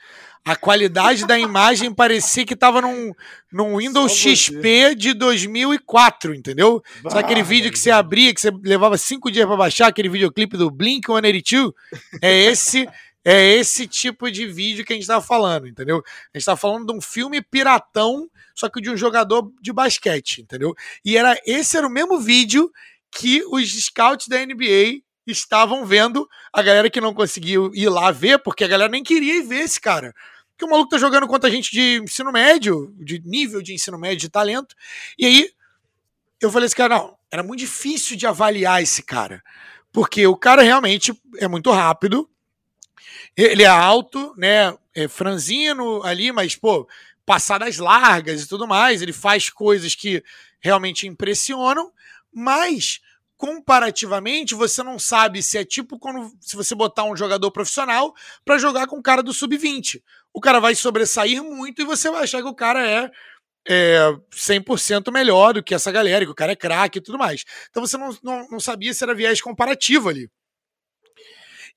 A 0.47 0.55
qualidade 0.55 1.27
da 1.27 1.37
imagem 1.37 1.93
parecia 1.93 2.45
que 2.45 2.55
tava 2.55 2.81
num, 2.81 3.13
num 3.51 3.77
Windows 3.77 4.13
XP 4.13 4.95
de 4.95 5.13
2004, 5.13 6.33
entendeu? 6.33 6.81
Bah, 7.01 7.09
Sabe 7.09 7.25
aquele 7.25 7.43
vídeo 7.43 7.69
que 7.69 7.77
você 7.77 7.91
abria, 7.91 8.33
que 8.33 8.39
você 8.39 8.49
levava 8.63 8.97
cinco 8.97 9.29
dias 9.29 9.45
para 9.45 9.57
baixar, 9.57 9.87
aquele 9.87 10.07
videoclipe 10.07 10.55
do 10.55 10.71
Blink-182? 10.71 11.73
É 12.21 12.33
esse 12.45 12.87
é 13.25 13.45
esse 13.55 13.85
tipo 13.87 14.31
de 14.31 14.47
vídeo 14.47 14.85
que 14.85 14.93
a 14.93 14.95
gente 14.95 15.03
estava 15.03 15.21
falando, 15.21 15.67
entendeu? 15.67 15.97
A 15.97 16.37
gente 16.37 16.43
estava 16.43 16.55
falando 16.55 16.85
de 16.85 16.93
um 16.93 17.01
filme 17.01 17.41
piratão, 17.41 18.29
só 18.55 18.69
que 18.69 18.79
de 18.79 18.89
um 18.89 18.95
jogador 18.95 19.51
de 19.61 19.73
basquete, 19.73 20.43
entendeu? 20.43 20.73
E 21.03 21.17
era 21.17 21.37
esse 21.45 21.75
era 21.75 21.85
o 21.85 21.89
mesmo 21.89 22.21
vídeo 22.21 22.71
que 23.11 23.43
os 23.51 23.69
scouts 23.83 24.29
da 24.29 24.45
NBA 24.45 25.01
estavam 25.25 25.85
vendo, 25.85 26.25
a 26.53 26.61
galera 26.61 26.89
que 26.89 27.01
não 27.01 27.13
conseguiu 27.13 27.69
ir 27.73 27.89
lá 27.89 28.11
ver, 28.11 28.39
porque 28.39 28.63
a 28.63 28.67
galera 28.67 28.89
nem 28.89 29.03
queria 29.03 29.35
ir 29.35 29.43
ver 29.43 29.59
esse 29.59 29.81
cara. 29.81 30.13
Porque 30.57 30.65
o 30.65 30.69
maluco 30.69 30.89
tá 30.89 30.97
jogando 30.97 31.27
contra 31.27 31.51
gente 31.51 31.71
de 31.71 32.01
ensino 32.03 32.31
médio, 32.31 32.91
de 32.97 33.19
nível 33.23 33.61
de 33.61 33.75
ensino 33.75 33.95
médio, 33.95 34.17
de 34.17 34.29
talento. 34.29 34.75
E 35.15 35.23
aí 35.23 35.51
eu 36.41 36.51
falei 36.51 36.65
assim, 36.65 36.75
cara, 36.75 36.97
não, 36.97 37.15
era 37.31 37.43
muito 37.43 37.59
difícil 37.59 38.17
de 38.17 38.25
avaliar 38.25 38.81
esse 38.81 39.03
cara. 39.03 39.43
Porque 39.91 40.25
o 40.25 40.35
cara 40.35 40.63
realmente 40.63 41.13
é 41.37 41.47
muito 41.47 41.69
rápido, 41.69 42.27
ele 43.35 43.61
é 43.61 43.67
alto, 43.67 44.33
né? 44.35 44.75
É 44.95 45.07
franzino 45.07 46.01
ali, 46.01 46.31
mas, 46.31 46.55
pô, 46.55 46.89
passadas 47.23 47.77
largas 47.77 48.41
e 48.41 48.47
tudo 48.47 48.67
mais. 48.67 49.03
Ele 49.03 49.13
faz 49.13 49.51
coisas 49.51 49.93
que 49.93 50.23
realmente 50.59 51.05
impressionam, 51.05 51.91
mas 52.33 52.99
comparativamente 53.37 54.55
você 54.55 54.81
não 54.81 54.97
sabe 54.97 55.43
se 55.43 55.57
é 55.57 55.63
tipo 55.63 55.99
quando 55.99 56.31
se 56.41 56.55
você 56.55 56.73
botar 56.73 57.03
um 57.03 57.15
jogador 57.15 57.51
profissional 57.51 58.13
para 58.43 58.57
jogar 58.57 58.87
com 58.87 58.97
o 58.97 59.03
cara 59.03 59.21
do 59.21 59.33
sub-20. 59.33 60.01
O 60.33 60.41
cara 60.41 60.59
vai 60.59 60.75
sobressair 60.75 61.43
muito 61.43 61.81
e 61.81 61.85
você 61.85 62.09
vai 62.09 62.23
achar 62.23 62.41
que 62.41 62.47
o 62.47 62.55
cara 62.55 62.85
é 62.85 63.11
é, 63.69 63.99
100% 64.31 65.11
melhor 65.11 65.53
do 65.53 65.63
que 65.63 65.75
essa 65.75 65.91
galera, 65.91 66.25
que 66.25 66.31
o 66.31 66.35
cara 66.35 66.53
é 66.53 66.55
craque 66.55 66.99
e 66.99 67.01
tudo 67.01 67.17
mais. 67.17 67.43
Então 67.69 67.85
você 67.85 67.97
não, 67.97 68.17
não, 68.23 68.47
não 68.49 68.59
sabia 68.59 68.93
se 68.93 69.03
era 69.03 69.13
viés 69.13 69.41
comparativo 69.41 70.09
ali. 70.09 70.29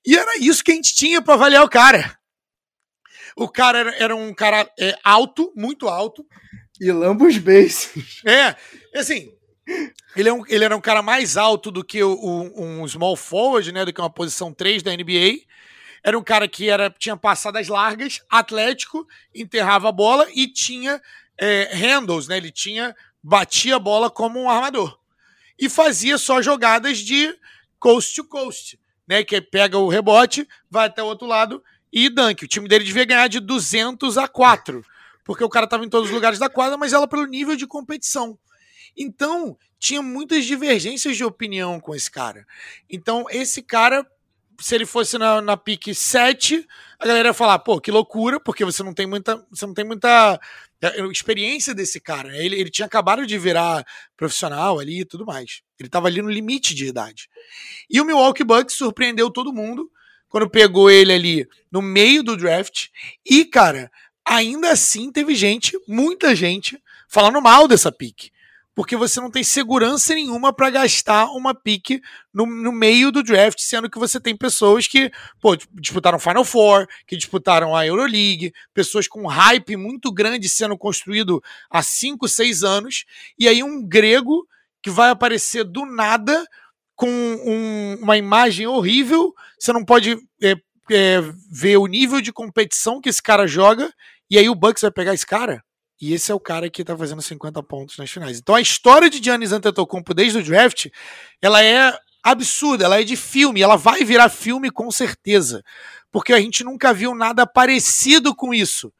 E 0.05 0.17
era 0.17 0.37
isso 0.37 0.63
que 0.63 0.71
a 0.71 0.75
gente 0.75 0.95
tinha 0.95 1.21
para 1.21 1.33
avaliar 1.33 1.63
o 1.63 1.69
cara. 1.69 2.17
O 3.35 3.47
cara 3.47 3.79
era, 3.79 3.95
era 3.95 4.15
um 4.15 4.33
cara 4.33 4.69
é, 4.79 4.97
alto, 5.03 5.53
muito 5.55 5.87
alto. 5.87 6.25
E 6.79 6.91
lamba 6.91 7.25
os 7.25 7.37
beijos. 7.37 7.89
É, 8.25 8.55
assim, 8.97 9.31
ele, 10.15 10.29
é 10.29 10.33
um, 10.33 10.43
ele 10.47 10.65
era 10.65 10.75
um 10.75 10.81
cara 10.81 11.01
mais 11.01 11.37
alto 11.37 11.71
do 11.71 11.83
que 11.83 12.03
o, 12.03 12.51
um 12.55 12.87
small 12.87 13.15
forward, 13.15 13.71
né? 13.71 13.85
Do 13.85 13.93
que 13.93 14.01
uma 14.01 14.09
posição 14.09 14.53
3 14.53 14.83
da 14.83 14.91
NBA. 14.91 15.41
Era 16.03 16.17
um 16.17 16.23
cara 16.23 16.47
que 16.47 16.69
era, 16.69 16.89
tinha 16.89 17.15
passadas 17.15 17.67
largas, 17.67 18.21
atlético, 18.29 19.07
enterrava 19.33 19.89
a 19.89 19.91
bola 19.91 20.27
e 20.33 20.47
tinha 20.47 21.01
é, 21.37 21.69
handles, 21.73 22.27
né? 22.27 22.37
Ele 22.37 22.51
tinha, 22.51 22.95
batia 23.21 23.75
a 23.75 23.79
bola 23.79 24.09
como 24.09 24.39
um 24.39 24.49
armador. 24.49 24.97
E 25.59 25.69
fazia 25.69 26.17
só 26.17 26.41
jogadas 26.41 26.97
de 26.97 27.35
coast 27.79 28.15
to 28.15 28.23
coast 28.23 28.81
né? 29.11 29.25
Que 29.25 29.41
pega 29.41 29.77
o 29.77 29.89
rebote, 29.89 30.47
vai 30.69 30.87
até 30.87 31.03
o 31.03 31.07
outro 31.07 31.27
lado 31.27 31.61
e 31.91 32.07
dunk. 32.09 32.45
O 32.45 32.47
time 32.47 32.65
dele 32.65 32.85
devia 32.85 33.03
ganhar 33.03 33.27
de 33.27 33.41
200 33.41 34.17
a 34.17 34.25
4, 34.25 34.85
porque 35.25 35.43
o 35.43 35.49
cara 35.49 35.65
estava 35.65 35.83
em 35.83 35.89
todos 35.89 36.07
os 36.07 36.15
lugares 36.15 36.39
da 36.39 36.49
quadra, 36.49 36.77
mas 36.77 36.93
ela 36.93 37.05
pelo 37.05 37.25
nível 37.25 37.57
de 37.57 37.67
competição. 37.67 38.39
Então, 38.95 39.57
tinha 39.81 40.01
muitas 40.01 40.45
divergências 40.45 41.17
de 41.17 41.23
opinião 41.23 41.79
com 41.79 41.95
esse 41.95 42.09
cara. 42.09 42.45
Então, 42.87 43.25
esse 43.31 43.63
cara, 43.63 44.05
se 44.59 44.75
ele 44.75 44.85
fosse 44.85 45.17
na, 45.17 45.41
na 45.41 45.57
pique 45.57 45.95
7, 45.95 46.67
a 46.99 47.07
galera 47.07 47.29
ia 47.29 47.33
falar, 47.33 47.57
pô, 47.57 47.81
que 47.81 47.89
loucura, 47.89 48.39
porque 48.39 48.63
você 48.63 48.83
não 48.83 48.93
tem 48.93 49.07
muita. 49.07 49.43
Você 49.49 49.65
não 49.65 49.73
tem 49.73 49.83
muita 49.83 50.39
é, 50.79 51.01
experiência 51.07 51.73
desse 51.73 51.99
cara. 51.99 52.29
Né? 52.29 52.45
Ele, 52.45 52.59
ele 52.59 52.69
tinha 52.69 52.85
acabado 52.85 53.25
de 53.25 53.39
virar 53.39 53.83
profissional 54.15 54.79
ali 54.79 55.01
e 55.01 55.05
tudo 55.05 55.25
mais. 55.25 55.63
Ele 55.79 55.87
estava 55.87 56.07
ali 56.07 56.21
no 56.21 56.29
limite 56.29 56.75
de 56.75 56.85
idade. 56.85 57.27
E 57.89 57.99
o 57.99 58.05
Milwaukee 58.05 58.43
Bucks 58.43 58.75
surpreendeu 58.75 59.31
todo 59.31 59.51
mundo 59.51 59.89
quando 60.29 60.47
pegou 60.47 60.91
ele 60.91 61.11
ali 61.11 61.49
no 61.71 61.81
meio 61.81 62.21
do 62.21 62.37
draft. 62.37 62.89
E, 63.25 63.45
cara, 63.45 63.91
ainda 64.23 64.69
assim 64.69 65.11
teve 65.11 65.33
gente, 65.33 65.75
muita 65.87 66.35
gente, 66.35 66.79
falando 67.09 67.41
mal 67.41 67.67
dessa 67.67 67.91
pique 67.91 68.31
porque 68.73 68.95
você 68.95 69.19
não 69.19 69.29
tem 69.29 69.43
segurança 69.43 70.13
nenhuma 70.15 70.53
para 70.53 70.69
gastar 70.69 71.25
uma 71.31 71.53
pique 71.53 72.01
no, 72.33 72.45
no, 72.45 72.71
meio 72.71 73.11
do 73.11 73.21
draft, 73.21 73.59
sendo 73.59 73.89
que 73.89 73.99
você 73.99 74.19
tem 74.19 74.35
pessoas 74.35 74.87
que 74.87 75.11
pô, 75.39 75.57
disputaram 75.73 76.17
Final 76.17 76.45
Four, 76.45 76.87
que 77.05 77.17
disputaram 77.17 77.75
a 77.75 77.85
Euroleague, 77.85 78.53
pessoas 78.73 79.07
com 79.07 79.27
hype 79.27 79.75
muito 79.75 80.11
grande 80.11 80.47
sendo 80.47 80.77
construído 80.77 81.43
há 81.69 81.83
5, 81.83 82.27
6 82.27 82.63
anos, 82.63 83.05
e 83.37 83.47
aí 83.47 83.61
um 83.61 83.85
grego 83.85 84.47
que 84.81 84.89
vai 84.89 85.09
aparecer 85.09 85.63
do 85.63 85.85
nada 85.85 86.45
com 86.95 87.09
um, 87.09 87.97
uma 88.01 88.17
imagem 88.17 88.67
horrível, 88.67 89.33
você 89.59 89.73
não 89.73 89.83
pode 89.83 90.17
é, 90.41 90.55
é, 90.91 91.21
ver 91.49 91.77
o 91.77 91.87
nível 91.87 92.21
de 92.21 92.31
competição 92.31 93.01
que 93.01 93.09
esse 93.09 93.21
cara 93.21 93.45
joga, 93.47 93.91
e 94.29 94.37
aí 94.37 94.47
o 94.47 94.55
Bucks 94.55 94.81
vai 94.81 94.91
pegar 94.91 95.13
esse 95.13 95.25
cara? 95.25 95.63
E 96.01 96.13
esse 96.13 96.31
é 96.31 96.35
o 96.35 96.39
cara 96.39 96.67
que 96.67 96.83
tá 96.83 96.97
fazendo 96.97 97.21
50 97.21 97.61
pontos 97.61 97.97
nas 97.97 98.09
finais. 98.09 98.39
Então 98.39 98.55
a 98.55 98.61
história 98.61 99.07
de 99.07 99.23
Giannis 99.23 99.51
Antetokounmpo 99.51 100.15
desde 100.15 100.39
o 100.39 100.43
draft, 100.43 100.87
ela 101.39 101.63
é 101.63 101.95
absurda, 102.23 102.85
ela 102.85 102.99
é 102.99 103.03
de 103.03 103.15
filme, 103.15 103.61
ela 103.61 103.75
vai 103.75 104.03
virar 104.03 104.29
filme 104.29 104.71
com 104.71 104.89
certeza. 104.89 105.63
Porque 106.11 106.33
a 106.33 106.39
gente 106.39 106.63
nunca 106.63 106.91
viu 106.91 107.13
nada 107.13 107.45
parecido 107.45 108.35
com 108.35 108.51
isso. 108.51 108.91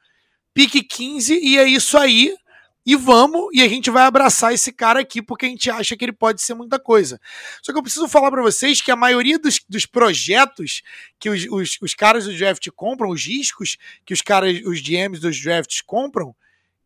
Pique 0.54 0.84
15 0.84 1.40
e 1.42 1.58
é 1.58 1.68
isso 1.68 1.98
aí. 1.98 2.36
E 2.84 2.96
vamos, 2.96 3.50
e 3.54 3.62
a 3.62 3.68
gente 3.68 3.92
vai 3.92 4.04
abraçar 4.04 4.54
esse 4.54 4.72
cara 4.72 5.00
aqui 5.00 5.22
porque 5.22 5.46
a 5.46 5.50
gente 5.50 5.70
acha 5.70 5.96
que 5.96 6.04
ele 6.04 6.12
pode 6.12 6.42
ser 6.42 6.56
muita 6.56 6.80
coisa. 6.80 7.20
Só 7.62 7.72
que 7.72 7.78
eu 7.78 7.84
preciso 7.84 8.08
falar 8.08 8.32
para 8.32 8.42
vocês 8.42 8.82
que 8.82 8.90
a 8.90 8.96
maioria 8.96 9.38
dos, 9.38 9.60
dos 9.70 9.86
projetos 9.86 10.82
que 11.20 11.30
os, 11.30 11.46
os, 11.46 11.78
os, 11.80 11.94
caras 11.94 12.26
do 12.26 12.36
draft 12.36 12.68
compram, 12.76 13.10
os 13.10 13.22
discos 13.22 13.78
que 14.04 14.14
os 14.14 14.22
caras, 14.24 14.60
os 14.66 14.82
DMs 14.82 15.22
dos 15.22 15.40
drafts 15.40 15.82
compram, 15.82 16.36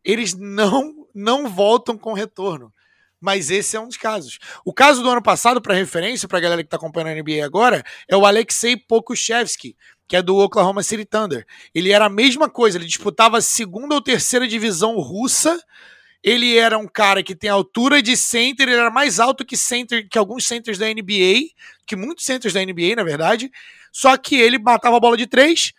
eles 0.06 0.36
não, 0.36 1.08
não 1.14 1.50
voltam 1.50 1.98
com 1.98 2.14
retorno. 2.14 2.72
Mas 3.20 3.50
esse 3.50 3.76
é 3.76 3.80
um 3.80 3.88
dos 3.88 3.98
casos. 3.98 4.38
O 4.64 4.72
caso 4.72 5.02
do 5.02 5.10
ano 5.10 5.22
passado, 5.22 5.60
para 5.60 5.74
referência, 5.74 6.28
para 6.28 6.38
a 6.38 6.42
galera 6.42 6.62
que 6.62 6.68
está 6.68 6.78
acompanhando 6.78 7.18
a 7.18 7.22
NBA 7.22 7.44
agora, 7.44 7.84
é 8.08 8.16
o 8.16 8.26
Alexei 8.26 8.78
Pokushevsky, 8.78 9.76
que 10.08 10.16
é 10.16 10.22
do 10.22 10.38
Oklahoma 10.38 10.84
City 10.84 11.06
Thunder. 11.06 11.46
Ele 11.74 11.92
era 11.92 12.06
a 12.06 12.10
mesma 12.10 12.48
coisa, 12.48 12.78
ele 12.78 12.86
disputava 12.86 13.40
a 13.40 13.42
segunda 13.42 13.96
ou 13.96 14.02
terceira 14.02 14.48
divisão 14.48 15.00
russa. 15.00 15.60
Ele 16.24 16.58
era 16.58 16.78
um 16.78 16.88
cara 16.88 17.24
que 17.24 17.36
tem 17.36 17.50
altura 17.50 18.02
de 18.02 18.16
center, 18.16 18.68
ele 18.68 18.78
era 18.78 18.92
mais 18.92 19.20
alto 19.20 19.46
que 19.46 19.58
center, 19.58 20.08
que 20.08 20.18
alguns 20.18 20.46
centers 20.46 20.78
da 20.78 20.88
NBA, 20.88 21.50
que 21.88 21.96
muitos 21.96 22.26
centers 22.26 22.54
da 22.54 22.64
NBA, 22.64 22.96
na 22.96 23.04
verdade. 23.04 23.50
Só 23.92 24.18
que 24.18 24.36
ele 24.36 24.60
matava 24.60 24.98
a 24.98 25.00
bola 25.00 25.18
de 25.18 25.26
três, 25.26 25.72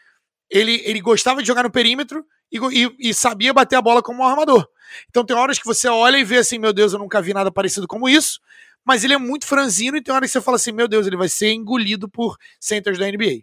ele, 0.51 0.83
ele 0.85 1.01
gostava 1.01 1.43
de 1.43 1.47
jogar 1.47 1.63
no 1.63 1.71
perímetro, 1.71 2.25
e, 2.51 2.59
e, 2.59 3.11
e, 3.11 3.15
sabia 3.15 3.53
bater 3.53 3.77
a 3.77 3.83
bola 3.83 4.03
como 4.03 4.23
um 4.23 4.27
armador. 4.27 4.67
Então 5.09 5.25
tem 5.25 5.37
horas 5.37 5.59
que 5.59 5.65
você 5.65 5.89
olha 5.89 6.17
e 6.17 6.25
vê 6.25 6.39
assim, 6.39 6.59
meu 6.59 6.73
Deus, 6.73 6.93
eu 6.93 6.99
nunca 6.99 7.21
vi 7.21 7.35
nada 7.35 7.51
parecido 7.51 7.87
como 7.87 8.09
isso, 8.09 8.41
mas 8.85 9.05
ele 9.05 9.15
é 9.15 9.19
muito 9.19 9.47
franzino 9.47 9.97
e 9.97 10.03
tem 10.03 10.15
horas 10.15 10.31
que 10.31 10.33
você 10.33 10.41
fala 10.41 10.57
assim, 10.57 10.73
meu 10.73 10.87
Deus, 10.87 11.07
ele 11.07 11.17
vai 11.17 11.29
ser 11.29 11.53
engolido 11.53 12.09
por 12.09 12.37
centers 12.61 12.99
da 12.99 13.07
NBA. 13.07 13.43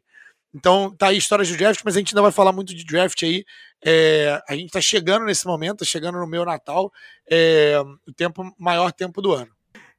Então 0.55 0.95
tá 0.95 1.07
aí 1.07 1.17
histórias 1.17 1.47
de 1.47 1.57
draft, 1.57 1.81
mas 1.83 1.95
a 1.95 1.99
gente 1.99 2.13
ainda 2.13 2.21
vai 2.21 2.31
falar 2.31 2.51
muito 2.51 2.75
de 2.75 2.85
draft 2.85 3.21
aí. 3.23 3.43
É, 3.83 4.41
a 4.47 4.55
gente 4.55 4.71
tá 4.71 4.79
chegando 4.79 5.25
nesse 5.25 5.45
momento, 5.45 5.79
tá 5.79 5.85
chegando 5.85 6.19
no 6.19 6.27
meu 6.27 6.45
Natal, 6.45 6.91
é, 7.29 7.77
o 8.07 8.13
tempo 8.13 8.53
maior 8.57 8.91
tempo 8.91 9.21
do 9.21 9.33
ano. 9.33 9.52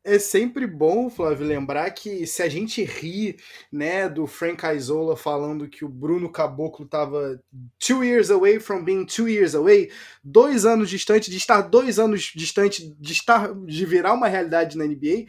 É 0.07 0.19
sempre 0.19 0.67
bom, 0.67 1.09
Flávio, 1.09 1.47
lembrar 1.47 1.91
que 1.91 2.27
se 2.27 2.43
a 2.43 2.49
gente 2.49 2.85
ri, 2.85 3.39
né, 3.73 4.07
do 4.07 4.27
Frank 4.27 4.63
Isola 4.67 5.17
falando 5.17 5.67
que 5.67 5.83
o 5.83 5.89
Bruno 5.89 6.29
Caboclo 6.29 6.85
estava 6.85 7.43
two 7.79 8.05
years 8.05 8.31
away 8.31 8.61
from 8.61 8.85
being 8.85 9.07
two 9.07 9.27
years 9.27 9.55
away, 9.55 9.91
dois 10.23 10.67
anos 10.67 10.91
distante 10.91 11.31
de 11.31 11.39
estar 11.39 11.63
dois 11.63 11.99
anos 11.99 12.33
distante 12.37 12.95
de 13.01 13.13
estar 13.13 13.55
de 13.55 13.87
virar 13.87 14.13
uma 14.13 14.29
realidade 14.29 14.77
na 14.77 14.85
NBA, 14.85 15.25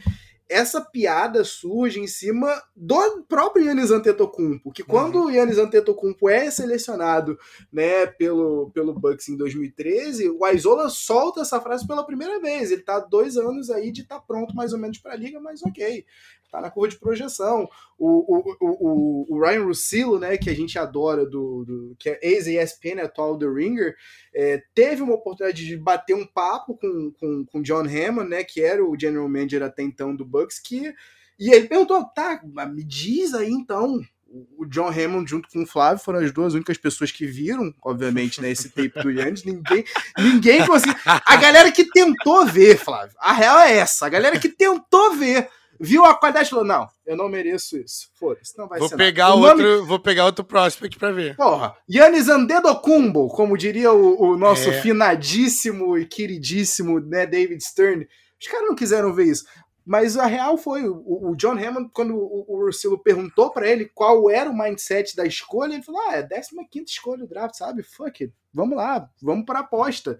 essa 0.49 0.79
piada 0.79 1.43
surge 1.43 1.99
em 1.99 2.07
cima 2.07 2.61
do 2.75 3.23
próprio 3.27 3.65
Yannis 3.65 3.91
Antetokounmpo, 3.91 4.71
que 4.71 4.83
quando 4.83 5.15
uhum. 5.15 5.25
o 5.25 5.31
Yannis 5.31 5.57
Antetokounmpo 5.57 6.29
é 6.29 6.51
selecionado, 6.51 7.37
né, 7.71 8.05
pelo, 8.05 8.69
pelo 8.71 8.93
Bucks 8.93 9.27
em 9.29 9.37
2013, 9.37 10.29
o 10.29 10.45
Aizola 10.45 10.89
solta 10.89 11.41
essa 11.41 11.59
frase 11.59 11.87
pela 11.87 12.05
primeira 12.05 12.39
vez. 12.39 12.71
Ele 12.71 12.81
tá 12.81 12.99
dois 12.99 13.37
anos 13.37 13.69
aí 13.69 13.91
de 13.91 14.01
estar 14.01 14.19
tá 14.19 14.21
pronto 14.21 14.55
mais 14.55 14.71
ou 14.71 14.79
menos 14.79 14.99
para 14.99 15.13
a 15.13 15.17
liga, 15.17 15.39
mas 15.39 15.63
ok 15.63 16.05
tá 16.51 16.61
na 16.61 16.69
curva 16.69 16.89
de 16.89 16.99
projeção. 16.99 17.69
O, 17.97 18.37
o, 18.37 18.57
o, 18.61 19.35
o, 19.35 19.39
Ryan 19.39 19.63
Russillo, 19.63 20.19
né, 20.19 20.37
que 20.37 20.49
a 20.49 20.53
gente 20.53 20.77
adora, 20.77 21.25
do, 21.25 21.63
do 21.65 21.95
que 21.97 22.09
é 22.09 22.19
ex-ESPN, 22.21 23.01
atual 23.01 23.37
do 23.37 23.53
Ringer, 23.53 23.95
é, 24.33 24.61
teve 24.73 25.01
uma 25.01 25.15
oportunidade 25.15 25.65
de 25.65 25.77
bater 25.77 26.15
um 26.15 26.25
papo 26.25 26.77
com, 26.77 27.11
com, 27.19 27.45
com 27.45 27.61
John 27.61 27.85
Hammond, 27.85 28.29
né, 28.29 28.43
que 28.43 28.61
era 28.61 28.83
o 28.83 28.97
general 28.99 29.29
manager 29.29 29.63
até 29.63 29.83
então 29.83 30.15
do 30.15 30.25
Bucks, 30.25 30.59
que 30.59 30.93
E 31.39 31.51
ele 31.51 31.67
perguntou, 31.67 32.03
tá, 32.05 32.41
me 32.43 32.83
diz 32.83 33.33
aí 33.33 33.51
então. 33.51 34.01
O 34.57 34.65
John 34.65 34.89
Hammond 34.89 35.29
junto 35.29 35.47
com 35.47 35.63
o 35.63 35.67
Flávio 35.67 36.03
foram 36.03 36.19
as 36.19 36.29
duas 36.33 36.53
únicas 36.53 36.77
pessoas 36.77 37.09
que 37.09 37.25
viram, 37.25 37.73
obviamente, 37.81 38.41
né, 38.41 38.49
esse 38.49 38.69
tape 38.69 39.01
do 39.01 39.09
Yannis. 39.09 39.45
Ninguém, 39.45 39.85
ninguém 40.17 40.65
conseguiu. 40.65 40.95
A 41.05 41.37
galera 41.37 41.71
que 41.71 41.85
tentou 41.85 42.45
ver, 42.45 42.77
Flávio, 42.77 43.15
a 43.17 43.31
real 43.31 43.59
é 43.59 43.77
essa. 43.77 44.05
A 44.05 44.09
galera 44.09 44.37
que 44.37 44.49
tentou 44.49 45.13
ver 45.13 45.47
viu 45.79 46.05
a 46.05 46.15
qualidade 46.15 46.47
e 46.47 46.49
falou: 46.49 46.65
não, 46.65 46.87
eu 47.05 47.15
não 47.15 47.29
mereço 47.29 47.77
isso. 47.77 48.09
Foda-se, 48.13 48.57
não 48.57 48.67
vai 48.67 48.79
vou 48.79 48.89
ser. 48.89 48.97
Pegar 48.97 49.33
outro, 49.33 49.85
Vou 49.85 49.99
pegar 49.99 50.25
outro 50.25 50.43
prospect 50.43 50.97
pra 50.97 51.11
ver. 51.11 51.35
Porra, 51.35 51.75
Yannis 51.89 52.29
Antetokounmpo, 52.29 53.27
como 53.29 53.57
diria 53.57 53.91
o, 53.91 54.21
o 54.21 54.37
nosso 54.37 54.69
é. 54.69 54.81
finadíssimo 54.81 55.97
e 55.97 56.05
queridíssimo 56.05 56.99
né, 56.99 57.25
David 57.25 57.63
Stern. 57.63 58.07
Os 58.39 58.47
caras 58.47 58.67
não 58.67 58.75
quiseram 58.75 59.13
ver 59.13 59.25
isso. 59.25 59.45
Mas 59.85 60.17
a 60.17 60.25
real 60.25 60.57
foi, 60.57 60.87
o, 60.87 61.29
o 61.29 61.35
John 61.35 61.53
Hammond, 61.53 61.91
quando 61.93 62.15
o, 62.15 62.45
o 62.47 62.57
Ursilo 62.63 62.97
perguntou 62.97 63.51
para 63.51 63.69
ele 63.69 63.85
qual 63.93 64.31
era 64.31 64.49
o 64.49 64.57
mindset 64.57 65.15
da 65.15 65.25
escolha, 65.25 65.75
ele 65.75 65.83
falou: 65.83 66.01
ah, 66.01 66.15
é 66.15 66.27
15 66.27 66.85
escolha 66.87 67.19
do 67.19 67.27
draft, 67.27 67.55
sabe? 67.55 67.83
Fuck 67.83 68.23
it, 68.23 68.33
vamos 68.51 68.75
lá, 68.75 69.07
vamos 69.21 69.45
para 69.45 69.59
aposta. 69.59 70.19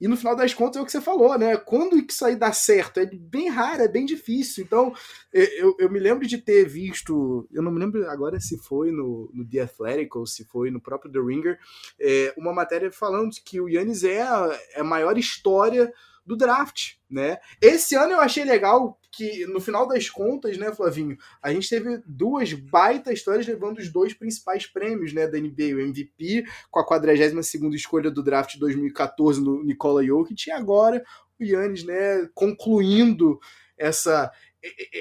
E 0.00 0.06
no 0.06 0.16
final 0.16 0.36
das 0.36 0.52
contas 0.52 0.76
é 0.76 0.80
o 0.82 0.84
que 0.84 0.92
você 0.92 1.00
falou, 1.00 1.38
né? 1.38 1.56
Quando 1.56 1.96
isso 1.96 2.24
aí 2.24 2.36
dá 2.36 2.52
certo? 2.52 3.00
É 3.00 3.06
bem 3.06 3.48
raro, 3.48 3.82
é 3.82 3.88
bem 3.88 4.04
difícil. 4.04 4.62
Então, 4.62 4.94
eu, 5.32 5.74
eu 5.78 5.90
me 5.90 5.98
lembro 5.98 6.26
de 6.26 6.38
ter 6.38 6.66
visto, 6.66 7.48
eu 7.50 7.62
não 7.62 7.72
me 7.72 7.78
lembro 7.78 8.08
agora 8.10 8.38
se 8.38 8.58
foi 8.58 8.90
no, 8.90 9.30
no 9.32 9.48
The 9.48 9.60
Athletic 9.60 10.14
ou 10.14 10.26
se 10.26 10.44
foi 10.44 10.70
no 10.70 10.80
próprio 10.80 11.10
The 11.10 11.18
Ringer, 11.18 11.58
é, 11.98 12.34
uma 12.36 12.52
matéria 12.52 12.92
falando 12.92 13.30
que 13.44 13.60
o 13.60 13.68
Yannis 13.68 14.04
é 14.04 14.20
a, 14.20 14.60
é 14.74 14.80
a 14.80 14.84
maior 14.84 15.16
história 15.16 15.92
do 16.26 16.36
draft, 16.36 16.94
né? 17.08 17.38
Esse 17.62 17.94
ano 17.94 18.12
eu 18.12 18.20
achei 18.20 18.44
legal 18.44 18.98
que, 19.12 19.46
no 19.46 19.60
final 19.60 19.86
das 19.86 20.10
contas, 20.10 20.58
né, 20.58 20.74
Flavinho, 20.74 21.16
a 21.40 21.52
gente 21.52 21.68
teve 21.68 22.02
duas 22.04 22.52
baita 22.52 23.12
histórias 23.12 23.46
levando 23.46 23.78
os 23.78 23.90
dois 23.90 24.12
principais 24.12 24.66
prêmios, 24.66 25.12
né, 25.12 25.26
da 25.26 25.38
NBA, 25.38 25.76
o 25.76 25.80
MVP 25.80 26.44
com 26.70 26.80
a 26.80 26.86
42ª 26.86 27.74
escolha 27.74 28.10
do 28.10 28.22
draft 28.22 28.54
de 28.54 28.60
2014 28.60 29.40
no 29.40 29.62
Nikola 29.62 30.04
Jokic 30.04 30.48
e 30.48 30.52
agora 30.52 31.02
o 31.40 31.44
Yannis, 31.44 31.84
né, 31.84 32.28
concluindo 32.34 33.38
essa 33.78 34.32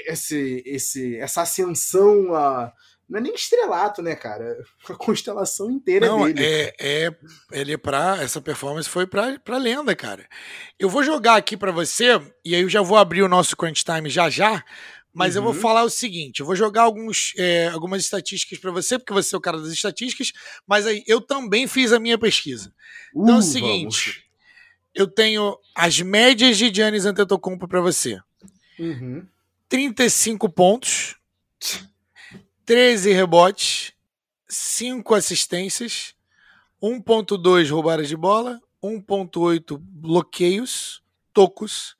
esse, 0.08 0.62
esse, 0.66 1.18
essa 1.18 1.42
ascensão 1.42 2.36
a 2.36 2.72
não 3.08 3.20
é 3.20 3.22
nem 3.22 3.36
estrelato, 3.36 4.02
né, 4.02 4.16
cara? 4.16 4.58
A 4.90 4.96
constelação 4.96 5.70
inteira 5.70 6.08
não, 6.08 6.26
dele. 6.26 6.44
É, 6.44 6.76
é, 6.80 7.16
ele 7.52 7.74
é 7.74 7.78
pra. 7.78 8.18
Essa 8.22 8.42
performance 8.42 8.90
foi 8.90 9.06
pra, 9.06 9.38
pra 9.40 9.58
lenda, 9.58 9.96
cara. 9.96 10.28
Eu 10.80 10.90
vou 10.90 11.04
jogar 11.04 11.36
aqui 11.36 11.56
para 11.56 11.72
você, 11.72 12.20
e 12.44 12.56
aí 12.56 12.62
eu 12.62 12.70
já 12.70 12.82
vou 12.82 12.98
abrir 12.98 13.22
o 13.22 13.30
nosso 13.30 13.56
crunch 13.56 13.84
time 13.84 14.10
já 14.10 14.30
já. 14.30 14.64
Mas 15.14 15.36
uhum. 15.36 15.40
eu 15.40 15.44
vou 15.44 15.54
uhum. 15.54 15.60
falar 15.60 15.84
o 15.84 15.90
seguinte: 15.90 16.40
eu 16.40 16.46
vou 16.46 16.56
jogar 16.56 16.82
alguns, 16.82 17.34
é, 17.38 17.68
algumas 17.68 18.02
estatísticas 18.04 18.58
para 18.58 18.72
você, 18.72 18.98
porque 18.98 19.14
você 19.14 19.36
é 19.36 19.38
o 19.38 19.42
cara 19.42 19.60
das 19.60 19.72
estatísticas, 19.72 20.34
mas 20.68 20.88
aí 20.88 21.04
eu 21.08 21.22
também 21.22 21.68
fiz 21.68 21.94
a 21.94 22.00
minha 22.00 22.18
pesquisa. 22.18 22.74
Uh, 23.14 23.24
então 23.24 23.36
é 23.36 23.40
o 23.40 23.42
seguinte: 23.42 24.10
vamos. 24.10 24.24
eu 24.96 25.08
tenho 25.08 25.58
as 25.76 26.02
médias 26.02 26.58
de 26.58 26.74
Giannis 26.74 27.06
Antetokounmpo 27.06 27.68
para 27.68 27.82
você. 27.82 28.20
Uhum. 28.80 29.26
35 29.70 30.50
pontos. 30.50 31.16
13 32.66 33.14
rebotes, 33.14 33.94
5 34.50 35.14
assistências, 35.14 36.16
1.2 36.82 37.70
roubadas 37.72 38.08
de 38.08 38.18
bola, 38.18 38.60
1.8 38.84 39.78
bloqueios, 39.80 41.04
tocos, 41.32 41.96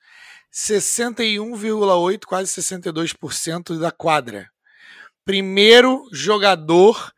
61,8, 0.52 2.24
quase 2.24 2.60
62% 2.60 3.78
da 3.78 3.92
quadra. 3.92 4.50
Primeiro 5.24 6.08
jogador 6.12 7.12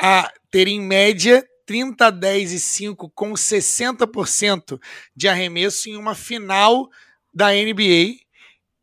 a 0.00 0.32
ter 0.50 0.68
em 0.68 0.80
média 0.80 1.46
30, 1.66 2.10
10 2.10 2.52
e 2.52 2.60
5 2.60 3.10
com 3.10 3.32
60% 3.32 4.80
de 5.14 5.28
arremesso 5.28 5.90
em 5.90 5.96
uma 5.96 6.14
final 6.14 6.88
da 7.34 7.48
NBA. 7.48 8.16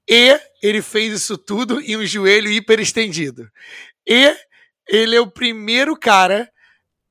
E 0.08 0.40
ele 0.62 0.84
fez 0.84 1.14
isso 1.14 1.38
tudo 1.38 1.82
em 1.82 1.98
um 1.98 2.06
joelho 2.06 2.52
hiperestendido. 2.52 3.50
E 4.08 4.36
ele 4.88 5.16
é 5.16 5.22
o 5.22 5.30
primeiro 5.30 5.98
cara 5.98 6.52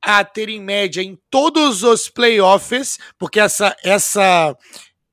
a 0.01 0.23
ter 0.23 0.49
em 0.49 0.61
média 0.61 1.03
em 1.03 1.19
todos 1.31 1.83
os 1.83 2.11
playoffs, 2.11 2.99
porque 3.19 3.41
essa, 3.41 3.75
essa, 3.83 4.57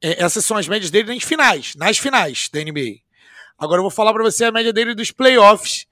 é, 0.02 0.22
essas 0.22 0.44
são 0.44 0.58
as 0.58 0.68
médias 0.68 0.92
dele 0.92 1.14
nas 1.14 1.24
finais, 1.24 1.76
nas 1.76 1.98
finais 1.98 2.50
da 2.52 2.60
NBA. 2.60 3.00
Agora 3.58 3.80
eu 3.80 3.84
vou 3.84 3.92
falar 3.92 4.12
para 4.14 4.24
você 4.24 4.46
a 4.46 4.52
média 4.52 4.74
dele 4.74 4.94
dos 4.94 5.12
playoffs. 5.12 5.86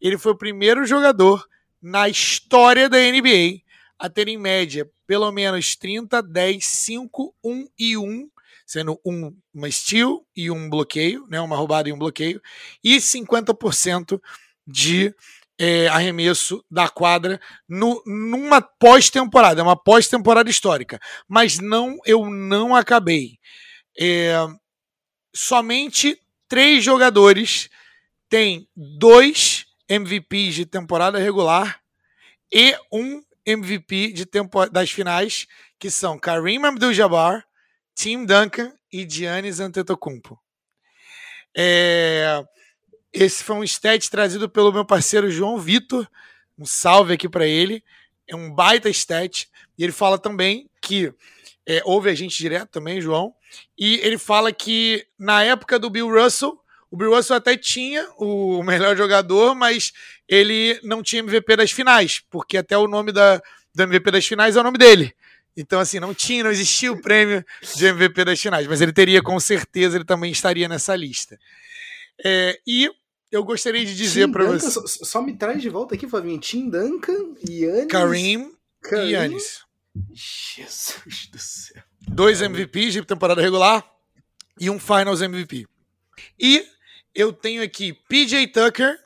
Ele 0.00 0.16
foi 0.16 0.32
o 0.32 0.38
primeiro 0.38 0.86
jogador 0.86 1.46
na 1.82 2.08
história 2.08 2.88
da 2.88 2.98
NBA 2.98 3.60
a 3.98 4.08
ter 4.08 4.28
em 4.28 4.38
média 4.38 4.88
pelo 5.06 5.30
menos 5.30 5.76
30, 5.76 6.22
10, 6.22 6.64
5, 6.64 7.34
1 7.44 7.68
e 7.78 7.96
1, 7.96 8.28
sendo 8.66 9.00
um, 9.04 9.34
uma 9.54 9.70
steal 9.70 10.26
e 10.34 10.50
um 10.50 10.68
bloqueio, 10.68 11.26
né, 11.28 11.40
uma 11.40 11.56
roubada 11.56 11.88
e 11.88 11.92
um 11.92 11.98
bloqueio, 11.98 12.40
e 12.82 12.96
50% 12.96 14.20
de 14.66 15.14
é, 15.58 15.88
arremesso 15.88 16.64
da 16.70 16.88
quadra 16.88 17.40
no, 17.68 18.02
numa 18.06 18.60
pós-temporada, 18.60 19.60
é 19.60 19.64
uma 19.64 19.76
pós-temporada 19.76 20.50
histórica. 20.50 21.00
Mas 21.28 21.58
não, 21.58 21.98
eu 22.04 22.28
não 22.28 22.74
acabei. 22.74 23.38
É, 23.98 24.34
somente 25.34 26.20
três 26.48 26.84
jogadores 26.84 27.70
têm 28.28 28.68
dois 28.76 29.66
MVPs 29.88 30.54
de 30.54 30.66
temporada 30.66 31.18
regular 31.18 31.80
e 32.52 32.76
um 32.92 33.22
MVP 33.44 34.12
de 34.12 34.26
tempo, 34.26 34.66
das 34.68 34.90
finais, 34.90 35.46
que 35.78 35.90
são 35.90 36.18
Kareem 36.18 36.64
Abdul-Jabbar, 36.64 37.44
Tim 37.94 38.24
Duncan 38.24 38.72
e 38.92 39.08
Giannis 39.08 39.60
Antetokounmpo. 39.60 40.38
É, 41.56 42.44
esse 43.16 43.42
foi 43.42 43.56
um 43.56 43.64
stat 43.64 44.10
trazido 44.10 44.46
pelo 44.46 44.70
meu 44.70 44.84
parceiro 44.84 45.30
João 45.30 45.58
Vitor. 45.58 46.06
Um 46.58 46.66
salve 46.66 47.14
aqui 47.14 47.28
para 47.28 47.46
ele. 47.46 47.82
É 48.28 48.36
um 48.36 48.52
baita 48.52 48.90
stat. 48.90 49.48
E 49.78 49.82
ele 49.82 49.92
fala 49.92 50.18
também 50.18 50.68
que 50.82 51.12
é, 51.66 51.80
ouve 51.84 52.10
a 52.10 52.14
gente 52.14 52.36
direto 52.36 52.68
também, 52.68 53.00
João. 53.00 53.34
E 53.78 54.00
ele 54.02 54.18
fala 54.18 54.52
que 54.52 55.06
na 55.18 55.42
época 55.42 55.78
do 55.78 55.88
Bill 55.88 56.10
Russell, 56.10 56.60
o 56.90 56.96
Bill 56.96 57.14
Russell 57.14 57.36
até 57.36 57.56
tinha 57.56 58.06
o 58.18 58.62
melhor 58.62 58.94
jogador, 58.94 59.54
mas 59.54 59.92
ele 60.28 60.78
não 60.82 61.02
tinha 61.02 61.20
MVP 61.20 61.56
das 61.56 61.70
finais, 61.70 62.22
porque 62.30 62.58
até 62.58 62.76
o 62.76 62.86
nome 62.86 63.12
da, 63.12 63.40
do 63.74 63.82
MVP 63.82 64.10
das 64.10 64.26
finais 64.26 64.56
é 64.56 64.60
o 64.60 64.62
nome 64.62 64.76
dele. 64.76 65.14
Então, 65.56 65.80
assim, 65.80 65.98
não 65.98 66.12
tinha, 66.12 66.44
não 66.44 66.50
existia 66.50 66.92
o 66.92 67.00
prêmio 67.00 67.42
de 67.74 67.86
MVP 67.86 68.26
das 68.26 68.38
finais, 68.38 68.66
mas 68.66 68.82
ele 68.82 68.92
teria, 68.92 69.22
com 69.22 69.40
certeza, 69.40 69.96
ele 69.96 70.04
também 70.04 70.30
estaria 70.30 70.68
nessa 70.68 70.94
lista. 70.94 71.38
É, 72.22 72.58
e 72.66 72.90
eu 73.36 73.44
gostaria 73.44 73.84
de 73.84 73.94
dizer 73.94 74.28
para 74.30 74.44
você. 74.44 74.70
Só, 74.70 74.86
só, 74.86 75.22
me 75.22 75.36
traz 75.36 75.60
de 75.60 75.68
volta 75.68 75.94
aqui, 75.94 76.08
Flavinho. 76.08 76.40
Tim 76.40 76.68
Duncan, 76.68 77.34
Yannis. 77.48 77.86
Kareem, 77.88 78.52
Kareem 78.82 79.08
e 79.08 79.12
Yannis. 79.12 79.60
Jesus 80.12 81.28
do 81.30 81.38
céu. 81.38 81.82
Dois 82.08 82.40
MVPs 82.40 82.92
de 82.92 83.04
temporada 83.04 83.40
regular 83.40 83.84
e 84.58 84.70
um 84.70 84.78
Finals 84.78 85.20
MVP. 85.20 85.66
E 86.38 86.64
eu 87.14 87.32
tenho 87.32 87.62
aqui 87.62 87.92
PJ 88.08 88.46
Tucker 88.48 88.98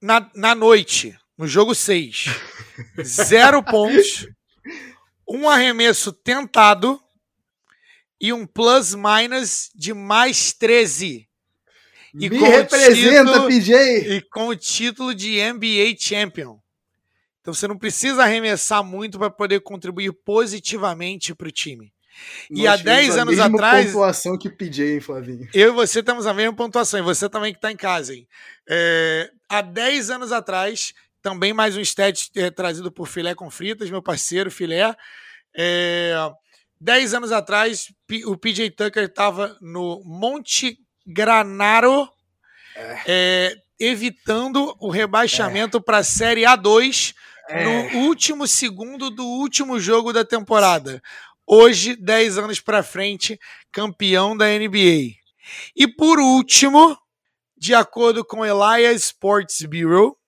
na, 0.00 0.30
na 0.34 0.54
noite, 0.54 1.16
no 1.36 1.46
jogo 1.46 1.74
6. 1.74 2.26
Zero 3.02 3.62
pontos, 3.62 4.26
um 5.28 5.48
arremesso 5.48 6.12
tentado 6.12 7.00
e 8.20 8.32
um 8.32 8.46
plus-minus 8.46 9.70
de 9.74 9.92
mais 9.92 10.52
13. 10.52 11.28
E 12.14 12.30
Me 12.30 12.38
representa, 12.38 13.32
título, 13.32 13.48
PJ! 13.48 14.16
E 14.16 14.20
com 14.22 14.48
o 14.48 14.56
título 14.56 15.14
de 15.14 15.40
NBA 15.52 15.96
Champion. 15.98 16.58
Então 17.40 17.52
você 17.52 17.66
não 17.66 17.76
precisa 17.76 18.22
arremessar 18.22 18.82
muito 18.84 19.18
para 19.18 19.30
poder 19.30 19.60
contribuir 19.60 20.12
positivamente 20.24 21.34
para 21.34 21.48
o 21.48 21.50
time. 21.50 21.92
Nós 22.48 22.60
e 22.60 22.66
há 22.66 22.76
10 22.76 23.18
anos 23.18 23.38
a 23.40 23.46
atrás. 23.46 23.86
pontuação 23.86 24.38
que 24.38 24.48
PJ, 24.48 24.94
hein, 24.94 25.00
Flavinho? 25.00 25.48
Eu 25.52 25.70
e 25.70 25.74
você 25.74 26.02
temos 26.02 26.26
a 26.26 26.32
mesma 26.32 26.54
pontuação, 26.54 27.00
e 27.00 27.02
você 27.02 27.28
também 27.28 27.52
que 27.52 27.58
está 27.58 27.72
em 27.72 27.76
casa, 27.76 28.14
hein? 28.14 28.26
É, 28.68 29.30
há 29.48 29.60
10 29.60 30.10
anos 30.10 30.30
atrás, 30.30 30.94
também 31.20 31.52
mais 31.52 31.76
um 31.76 31.80
stat 31.80 32.30
é, 32.36 32.50
trazido 32.50 32.92
por 32.92 33.08
Filé 33.08 33.34
com 33.34 33.50
Fritas, 33.50 33.90
meu 33.90 34.00
parceiro 34.00 34.50
Filé. 34.50 34.94
É, 35.56 36.14
10 36.80 37.14
anos 37.14 37.32
atrás, 37.32 37.92
o 38.26 38.36
PJ 38.36 38.70
Tucker 38.70 39.04
estava 39.04 39.58
no 39.60 40.00
Monte 40.04 40.78
Granaro, 41.06 42.08
é. 42.76 43.02
É, 43.06 43.56
evitando 43.78 44.74
o 44.80 44.90
rebaixamento 44.90 45.80
para 45.80 45.98
a 45.98 46.04
Série 46.04 46.42
A2 46.42 47.14
no 47.62 48.00
último 48.06 48.46
segundo 48.48 49.10
do 49.10 49.24
último 49.24 49.78
jogo 49.78 50.12
da 50.12 50.24
temporada. 50.24 51.02
Hoje, 51.46 51.94
10 51.94 52.38
anos 52.38 52.60
para 52.60 52.82
frente, 52.82 53.38
campeão 53.70 54.36
da 54.36 54.46
NBA. 54.46 55.14
E 55.76 55.86
por 55.86 56.18
último, 56.18 56.98
De 57.56 57.74
acordo 57.74 58.24
com 58.24 58.44
Elias 58.44 59.04
Sports 59.04 59.62
Bureau, 59.62 60.18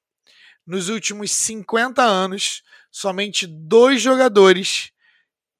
nos 0.66 0.88
últimos 0.88 1.30
50 1.32 2.02
anos, 2.02 2.62
somente 2.90 3.46
dois 3.46 4.00
jogadores 4.00 4.90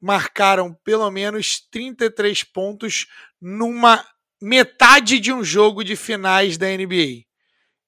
marcaram 0.01 0.73
pelo 0.85 1.11
menos 1.11 1.61
33 1.71 2.45
pontos 2.45 3.07
numa 3.41 4.05
metade 4.41 5.19
de 5.19 5.33
um 5.33 5.43
jogo 5.43 5.83
de 5.83 5.97
finais 5.97 6.59
da 6.59 6.67
NBA. 6.67 7.25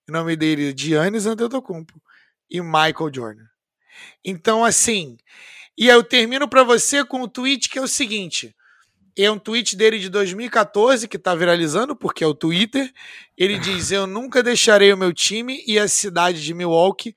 O 0.08 0.12
nome 0.12 0.36
dele 0.36 0.70
é 0.70 0.74
Giannis 0.76 1.26
Antetokounmpo 1.26 2.00
e 2.50 2.60
Michael 2.60 3.12
Jordan. 3.14 3.44
Então, 4.24 4.64
assim, 4.64 5.16
e 5.76 5.86
eu 5.86 6.02
termino 6.02 6.48
para 6.48 6.62
você 6.62 7.04
com 7.04 7.22
o 7.22 7.28
tweet 7.28 7.68
que 7.68 7.78
é 7.78 7.82
o 7.82 7.88
seguinte: 7.88 8.54
é 9.16 9.30
um 9.30 9.38
tweet 9.38 9.76
dele 9.76 9.98
de 9.98 10.08
2014 10.08 11.08
que 11.08 11.16
está 11.16 11.34
viralizando, 11.34 11.96
porque 11.96 12.22
é 12.22 12.26
o 12.26 12.34
Twitter. 12.34 12.90
Ele 13.36 13.58
diz: 13.60 13.90
Eu 13.90 14.06
nunca 14.06 14.42
deixarei 14.42 14.92
o 14.92 14.96
meu 14.96 15.12
time 15.12 15.62
e 15.66 15.78
a 15.78 15.88
cidade 15.88 16.42
de 16.42 16.54
Milwaukee, 16.54 17.14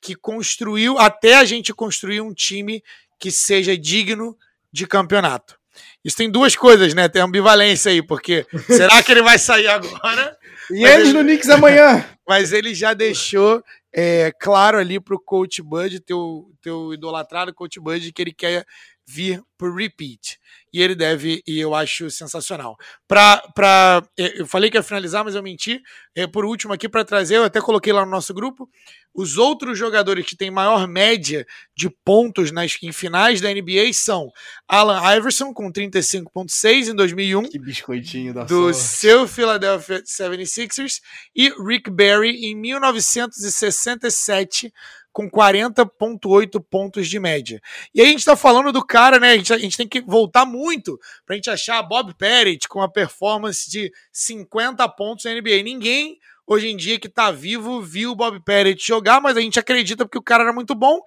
que 0.00 0.14
construiu, 0.14 0.98
até 0.98 1.36
a 1.36 1.44
gente 1.44 1.72
construir 1.72 2.20
um 2.20 2.34
time 2.34 2.82
que 3.20 3.30
seja 3.30 3.76
digno 3.76 4.36
de 4.72 4.86
campeonato. 4.86 5.61
Isso 6.04 6.16
tem 6.16 6.30
duas 6.30 6.56
coisas, 6.56 6.94
né? 6.94 7.08
Tem 7.08 7.22
ambivalência 7.22 7.90
aí, 7.92 8.02
porque 8.02 8.46
será 8.66 9.02
que 9.02 9.12
ele 9.12 9.22
vai 9.22 9.38
sair 9.38 9.68
agora? 9.68 10.36
E 10.70 10.84
eles 10.84 11.08
ele, 11.08 11.18
no 11.18 11.24
Knicks 11.24 11.48
amanhã. 11.48 12.04
Mas 12.26 12.52
ele 12.52 12.74
já 12.74 12.94
deixou 12.94 13.62
é, 13.92 14.32
claro 14.40 14.78
ali 14.78 14.98
pro 14.98 15.20
Coach 15.20 15.60
Bud, 15.60 16.00
teu, 16.00 16.50
teu 16.62 16.94
idolatrado 16.94 17.52
Coach 17.52 17.78
Bud, 17.78 18.12
que 18.12 18.22
ele 18.22 18.32
quer 18.32 18.64
vir 19.12 19.42
por 19.58 19.76
repeat. 19.76 20.38
E 20.72 20.80
ele 20.80 20.94
deve, 20.94 21.42
e 21.46 21.60
eu 21.60 21.74
acho 21.74 22.10
sensacional. 22.10 22.78
Pra, 23.06 23.42
pra, 23.54 24.02
eu 24.16 24.46
falei 24.46 24.70
que 24.70 24.78
ia 24.78 24.82
finalizar, 24.82 25.22
mas 25.22 25.34
eu 25.34 25.42
menti. 25.42 25.82
É, 26.16 26.26
por 26.26 26.46
último, 26.46 26.72
aqui 26.72 26.88
para 26.88 27.04
trazer, 27.04 27.36
eu 27.36 27.44
até 27.44 27.60
coloquei 27.60 27.92
lá 27.92 28.06
no 28.06 28.10
nosso 28.10 28.32
grupo, 28.32 28.66
os 29.14 29.36
outros 29.36 29.78
jogadores 29.78 30.24
que 30.24 30.34
têm 30.34 30.50
maior 30.50 30.88
média 30.88 31.46
de 31.76 31.90
pontos 32.02 32.50
nas 32.50 32.78
em 32.82 32.90
finais 32.90 33.42
da 33.42 33.52
NBA 33.52 33.92
são 33.92 34.30
Alan 34.66 35.14
Iverson, 35.14 35.52
com 35.52 35.70
35,6 35.70 36.88
em 36.88 36.94
2001. 36.94 37.50
Que 37.50 37.58
biscoitinho 37.58 38.32
da 38.32 38.44
Do 38.44 38.72
sorte. 38.72 38.78
seu 38.78 39.28
Philadelphia 39.28 40.02
76ers. 40.02 41.02
E 41.36 41.50
Rick 41.62 41.90
Barry, 41.90 42.46
em 42.46 42.56
1967 42.56 44.72
com 45.12 45.30
40,8 45.30 46.64
pontos 46.70 47.08
de 47.08 47.20
média. 47.20 47.60
E 47.94 48.00
aí 48.00 48.06
a 48.06 48.10
gente 48.10 48.20
está 48.20 48.34
falando 48.34 48.72
do 48.72 48.84
cara, 48.84 49.20
né? 49.20 49.32
A 49.32 49.36
gente, 49.36 49.52
a 49.52 49.58
gente, 49.58 49.76
tem 49.76 49.86
que 49.86 50.00
voltar 50.00 50.46
muito 50.46 50.98
para 51.26 51.34
a 51.34 51.36
gente 51.36 51.50
achar 51.50 51.82
Bob 51.82 52.14
Pettit 52.14 52.66
com 52.68 52.80
a 52.80 52.88
performance 52.88 53.70
de 53.70 53.92
50 54.10 54.88
pontos 54.90 55.24
na 55.24 55.32
NBA. 55.32 55.62
Ninguém 55.62 56.18
hoje 56.46 56.68
em 56.68 56.76
dia 56.76 56.98
que 56.98 57.08
tá 57.08 57.30
vivo 57.30 57.80
viu 57.80 58.12
o 58.12 58.16
Bob 58.16 58.40
Pettit 58.44 58.86
jogar, 58.86 59.20
mas 59.20 59.36
a 59.36 59.40
gente 59.40 59.58
acredita 59.58 60.04
porque 60.04 60.18
o 60.18 60.22
cara 60.22 60.44
era 60.44 60.52
muito 60.52 60.74
bom, 60.74 61.00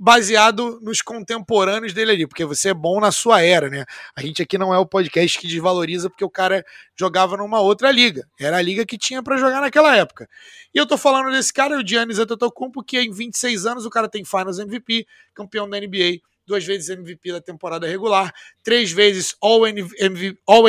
baseado 0.00 0.80
nos 0.82 1.02
contemporâneos 1.02 1.92
dele 1.92 2.12
ali, 2.12 2.26
porque 2.26 2.44
você 2.44 2.70
é 2.70 2.74
bom 2.74 3.00
na 3.00 3.12
sua 3.12 3.42
era, 3.42 3.68
né? 3.68 3.84
A 4.16 4.22
gente 4.22 4.42
aqui 4.42 4.58
não 4.58 4.74
é 4.74 4.78
o 4.78 4.86
podcast 4.86 5.38
que 5.38 5.46
desvaloriza 5.46 6.08
porque 6.08 6.24
o 6.24 6.30
cara 6.30 6.64
jogava 6.96 7.36
numa 7.36 7.60
outra 7.60 7.90
liga. 7.90 8.26
Era 8.40 8.56
a 8.56 8.62
liga 8.62 8.84
que 8.84 8.98
tinha 8.98 9.22
para 9.22 9.36
jogar 9.36 9.60
naquela 9.60 9.96
época. 9.96 10.28
E 10.74 10.78
eu 10.78 10.86
tô 10.86 10.96
falando 10.96 11.30
desse 11.30 11.52
cara, 11.52 11.78
o 11.78 11.86
Giannis 11.86 12.18
Antetokounmpo, 12.18 12.82
que 12.82 12.98
em 12.98 13.10
26 13.10 13.66
anos 13.66 13.86
o 13.86 13.90
cara 13.90 14.08
tem 14.08 14.24
Finals 14.24 14.58
MVP, 14.58 15.06
campeão 15.34 15.68
da 15.68 15.78
NBA, 15.78 16.20
duas 16.46 16.64
vezes 16.64 16.88
MVP 16.88 17.32
da 17.32 17.40
temporada 17.40 17.86
regular, 17.86 18.32
três 18.64 18.90
vezes 18.90 19.36
All-NBA 19.40 20.36
All 20.46 20.64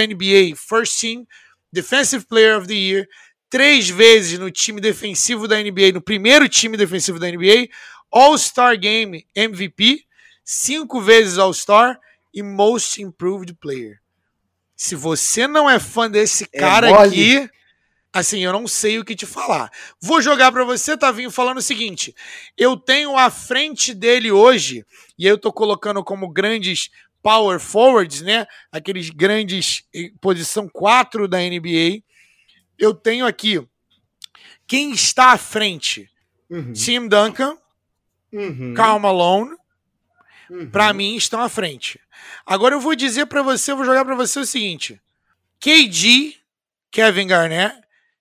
First 0.55 0.99
Team, 0.99 1.26
Defensive 1.72 2.26
Player 2.26 2.57
of 2.57 2.67
the 2.67 2.74
Year, 2.74 3.07
três 3.49 3.89
vezes 3.89 4.37
no 4.37 4.51
time 4.51 4.79
defensivo 4.79 5.47
da 5.47 5.61
NBA, 5.61 5.91
no 5.93 6.01
primeiro 6.01 6.47
time 6.47 6.77
defensivo 6.77 7.19
da 7.19 7.29
NBA, 7.29 7.67
All-Star 8.11 8.77
Game 8.77 9.25
MVP, 9.35 10.05
cinco 10.43 11.01
vezes 11.01 11.37
All-Star 11.37 11.99
e 12.33 12.43
Most 12.43 13.01
Improved 13.01 13.53
Player. 13.55 13.99
Se 14.75 14.95
você 14.95 15.47
não 15.47 15.69
é 15.69 15.79
fã 15.79 16.09
desse 16.09 16.47
é 16.53 16.59
cara 16.59 16.89
é 16.89 16.93
aqui, 16.93 17.49
assim, 18.13 18.43
eu 18.43 18.53
não 18.53 18.67
sei 18.67 18.99
o 18.99 19.03
que 19.03 19.15
te 19.15 19.25
falar. 19.25 19.69
Vou 19.99 20.21
jogar 20.21 20.51
para 20.51 20.63
você, 20.63 20.95
Tavinho, 20.95 21.31
falando 21.31 21.57
o 21.57 21.61
seguinte: 21.61 22.15
eu 22.57 22.77
tenho 22.77 23.17
à 23.17 23.29
frente 23.29 23.93
dele 23.93 24.31
hoje, 24.31 24.85
e 25.17 25.25
eu 25.25 25.37
tô 25.37 25.51
colocando 25.51 26.03
como 26.03 26.29
grandes 26.29 26.89
power 27.21 27.59
forwards, 27.59 28.21
né? 28.21 28.45
Aqueles 28.71 29.09
grandes 29.09 29.83
eh, 29.93 30.11
posição 30.21 30.69
4 30.69 31.27
da 31.27 31.39
NBA 31.39 32.03
eu 32.80 32.93
tenho 32.93 33.25
aqui 33.25 33.61
quem 34.67 34.91
está 34.91 35.34
à 35.34 35.38
frente: 35.38 36.09
uhum. 36.49 36.73
Tim 36.73 37.07
Duncan, 37.07 37.57
uhum. 38.32 38.73
Karl 38.73 38.99
Malone. 38.99 39.57
Uhum. 40.49 40.67
Para 40.71 40.93
mim, 40.93 41.15
estão 41.15 41.41
à 41.41 41.49
frente. 41.49 41.99
Agora 42.43 42.73
eu 42.73 42.80
vou 42.80 42.95
dizer 42.95 43.27
para 43.27 43.43
você, 43.43 43.71
eu 43.71 43.75
vou 43.77 43.86
jogar 43.86 44.03
para 44.03 44.15
você 44.15 44.39
o 44.39 44.45
seguinte: 44.45 44.99
KG, 45.59 46.36
Kevin 46.89 47.27
Garnett, 47.27 47.80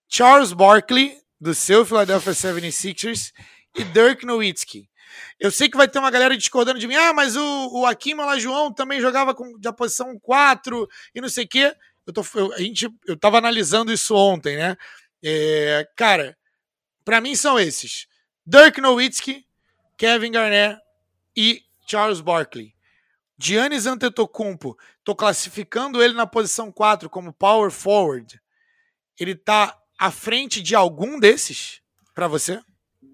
Charles 0.08 0.52
Barkley, 0.52 1.18
do 1.40 1.54
seu 1.54 1.86
Philadelphia 1.86 2.32
76ers, 2.32 3.32
e 3.74 3.84
Dirk 3.84 4.26
Nowitzki. 4.26 4.88
Eu 5.40 5.50
sei 5.50 5.68
que 5.68 5.76
vai 5.76 5.88
ter 5.88 5.98
uma 5.98 6.10
galera 6.10 6.36
discordando 6.36 6.78
de 6.78 6.86
mim. 6.86 6.96
Ah, 6.96 7.12
mas 7.12 7.36
o, 7.36 7.80
o 7.80 7.86
Akim 7.86 8.14
Olajuwon 8.14 8.72
também 8.72 9.00
jogava 9.00 9.34
com, 9.34 9.58
da 9.58 9.72
posição 9.72 10.18
4 10.18 10.88
e 11.14 11.20
não 11.20 11.28
sei 11.28 11.44
o 11.44 11.48
quê 11.48 11.74
eu, 12.08 12.12
tô, 12.12 12.24
eu, 12.34 12.52
a 12.54 12.58
gente, 12.58 12.88
eu 13.06 13.16
tava 13.18 13.36
analisando 13.36 13.92
isso 13.92 14.16
ontem, 14.16 14.56
né? 14.56 14.76
É, 15.22 15.86
cara, 15.94 16.36
para 17.04 17.20
mim 17.20 17.36
são 17.36 17.58
esses: 17.60 18.08
Dirk 18.46 18.80
Nowitzki, 18.80 19.46
Kevin 19.96 20.32
Garnett 20.32 20.80
e 21.36 21.62
Charles 21.86 22.22
Barkley. 22.22 22.74
Giannis 23.36 23.86
Antetokounmpo, 23.86 24.76
tô 25.04 25.14
classificando 25.14 26.02
ele 26.02 26.14
na 26.14 26.26
posição 26.26 26.72
4 26.72 27.10
como 27.10 27.32
power 27.32 27.70
forward. 27.70 28.40
Ele 29.20 29.34
tá 29.34 29.78
à 29.98 30.10
frente 30.10 30.62
de 30.62 30.74
algum 30.74 31.20
desses 31.20 31.82
para 32.14 32.26
você? 32.26 32.60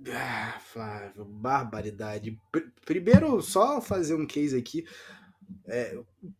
Ah, 0.09 0.59
Flávio, 0.73 1.25
barbaridade. 1.25 2.39
Primeiro, 2.87 3.43
só 3.43 3.81
fazer 3.81 4.15
um 4.15 4.27
case 4.27 4.57
aqui. 4.57 4.87
É, 5.67 5.97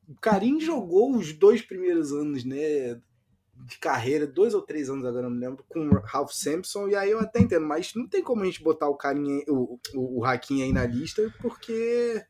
o 0.09 0.15
Karim 0.21 0.61
jogou 0.61 1.17
os 1.17 1.33
dois 1.33 1.63
primeiros 1.63 2.13
anos, 2.13 2.45
né? 2.45 3.01
De 3.67 3.79
carreira, 3.79 4.27
dois 4.27 4.53
ou 4.53 4.61
três 4.61 4.91
anos 4.91 5.05
agora, 5.07 5.29
não 5.29 5.31
me 5.31 5.41
lembro, 5.41 5.65
com 5.69 5.89
o 5.89 6.01
Ralph 6.01 6.33
Sampson, 6.33 6.89
e 6.89 6.97
aí 6.97 7.11
eu 7.11 7.21
até 7.21 7.41
entendo, 7.41 7.65
mas 7.65 7.95
não 7.95 8.07
tem 8.07 8.23
como 8.23 8.43
a 8.43 8.45
gente 8.45 8.63
botar 8.63 8.89
o 8.89 8.97
Karim, 8.97 9.45
o, 9.49 9.79
o, 9.95 10.19
o 10.19 10.25
Hakim 10.25 10.63
aí 10.63 10.73
na 10.73 10.85
lista, 10.85 11.33
porque, 11.41 12.23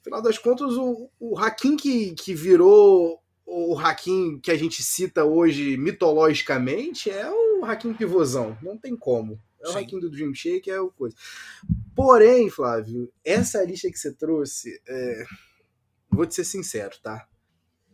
afinal 0.00 0.22
das 0.22 0.38
contas, 0.38 0.74
o, 0.76 1.10
o 1.18 1.36
Hakim 1.36 1.76
que, 1.76 2.14
que 2.14 2.32
virou 2.32 3.20
o 3.46 3.78
Hakim 3.78 4.38
que 4.40 4.50
a 4.50 4.56
gente 4.56 4.82
cita 4.82 5.24
hoje 5.24 5.76
mitologicamente 5.76 7.10
é 7.10 7.30
o 7.30 7.64
Hakim 7.64 7.92
pivôzão, 7.92 8.56
não 8.62 8.78
tem 8.78 8.96
como. 8.96 9.38
É 9.60 9.68
o 9.68 9.72
Sim. 9.72 9.78
Hakim 9.78 10.00
do 10.00 10.10
Dream 10.10 10.34
Shake, 10.34 10.70
é 10.70 10.80
o 10.80 10.90
coisa. 10.90 11.16
Porém, 11.94 12.50
Flávio, 12.50 13.10
essa 13.24 13.62
lista 13.64 13.90
que 13.90 13.98
você 13.98 14.12
trouxe, 14.12 14.80
é 14.86 15.24
vou 16.14 16.26
te 16.26 16.34
ser 16.34 16.44
sincero, 16.44 16.94
tá? 17.02 17.26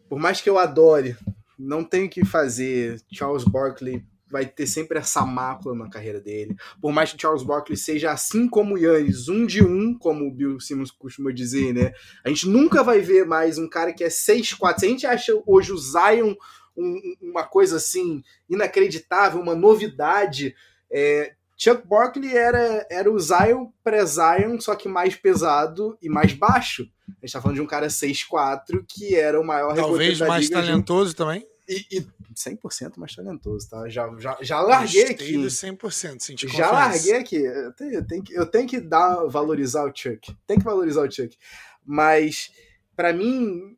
Por 0.09 0.19
mais 0.19 0.41
que 0.41 0.51
eu 0.51 0.59
adore, 0.59 1.17
não 1.59 1.85
tenho 1.85 2.09
que 2.09 2.25
fazer. 2.25 3.01
Charles 3.13 3.45
Barkley 3.45 4.05
vai 4.31 4.47
ter 4.47 4.67
sempre 4.67 4.99
essa 4.99 5.27
mácula 5.27 5.75
na 5.75 5.91
carreira 5.91 6.21
dele. 6.21 6.57
Por 6.81 6.93
mais 6.93 7.13
que 7.13 7.21
Charles 7.21 7.43
Barkley 7.43 7.77
seja 7.77 8.13
assim 8.13 8.49
como 8.49 8.75
o 8.75 8.79
Yannis, 8.79 9.29
um 9.29 9.45
de 9.45 9.63
um, 9.63 9.97
como 9.99 10.27
o 10.27 10.31
Bill 10.31 10.61
Simmons 10.61 10.91
costuma 10.91 11.33
dizer, 11.33 11.75
né? 11.75 11.93
A 12.25 12.29
gente 12.29 12.49
nunca 12.49 12.83
vai 12.83 13.01
ver 13.01 13.27
mais 13.27 13.59
um 13.59 13.69
cara 13.69 13.93
que 13.93 14.05
é 14.05 14.09
6'4". 14.09 14.79
Se 14.79 14.87
a 14.87 14.89
gente 14.89 15.07
acha 15.07 15.33
hoje 15.47 15.73
o 15.73 15.79
Zion 15.79 16.35
um, 16.77 17.01
uma 17.21 17.45
coisa 17.45 17.77
assim 17.77 18.23
inacreditável, 18.49 19.41
uma 19.41 19.55
novidade, 19.55 20.55
é, 20.91 21.35
Chuck 21.63 21.87
Barkley 21.87 22.35
era, 22.35 22.87
era 22.91 23.13
o 23.13 23.19
Zion 23.19 23.67
pré-Zion, 23.85 24.59
só 24.59 24.75
que 24.75 24.89
mais 24.89 25.15
pesado 25.15 25.99
e 26.01 26.09
mais 26.09 26.33
baixo. 26.33 26.89
A 27.07 27.27
gente 27.27 27.33
tá 27.35 27.43
falando 27.43 27.57
de 27.57 27.61
um 27.61 27.67
cara 27.67 27.89
6'4", 27.89 28.83
que 28.89 29.15
era 29.15 29.39
o 29.39 29.45
maior 29.45 29.75
Talvez 29.75 30.19
mais 30.21 30.49
talentoso 30.49 31.15
também. 31.15 31.47
E, 31.69 31.85
e 31.93 32.07
100% 32.35 32.97
mais 32.97 33.15
talentoso, 33.15 33.69
tá? 33.69 33.87
Já, 33.91 34.11
já, 34.19 34.39
já 34.41 34.61
larguei 34.63 35.09
Gostei 35.09 35.37
aqui. 35.37 35.47
100%, 35.47 36.21
senti 36.21 36.49
Já 36.49 36.53
confiança. 36.53 36.73
larguei 36.73 37.15
aqui. 37.17 37.37
Eu 37.37 37.73
tenho, 37.75 37.93
eu 37.93 38.07
tenho, 38.07 38.23
que, 38.23 38.35
eu 38.35 38.47
tenho 38.47 38.67
que 38.67 38.81
dar, 38.81 39.27
valorizar 39.27 39.85
o 39.85 39.93
Chuck. 39.95 40.35
Tem 40.47 40.59
que 40.59 40.65
valorizar 40.65 41.03
o 41.03 41.11
Chuck. 41.13 41.37
Mas, 41.85 42.51
para 42.97 43.13
mim, 43.13 43.77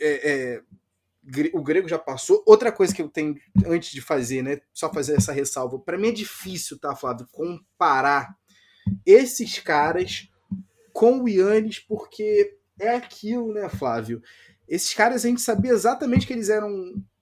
é, 0.00 0.32
é, 0.32 0.62
o 1.52 1.62
grego 1.62 1.88
já 1.88 1.98
passou. 1.98 2.42
Outra 2.46 2.70
coisa 2.70 2.94
que 2.94 3.02
eu 3.02 3.08
tenho 3.08 3.36
antes 3.66 3.90
de 3.90 4.00
fazer, 4.00 4.42
né? 4.42 4.60
Só 4.72 4.92
fazer 4.92 5.16
essa 5.16 5.32
ressalva. 5.32 5.78
Para 5.78 5.98
mim 5.98 6.08
é 6.08 6.12
difícil, 6.12 6.78
tá, 6.78 6.94
Flávio, 6.94 7.26
comparar 7.32 8.34
esses 9.04 9.58
caras 9.58 10.28
com 10.92 11.20
o 11.20 11.28
Yannis, 11.28 11.78
porque 11.80 12.56
é 12.78 12.90
aquilo, 12.90 13.52
né, 13.52 13.68
Flávio? 13.68 14.22
Esses 14.68 14.94
caras 14.94 15.24
a 15.24 15.28
gente 15.28 15.40
sabia 15.40 15.72
exatamente 15.72 16.26
que 16.26 16.32
eles 16.32 16.48
eram 16.48 16.70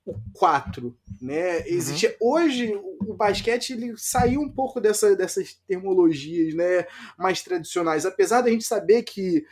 o 0.05 0.15
4. 0.33 0.95
né? 1.19 1.67
Existe 1.67 2.07
uhum. 2.07 2.13
hoje 2.33 2.73
o, 2.75 3.11
o 3.11 3.13
basquete 3.15 3.71
ele 3.71 3.93
saiu 3.97 4.41
um 4.41 4.49
pouco 4.49 4.79
dessa, 4.79 5.15
dessas 5.15 5.55
termologias, 5.67 6.53
né, 6.53 6.85
mais 7.17 7.41
tradicionais, 7.41 8.05
apesar 8.05 8.41
da 8.41 8.49
gente 8.49 8.63
saber 8.63 9.03
que 9.03 9.43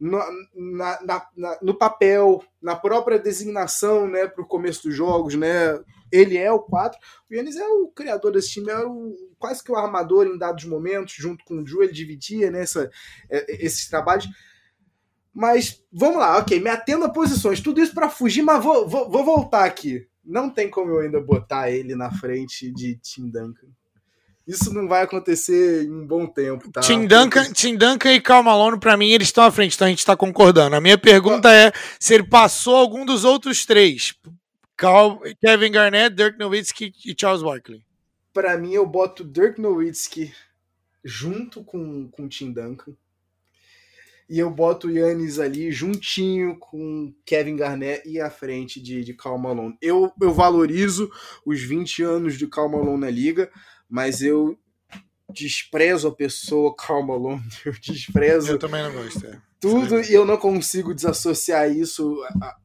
no, 0.00 0.18
na, 0.54 0.98
na, 1.02 1.28
na, 1.36 1.58
no 1.60 1.74
papel, 1.74 2.42
na 2.60 2.74
própria 2.74 3.18
designação, 3.18 4.08
né, 4.08 4.26
para 4.26 4.42
o 4.42 4.46
começo 4.46 4.84
dos 4.84 4.96
jogos, 4.96 5.34
né, 5.34 5.78
ele 6.10 6.38
é 6.38 6.50
o 6.50 6.58
4. 6.58 6.98
O 7.30 7.34
Yannis 7.34 7.56
é 7.56 7.68
o 7.68 7.88
criador 7.88 8.32
desse 8.32 8.50
time, 8.50 8.70
é 8.70 8.78
o, 8.78 9.14
quase 9.38 9.62
que 9.62 9.70
o 9.70 9.76
armador 9.76 10.26
em 10.26 10.38
dados 10.38 10.64
momentos, 10.64 11.14
junto 11.14 11.44
com 11.44 11.58
o 11.58 11.64
Drew, 11.64 11.82
ele 11.82 11.92
dividia 11.92 12.50
né, 12.50 12.62
essa, 12.62 12.90
é, 13.30 13.64
esses 13.64 13.88
trabalhos. 13.88 14.26
Mas 15.32 15.84
vamos 15.92 16.16
lá, 16.16 16.38
ok, 16.38 16.58
me 16.58 16.70
atendo 16.70 17.04
a 17.04 17.12
posições, 17.12 17.60
tudo 17.60 17.80
isso 17.80 17.94
para 17.94 18.10
fugir, 18.10 18.42
mas 18.42 18.62
vou, 18.62 18.88
vou, 18.88 19.08
vou, 19.08 19.24
voltar 19.24 19.64
aqui. 19.64 20.08
Não 20.24 20.50
tem 20.50 20.68
como 20.68 20.90
eu 20.90 21.00
ainda 21.00 21.20
botar 21.20 21.70
ele 21.70 21.94
na 21.94 22.10
frente 22.10 22.72
de 22.72 22.96
Tim 22.96 23.30
Duncan. 23.30 23.68
Isso 24.50 24.74
não 24.74 24.88
vai 24.88 25.02
acontecer 25.02 25.84
em 25.84 25.92
um 25.92 26.04
bom 26.04 26.26
tempo, 26.26 26.72
tá? 26.72 26.80
Tim 26.80 27.06
Duncan, 27.06 27.52
Tim 27.52 27.76
Duncan 27.76 28.12
e 28.12 28.20
Cal 28.20 28.42
Malone, 28.42 28.80
pra 28.80 28.96
mim, 28.96 29.10
eles 29.10 29.28
estão 29.28 29.44
à 29.44 29.50
frente, 29.52 29.76
então 29.76 29.86
a 29.86 29.90
gente 29.90 30.04
tá 30.04 30.16
concordando. 30.16 30.74
A 30.74 30.80
minha 30.80 30.98
pergunta 30.98 31.54
é 31.54 31.70
se 32.00 32.14
ele 32.14 32.24
passou 32.24 32.74
algum 32.74 33.06
dos 33.06 33.24
outros 33.24 33.64
três. 33.64 34.12
Cal, 34.76 35.20
Kevin 35.40 35.70
Garnett, 35.70 36.16
Dirk 36.16 36.36
Nowitzki 36.36 36.92
e 37.06 37.14
Charles 37.16 37.44
Barkley. 37.44 37.84
Para 38.32 38.58
mim, 38.58 38.72
eu 38.72 38.84
boto 38.84 39.22
Dirk 39.22 39.60
Nowitzki 39.60 40.34
junto 41.04 41.62
com, 41.62 42.08
com 42.08 42.28
Tim 42.28 42.52
Duncan. 42.52 42.96
E 44.28 44.38
eu 44.38 44.50
boto 44.50 44.88
o 44.88 44.90
Yannis 44.90 45.38
ali 45.38 45.70
juntinho 45.70 46.56
com 46.58 47.14
Kevin 47.24 47.56
Garnett 47.56 48.08
e 48.08 48.20
à 48.20 48.30
frente 48.30 48.80
de, 48.80 49.04
de 49.04 49.14
Cal 49.14 49.38
Malone. 49.38 49.76
Eu, 49.80 50.12
eu 50.20 50.32
valorizo 50.32 51.08
os 51.46 51.60
20 51.60 52.02
anos 52.02 52.38
de 52.38 52.48
Cal 52.48 52.68
Malone 52.68 53.00
na 53.00 53.10
liga, 53.10 53.50
mas 53.90 54.22
eu 54.22 54.56
desprezo 55.32 56.08
a 56.08 56.14
pessoa 56.14 56.74
Cal 56.78 57.02
Malone. 57.02 57.42
Eu 57.64 57.72
desprezo. 57.72 58.52
Eu 58.52 58.58
também 58.58 58.82
não 58.82 58.92
gosto. 58.92 59.26
É 59.26 59.50
tudo 59.60 60.00
e 60.00 60.12
eu 60.12 60.24
não 60.24 60.38
consigo 60.38 60.94
desassociar 60.94 61.70
isso 61.70 62.24
a, 62.40 62.56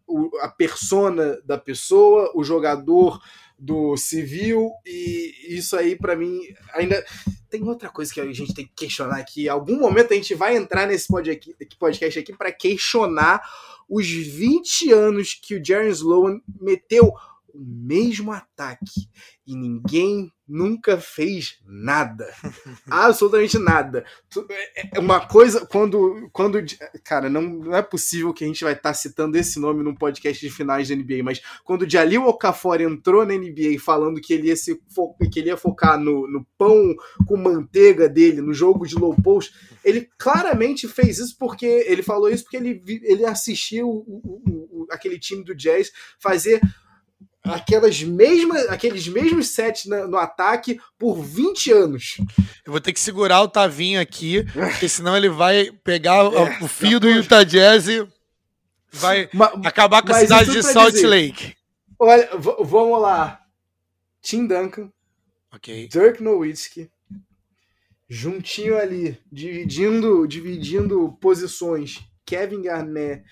a, 0.44 0.48
persona 0.48 1.38
da 1.44 1.58
pessoa, 1.58 2.32
o 2.34 2.44
jogador 2.44 3.20
do 3.60 3.96
civil 3.98 4.72
e 4.86 5.58
isso 5.58 5.76
aí 5.76 5.96
para 5.96 6.16
mim 6.16 6.42
ainda 6.74 7.06
tem 7.50 7.64
outra 7.64 7.90
coisa 7.90 8.14
que 8.14 8.22
a 8.22 8.32
gente 8.32 8.54
tem 8.54 8.66
que 8.66 8.74
questionar 8.76 9.18
aqui. 9.18 9.50
Algum 9.50 9.78
momento 9.78 10.14
a 10.14 10.16
gente 10.16 10.34
vai 10.34 10.56
entrar 10.56 10.88
nesse 10.88 11.08
podcast 11.78 12.20
aqui 12.20 12.34
para 12.34 12.52
questionar 12.52 13.42
os 13.90 14.10
20 14.10 14.92
anos 14.92 15.34
que 15.34 15.56
o 15.56 15.64
Jaren 15.64 15.90
Sloan 15.90 16.40
meteu 16.60 17.14
o 17.56 17.66
mesmo 17.66 18.32
ataque 18.32 19.08
e 19.48 19.56
ninguém 19.56 20.32
nunca 20.48 20.98
fez 20.98 21.60
nada. 21.66 22.28
Absolutamente 22.90 23.58
nada. 23.58 24.06
É, 24.50 24.98
é 24.98 25.00
uma 25.00 25.26
coisa, 25.26 25.66
quando. 25.66 26.30
quando 26.32 26.64
cara, 27.04 27.30
não, 27.30 27.42
não 27.42 27.76
é 27.76 27.82
possível 27.82 28.34
que 28.34 28.44
a 28.44 28.48
gente 28.48 28.64
vai 28.64 28.74
estar 28.74 28.90
tá 28.90 28.94
citando 28.94 29.38
esse 29.38 29.60
nome 29.60 29.84
num 29.84 29.96
podcast 29.96 30.40
de 30.40 30.54
finais 30.54 30.90
da 30.90 30.96
NBA, 30.96 31.24
mas 31.24 31.42
quando 31.64 31.84
o 31.84 31.90
Jalil 31.90 32.26
Okafor 32.26 32.82
entrou 32.82 33.26
na 33.26 33.34
NBA 33.34 33.80
falando 33.84 34.22
que 34.22 34.34
ele 34.34 34.48
ia, 34.48 34.56
se 34.56 34.80
que 35.32 35.40
ele 35.40 35.50
ia 35.50 35.58
focar 35.58 36.00
no, 36.00 36.30
no 36.30 36.46
pão 36.58 36.96
com 37.26 37.38
manteiga 37.38 38.08
dele, 38.08 38.42
no 38.42 38.54
jogo 38.54 38.86
de 38.86 38.96
low 38.96 39.16
post, 39.22 39.54
ele 39.84 40.10
claramente 40.18 40.88
fez 40.88 41.18
isso 41.20 41.36
porque. 41.38 41.66
Ele 41.66 42.04
falou 42.04 42.30
isso 42.30 42.44
porque 42.44 42.58
ele, 42.58 42.84
ele 43.04 43.26
assistiu 43.26 43.88
o, 43.88 44.04
o, 44.08 44.82
o, 44.82 44.88
aquele 44.92 45.20
time 45.20 45.44
do 45.44 45.56
Jazz 45.56 45.92
fazer 46.20 46.62
aquelas 47.46 48.02
mesmas, 48.02 48.68
aqueles 48.70 49.08
mesmos 49.08 49.50
sets 49.50 49.86
no, 49.86 50.08
no 50.08 50.18
ataque 50.18 50.80
por 50.98 51.22
20 51.22 51.72
anos. 51.72 52.18
Eu 52.66 52.72
vou 52.72 52.82
ter 52.82 52.94
que 52.94 53.00
segurar 53.00 53.42
o 53.42 53.48
Tavinho 53.48 54.02
aqui, 54.02 54.44
porque 54.52 54.90
senão 54.90 55.16
ele 55.16 55.30
vai 55.30 55.72
pegar 55.84 56.26
é, 56.26 56.64
o 56.64 56.68
fio 56.68 57.00
do 57.00 57.10
Utah 57.10 57.44
Jazz 57.44 57.88
e 57.88 58.08
vai 58.92 59.30
mas, 59.34 59.52
acabar 59.66 60.02
com 60.02 60.12
a 60.12 60.20
cidade 60.20 60.52
de 60.52 60.64
Salt 60.64 60.94
dizer, 60.94 61.08
Lake. 61.08 61.56
Olha, 62.00 62.30
vamos 62.38 63.02
lá. 63.02 63.42
Tim 64.22 64.48
Duncan, 64.48 64.92
okay. 65.54 65.88
Dirk 65.88 66.22
Nowitzki, 66.22 66.90
juntinho 68.10 68.76
ali, 68.76 69.18
dividindo, 69.32 70.28
dividindo 70.28 71.16
posições, 71.22 72.04
Kevin 72.26 72.64
Garnett 72.64 73.24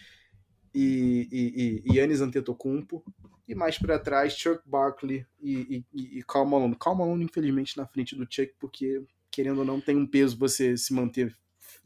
e, 0.73 1.27
e, 1.31 1.83
e, 1.87 1.91
e 1.91 1.97
Yannis 1.97 2.21
Antetokounmpo 2.21 3.03
e 3.47 3.53
mais 3.53 3.77
para 3.77 3.99
trás, 3.99 4.33
Chuck 4.33 4.61
Barkley 4.65 5.25
e, 5.41 5.83
e, 5.93 6.19
e 6.19 6.23
Karl 6.23 6.45
Malone. 6.45 6.75
Karl 6.79 6.95
Malone, 6.95 7.25
infelizmente, 7.25 7.77
na 7.77 7.85
frente 7.85 8.15
do 8.15 8.27
Chuck, 8.29 8.53
porque, 8.59 9.03
querendo 9.29 9.59
ou 9.59 9.65
não, 9.65 9.81
tem 9.81 9.95
um 9.95 10.07
peso 10.07 10.37
você 10.37 10.77
se 10.77 10.93
manter 10.93 11.35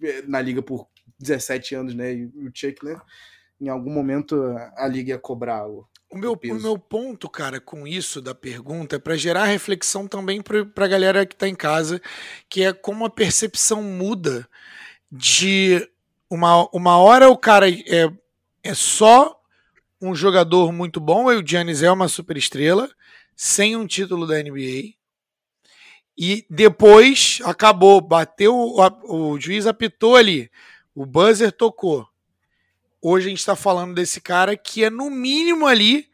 eh, 0.01 0.21
na 0.27 0.41
liga 0.41 0.61
por 0.61 0.87
17 1.19 1.75
anos, 1.75 1.95
né? 1.95 2.13
E 2.13 2.25
o 2.25 2.51
Chuck, 2.53 2.83
né? 2.85 2.99
Em 3.59 3.69
algum 3.69 3.91
momento 3.91 4.35
a 4.75 4.87
liga 4.87 5.11
ia 5.11 5.17
cobrar 5.17 5.67
o, 5.67 5.87
o 6.09 6.17
meu, 6.17 6.39
o 6.41 6.55
meu 6.55 6.77
ponto, 6.79 7.29
cara, 7.29 7.59
com 7.59 7.85
isso 7.85 8.21
da 8.21 8.33
pergunta 8.33 8.95
é 8.95 8.99
para 8.99 9.17
gerar 9.17 9.43
reflexão 9.45 10.07
também 10.07 10.41
para 10.41 10.85
a 10.85 10.87
galera 10.87 11.25
que 11.25 11.33
está 11.35 11.49
em 11.49 11.55
casa, 11.55 12.01
que 12.47 12.63
é 12.63 12.71
como 12.71 13.03
a 13.03 13.09
percepção 13.09 13.83
muda 13.83 14.47
de 15.11 15.85
uma, 16.29 16.69
uma 16.73 16.97
hora 16.97 17.29
o 17.29 17.37
cara 17.37 17.69
é, 17.69 18.09
é 18.63 18.73
só 18.73 19.36
um 20.01 20.15
jogador 20.15 20.71
muito 20.71 20.99
bom, 20.99 21.31
e 21.31 21.35
o 21.35 21.45
Giannis 21.45 21.83
é 21.83 21.91
uma 21.91 22.07
superestrela, 22.07 22.89
sem 23.35 23.75
um 23.75 23.87
título 23.87 24.27
da 24.27 24.41
NBA. 24.41 24.93
E 26.17 26.45
depois 26.49 27.39
acabou, 27.43 28.01
bateu, 28.01 28.55
o, 28.55 29.33
o 29.33 29.39
juiz 29.39 29.67
apitou 29.67 30.15
ali, 30.15 30.49
o 30.95 31.05
buzzer 31.05 31.51
tocou. 31.51 32.07
Hoje 33.01 33.27
a 33.27 33.29
gente 33.29 33.39
está 33.39 33.55
falando 33.55 33.93
desse 33.93 34.19
cara 34.19 34.57
que 34.57 34.83
é 34.83 34.89
no 34.89 35.11
mínimo 35.11 35.67
ali 35.67 36.09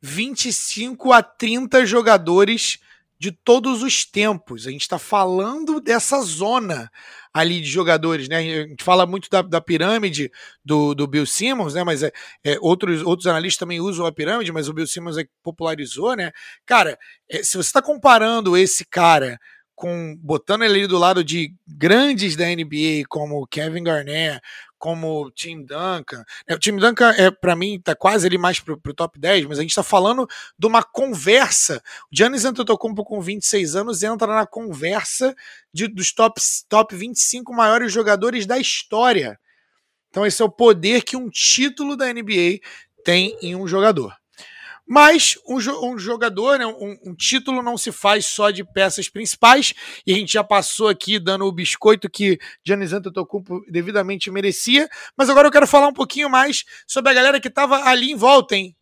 25 0.00 1.12
a 1.12 1.22
30 1.22 1.84
jogadores 1.84 2.80
de 3.22 3.30
todos 3.30 3.84
os 3.84 4.04
tempos. 4.04 4.66
A 4.66 4.70
gente 4.72 4.80
está 4.80 4.98
falando 4.98 5.80
dessa 5.80 6.20
zona 6.22 6.90
ali 7.32 7.60
de 7.60 7.68
jogadores, 7.68 8.28
né? 8.28 8.38
A 8.38 8.66
gente 8.66 8.82
fala 8.82 9.06
muito 9.06 9.30
da, 9.30 9.42
da 9.42 9.60
pirâmide 9.60 10.28
do, 10.64 10.92
do 10.92 11.06
Bill 11.06 11.24
Simmons, 11.24 11.74
né? 11.74 11.84
Mas 11.84 12.02
é, 12.02 12.10
é, 12.42 12.58
outros, 12.60 13.00
outros 13.02 13.28
analistas 13.28 13.60
também 13.60 13.80
usam 13.80 14.06
a 14.06 14.10
pirâmide, 14.10 14.50
mas 14.50 14.68
o 14.68 14.72
Bill 14.72 14.88
Simmons 14.88 15.16
é 15.16 15.22
que 15.22 15.30
popularizou, 15.40 16.16
né? 16.16 16.32
Cara, 16.66 16.98
é, 17.30 17.44
se 17.44 17.52
você 17.52 17.68
está 17.68 17.80
comparando 17.80 18.56
esse 18.56 18.84
cara 18.84 19.38
com 19.72 20.16
botando 20.20 20.64
ele 20.64 20.88
do 20.88 20.98
lado 20.98 21.22
de 21.22 21.54
grandes 21.64 22.34
da 22.34 22.46
NBA 22.46 23.04
como 23.08 23.46
Kevin 23.46 23.84
Garnett, 23.84 24.40
como 24.82 25.30
Tim 25.30 25.62
Duncan. 25.62 26.24
É, 26.44 26.56
o 26.56 26.58
Tim 26.58 26.74
Duncan, 26.74 27.12
é, 27.12 27.30
para 27.30 27.54
mim, 27.54 27.80
tá 27.80 27.94
quase 27.94 28.26
ali 28.26 28.36
mais 28.36 28.58
pro, 28.58 28.76
pro 28.76 28.92
top 28.92 29.16
10, 29.16 29.46
mas 29.46 29.58
a 29.60 29.62
gente 29.62 29.70
está 29.70 29.84
falando 29.84 30.28
de 30.58 30.66
uma 30.66 30.82
conversa. 30.82 31.80
O 32.10 32.16
Giannis 32.16 32.44
Antetokounmpo 32.44 33.04
com 33.04 33.20
26 33.20 33.76
anos 33.76 34.02
entra 34.02 34.26
na 34.26 34.44
conversa 34.44 35.36
de, 35.72 35.86
dos 35.86 36.12
top, 36.12 36.40
top 36.68 36.96
25 36.96 37.54
maiores 37.54 37.92
jogadores 37.92 38.44
da 38.44 38.58
história. 38.58 39.38
Então 40.10 40.26
esse 40.26 40.42
é 40.42 40.44
o 40.44 40.50
poder 40.50 41.04
que 41.04 41.16
um 41.16 41.30
título 41.30 41.96
da 41.96 42.12
NBA 42.12 42.58
tem 43.04 43.38
em 43.40 43.54
um 43.54 43.68
jogador. 43.68 44.12
Mas 44.94 45.38
um, 45.48 45.56
um 45.86 45.98
jogador, 45.98 46.58
né, 46.58 46.66
um, 46.66 46.98
um, 47.06 47.14
título 47.14 47.62
não 47.62 47.78
se 47.78 47.90
faz 47.90 48.26
só 48.26 48.50
de 48.50 48.62
peças 48.62 49.08
principais, 49.08 49.72
e 50.06 50.12
a 50.12 50.16
gente 50.16 50.34
já 50.34 50.44
passou 50.44 50.86
aqui 50.86 51.18
dando 51.18 51.46
o 51.46 51.50
biscoito 51.50 52.10
que 52.10 52.38
Giannis 52.62 52.92
Antetokounmpo 52.92 53.64
devidamente 53.70 54.30
merecia, 54.30 54.86
mas 55.16 55.30
agora 55.30 55.48
eu 55.48 55.50
quero 55.50 55.66
falar 55.66 55.88
um 55.88 55.94
pouquinho 55.94 56.28
mais 56.28 56.64
sobre 56.86 57.10
a 57.10 57.14
galera 57.14 57.40
que 57.40 57.48
estava 57.48 57.88
ali 57.88 58.10
em 58.10 58.16
volta, 58.16 58.54
hein? 58.54 58.76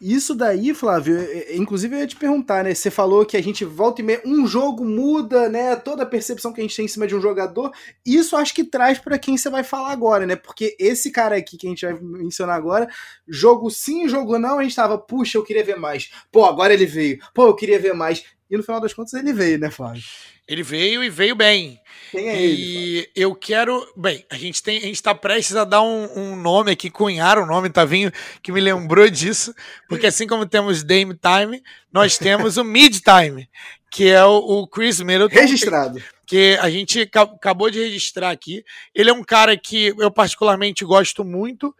Isso 0.00 0.34
daí, 0.34 0.74
Flávio, 0.74 1.16
é, 1.18 1.22
é, 1.22 1.56
inclusive 1.56 1.94
eu 1.94 2.00
ia 2.00 2.06
te 2.06 2.16
perguntar, 2.16 2.64
né? 2.64 2.74
Você 2.74 2.90
falou 2.90 3.24
que 3.24 3.36
a 3.36 3.42
gente 3.42 3.64
volta 3.64 4.00
e 4.00 4.04
meia, 4.04 4.22
um 4.24 4.46
jogo 4.46 4.84
muda, 4.84 5.48
né? 5.48 5.74
Toda 5.76 6.02
a 6.02 6.06
percepção 6.06 6.52
que 6.52 6.60
a 6.60 6.64
gente 6.64 6.76
tem 6.76 6.84
em 6.84 6.88
cima 6.88 7.06
de 7.06 7.14
um 7.14 7.20
jogador. 7.20 7.72
Isso 8.04 8.36
acho 8.36 8.54
que 8.54 8.64
traz 8.64 8.98
para 8.98 9.18
quem 9.18 9.36
você 9.36 9.48
vai 9.48 9.64
falar 9.64 9.92
agora, 9.92 10.26
né? 10.26 10.36
Porque 10.36 10.76
esse 10.78 11.10
cara 11.10 11.36
aqui 11.36 11.56
que 11.56 11.66
a 11.66 11.70
gente 11.70 11.84
vai 11.84 11.98
mencionar 12.00 12.56
agora, 12.56 12.88
jogo 13.26 13.70
sim, 13.70 14.08
jogo 14.08 14.38
não, 14.38 14.58
a 14.58 14.62
gente 14.62 14.76
tava, 14.76 14.98
puxa, 14.98 15.38
eu 15.38 15.44
queria 15.44 15.64
ver 15.64 15.76
mais. 15.76 16.10
Pô, 16.30 16.44
agora 16.44 16.74
ele 16.74 16.86
veio. 16.86 17.18
Pô, 17.34 17.46
eu 17.46 17.54
queria 17.56 17.78
ver 17.78 17.94
mais. 17.94 18.24
E 18.48 18.56
no 18.56 18.62
final 18.62 18.80
das 18.80 18.94
contas 18.94 19.12
ele 19.14 19.32
veio, 19.32 19.58
né, 19.58 19.70
Flávio? 19.70 20.02
Ele 20.46 20.62
veio 20.62 21.02
e 21.02 21.10
veio 21.10 21.34
bem. 21.34 21.80
Quem 22.12 22.28
é 22.28 22.40
e 22.40 22.98
ele, 22.98 23.10
eu 23.16 23.34
quero. 23.34 23.84
Bem, 23.96 24.24
a 24.30 24.36
gente 24.36 24.62
tem, 24.62 24.78
a 24.78 24.82
gente 24.82 24.94
está 24.94 25.12
prestes 25.12 25.56
a 25.56 25.64
dar 25.64 25.82
um, 25.82 26.08
um, 26.16 26.36
nome 26.36 26.70
aqui, 26.70 26.88
cunhar 26.88 27.38
um 27.38 27.46
nome, 27.46 27.68
Tavinho, 27.68 28.12
que 28.40 28.52
me 28.52 28.60
lembrou 28.60 29.10
disso, 29.10 29.52
porque 29.88 30.06
assim 30.06 30.28
como 30.28 30.46
temos 30.46 30.84
Dame 30.84 31.14
Time, 31.14 31.60
nós 31.92 32.16
temos 32.18 32.56
o 32.56 32.62
Mid 32.62 33.00
Time, 33.00 33.48
que 33.90 34.08
é 34.08 34.24
o, 34.24 34.36
o 34.36 34.68
Chris 34.68 35.00
Middleton. 35.00 35.34
Registrado. 35.34 35.98
Que, 36.24 36.54
que 36.54 36.58
a 36.60 36.70
gente 36.70 37.10
acabou 37.12 37.68
de 37.68 37.80
registrar 37.80 38.30
aqui. 38.30 38.64
Ele 38.94 39.10
é 39.10 39.12
um 39.12 39.24
cara 39.24 39.56
que 39.56 39.92
eu 39.98 40.10
particularmente 40.12 40.84
gosto 40.84 41.24
muito. 41.24 41.74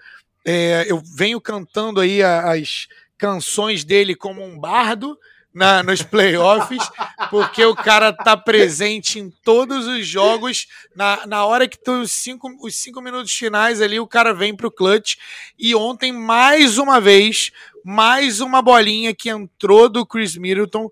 É, 0.44 0.86
eu 0.88 1.00
venho 1.16 1.40
cantando 1.40 2.00
aí 2.00 2.20
as 2.22 2.88
canções 3.16 3.84
dele 3.84 4.16
como 4.16 4.42
um 4.42 4.58
bardo 4.58 5.16
na, 5.56 5.82
nos 5.82 6.02
playoffs, 6.02 6.86
porque 7.30 7.64
o 7.64 7.74
cara 7.74 8.12
tá 8.12 8.36
presente 8.36 9.18
em 9.18 9.30
todos 9.42 9.86
os 9.86 10.06
jogos. 10.06 10.66
Na, 10.94 11.26
na 11.26 11.46
hora 11.46 11.66
que 11.66 11.78
tem 11.78 11.98
os 11.98 12.12
cinco, 12.12 12.54
os 12.60 12.76
cinco 12.76 13.00
minutos 13.00 13.32
finais 13.32 13.80
ali, 13.80 13.98
o 13.98 14.06
cara 14.06 14.34
vem 14.34 14.54
pro 14.54 14.70
clutch. 14.70 15.16
E 15.58 15.74
ontem, 15.74 16.12
mais 16.12 16.76
uma 16.76 17.00
vez, 17.00 17.52
mais 17.82 18.42
uma 18.42 18.60
bolinha 18.60 19.14
que 19.14 19.30
entrou 19.30 19.88
do 19.88 20.04
Chris 20.04 20.36
Middleton 20.36 20.90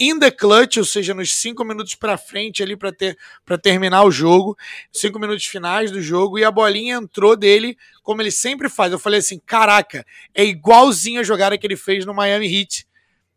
in 0.00 0.18
the 0.18 0.32
clutch, 0.32 0.78
ou 0.78 0.84
seja, 0.84 1.14
nos 1.14 1.32
cinco 1.32 1.64
minutos 1.64 1.94
para 1.94 2.18
frente 2.18 2.64
ali 2.64 2.76
para 2.76 2.90
ter 2.90 3.16
para 3.44 3.56
terminar 3.56 4.02
o 4.02 4.10
jogo, 4.10 4.58
cinco 4.92 5.20
minutos 5.20 5.44
finais 5.44 5.92
do 5.92 6.02
jogo 6.02 6.40
e 6.40 6.44
a 6.44 6.50
bolinha 6.50 6.96
entrou 6.96 7.36
dele 7.36 7.78
como 8.02 8.20
ele 8.20 8.32
sempre 8.32 8.68
faz. 8.68 8.90
Eu 8.90 8.98
falei 8.98 9.20
assim, 9.20 9.40
caraca, 9.46 10.04
é 10.34 10.44
igualzinho 10.44 11.20
a 11.20 11.24
jogada 11.24 11.56
que 11.56 11.64
ele 11.64 11.76
fez 11.76 12.04
no 12.04 12.12
Miami 12.12 12.52
Heat 12.52 12.84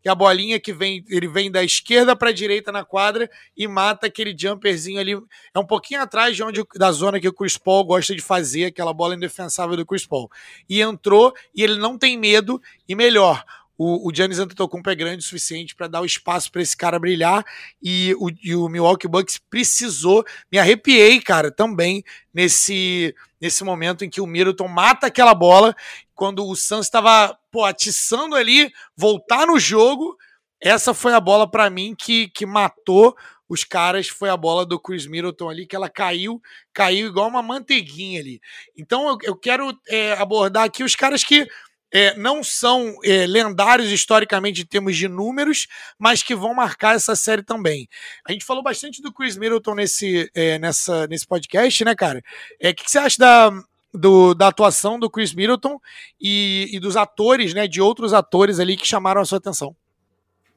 que 0.02 0.08
a 0.08 0.14
bolinha 0.14 0.58
que 0.58 0.72
vem, 0.72 1.04
ele 1.08 1.28
vem 1.28 1.50
da 1.50 1.62
esquerda 1.62 2.16
para 2.16 2.30
a 2.30 2.32
direita 2.32 2.72
na 2.72 2.84
quadra 2.84 3.30
e 3.56 3.68
mata 3.68 4.06
aquele 4.06 4.34
jumperzinho 4.36 5.00
ali. 5.00 5.12
É 5.54 5.58
um 5.58 5.66
pouquinho 5.66 6.00
atrás 6.00 6.34
de 6.34 6.42
onde 6.42 6.62
da 6.76 6.90
zona 6.92 7.20
que 7.20 7.28
o 7.28 7.32
Chris 7.32 7.56
Paul 7.56 7.84
gosta 7.84 8.14
de 8.14 8.22
fazer, 8.22 8.66
aquela 8.66 8.92
bola 8.92 9.14
indefensável 9.14 9.76
do 9.76 9.86
Chris 9.86 10.06
Paul. 10.06 10.30
E 10.68 10.80
entrou 10.80 11.34
e 11.54 11.62
ele 11.62 11.76
não 11.76 11.98
tem 11.98 12.16
medo 12.16 12.60
e 12.88 12.94
melhor, 12.94 13.44
o, 13.82 14.10
o 14.10 14.14
Giannis 14.14 14.38
Antetokounmpo 14.38 14.90
é 14.90 14.94
grande 14.94 15.20
o 15.20 15.26
suficiente 15.26 15.74
para 15.74 15.88
dar 15.88 16.02
o 16.02 16.04
espaço 16.04 16.52
para 16.52 16.60
esse 16.60 16.76
cara 16.76 16.98
brilhar 16.98 17.42
e 17.82 18.14
o, 18.18 18.28
e 18.42 18.54
o 18.54 18.68
Milwaukee 18.68 19.08
Bucks 19.08 19.38
precisou. 19.38 20.22
Me 20.52 20.58
arrepiei, 20.58 21.18
cara, 21.18 21.50
também 21.50 22.04
nesse 22.32 23.14
nesse 23.40 23.64
momento 23.64 24.04
em 24.04 24.10
que 24.10 24.20
o 24.20 24.26
Middleton 24.26 24.68
mata 24.68 25.06
aquela 25.06 25.34
bola 25.34 25.74
quando 26.14 26.46
o 26.46 26.54
Suns 26.54 26.86
estava 26.86 27.38
atiçando 27.64 28.36
ali, 28.36 28.70
voltar 28.96 29.46
no 29.46 29.58
jogo. 29.58 30.16
Essa 30.60 30.92
foi 30.92 31.14
a 31.14 31.20
bola 31.20 31.50
para 31.50 31.70
mim 31.70 31.94
que, 31.98 32.28
que 32.28 32.44
matou 32.44 33.16
os 33.48 33.64
caras. 33.64 34.08
Foi 34.08 34.28
a 34.28 34.36
bola 34.36 34.66
do 34.66 34.78
Chris 34.78 35.06
Middleton 35.06 35.48
ali, 35.48 35.66
que 35.66 35.74
ela 35.74 35.88
caiu, 35.88 36.40
caiu 36.72 37.08
igual 37.08 37.28
uma 37.28 37.42
manteiguinha 37.42 38.20
ali. 38.20 38.40
Então 38.76 39.08
eu, 39.08 39.18
eu 39.22 39.36
quero 39.36 39.76
é, 39.88 40.12
abordar 40.12 40.64
aqui 40.64 40.84
os 40.84 40.94
caras 40.94 41.24
que 41.24 41.48
é, 41.92 42.16
não 42.16 42.42
são 42.42 42.96
é, 43.04 43.26
lendários 43.26 43.90
historicamente 43.90 44.62
em 44.62 44.66
termos 44.66 44.96
de 44.96 45.08
números, 45.08 45.66
mas 45.98 46.22
que 46.22 46.34
vão 46.34 46.54
marcar 46.54 46.94
essa 46.94 47.16
série 47.16 47.42
também. 47.42 47.88
A 48.24 48.32
gente 48.32 48.44
falou 48.44 48.62
bastante 48.62 49.02
do 49.02 49.12
Chris 49.12 49.36
Middleton 49.36 49.74
nesse, 49.74 50.30
é, 50.34 50.58
nessa, 50.58 51.06
nesse 51.06 51.26
podcast, 51.26 51.84
né, 51.84 51.94
cara? 51.94 52.22
É, 52.60 52.70
o 52.70 52.74
que, 52.74 52.84
que, 52.84 52.90
você 52.90 52.98
acha 52.98 53.18
da, 53.18 53.50
do, 53.92 54.34
da 54.34 54.48
atuação 54.48 54.98
do 54.98 55.10
Chris 55.10 55.34
Middleton 55.34 55.80
e, 56.20 56.68
e 56.72 56.78
dos 56.78 56.96
atores, 56.96 57.54
né, 57.54 57.66
de 57.66 57.80
outros 57.80 58.12
atores 58.12 58.60
ali 58.60 58.76
que 58.76 58.86
chamaram 58.86 59.20
a 59.20 59.24
sua 59.24 59.38
atenção? 59.38 59.74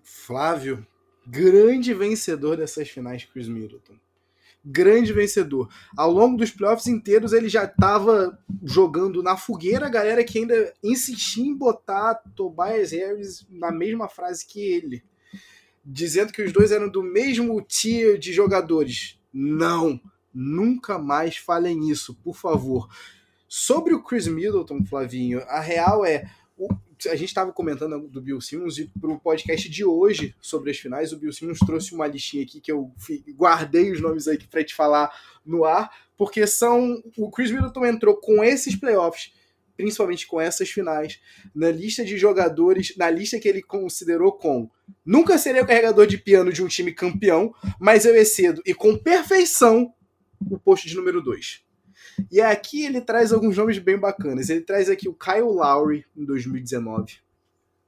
Flávio, 0.04 0.86
grande 1.26 1.94
vencedor 1.94 2.58
dessas 2.58 2.90
finais, 2.90 3.26
Chris 3.26 3.48
Middleton 3.48 4.03
grande 4.64 5.12
vencedor. 5.12 5.70
Ao 5.98 6.12
longo 6.12 6.38
dos 6.38 6.52
playoffs 6.52 6.88
inteiros, 6.88 7.34
ele 7.34 7.50
já 7.50 7.66
estava 7.66 8.38
jogando 8.64 9.22
na 9.22 9.36
fogueira 9.36 9.88
a 9.88 9.90
galera 9.90 10.24
que 10.24 10.40
ainda 10.40 10.74
insistia 10.82 11.46
em 11.46 11.56
botar 11.56 12.16
Tobias 12.36 12.92
Harris 12.92 13.46
na 13.50 13.72
mesma 13.72 14.08
frase 14.08 14.46
que 14.46 14.62
ele, 14.62 15.04
dizendo 15.84 16.32
que 16.32 16.42
os 16.42 16.54
dois 16.54 16.72
eram 16.72 16.88
do 16.88 17.04
mesmo 17.04 17.62
tier 17.62 18.18
de 18.18 18.32
jogadores. 18.32 19.20
Não, 19.34 20.00
nunca 20.34 20.98
mais 20.98 21.38
falem 21.38 21.90
isso, 21.90 22.16
por 22.24 22.36
favor. 22.36 22.88
Sobre 23.48 23.94
o 23.94 24.02
Chris 24.02 24.28
Middleton, 24.28 24.84
Flavinho, 24.86 25.42
a 25.48 25.60
real 25.60 26.06
é 26.06 26.30
a 27.10 27.16
gente 27.16 27.30
estava 27.30 27.52
comentando 27.52 28.08
do 28.08 28.22
Bill 28.22 28.40
Simmons 28.42 28.78
e 28.78 28.90
para 29.00 29.12
o 29.12 29.20
podcast 29.20 29.70
de 29.70 29.86
hoje 29.86 30.36
sobre 30.42 30.72
as 30.72 30.78
finais, 30.78 31.12
o 31.12 31.18
Bill 31.18 31.32
Simmons 31.32 31.60
trouxe 31.60 31.94
uma 31.94 32.08
listinha 32.08 32.44
aqui 32.44 32.60
que 32.60 32.72
eu 32.72 32.92
guardei 33.30 33.92
os 33.92 34.02
nomes 34.02 34.28
aqui 34.28 34.48
para 34.48 34.64
te 34.64 34.74
falar 34.74 35.12
no 35.46 35.66
ar, 35.66 35.90
porque 36.18 36.46
são 36.48 37.02
o 37.18 37.30
Chris 37.30 37.52
Middleton 37.52 37.86
entrou 37.86 38.16
com 38.18 38.44
esses 38.44 38.76
playoffs, 38.76 39.34
principalmente 39.76 40.28
com 40.28 40.40
essas 40.40 40.70
finais, 40.70 41.20
na 41.54 41.72
lista 41.72 42.06
de 42.06 42.18
jogadores, 42.18 42.96
na 42.96 43.10
lista 43.10 43.40
que 43.40 43.48
ele 43.48 43.62
considerou 43.62 44.32
com 44.32 44.70
nunca 45.06 45.38
serei 45.38 45.62
o 45.62 45.68
carregador 45.68 46.06
de 46.06 46.18
piano 46.18 46.52
de 46.52 46.64
um 46.64 46.68
time 46.68 46.92
campeão, 46.92 47.54
mas 47.80 48.06
eu 48.06 48.16
excedo 48.16 48.62
e 48.66 48.74
com 48.74 48.98
perfeição 48.98 49.94
o 50.50 50.60
posto 50.60 50.88
de 50.88 50.96
número 50.96 51.22
2. 51.22 51.64
E 52.32 52.42
aqui 52.42 52.86
ele 52.86 53.02
traz 53.02 53.32
alguns 53.32 53.58
nomes 53.58 53.80
bem 53.80 53.98
bacanas. 53.98 54.50
Ele 54.50 54.62
traz 54.62 54.90
aqui 54.90 55.08
o 55.08 55.14
Kyle 55.14 55.42
Lowry 55.42 56.06
em 56.16 56.26
2019, 56.26 57.18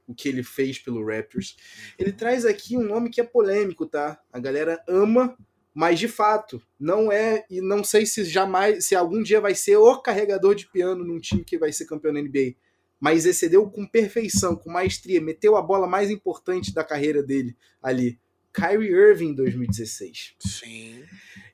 o 0.07 0.13
que 0.13 0.30
ele 0.30 0.43
fez 0.43 0.80
pelo 0.80 1.05
Raptors. 1.05 1.55
Ele 1.97 2.11
traz 2.11 2.45
aqui 2.45 2.78
um 2.78 2.84
nome 2.84 3.09
que 3.09 3.21
é 3.21 3.23
polêmico, 3.23 3.86
tá? 3.86 4.19
A 4.32 4.39
galera 4.39 4.84
ama, 4.88 5.38
mas 5.73 5.99
de 5.99 6.07
fato 6.07 6.61
não 6.80 7.11
é 7.11 7.45
e 7.49 7.59
não 7.61 7.84
sei 7.84 8.05
se 8.05 8.23
jamais, 8.23 8.86
se 8.86 8.95
algum 8.95 9.21
dia 9.21 9.41
vai 9.41 9.53
ser 9.53 9.78
o 9.78 9.97
carregador 10.01 10.55
de 10.55 10.67
piano 10.67 11.03
num 11.03 11.19
time 11.19 11.43
que 11.43 11.57
vai 11.57 11.71
ser 11.71 11.86
campeão 11.86 12.13
da 12.13 12.21
NBA. 12.21 12.55
Mas 12.99 13.26
excedeu 13.26 13.69
com 13.69 13.86
perfeição, 13.86 14.55
com 14.55 14.71
maestria, 14.71 15.19
meteu 15.19 15.57
a 15.57 15.61
bola 15.61 15.86
mais 15.86 16.09
importante 16.09 16.73
da 16.73 16.84
carreira 16.84 17.21
dele 17.21 17.55
ali. 17.82 18.17
Kyrie 18.55 18.89
Irving 18.89 19.29
em 19.29 19.35
2016. 19.35 20.35
Sim. 20.39 21.03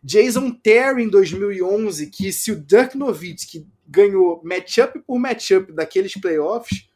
Jason 0.03 0.51
Terry 0.51 1.03
em 1.03 1.09
2011, 1.09 2.07
que 2.07 2.31
se 2.31 2.51
o 2.51 2.59
Dirk 2.59 2.97
Nowitzki 2.97 3.67
ganhou 3.87 4.41
matchup 4.43 4.99
por 4.99 5.19
matchup 5.19 5.71
daqueles 5.73 6.13
playoffs, 6.13 6.87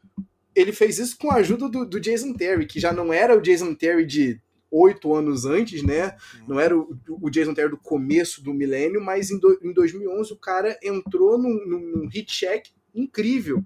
ele 0.54 0.72
fez 0.72 0.98
isso 0.98 1.18
com 1.18 1.30
a 1.30 1.36
ajuda 1.36 1.68
do, 1.68 1.84
do, 1.84 2.00
Jason 2.00 2.32
Terry, 2.32 2.66
que 2.66 2.80
já 2.80 2.92
não 2.92 3.12
era 3.12 3.36
o 3.36 3.40
Jason 3.40 3.74
Terry 3.74 4.06
de 4.06 4.40
oito 4.70 5.14
anos 5.14 5.44
antes, 5.44 5.82
né? 5.82 6.16
Não 6.48 6.58
era 6.58 6.76
o, 6.76 6.98
o, 7.08 7.30
Jason 7.30 7.52
Terry 7.52 7.70
do 7.70 7.76
começo 7.76 8.42
do 8.42 8.54
milênio, 8.54 9.00
mas 9.00 9.30
em, 9.30 9.38
do, 9.38 9.58
em 9.62 9.72
2011 9.72 10.32
o 10.32 10.36
cara 10.36 10.78
entrou 10.82 11.36
num, 11.36 11.66
num, 11.66 11.80
num 11.80 12.08
hit 12.08 12.32
check 12.32 12.66
incrível. 12.94 13.62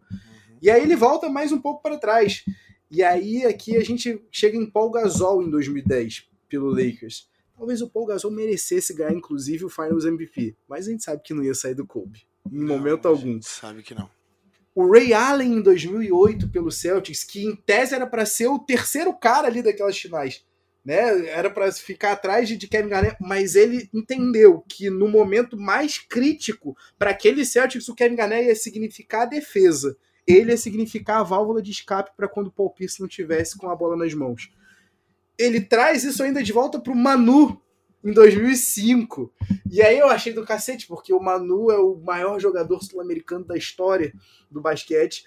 E 0.61 0.69
aí 0.69 0.83
ele 0.83 0.97
volta 0.97 1.29
mais 1.29 1.53
um 1.53 1.61
pouco 1.61 1.83
para 1.83 1.99
trás. 1.99 2.45
E 2.91 3.03
aí 3.03 3.47
aqui 3.47 3.77
a 3.77 3.85
gente 3.85 4.21
chega 4.31 4.57
em 4.57 4.67
Paul 4.67 4.91
Gasol 4.91 5.43
em 5.43 5.51
2010 5.51 6.30
pelo 6.51 6.69
Lakers. 6.69 7.31
Talvez 7.57 7.81
o 7.81 7.89
Paul 7.89 8.07
Gasol 8.07 8.31
merecesse 8.31 8.93
ganhar, 8.95 9.13
inclusive, 9.13 9.65
o 9.65 9.71
Finals 9.71 10.05
MVP. 10.05 10.57
Mas 10.69 10.89
a 10.89 10.91
gente 10.91 11.05
sabe 11.05 11.23
que 11.23 11.33
não 11.33 11.45
ia 11.45 11.55
sair 11.55 11.75
do 11.75 11.87
Kobe. 11.87 12.27
Em 12.51 12.59
não, 12.59 12.79
momento 12.79 13.07
algum. 13.07 13.41
sabe 13.41 13.83
que 13.83 13.95
não. 13.95 14.11
O 14.75 14.91
Ray 14.91 15.13
Allen 15.13 15.59
em 15.59 15.63
2008 15.63 16.49
pelo 16.49 16.71
Celtics, 16.71 17.23
que 17.23 17.45
em 17.45 17.55
tese 17.55 17.95
era 17.95 18.07
para 18.07 18.25
ser 18.25 18.49
o 18.49 18.59
terceiro 18.59 19.13
cara 19.13 19.47
ali 19.47 19.63
daquelas 19.63 19.99
finais. 19.99 20.45
Né? 20.83 21.27
Era 21.27 21.51
para 21.51 21.71
ficar 21.71 22.13
atrás 22.13 22.49
de, 22.49 22.67
Kevin 22.67 22.89
Garnett, 22.89 23.17
mas 23.21 23.55
ele 23.55 23.91
entendeu 23.93 24.65
que 24.67 24.89
no 24.89 25.07
momento 25.07 25.59
mais 25.59 25.99
crítico 25.99 26.75
para 26.99 27.11
aquele 27.11 27.45
Celtics 27.45 27.89
o 27.89 27.95
Kevin 27.95 28.17
Garnett 28.17 28.47
ia 28.47 28.57
significar 28.57 29.23
a 29.23 29.27
defesa. 29.27 29.97
Ele 30.27 30.51
ia 30.51 30.57
significar 30.57 31.19
a 31.19 31.25
válvula 31.25 31.61
de 31.61 31.71
escape 31.71 32.13
para 32.17 32.29
quando 32.29 32.47
o 32.47 32.53
Paul 32.53 32.71
Pierce 32.71 33.01
não 33.01 33.09
tivesse 33.09 33.59
com 33.59 33.69
a 33.69 33.77
bola 33.77 33.97
nas 33.97 34.15
mãos 34.15 34.51
ele 35.41 35.61
traz 35.61 36.05
isso 36.05 36.23
ainda 36.23 36.43
de 36.43 36.53
volta 36.53 36.79
pro 36.79 36.95
Manu 36.95 37.61
em 38.05 38.13
2005. 38.13 39.33
E 39.71 39.83
aí 39.83 39.99
eu 39.99 40.09
achei 40.09 40.33
do 40.33 40.45
cacete, 40.45 40.87
porque 40.87 41.13
o 41.13 41.21
Manu 41.21 41.71
é 41.71 41.79
o 41.79 41.97
maior 41.97 42.39
jogador 42.39 42.83
sul-americano 42.83 43.45
da 43.45 43.57
história 43.57 44.13
do 44.51 44.61
basquete. 44.61 45.25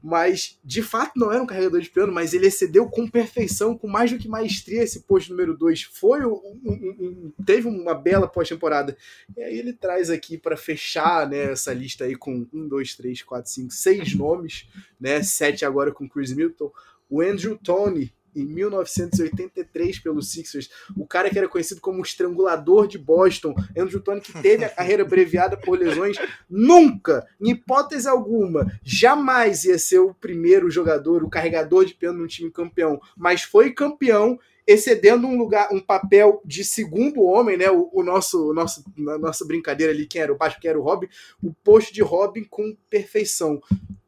Mas, 0.00 0.56
de 0.64 0.82
fato, 0.82 1.18
não 1.18 1.32
era 1.32 1.42
um 1.42 1.46
carregador 1.46 1.80
de 1.80 1.90
piano, 1.90 2.12
mas 2.12 2.32
ele 2.32 2.46
excedeu 2.46 2.88
com 2.88 3.08
perfeição, 3.08 3.76
com 3.76 3.88
mais 3.88 4.12
do 4.12 4.18
que 4.18 4.28
maestria 4.28 4.84
esse 4.84 5.00
posto 5.00 5.30
número 5.30 5.56
2. 5.56 5.82
Foi 5.82 6.24
um, 6.24 6.34
um, 6.64 7.32
um, 7.34 7.44
teve 7.44 7.66
uma 7.66 7.92
bela 7.92 8.28
pós-temporada. 8.28 8.96
E 9.36 9.42
aí 9.42 9.58
ele 9.58 9.72
traz 9.72 10.08
aqui 10.08 10.38
para 10.38 10.56
fechar 10.56 11.28
né, 11.28 11.50
essa 11.50 11.72
lista 11.72 12.04
aí 12.04 12.14
com 12.14 12.46
um, 12.52 12.68
dois, 12.68 12.94
três, 12.94 13.20
quatro, 13.22 13.50
cinco, 13.50 13.72
seis 13.72 14.14
nomes, 14.14 14.68
né? 14.98 15.24
Sete 15.24 15.64
agora 15.64 15.92
com 15.92 16.08
Chris 16.08 16.32
Milton. 16.32 16.70
O 17.08 17.20
Andrew 17.20 17.58
Tony, 17.58 18.14
em 18.34 18.44
1983 18.44 19.98
pelos 19.98 20.30
Sixers, 20.30 20.70
o 20.96 21.06
cara 21.06 21.30
que 21.30 21.38
era 21.38 21.48
conhecido 21.48 21.80
como 21.80 21.98
o 21.98 22.04
estrangulador 22.04 22.86
de 22.86 22.98
Boston, 22.98 23.54
Andrew 23.76 24.00
Tony, 24.00 24.20
que 24.20 24.32
teve 24.40 24.64
a 24.64 24.68
carreira 24.70 25.02
abreviada 25.02 25.56
por 25.56 25.78
lesões, 25.78 26.16
nunca, 26.48 27.26
em 27.40 27.50
hipótese 27.50 28.08
alguma, 28.08 28.66
jamais 28.82 29.64
ia 29.64 29.78
ser 29.78 29.98
o 29.98 30.14
primeiro 30.14 30.70
jogador, 30.70 31.22
o 31.22 31.30
carregador 31.30 31.84
de 31.84 31.94
piano 31.94 32.18
num 32.18 32.26
time 32.26 32.50
campeão, 32.50 33.00
mas 33.16 33.42
foi 33.42 33.72
campeão 33.72 34.38
excedendo 34.70 35.26
um 35.26 35.36
lugar, 35.36 35.68
um 35.72 35.80
papel 35.80 36.40
de 36.44 36.64
segundo 36.64 37.24
homem, 37.24 37.56
né? 37.56 37.70
O, 37.70 37.90
o 37.92 38.02
nosso, 38.04 38.50
o 38.50 38.54
nosso, 38.54 38.84
na 38.96 39.18
nossa 39.18 39.44
brincadeira 39.44 39.92
ali, 39.92 40.06
quem 40.06 40.22
era 40.22 40.32
o 40.32 40.36
baixo, 40.36 40.60
quem 40.60 40.70
era 40.70 40.78
o 40.78 40.82
Robin, 40.82 41.08
o 41.42 41.52
posto 41.52 41.92
de 41.92 42.02
Robin 42.02 42.44
com 42.44 42.76
perfeição 42.88 43.60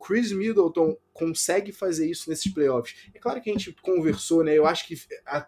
Chris 0.02 0.32
Middleton 0.32 0.96
consegue 1.12 1.72
fazer 1.72 2.10
isso 2.10 2.28
nesses 2.28 2.52
playoffs. 2.52 2.96
É 3.14 3.18
claro 3.18 3.40
que 3.40 3.50
a 3.50 3.52
gente 3.52 3.72
conversou, 3.82 4.42
né? 4.42 4.56
Eu 4.56 4.66
acho 4.66 4.86
que 4.86 4.96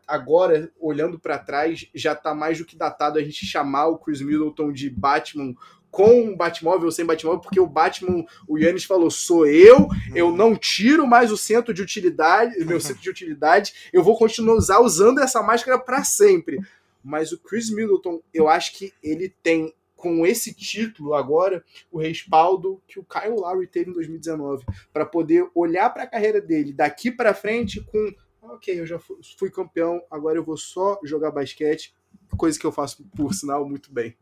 agora, 0.06 0.70
olhando 0.78 1.18
para 1.18 1.38
trás, 1.38 1.88
já 1.94 2.14
tá 2.14 2.34
mais 2.34 2.58
do 2.58 2.64
que 2.64 2.76
datado 2.76 3.18
a 3.18 3.22
gente 3.22 3.44
chamar 3.46 3.88
o 3.88 3.98
Chris 3.98 4.20
Middleton 4.20 4.72
de 4.72 4.90
Batman 4.90 5.54
com 5.94 6.36
Batmóvel 6.36 6.86
ou 6.86 6.90
sem 6.90 7.06
Batmóvel, 7.06 7.40
porque 7.40 7.60
o 7.60 7.68
Batman, 7.68 8.26
o 8.48 8.58
Yannis 8.58 8.82
falou, 8.82 9.12
sou 9.12 9.46
eu, 9.46 9.86
eu 10.12 10.32
não 10.32 10.56
tiro 10.56 11.06
mais 11.06 11.30
o 11.30 11.36
centro 11.36 11.72
de 11.72 11.80
utilidade, 11.80 12.64
meu 12.64 12.80
centro 12.80 13.00
de 13.00 13.08
utilidade, 13.08 13.72
eu 13.92 14.02
vou 14.02 14.18
continuar 14.18 14.56
usando 14.80 15.20
essa 15.20 15.40
máscara 15.40 15.78
para 15.78 16.02
sempre. 16.02 16.58
Mas 17.00 17.30
o 17.30 17.38
Chris 17.38 17.70
Middleton, 17.70 18.20
eu 18.32 18.48
acho 18.48 18.76
que 18.76 18.92
ele 19.00 19.32
tem 19.40 19.72
com 19.94 20.26
esse 20.26 20.52
título 20.52 21.14
agora 21.14 21.64
o 21.92 22.00
respaldo 22.00 22.82
que 22.88 22.98
o 22.98 23.04
Kyle 23.04 23.36
Lowry 23.36 23.68
teve 23.68 23.90
em 23.90 23.94
2019 23.94 24.64
para 24.92 25.06
poder 25.06 25.48
olhar 25.54 25.88
para 25.90 26.02
a 26.02 26.08
carreira 26.08 26.40
dele 26.40 26.72
daqui 26.72 27.08
para 27.08 27.32
frente 27.32 27.80
com 27.80 28.12
ok, 28.42 28.80
eu 28.80 28.86
já 28.86 28.98
fui 29.38 29.48
campeão, 29.48 30.02
agora 30.10 30.36
eu 30.36 30.44
vou 30.44 30.56
só 30.56 30.98
jogar 31.04 31.30
basquete 31.30 31.94
coisa 32.36 32.58
que 32.58 32.66
eu 32.66 32.72
faço, 32.72 33.04
por 33.16 33.34
sinal, 33.34 33.68
muito 33.68 33.92
bem. 33.92 34.14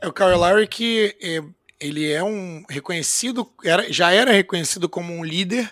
É 0.00 0.08
o 0.08 0.12
Kyle 0.12 0.34
Lowry 0.34 0.66
que 0.66 1.16
é, 1.20 1.42
ele 1.82 2.10
é 2.10 2.22
um 2.22 2.64
reconhecido, 2.68 3.50
era, 3.64 3.92
já 3.92 4.12
era 4.12 4.30
reconhecido 4.30 4.88
como 4.88 5.12
um 5.12 5.24
líder, 5.24 5.70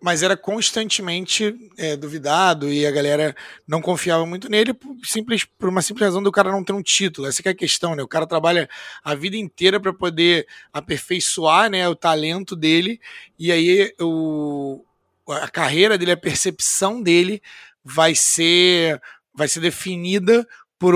mas 0.00 0.22
era 0.22 0.36
constantemente 0.36 1.56
é, 1.78 1.96
duvidado 1.96 2.70
e 2.70 2.86
a 2.86 2.90
galera 2.90 3.34
não 3.66 3.80
confiava 3.80 4.26
muito 4.26 4.50
nele 4.50 4.74
por, 4.74 4.94
simples, 5.02 5.44
por 5.44 5.70
uma 5.70 5.80
simples 5.80 6.06
razão 6.06 6.22
do 6.22 6.30
cara 6.30 6.52
não 6.52 6.62
ter 6.62 6.74
um 6.74 6.82
título. 6.82 7.26
Essa 7.26 7.42
é 7.46 7.50
a 7.50 7.54
questão, 7.54 7.96
né? 7.96 8.02
O 8.02 8.08
cara 8.08 8.26
trabalha 8.26 8.68
a 9.02 9.14
vida 9.14 9.36
inteira 9.36 9.80
para 9.80 9.94
poder 9.94 10.46
aperfeiçoar 10.72 11.70
né, 11.70 11.88
o 11.88 11.96
talento 11.96 12.54
dele 12.54 13.00
e 13.38 13.50
aí 13.50 13.94
o, 13.98 14.84
a 15.28 15.48
carreira 15.48 15.96
dele, 15.96 16.12
a 16.12 16.16
percepção 16.16 17.02
dele 17.02 17.42
vai 17.82 18.14
ser 18.14 19.00
vai 19.34 19.48
ser 19.48 19.60
definida 19.60 20.46
por 20.78 20.94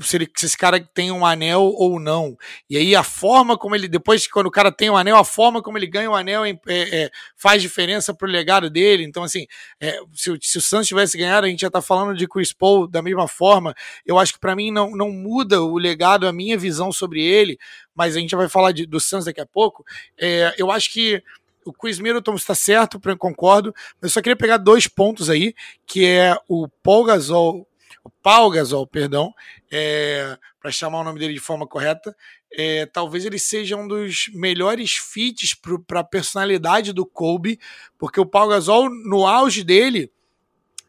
se, 0.00 0.16
ele, 0.16 0.30
se 0.36 0.46
esse 0.46 0.56
cara 0.56 0.78
tem 0.78 1.10
um 1.10 1.24
anel 1.24 1.62
ou 1.62 1.98
não. 1.98 2.36
E 2.68 2.76
aí 2.76 2.94
a 2.94 3.02
forma 3.02 3.56
como 3.56 3.74
ele, 3.74 3.88
depois 3.88 4.26
quando 4.26 4.46
o 4.46 4.50
cara 4.50 4.70
tem 4.70 4.90
o 4.90 4.92
um 4.92 4.96
anel, 4.96 5.16
a 5.16 5.24
forma 5.24 5.62
como 5.62 5.78
ele 5.78 5.86
ganha 5.86 6.10
o 6.10 6.12
um 6.12 6.16
anel 6.16 6.44
é, 6.44 6.58
é, 6.66 7.10
faz 7.36 7.62
diferença 7.62 8.12
pro 8.12 8.28
legado 8.28 8.68
dele. 8.68 9.04
Então, 9.04 9.22
assim, 9.22 9.46
é, 9.80 9.98
se, 10.12 10.36
se, 10.40 10.58
o 10.58 10.60
Santos 10.60 10.88
tivesse 10.88 11.16
ganhado, 11.16 11.46
a 11.46 11.48
gente 11.48 11.60
já 11.60 11.70
tá 11.70 11.80
falando 11.80 12.16
de 12.16 12.28
Chris 12.28 12.52
Paul 12.52 12.86
da 12.86 13.00
mesma 13.00 13.26
forma. 13.26 13.74
Eu 14.04 14.18
acho 14.18 14.34
que 14.34 14.40
para 14.40 14.54
mim 14.54 14.70
não, 14.70 14.90
não 14.90 15.10
muda 15.10 15.62
o 15.62 15.78
legado, 15.78 16.26
a 16.26 16.32
minha 16.32 16.58
visão 16.58 16.92
sobre 16.92 17.22
ele, 17.22 17.58
mas 17.94 18.16
a 18.16 18.20
gente 18.20 18.36
vai 18.36 18.48
falar 18.48 18.72
de, 18.72 18.84
do 18.84 19.00
Santos 19.00 19.24
daqui 19.24 19.40
a 19.40 19.46
pouco. 19.46 19.82
É, 20.18 20.54
eu 20.58 20.70
acho 20.70 20.92
que 20.92 21.22
o 21.64 21.72
Chris 21.72 21.98
Middleton 21.98 22.34
está 22.34 22.54
certo, 22.54 23.00
concordo. 23.16 23.74
Eu 24.00 24.10
só 24.10 24.20
queria 24.20 24.36
pegar 24.36 24.56
dois 24.58 24.86
pontos 24.86 25.30
aí, 25.30 25.54
que 25.86 26.04
é 26.04 26.36
o 26.48 26.68
Paul 26.82 27.04
Gasol 27.04 27.66
o 28.04 28.10
Paul 28.10 28.50
Gasol, 28.50 28.86
perdão, 28.86 29.32
é, 29.70 30.36
para 30.60 30.70
chamar 30.70 31.00
o 31.00 31.04
nome 31.04 31.18
dele 31.18 31.34
de 31.34 31.40
forma 31.40 31.66
correta, 31.66 32.14
é, 32.52 32.86
talvez 32.86 33.24
ele 33.24 33.38
seja 33.38 33.76
um 33.76 33.86
dos 33.86 34.26
melhores 34.34 34.92
fits 34.92 35.54
para 35.86 36.00
a 36.00 36.04
personalidade 36.04 36.92
do 36.92 37.06
Kobe, 37.06 37.58
porque 37.98 38.20
o 38.20 38.26
Paul 38.26 38.48
Gasol, 38.48 38.90
no 38.90 39.26
auge 39.26 39.62
dele, 39.62 40.10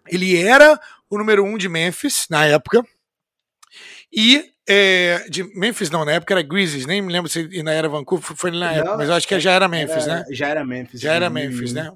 ele 0.07 0.35
era 0.35 0.79
o 1.09 1.17
número 1.17 1.43
um 1.43 1.57
de 1.57 1.69
Memphis 1.69 2.25
na 2.29 2.45
época, 2.45 2.83
e 4.11 4.51
é, 4.67 5.25
de 5.29 5.43
Memphis 5.55 5.89
não, 5.89 6.05
na 6.05 6.13
época 6.13 6.33
era 6.33 6.41
Grizzlies, 6.41 6.85
nem 6.85 7.01
me 7.01 7.11
lembro 7.11 7.29
se 7.29 7.39
ainda 7.39 7.71
era 7.71 7.89
Vancouver, 7.89 8.35
foi 8.35 8.51
na 8.51 8.71
época, 8.71 8.97
mas 8.97 9.09
eu 9.09 9.15
acho 9.15 9.27
que 9.27 9.39
já 9.39 9.51
era 9.51 9.67
Memphis, 9.67 10.07
era, 10.07 10.19
né? 10.19 10.25
Já 10.31 10.47
era 10.47 10.65
Memphis. 10.65 11.01
Já 11.01 11.13
era 11.13 11.29
Memphis, 11.29 11.73
né? 11.73 11.91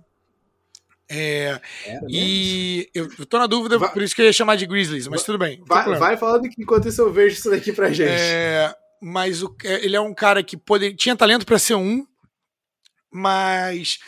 É, 1.10 1.60
e 2.10 2.90
eu, 2.94 3.08
eu 3.18 3.26
tô 3.26 3.40
na 3.40 3.48
dúvida, 3.48 3.78
vai, 3.78 3.92
por 3.94 4.02
isso 4.02 4.14
que 4.14 4.22
eu 4.22 4.26
ia 4.26 4.34
chamar 4.34 4.58
de 4.58 4.66
Grizzlies, 4.66 5.08
mas 5.08 5.24
tudo 5.24 5.38
bem. 5.38 5.64
Vai, 5.66 5.96
vai 5.96 6.18
falando 6.18 6.50
que 6.50 6.62
enquanto 6.62 6.90
isso 6.90 7.02
eu 7.02 7.12
vejo 7.12 7.36
isso 7.36 7.50
daqui 7.50 7.72
pra 7.72 7.90
gente. 7.90 8.10
É, 8.10 8.76
mas 9.02 9.42
o, 9.42 9.56
é, 9.64 9.86
ele 9.86 9.96
é 9.96 10.02
um 10.02 10.14
cara 10.14 10.44
que 10.44 10.58
pode, 10.58 10.94
tinha 10.96 11.16
talento 11.16 11.46
para 11.46 11.58
ser 11.58 11.76
um, 11.76 12.06
mas 13.10 14.00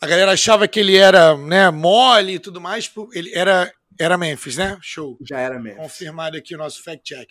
a 0.00 0.06
galera 0.06 0.32
achava 0.32 0.68
que 0.68 0.78
ele 0.78 0.96
era 0.96 1.36
né, 1.36 1.70
mole 1.70 2.34
e 2.34 2.38
tudo 2.38 2.60
mais. 2.60 2.92
Ele 3.12 3.32
era, 3.34 3.72
era 3.98 4.16
Memphis, 4.16 4.56
né? 4.56 4.78
Show. 4.80 5.18
Já 5.26 5.40
era 5.40 5.58
Memphis. 5.58 5.82
Confirmado 5.82 6.36
aqui 6.36 6.54
o 6.54 6.58
nosso 6.58 6.82
fact-check. 6.84 7.30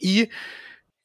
E 0.00 0.28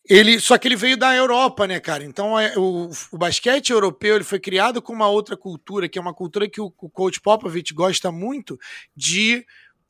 ele, 0.08 0.40
só 0.40 0.58
que 0.58 0.68
ele 0.68 0.76
veio 0.76 0.98
da 0.98 1.16
Europa, 1.16 1.66
né, 1.66 1.80
cara? 1.80 2.04
Então 2.04 2.38
é, 2.38 2.54
o, 2.58 2.90
o, 3.12 3.18
basquete 3.18 3.72
europeu 3.72 4.16
ele 4.16 4.24
foi 4.24 4.40
criado 4.40 4.82
com 4.82 4.92
uma 4.92 5.08
outra 5.08 5.38
cultura, 5.38 5.88
que 5.88 5.98
é 5.98 6.02
uma 6.02 6.14
cultura 6.14 6.50
que 6.50 6.60
o, 6.60 6.66
o 6.66 6.90
coach 6.90 7.22
Popovich 7.22 7.74
gosta 7.74 8.12
muito 8.12 8.60
de. 8.96 9.46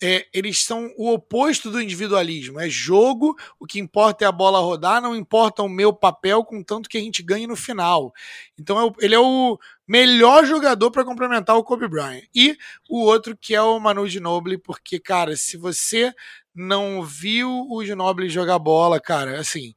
É, 0.06 0.28
eles 0.34 0.62
são 0.62 0.92
o 0.98 1.14
oposto 1.14 1.72
do 1.72 1.82
individualismo. 1.82 2.60
É 2.60 2.68
jogo, 2.70 3.38
o 3.58 3.66
que 3.66 3.80
importa 3.80 4.26
é 4.26 4.28
a 4.28 4.34
bola 4.34 4.60
rodar, 4.60 5.02
não 5.02 5.16
importa 5.16 5.64
o 5.64 5.70
meu 5.70 5.94
papel, 5.94 6.44
contanto 6.44 6.90
que 6.90 6.98
a 6.98 7.02
gente 7.02 7.24
ganhe 7.24 7.48
no 7.48 7.56
final. 7.56 8.12
Então 8.60 8.78
é 8.78 8.84
o, 8.84 8.94
ele 9.00 9.16
é 9.16 9.20
o 9.20 9.58
melhor 9.88 10.46
jogador 10.46 10.92
para 10.92 11.06
complementar 11.06 11.56
o 11.56 11.64
Kobe 11.64 11.88
Bryant. 11.88 12.24
E 12.36 12.58
o 12.90 13.00
outro 13.00 13.38
que 13.38 13.56
é 13.56 13.62
o 13.62 13.80
Manu 13.80 14.06
Ginobili, 14.06 14.58
porque, 14.58 15.00
cara, 15.00 15.38
se 15.38 15.56
você 15.56 16.14
não 16.56 17.04
viu 17.04 17.68
o 17.70 17.84
Ginobili 17.84 18.30
jogar 18.30 18.60
bola, 18.60 19.00
cara, 19.00 19.40
assim, 19.40 19.74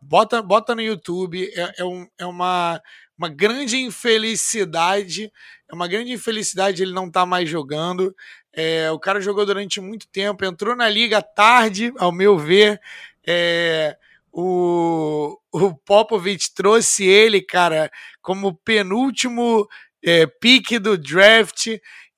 bota, 0.00 0.42
bota 0.42 0.74
no 0.74 0.82
YouTube, 0.82 1.50
é, 1.54 1.74
é, 1.78 1.84
um, 1.84 2.06
é 2.18 2.26
uma, 2.26 2.80
uma 3.18 3.28
grande 3.28 3.76
infelicidade, 3.76 5.30
é 5.68 5.74
uma 5.74 5.88
grande 5.88 6.12
infelicidade 6.12 6.82
ele 6.82 6.92
não 6.92 7.06
estar 7.06 7.20
tá 7.20 7.26
mais 7.26 7.48
jogando. 7.48 8.14
É, 8.52 8.90
o 8.90 8.98
cara 8.98 9.20
jogou 9.20 9.44
durante 9.44 9.80
muito 9.80 10.06
tempo, 10.08 10.44
entrou 10.44 10.76
na 10.76 10.88
liga 10.88 11.20
tarde, 11.20 11.92
ao 11.98 12.12
meu 12.12 12.38
ver. 12.38 12.80
É, 13.26 13.96
o, 14.32 15.38
o 15.52 15.74
Popovich 15.74 16.54
trouxe 16.54 17.04
ele, 17.04 17.40
cara, 17.40 17.90
como 18.22 18.54
penúltimo 18.54 19.66
é, 20.04 20.26
pique 20.26 20.78
do 20.78 20.98
draft, 20.98 21.68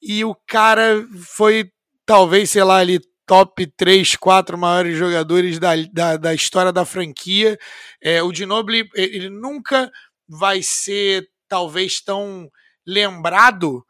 e 0.03 0.25
o 0.25 0.35
cara 0.47 1.07
foi, 1.25 1.71
talvez, 2.05 2.51
sei 2.51 2.65
lá, 2.65 2.79
ali 2.79 3.01
top 3.27 3.66
3, 3.77 4.16
4 4.16 4.57
maiores 4.57 4.97
jogadores 4.97 5.59
da, 5.59 5.72
da, 5.93 6.16
da 6.16 6.35
história 6.35 6.72
da 6.72 6.85
franquia. 6.85 7.59
É, 8.01 8.22
o 8.22 8.33
Ginobili, 8.33 8.89
ele 8.95 9.29
nunca 9.29 9.91
vai 10.29 10.62
ser 10.62 11.29
talvez 11.49 12.01
tão 12.01 12.51
lembrado 12.87 13.85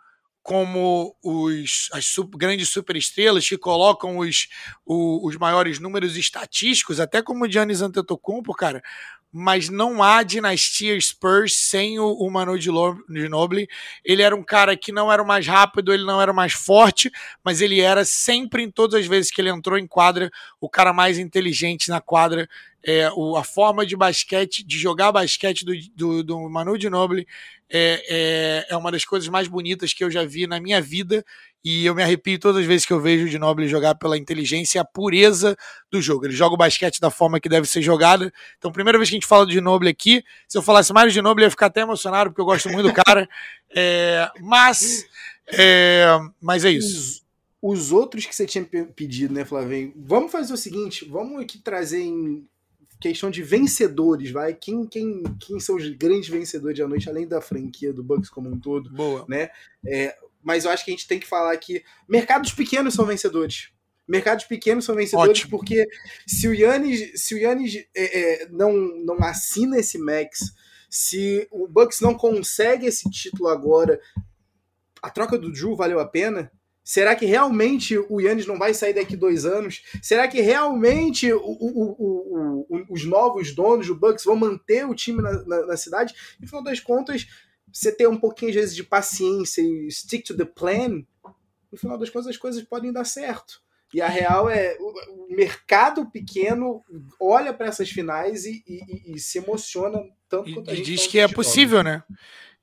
como 0.47 1.13
os, 1.25 1.89
as 1.93 2.07
super, 2.07 2.39
grandes 2.39 2.69
superestrelas 2.71 3.49
que 3.49 3.59
colocam 3.59 4.19
os, 4.19 4.47
os, 4.87 5.25
os 5.25 5.37
maiores 5.37 5.81
números 5.81 6.17
estatísticos, 6.17 7.01
até 7.01 7.21
como 7.21 7.45
o 7.45 7.51
Giannis 7.51 7.83
Antetokounmpo, 7.83 8.55
cara, 8.55 8.81
mas 9.39 9.69
não 9.69 10.03
há 10.03 10.23
dinastia 10.23 10.99
Spurs 10.99 11.55
sem 11.55 11.99
o, 11.99 12.11
o 12.11 12.31
Manu 12.31 12.59
Ginobili. 12.59 13.69
Ele 14.03 14.23
era 14.23 14.35
um 14.35 14.43
cara 14.43 14.75
que 14.75 14.91
não 14.91 15.13
era 15.13 15.23
o 15.23 15.27
mais 15.27 15.47
rápido, 15.47 15.93
ele 15.93 16.07
não 16.07 16.23
era 16.23 16.33
o 16.33 16.35
mais 16.35 16.55
forte, 16.55 17.11
mas 17.45 17.61
ele 17.61 17.79
era 17.79 18.03
sempre, 18.03 18.63
em 18.63 18.71
todas 18.71 18.99
as 18.99 19.07
vezes 19.07 19.31
que 19.31 19.39
ele 19.39 19.51
entrou 19.51 19.79
em 19.79 19.87
quadra, 19.87 20.31
o 20.59 20.71
cara 20.71 20.91
mais 20.91 21.19
inteligente 21.19 21.91
na 21.91 22.01
quadra. 22.01 22.49
É, 22.89 23.11
o, 23.17 23.37
a 23.37 23.43
forma 23.43 23.85
de 23.85 23.97
basquete, 23.97 24.65
de 24.65 24.79
jogar 24.79 25.11
basquete 25.11 25.65
do, 25.65 25.73
do, 25.97 26.23
do 26.23 26.49
Manu 26.49 26.81
Ginobili 26.81 27.27
é, 27.69 28.05
é, 28.09 28.67
é 28.71 28.77
uma 28.77 28.93
das 28.93 29.05
coisas 29.05 29.29
mais 29.29 29.49
bonitas 29.49 29.93
que 29.93 30.05
eu 30.05 30.11
já 30.11 30.25
vi 30.25 30.47
na 30.47 30.61
minha 30.61 30.81
vida 30.81 31.25
e 31.69 31.85
eu 31.85 31.97
me 31.97 32.03
arrepio 32.05 32.39
todas 32.39 32.61
as 32.61 32.67
vezes 32.67 32.87
que 32.87 32.93
eu 32.93 33.01
vejo 33.01 33.25
o 33.25 33.29
Ginobili 33.29 33.67
jogar 33.67 33.97
pela 33.97 34.17
inteligência 34.17 34.79
e 34.79 34.81
a 34.81 34.85
pureza 34.85 35.57
do 35.91 36.01
jogo. 36.01 36.25
Ele 36.25 36.33
joga 36.33 36.55
o 36.55 36.57
basquete 36.57 37.01
da 37.01 37.11
forma 37.11 37.41
que 37.41 37.49
deve 37.49 37.67
ser 37.67 37.83
jogada. 37.83 38.33
Então, 38.57 38.71
primeira 38.71 38.97
vez 38.97 39.11
que 39.11 39.17
a 39.17 39.19
gente 39.19 39.27
fala 39.27 39.45
do 39.45 39.51
Ginobili 39.51 39.91
aqui, 39.91 40.23
se 40.47 40.57
eu 40.57 40.63
falasse 40.63 40.93
mais 40.93 41.11
do 41.11 41.15
Ginobili, 41.15 41.43
eu 41.43 41.47
ia 41.49 41.51
ficar 41.51 41.67
até 41.67 41.81
emocionado, 41.81 42.31
porque 42.31 42.41
eu 42.41 42.45
gosto 42.45 42.69
muito 42.71 42.89
do 42.89 42.95
cara. 42.95 43.29
É, 43.79 44.31
mas, 44.41 45.05
é, 45.49 46.07
mas 46.41 46.65
é 46.65 46.71
isso. 46.71 47.25
Os, 47.61 47.79
os, 47.81 47.93
outros 47.93 48.25
que 48.25 48.35
você 48.35 48.47
tinha 48.47 48.65
pedido, 48.65 49.35
né, 49.35 49.45
Flavinho? 49.45 49.93
Vamos 49.97 50.33
fazer 50.33 50.55
o 50.55 50.57
seguinte, 50.57 51.05
vamos 51.05 51.43
aqui 51.43 51.59
trazer 51.59 52.01
em 52.01 52.47
questão 53.01 53.31
de 53.31 53.43
vencedores, 53.43 54.31
vai? 54.31 54.55
Quem, 54.55 54.87
quem, 54.87 55.23
quem 55.41 55.61
são 55.61 55.77
os 55.77 55.89
grandes 55.91 56.29
vencedores 56.29 56.79
da 56.79 56.89
noite, 56.89 57.09
além 57.09 57.27
da 57.27 57.41
franquia 57.41 57.93
do 57.93 58.03
Bucks 58.03 58.31
como 58.31 58.51
um 58.51 58.59
todo? 58.59 58.91
Boa. 58.91 59.25
Né? 59.29 59.51
É, 59.87 60.17
mas 60.43 60.65
eu 60.65 60.71
acho 60.71 60.85
que 60.85 60.91
a 60.91 60.95
gente 60.95 61.09
tem 61.09 61.19
que 61.19 61.27
falar 61.27 61.57
que 61.57 61.83
mercados 62.09 62.53
pequenos 62.53 62.95
são 62.95 63.05
vencedores. 63.05 63.71
Mercados 64.09 64.45
pequenos 64.45 64.85
são 64.85 64.95
vencedores 64.95 65.31
Ótimo. 65.31 65.51
porque 65.51 65.85
se 66.27 66.47
o 66.47 66.55
Yannis, 66.55 67.21
se 67.21 67.35
o 67.35 67.39
Yannis 67.39 67.85
é, 67.95 68.43
é, 68.43 68.49
não, 68.49 68.73
não 68.73 69.17
assina 69.25 69.79
esse 69.79 69.99
max, 69.99 70.55
se 70.89 71.47
o 71.51 71.67
Bucks 71.67 72.01
não 72.01 72.15
consegue 72.15 72.87
esse 72.87 73.11
título 73.11 73.49
agora, 73.49 74.01
a 75.03 75.11
troca 75.11 75.37
do 75.37 75.51
Drew 75.51 75.75
valeu 75.75 75.99
a 75.99 76.07
pena? 76.07 76.53
Será 76.89 77.17
que 77.17 77.27
realmente 77.27 77.99
o 78.09 78.21
Yannis 78.21 78.47
não 78.47 78.57
vai 78.57 78.73
sair 78.73 78.95
daqui 78.95 79.17
dois 79.17 79.45
anos? 79.45 79.83
Será 80.01 80.29
que 80.29 80.41
realmente 80.41 81.33
o, 81.33 81.41
o, 81.41 82.65
o, 82.69 82.87
os 82.89 83.05
novos 83.05 83.53
donos 83.53 83.89
do 83.89 83.97
Bucks 83.97 84.25
vão 84.25 84.37
manter 84.37 84.87
o 84.87 84.95
time 84.95 85.21
na, 85.21 85.33
na, 85.45 85.67
na 85.67 85.77
cidade? 85.77 86.15
No 86.39 86.47
final 86.47 86.63
das 86.63 86.79
contas, 86.79 87.27
você 87.73 87.91
ter 87.91 88.07
um 88.07 88.17
pouquinho, 88.17 88.51
às 88.51 88.55
vezes, 88.55 88.77
de 88.77 88.85
paciência 88.85 89.63
e 89.63 89.91
stick 89.91 90.25
to 90.25 90.37
the 90.37 90.45
plan, 90.45 91.05
no 91.73 91.77
final 91.77 91.99
das 91.99 92.09
contas 92.09 92.29
as 92.29 92.37
coisas 92.37 92.63
podem 92.63 92.93
dar 92.93 93.05
certo. 93.05 93.61
E 93.93 94.01
a 94.01 94.07
real 94.07 94.49
é 94.49 94.77
o 94.79 95.27
mercado 95.35 96.09
pequeno 96.09 96.85
olha 97.21 97.53
para 97.53 97.67
essas 97.67 97.91
finais 97.91 98.45
e, 98.45 98.63
e, 98.65 99.17
e, 99.17 99.19
se 99.19 99.39
emociona 99.39 100.05
tanto 100.29 100.55
quanto 100.55 100.69
e, 100.69 100.71
a 100.71 100.75
gente. 100.77 100.89
E 100.89 100.95
diz 100.95 101.07
que 101.09 101.19
é 101.19 101.27
possível, 101.27 101.83
né? 101.83 102.05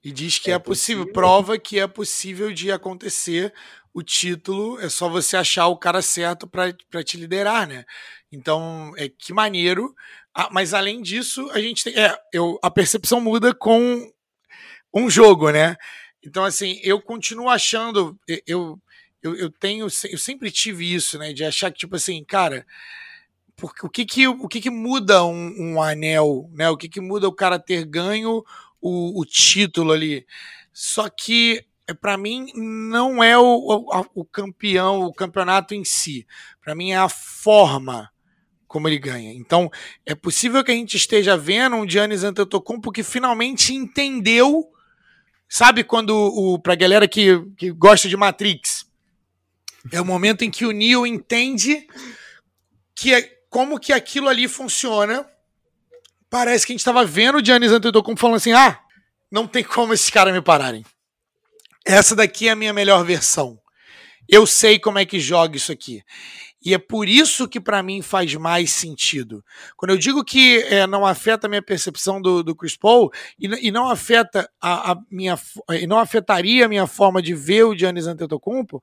E 0.01 0.11
diz 0.13 0.37
que 0.37 0.49
é, 0.49 0.53
é 0.53 0.59
possível, 0.59 1.03
possível, 1.03 1.13
prova 1.13 1.57
que 1.57 1.77
é 1.79 1.87
possível 1.87 2.53
de 2.53 2.71
acontecer 2.71 3.53
o 3.93 4.01
título, 4.01 4.79
é 4.79 4.89
só 4.89 5.07
você 5.07 5.37
achar 5.37 5.67
o 5.67 5.77
cara 5.77 6.01
certo 6.01 6.47
para 6.47 7.03
te 7.03 7.15
liderar, 7.15 7.67
né? 7.67 7.85
Então, 8.31 8.91
é 8.97 9.07
que 9.07 9.31
maneiro. 9.31 9.93
Ah, 10.33 10.49
mas 10.51 10.73
além 10.73 11.01
disso, 11.01 11.47
a 11.51 11.59
gente 11.61 11.83
tem. 11.83 11.93
É, 11.95 12.17
eu, 12.33 12.57
a 12.63 12.71
percepção 12.71 13.21
muda 13.21 13.53
com 13.53 14.11
um 14.91 15.09
jogo, 15.09 15.51
né? 15.51 15.75
Então, 16.23 16.43
assim, 16.43 16.79
eu 16.83 16.99
continuo 16.99 17.49
achando. 17.49 18.19
Eu, 18.47 18.81
eu, 19.21 19.35
eu 19.35 19.51
tenho. 19.51 19.85
Eu 19.85 20.17
sempre 20.17 20.49
tive 20.49 20.91
isso, 20.91 21.19
né? 21.19 21.31
De 21.31 21.43
achar 21.43 21.71
que, 21.71 21.79
tipo 21.79 21.95
assim, 21.95 22.23
cara. 22.23 22.65
Porque, 23.55 23.85
o 23.85 23.89
que 23.89 24.05
que, 24.05 24.27
o 24.27 24.47
que, 24.47 24.59
que 24.59 24.71
muda 24.71 25.23
um, 25.23 25.73
um 25.75 25.81
anel, 25.81 26.49
né? 26.53 26.67
O 26.71 26.77
que, 26.77 26.89
que 26.89 26.99
muda 26.99 27.27
o 27.27 27.35
cara 27.35 27.59
ter 27.59 27.85
ganho 27.85 28.43
o, 28.81 29.21
o 29.21 29.25
título 29.25 29.91
ali. 29.91 30.25
Só 30.73 31.07
que 31.07 31.63
para 31.99 32.17
mim 32.17 32.51
não 32.55 33.23
é 33.23 33.37
o, 33.37 33.43
o, 33.43 34.05
o, 34.21 34.25
campeão, 34.25 35.01
o 35.01 35.13
campeonato 35.13 35.73
em 35.73 35.83
si. 35.83 36.25
Para 36.63 36.75
mim 36.75 36.91
é 36.91 36.97
a 36.97 37.09
forma 37.09 38.09
como 38.67 38.87
ele 38.87 38.97
ganha. 38.97 39.33
Então 39.33 39.69
é 40.05 40.15
possível 40.15 40.63
que 40.63 40.71
a 40.71 40.75
gente 40.75 40.95
esteja 40.95 41.35
vendo 41.35 41.75
um 41.75 41.89
Giannis 41.89 42.23
Antetokounmpo 42.23 42.91
que 42.91 43.03
finalmente 43.03 43.73
entendeu, 43.73 44.71
sabe 45.49 45.83
quando 45.83 46.15
o 46.15 46.57
para 46.59 46.75
galera 46.75 47.07
que, 47.07 47.43
que 47.57 47.71
gosta 47.71 48.07
de 48.07 48.15
Matrix 48.15 48.85
é 49.91 49.99
o 49.99 50.05
momento 50.05 50.43
em 50.43 50.49
que 50.49 50.65
o 50.65 50.71
Neo 50.71 51.05
entende 51.05 51.85
que 52.95 53.13
é, 53.13 53.21
como 53.49 53.79
que 53.79 53.91
aquilo 53.91 54.29
ali 54.29 54.47
funciona 54.47 55.27
parece 56.29 56.65
que 56.65 56.71
a 56.71 56.73
gente 56.73 56.79
estava 56.79 57.05
vendo 57.05 57.37
o 57.37 57.45
Giannis 57.45 57.71
Antetokounmpo 57.71 58.19
falando 58.19 58.37
assim, 58.37 58.53
ah, 58.53 58.79
não 59.29 59.45
tem 59.45 59.63
como 59.63 59.93
esses 59.93 60.09
caras 60.09 60.33
me 60.33 60.41
pararem. 60.41 60.83
Essa 61.85 62.15
daqui 62.15 62.47
é 62.47 62.51
a 62.51 62.55
minha 62.55 62.73
melhor 62.73 63.03
versão. 63.03 63.59
Eu 64.27 64.47
sei 64.47 64.79
como 64.79 64.99
é 64.99 65.05
que 65.05 65.19
joga 65.19 65.57
isso 65.57 65.71
aqui. 65.71 66.01
E 66.65 66.73
é 66.73 66.77
por 66.77 67.09
isso 67.09 67.47
que 67.47 67.59
para 67.59 67.83
mim 67.83 68.01
faz 68.01 68.33
mais 68.35 68.71
sentido. 68.71 69.43
Quando 69.75 69.91
eu 69.91 69.97
digo 69.97 70.23
que 70.23 70.59
é, 70.63 70.87
não 70.87 71.05
afeta 71.05 71.45
a 71.45 71.49
minha 71.49 71.61
percepção 71.61 72.21
do, 72.21 72.41
do 72.41 72.55
Chris 72.55 72.77
Paul 72.77 73.11
e, 73.37 73.67
e 73.67 73.69
não 73.69 73.89
afeta 73.89 74.49
a, 74.61 74.93
a, 74.93 74.97
minha 75.11 75.37
e 75.71 75.85
não 75.85 75.99
afetaria 75.99 76.65
a 76.65 76.69
minha 76.69 76.87
forma 76.87 77.21
de 77.21 77.33
ver 77.33 77.65
o 77.65 77.77
Giannis 77.77 78.07
Antetokounmpo, 78.07 78.81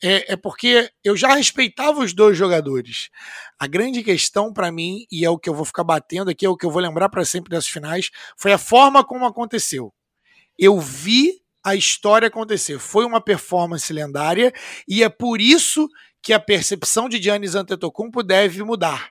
é, 0.00 0.34
é 0.34 0.36
porque 0.36 0.88
eu 1.02 1.16
já 1.16 1.34
respeitava 1.34 2.00
os 2.00 2.14
dois 2.14 2.38
jogadores. 2.38 3.10
A 3.58 3.66
grande 3.66 4.04
questão 4.04 4.52
para 4.52 4.70
mim, 4.70 5.04
e 5.10 5.24
é 5.24 5.30
o 5.30 5.38
que 5.38 5.50
eu 5.50 5.54
vou 5.54 5.64
ficar 5.64 5.82
batendo 5.82 6.30
aqui, 6.30 6.46
é 6.46 6.48
o 6.48 6.56
que 6.56 6.64
eu 6.64 6.70
vou 6.70 6.80
lembrar 6.80 7.08
para 7.08 7.24
sempre 7.24 7.50
dessas 7.50 7.68
finais, 7.68 8.10
foi 8.36 8.52
a 8.52 8.58
forma 8.58 9.04
como 9.04 9.26
aconteceu. 9.26 9.92
Eu 10.56 10.78
vi 10.78 11.39
a 11.64 11.74
história 11.74 12.28
acontecer. 12.28 12.78
Foi 12.78 13.04
uma 13.04 13.20
performance 13.20 13.92
lendária 13.92 14.52
e 14.88 15.02
é 15.02 15.08
por 15.08 15.40
isso 15.40 15.88
que 16.22 16.32
a 16.32 16.40
percepção 16.40 17.08
de 17.08 17.22
Giannis 17.22 17.54
Antetokounmpo 17.54 18.22
deve 18.22 18.62
mudar. 18.62 19.10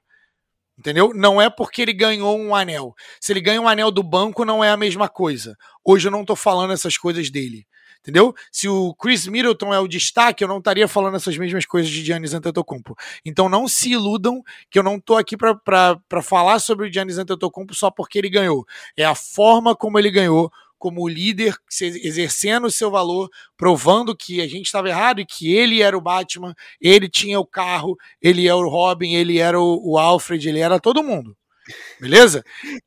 Entendeu? 0.78 1.12
Não 1.14 1.42
é 1.42 1.50
porque 1.50 1.82
ele 1.82 1.92
ganhou 1.92 2.40
um 2.40 2.56
anel. 2.56 2.94
Se 3.20 3.34
ele 3.34 3.42
ganha 3.42 3.62
um 3.62 3.68
anel 3.68 3.92
do 3.92 4.02
banco, 4.02 4.46
não 4.46 4.64
é 4.64 4.70
a 4.70 4.78
mesma 4.78 5.10
coisa. 5.10 5.58
Hoje 5.84 6.08
eu 6.08 6.12
não 6.12 6.22
estou 6.22 6.36
falando 6.36 6.72
essas 6.72 6.98
coisas 6.98 7.30
dele 7.30 7.66
entendeu? 8.02 8.34
Se 8.52 8.68
o 8.68 8.94
Chris 8.96 9.28
Middleton 9.28 9.74
é 9.74 9.80
o 9.80 9.88
destaque, 9.88 10.44
eu 10.44 10.48
não 10.48 10.58
estaria 10.58 10.88
falando 10.88 11.16
essas 11.16 11.38
mesmas 11.38 11.66
coisas 11.66 11.92
de 11.92 12.04
Giannis 12.04 12.34
Antetokounmpo. 12.34 12.96
Então 13.26 13.48
não 13.50 13.68
se 13.68 13.92
iludam 13.92 14.42
que 14.70 14.80
eu 14.80 14.84
não 14.84 14.96
estou 14.96 15.18
aqui 15.18 15.38
para 15.38 16.24
falar 16.24 16.60
sobre 16.60 16.88
o 16.88 16.92
Giannis 16.92 17.18
Antetokounmpo 17.18 17.76
só 17.76 17.92
porque 17.92 18.18
ele 18.18 18.30
ganhou. 18.30 18.66
É 18.98 19.06
a 19.06 19.16
forma 19.16 19.76
como 19.76 20.00
ele 20.00 20.10
ganhou, 20.12 20.52
como 20.80 21.08
líder, 21.08 21.56
exercendo 21.82 22.68
o 22.68 22.72
seu 22.72 22.90
valor, 22.90 23.30
provando 23.58 24.16
que 24.16 24.42
a 24.42 24.48
gente 24.48 24.66
estava 24.66 24.90
errado 24.90 25.20
e 25.20 25.26
que 25.26 25.54
ele 25.54 25.82
era 25.82 25.98
o 25.98 26.02
Batman, 26.02 26.56
ele 26.82 27.10
tinha 27.10 27.40
o 27.40 27.46
carro, 27.46 27.96
ele 28.22 28.48
era 28.48 28.56
o 28.56 28.70
Robin, 28.70 29.14
ele 29.14 29.38
era 29.38 29.60
o 29.62 29.98
Alfred, 29.98 30.48
ele 30.48 30.60
era 30.60 30.80
todo 30.80 31.04
mundo. 31.04 31.36
Beleza? 32.00 32.44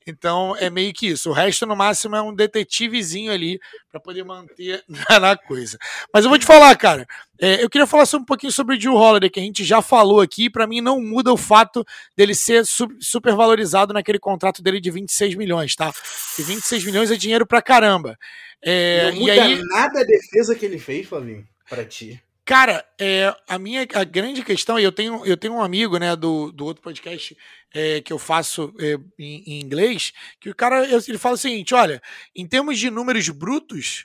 Então 0.07 0.57
é 0.57 0.71
meio 0.71 0.93
que 0.93 1.09
isso. 1.09 1.31
O 1.31 1.33
resto, 1.33 1.67
no 1.67 1.77
máximo, 1.77 2.17
é 2.17 2.23
um 2.23 2.35
detetivezinho 2.35 3.33
ali 3.33 3.61
para 3.91 4.01
poder 4.01 4.25
manter 4.25 4.83
na 5.21 5.37
coisa. 5.37 5.79
Mas 6.13 6.25
eu 6.25 6.31
vou 6.31 6.39
te 6.39 6.47
falar, 6.47 6.75
cara. 6.77 7.07
É, 7.41 7.63
eu 7.63 7.69
queria 7.69 7.87
falar 7.87 8.05
um 8.15 8.25
pouquinho 8.25 8.53
sobre 8.53 8.77
o 8.77 8.81
Jill 8.81 8.95
Holiday, 8.95 9.29
que 9.29 9.41
a 9.41 9.43
gente 9.43 9.65
já 9.65 9.83
falou 9.83 10.21
aqui. 10.21 10.49
Para 10.49 10.67
mim, 10.67 10.81
não 10.81 11.01
muda 11.01 11.33
o 11.33 11.37
fato 11.37 11.85
dele 12.17 12.35
ser 12.35 12.65
super 12.65 13.35
valorizado 13.35 13.93
naquele 13.93 14.19
contrato 14.19 14.63
dele 14.63 14.81
de 14.81 14.91
26 14.91 15.35
milhões, 15.35 15.75
tá? 15.75 15.93
E 16.39 16.43
26 16.43 16.85
milhões 16.85 17.11
é 17.11 17.17
dinheiro 17.17 17.47
pra 17.47 17.61
caramba. 17.61 18.17
É, 18.63 19.11
não 19.11 19.21
muda 19.21 19.33
aí... 19.33 19.63
nada 19.65 20.01
a 20.01 20.05
defesa 20.05 20.55
que 20.55 20.65
ele 20.65 20.79
fez, 20.79 21.07
Flavinho, 21.09 21.45
pra 21.69 21.85
ti. 21.85 22.23
Cara, 22.53 22.85
é, 23.01 23.35
a 23.49 23.59
minha 23.59 23.89
a 23.95 24.05
grande 24.05 24.45
questão, 24.45 24.79
e 24.79 24.85
eu 24.85 24.93
tenho, 24.93 25.25
eu 25.25 25.39
tenho 25.39 25.55
um 25.55 25.63
amigo 25.63 25.97
né, 25.97 26.15
do, 26.15 26.53
do 26.53 26.67
outro 26.67 26.83
podcast 26.83 27.35
é, 27.73 28.03
que 28.03 28.13
eu 28.13 28.19
faço 28.19 28.75
é, 28.79 28.99
em, 29.19 29.43
em, 29.47 29.61
inglês, 29.63 30.13
que 30.39 30.51
o 30.51 30.55
cara 30.55 30.87
ele 30.87 31.17
fala 31.17 31.37
o 31.37 31.39
seguinte: 31.39 31.75
olha, 31.75 31.99
em 32.37 32.47
termos 32.47 32.79
de 32.79 32.91
números 32.91 33.27
brutos, 33.31 34.05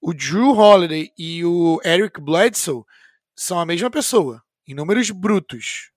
o 0.00 0.14
Drew 0.14 0.52
Holiday 0.56 1.12
e 1.18 1.44
o 1.44 1.82
Eric 1.84 2.18
Bledsoe 2.18 2.82
são 3.36 3.60
a 3.60 3.66
mesma 3.66 3.90
pessoa, 3.90 4.42
em 4.66 4.72
números 4.72 5.10
brutos. 5.10 5.90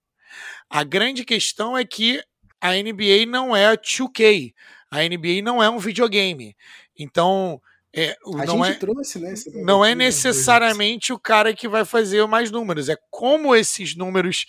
A 0.69 0.83
grande 0.83 1.23
questão 1.23 1.77
é 1.77 1.85
que 1.85 2.21
a 2.59 2.71
NBA 2.73 3.25
não 3.25 3.55
é 3.55 3.73
2K, 3.77 4.53
a 4.91 4.97
NBA 4.97 5.41
não 5.41 5.63
é 5.63 5.69
um 5.69 5.79
videogame. 5.79 6.57
Então, 6.99 7.61
é, 7.95 8.11
a 8.11 8.45
não 8.45 8.63
gente 8.63 8.75
é, 8.75 8.79
trouxe, 8.79 9.19
né? 9.19 9.33
Não 9.63 9.83
é 9.83 9.95
necessariamente 9.95 11.13
o 11.13 11.19
cara 11.19 11.53
que 11.53 11.67
vai 11.67 11.85
fazer 11.85 12.25
mais 12.27 12.51
números, 12.51 12.89
é 12.89 12.97
como 13.09 13.55
esses 13.55 13.95
números, 13.95 14.45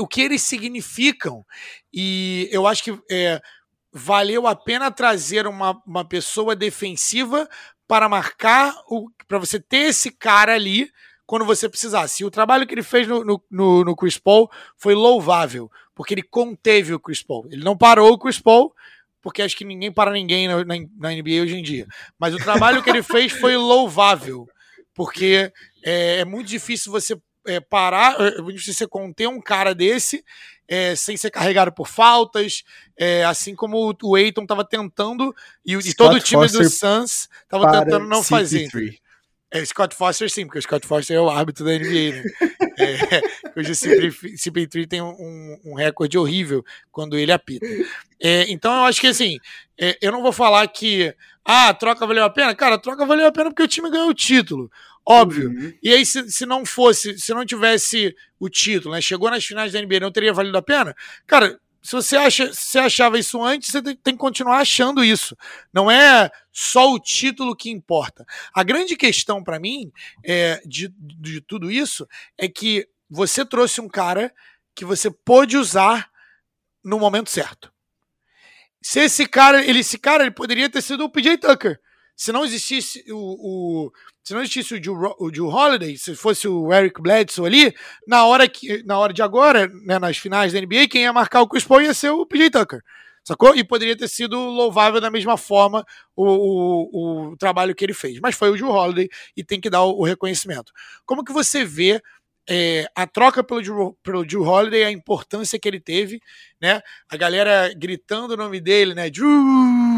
o 0.00 0.08
que 0.08 0.20
eles 0.20 0.42
significam. 0.42 1.44
E 1.92 2.48
eu 2.50 2.66
acho 2.66 2.82
que 2.82 2.98
é, 3.08 3.40
valeu 3.92 4.48
a 4.48 4.56
pena 4.56 4.90
trazer 4.90 5.46
uma, 5.46 5.80
uma 5.86 6.04
pessoa 6.04 6.56
defensiva 6.56 7.48
para 7.86 8.08
marcar, 8.08 8.74
para 9.28 9.38
você 9.38 9.60
ter 9.60 9.90
esse 9.90 10.10
cara 10.10 10.52
ali 10.52 10.90
quando 11.24 11.44
você 11.44 11.68
precisasse. 11.68 12.22
E 12.22 12.26
o 12.26 12.30
trabalho 12.30 12.66
que 12.66 12.74
ele 12.74 12.82
fez 12.82 13.06
no, 13.06 13.24
no, 13.24 13.42
no, 13.48 13.84
no 13.84 13.96
Chris 13.96 14.18
Paul 14.18 14.50
foi 14.76 14.94
louvável, 14.94 15.70
porque 15.94 16.12
ele 16.12 16.22
conteve 16.22 16.92
o 16.92 16.98
Chris 16.98 17.22
Paul. 17.22 17.46
Ele 17.50 17.62
não 17.62 17.76
parou 17.76 18.12
o 18.12 18.18
Chris 18.18 18.40
Paul, 18.40 18.74
porque 19.24 19.40
acho 19.40 19.56
que 19.56 19.64
ninguém 19.64 19.90
para 19.90 20.12
ninguém 20.12 20.46
na, 20.46 20.62
na, 20.62 20.74
na 20.98 21.10
NBA 21.10 21.42
hoje 21.42 21.56
em 21.56 21.62
dia. 21.62 21.86
Mas 22.18 22.34
o 22.34 22.38
trabalho 22.38 22.82
que 22.82 22.90
ele 22.90 23.02
fez 23.02 23.32
foi 23.32 23.56
louvável, 23.56 24.46
porque 24.94 25.50
é, 25.82 26.18
é 26.18 26.24
muito 26.26 26.46
difícil 26.46 26.92
você 26.92 27.16
é, 27.46 27.58
parar, 27.58 28.20
é, 28.20 28.36
é 28.36 28.42
muito 28.42 28.56
difícil 28.56 28.74
você 28.74 28.86
conter 28.86 29.26
um 29.26 29.40
cara 29.40 29.74
desse 29.74 30.22
é, 30.68 30.94
sem 30.94 31.16
ser 31.16 31.30
carregado 31.30 31.72
por 31.72 31.88
faltas, 31.88 32.62
é, 32.98 33.24
assim 33.24 33.54
como 33.54 33.96
o 34.02 34.16
Eiton 34.18 34.42
estava 34.42 34.62
tentando 34.62 35.34
e, 35.64 35.72
e 35.72 35.94
todo 35.94 36.16
o 36.16 36.20
time 36.20 36.42
Foster 36.42 36.60
do 36.60 36.68
Suns 36.68 37.28
estava 37.42 37.72
tentando 37.72 38.06
não 38.06 38.22
fazer. 38.22 38.68
É, 39.54 39.64
Scott 39.64 39.94
Foster 39.94 40.28
sim, 40.28 40.44
porque 40.44 40.58
o 40.58 40.62
Scott 40.62 40.84
Foster 40.84 41.16
é 41.16 41.20
o 41.20 41.30
árbitro 41.30 41.64
da 41.64 41.78
NBA, 41.78 42.10
né? 42.10 42.24
é, 42.76 43.22
hoje 43.56 43.70
o 43.70 43.74
CP3 44.34 44.88
tem 44.88 45.00
um, 45.00 45.60
um, 45.64 45.74
recorde 45.74 46.18
horrível 46.18 46.64
quando 46.90 47.16
ele 47.16 47.30
apita. 47.30 47.64
É, 48.20 48.50
então 48.50 48.72
eu 48.74 48.84
acho 48.84 49.00
que 49.00 49.06
assim, 49.06 49.38
é, 49.80 49.96
eu 50.02 50.10
não 50.10 50.22
vou 50.22 50.32
falar 50.32 50.66
que 50.66 51.14
ah, 51.44 51.68
a 51.68 51.74
troca 51.74 52.04
valeu 52.04 52.24
a 52.24 52.30
pena. 52.30 52.52
Cara, 52.52 52.74
a 52.74 52.78
troca 52.78 53.06
valeu 53.06 53.28
a 53.28 53.32
pena 53.32 53.50
porque 53.50 53.62
o 53.62 53.68
time 53.68 53.88
ganhou 53.88 54.08
o 54.08 54.14
título. 54.14 54.68
Óbvio. 55.06 55.50
Uhum. 55.50 55.72
E 55.80 55.92
aí, 55.92 56.04
se, 56.04 56.28
se 56.32 56.46
não 56.46 56.64
fosse, 56.64 57.16
se 57.18 57.32
não 57.32 57.44
tivesse 57.44 58.16
o 58.40 58.48
título, 58.48 58.94
né? 58.94 59.00
Chegou 59.00 59.30
nas 59.30 59.44
finais 59.44 59.72
da 59.72 59.80
NBA, 59.80 60.00
não 60.00 60.10
teria 60.10 60.32
valido 60.32 60.56
a 60.58 60.62
pena? 60.62 60.96
Cara, 61.26 61.60
se 61.84 61.92
você, 61.92 62.16
acha, 62.16 62.50
se 62.54 62.78
achava 62.78 63.18
isso 63.18 63.42
antes, 63.42 63.70
você 63.70 63.82
tem 63.82 64.14
que 64.14 64.16
continuar 64.16 64.56
achando 64.56 65.04
isso. 65.04 65.36
Não 65.70 65.90
é 65.90 66.30
só 66.50 66.90
o 66.90 66.98
título 66.98 67.54
que 67.54 67.68
importa. 67.68 68.24
A 68.54 68.62
grande 68.62 68.96
questão 68.96 69.44
para 69.44 69.60
mim 69.60 69.92
é, 70.24 70.62
de, 70.64 70.90
de 70.98 71.42
tudo 71.42 71.70
isso 71.70 72.08
é 72.38 72.48
que 72.48 72.88
você 73.10 73.44
trouxe 73.44 73.82
um 73.82 73.88
cara 73.88 74.32
que 74.74 74.82
você 74.82 75.10
pôde 75.10 75.58
usar 75.58 76.10
no 76.82 76.98
momento 76.98 77.28
certo. 77.28 77.70
Se 78.80 79.00
esse 79.00 79.26
cara, 79.26 79.62
ele, 79.62 79.80
esse 79.80 79.98
cara, 79.98 80.22
ele 80.24 80.30
poderia 80.30 80.70
ter 80.70 80.80
sido 80.80 81.04
o 81.04 81.10
PJ 81.10 81.36
Tucker. 81.36 81.78
Se 82.16 82.32
não 82.32 82.44
existisse 82.44 83.04
o, 83.10 83.86
o 83.86 83.92
se 84.22 84.32
não 84.32 84.40
existisse 84.40 84.74
o 84.74 84.82
Joe, 84.82 85.14
o 85.18 85.34
Joe 85.34 85.52
Holiday, 85.52 85.98
se 85.98 86.14
fosse 86.14 86.48
o 86.48 86.72
Eric 86.72 87.00
Bledsoe 87.02 87.46
ali, 87.46 87.74
na 88.06 88.24
hora, 88.24 88.48
que, 88.48 88.82
na 88.84 88.98
hora 88.98 89.12
de 89.12 89.20
agora, 89.20 89.68
né, 89.84 89.98
nas 89.98 90.16
finais 90.16 90.52
da 90.52 90.60
NBA, 90.60 90.88
quem 90.88 91.02
ia 91.02 91.12
marcar 91.12 91.42
o 91.42 91.48
Chris 91.48 91.64
Paul 91.64 91.82
ia 91.82 91.92
ser 91.92 92.10
o 92.10 92.24
PJ 92.24 92.50
Tucker. 92.50 92.80
Sacou? 93.22 93.54
E 93.54 93.64
poderia 93.64 93.96
ter 93.96 94.08
sido 94.08 94.38
louvável 94.38 95.00
da 95.00 95.10
mesma 95.10 95.36
forma 95.36 95.84
o, 96.14 96.24
o, 96.24 97.32
o 97.32 97.36
trabalho 97.36 97.74
que 97.74 97.84
ele 97.84 97.94
fez. 97.94 98.20
Mas 98.20 98.34
foi 98.34 98.50
o 98.50 98.54
Drew 98.54 98.68
Holiday 98.68 99.08
e 99.36 99.42
tem 99.42 99.60
que 99.60 99.70
dar 99.70 99.82
o, 99.82 99.98
o 100.00 100.04
reconhecimento. 100.04 100.72
Como 101.06 101.24
que 101.24 101.32
você 101.32 101.64
vê 101.64 102.02
é, 102.48 102.86
a 102.94 103.06
troca 103.06 103.42
pelo 103.42 103.62
Drew, 103.62 103.98
pelo 104.02 104.24
Drew 104.24 104.42
Holiday, 104.42 104.84
a 104.84 104.90
importância 104.90 105.58
que 105.58 105.66
ele 105.66 105.80
teve, 105.80 106.20
né? 106.60 106.80
A 107.10 107.16
galera 107.16 107.72
gritando 107.74 108.34
o 108.34 108.36
nome 108.36 108.60
dele, 108.60 108.94
né? 108.94 109.08
Drew! 109.08 109.93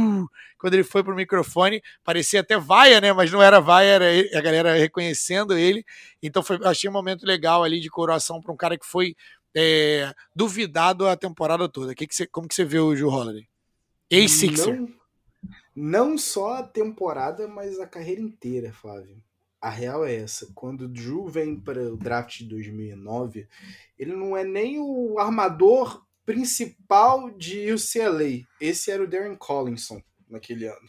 Quando 0.58 0.74
ele 0.74 0.84
foi 0.84 1.02
pro 1.02 1.14
microfone, 1.14 1.82
parecia 2.02 2.40
até 2.40 2.58
vaia, 2.58 3.00
né? 3.00 3.12
Mas 3.12 3.30
não 3.30 3.42
era 3.42 3.60
vaia, 3.60 3.90
era 3.90 4.12
ele, 4.12 4.34
a 4.34 4.40
galera 4.40 4.74
reconhecendo 4.74 5.56
ele. 5.56 5.84
Então 6.22 6.42
foi, 6.42 6.58
achei 6.64 6.88
um 6.88 6.92
momento 6.92 7.24
legal 7.26 7.62
ali 7.62 7.80
de 7.80 7.90
coroação 7.90 8.40
para 8.40 8.52
um 8.52 8.56
cara 8.56 8.78
que 8.78 8.86
foi 8.86 9.14
é, 9.54 10.12
duvidado 10.34 11.06
a 11.06 11.16
temporada 11.16 11.68
toda. 11.68 11.94
Que 11.94 12.06
que 12.06 12.26
como 12.26 12.48
que 12.48 12.54
você 12.54 12.64
vê 12.64 12.78
o 12.78 12.94
Drew 12.94 13.08
Holiday? 13.08 13.48
Ex-Sixer. 14.10 14.80
Não, 14.80 14.94
não 15.74 16.18
só 16.18 16.54
a 16.54 16.62
temporada, 16.62 17.46
mas 17.48 17.78
a 17.78 17.86
carreira 17.86 18.20
inteira, 18.20 18.72
Flávio 18.72 19.22
a 19.66 19.70
real 19.70 20.04
é 20.04 20.14
essa. 20.14 20.48
Quando 20.54 20.82
o 20.82 20.88
Drew 20.88 21.26
vem 21.28 21.58
para 21.58 21.92
o 21.92 21.96
draft 21.96 22.38
de 22.38 22.44
2009, 22.44 23.48
ele 23.98 24.14
não 24.14 24.36
é 24.36 24.44
nem 24.44 24.78
o 24.78 25.18
armador 25.18 26.04
principal 26.24 27.30
de 27.30 27.72
UCLA. 27.72 28.46
Esse 28.60 28.90
era 28.90 29.02
o 29.02 29.08
Darren 29.08 29.36
Collinson 29.36 30.00
naquele 30.28 30.66
ano. 30.66 30.88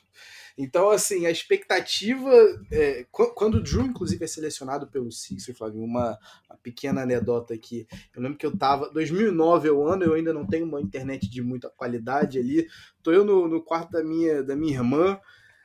Então, 0.57 0.89
assim, 0.89 1.25
a 1.25 1.31
expectativa. 1.31 2.31
É, 2.71 3.05
quando 3.11 3.55
o 3.55 3.63
Drew, 3.63 3.85
inclusive, 3.85 4.23
é 4.23 4.27
selecionado 4.27 4.87
pelo 4.87 5.11
Sixer, 5.11 5.55
Flávio, 5.55 5.81
uma, 5.81 6.17
uma, 6.49 6.57
pequena 6.63 7.03
anedota 7.03 7.53
aqui. 7.53 7.87
Eu 8.15 8.21
lembro 8.21 8.37
que 8.37 8.45
eu 8.45 8.57
tava. 8.57 8.89
2009 8.91 9.67
é 9.67 9.71
o 9.71 9.85
ano, 9.87 10.03
eu 10.03 10.13
ainda 10.13 10.33
não 10.33 10.47
tenho 10.47 10.65
uma 10.65 10.81
internet 10.81 11.29
de 11.29 11.41
muita 11.41 11.69
qualidade 11.69 12.39
ali. 12.39 12.67
Tô 13.03 13.11
eu 13.11 13.23
no, 13.23 13.47
no 13.47 13.61
quarto 13.61 13.91
da 13.91 14.03
minha, 14.03 14.43
da 14.43 14.55
minha 14.55 14.73
irmã 14.73 15.19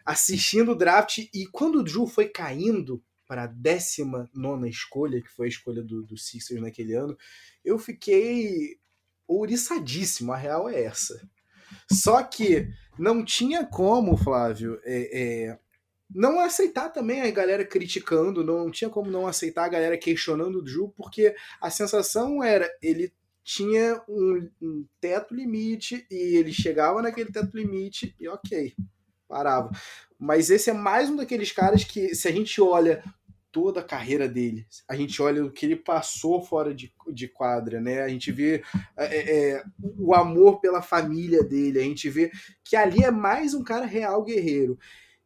assistindo 0.04 0.72
o 0.72 0.76
draft 0.76 1.18
e 1.32 1.46
quando 1.52 1.78
o 1.78 1.82
Drew 1.82 2.06
foi 2.06 2.28
caindo 2.28 3.02
para 3.26 3.44
a 3.44 3.46
19 3.46 4.68
escolha, 4.68 5.22
que 5.22 5.30
foi 5.30 5.46
a 5.46 5.48
escolha 5.48 5.82
do, 5.82 6.02
do 6.02 6.18
Sixers 6.18 6.60
naquele 6.60 6.92
ano, 6.94 7.16
eu 7.64 7.78
fiquei 7.78 8.76
ouriçadíssimo. 9.26 10.32
A 10.32 10.36
real 10.36 10.68
é 10.68 10.82
essa. 10.82 11.26
Só 11.90 12.22
que 12.22 12.68
não 12.98 13.24
tinha 13.24 13.64
como, 13.64 14.16
Flávio, 14.16 14.80
é, 14.84 15.20
é, 15.22 15.58
não 16.14 16.40
aceitar 16.40 16.90
também 16.90 17.22
a 17.22 17.30
galera 17.30 17.64
criticando, 17.64 18.44
não 18.44 18.70
tinha 18.70 18.90
como 18.90 19.10
não 19.10 19.26
aceitar 19.26 19.64
a 19.64 19.68
galera 19.68 19.96
questionando 19.96 20.58
o 20.58 20.62
Drew, 20.62 20.88
porque 20.90 21.34
a 21.60 21.70
sensação 21.70 22.42
era 22.42 22.70
ele 22.82 23.12
tinha 23.44 24.00
um, 24.08 24.48
um 24.60 24.86
teto 25.00 25.34
limite 25.34 26.06
e 26.10 26.36
ele 26.36 26.52
chegava 26.52 27.02
naquele 27.02 27.32
teto 27.32 27.56
limite 27.56 28.14
e 28.20 28.28
ok, 28.28 28.74
parava. 29.26 29.70
Mas 30.18 30.50
esse 30.50 30.70
é 30.70 30.72
mais 30.72 31.10
um 31.10 31.16
daqueles 31.16 31.50
caras 31.50 31.82
que, 31.82 32.14
se 32.14 32.28
a 32.28 32.32
gente 32.32 32.60
olha 32.60 33.02
toda 33.52 33.80
a 33.80 33.84
carreira 33.84 34.26
dele, 34.26 34.66
a 34.88 34.96
gente 34.96 35.20
olha 35.20 35.44
o 35.44 35.50
que 35.50 35.66
ele 35.66 35.76
passou 35.76 36.42
fora 36.42 36.74
de, 36.74 36.92
de 37.12 37.28
quadra, 37.28 37.80
né? 37.80 38.00
A 38.00 38.08
gente 38.08 38.32
vê 38.32 38.64
é, 38.96 39.04
é, 39.04 39.50
é, 39.50 39.64
o 39.98 40.14
amor 40.14 40.58
pela 40.58 40.80
família 40.80 41.44
dele, 41.44 41.78
a 41.78 41.82
gente 41.82 42.08
vê 42.08 42.32
que 42.64 42.74
ali 42.74 43.04
é 43.04 43.10
mais 43.10 43.52
um 43.52 43.62
cara 43.62 43.84
real 43.84 44.24
guerreiro. 44.24 44.78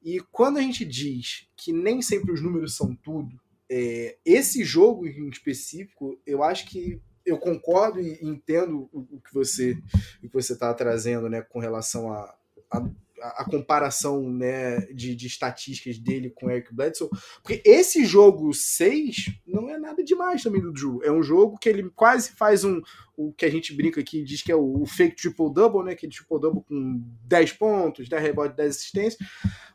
E 0.03 0.20
quando 0.32 0.59
a 0.59 0.61
gente 0.61 0.85
diz 0.85 1.48
que 1.57 1.73
nem 1.73 2.03
sempre 2.03 2.32
os 2.32 2.43
números 2.43 2.77
são 2.77 2.94
tudo, 2.97 3.40
é, 3.70 4.19
esse 4.24 4.65
jogo 4.65 5.07
em 5.07 5.28
específico, 5.28 6.20
eu 6.27 6.43
acho 6.43 6.66
que 6.66 7.01
eu 7.24 7.39
concordo 7.39 8.01
e 8.01 8.19
entendo 8.23 8.89
o, 8.93 9.20
que 9.20 9.35
você 9.35 9.77
o 10.23 10.28
que 10.28 10.32
você 10.32 10.53
está 10.53 10.73
trazendo, 10.73 11.28
né, 11.28 11.43
com 11.43 11.59
relação 11.59 12.12
a, 12.12 12.35
a 12.70 12.89
a, 13.21 13.45
comparação 13.45 14.31
né, 14.31 14.79
de, 14.93 15.15
de 15.15 15.27
estatísticas 15.27 15.99
dele 15.99 16.31
com 16.31 16.51
Eric 16.51 16.75
Bledsoe, 16.75 17.09
porque 17.43 17.63
esse 17.65 18.05
jogo 18.05 18.53
6 18.53 19.41
não 19.47 19.71
é 19.71 19.79
nada 19.79 20.03
demais 20.03 20.43
também 20.43 20.61
do 20.61 20.73
Drew. 20.73 21.03
É 21.03 21.11
um 21.11 21.23
jogo 21.23 21.59
que 21.59 21.69
ele 21.69 21.91
quase 21.91 22.33
faz 22.33 22.65
um. 22.65 22.81
O 23.17 23.33
que 23.33 23.47
a 23.47 23.51
gente 23.51 23.75
brinca 23.75 24.01
aqui, 24.01 24.23
diz 24.23 24.43
que 24.43 24.53
é 24.53 24.57
o, 24.57 24.83
o 24.83 24.87
fake 24.87 25.17
triple-double, 25.17 25.83
né? 25.83 25.95
Que 25.95 26.07
é 26.07 26.09
triple-double 26.09 26.63
com 26.63 27.03
10 27.25 27.53
pontos, 27.53 28.09
10 28.09 28.23
rebotes, 28.23 28.57
10 28.57 28.71
assistências, 28.71 29.29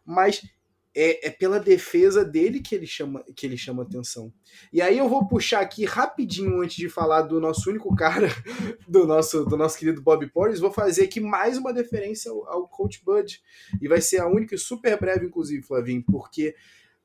mas 0.06 0.44
é, 0.94 1.28
é, 1.28 1.30
pela 1.30 1.60
defesa 1.60 2.24
dele 2.24 2.60
que 2.60 2.76
ele 2.76 2.86
chama 2.86 3.24
que 3.36 3.46
ele 3.46 3.58
chama 3.58 3.84
atenção. 3.84 4.34
E 4.74 4.82
aí 4.82 4.98
eu 4.98 5.08
vou 5.08 5.28
puxar 5.28 5.62
aqui 5.62 5.86
rapidinho 5.86 6.62
antes 6.62 6.76
de 6.76 6.90
falar 6.90 7.22
do 7.24 7.40
nosso 7.40 7.70
único 7.70 7.96
cara, 7.96 8.28
do 8.88 9.08
nosso 9.08 9.46
do 9.46 9.56
nosso 9.56 9.78
querido 9.78 10.02
Bob 10.02 10.28
Porres, 10.32 10.60
vou 10.60 10.72
fazer 10.72 11.04
aqui 11.04 11.20
mais 11.20 11.58
uma 11.58 11.74
deferência 11.74 12.30
ao, 12.30 12.48
ao 12.48 12.68
Coach 12.68 13.02
Bud 13.04 13.42
e 13.82 13.88
vai 13.88 14.02
ser 14.02 14.20
a 14.20 14.28
única 14.28 14.56
e 14.56 14.58
super 14.58 15.00
breve 15.00 15.26
inclusive, 15.26 15.64
Flavinho, 15.64 16.04
porque 16.06 16.56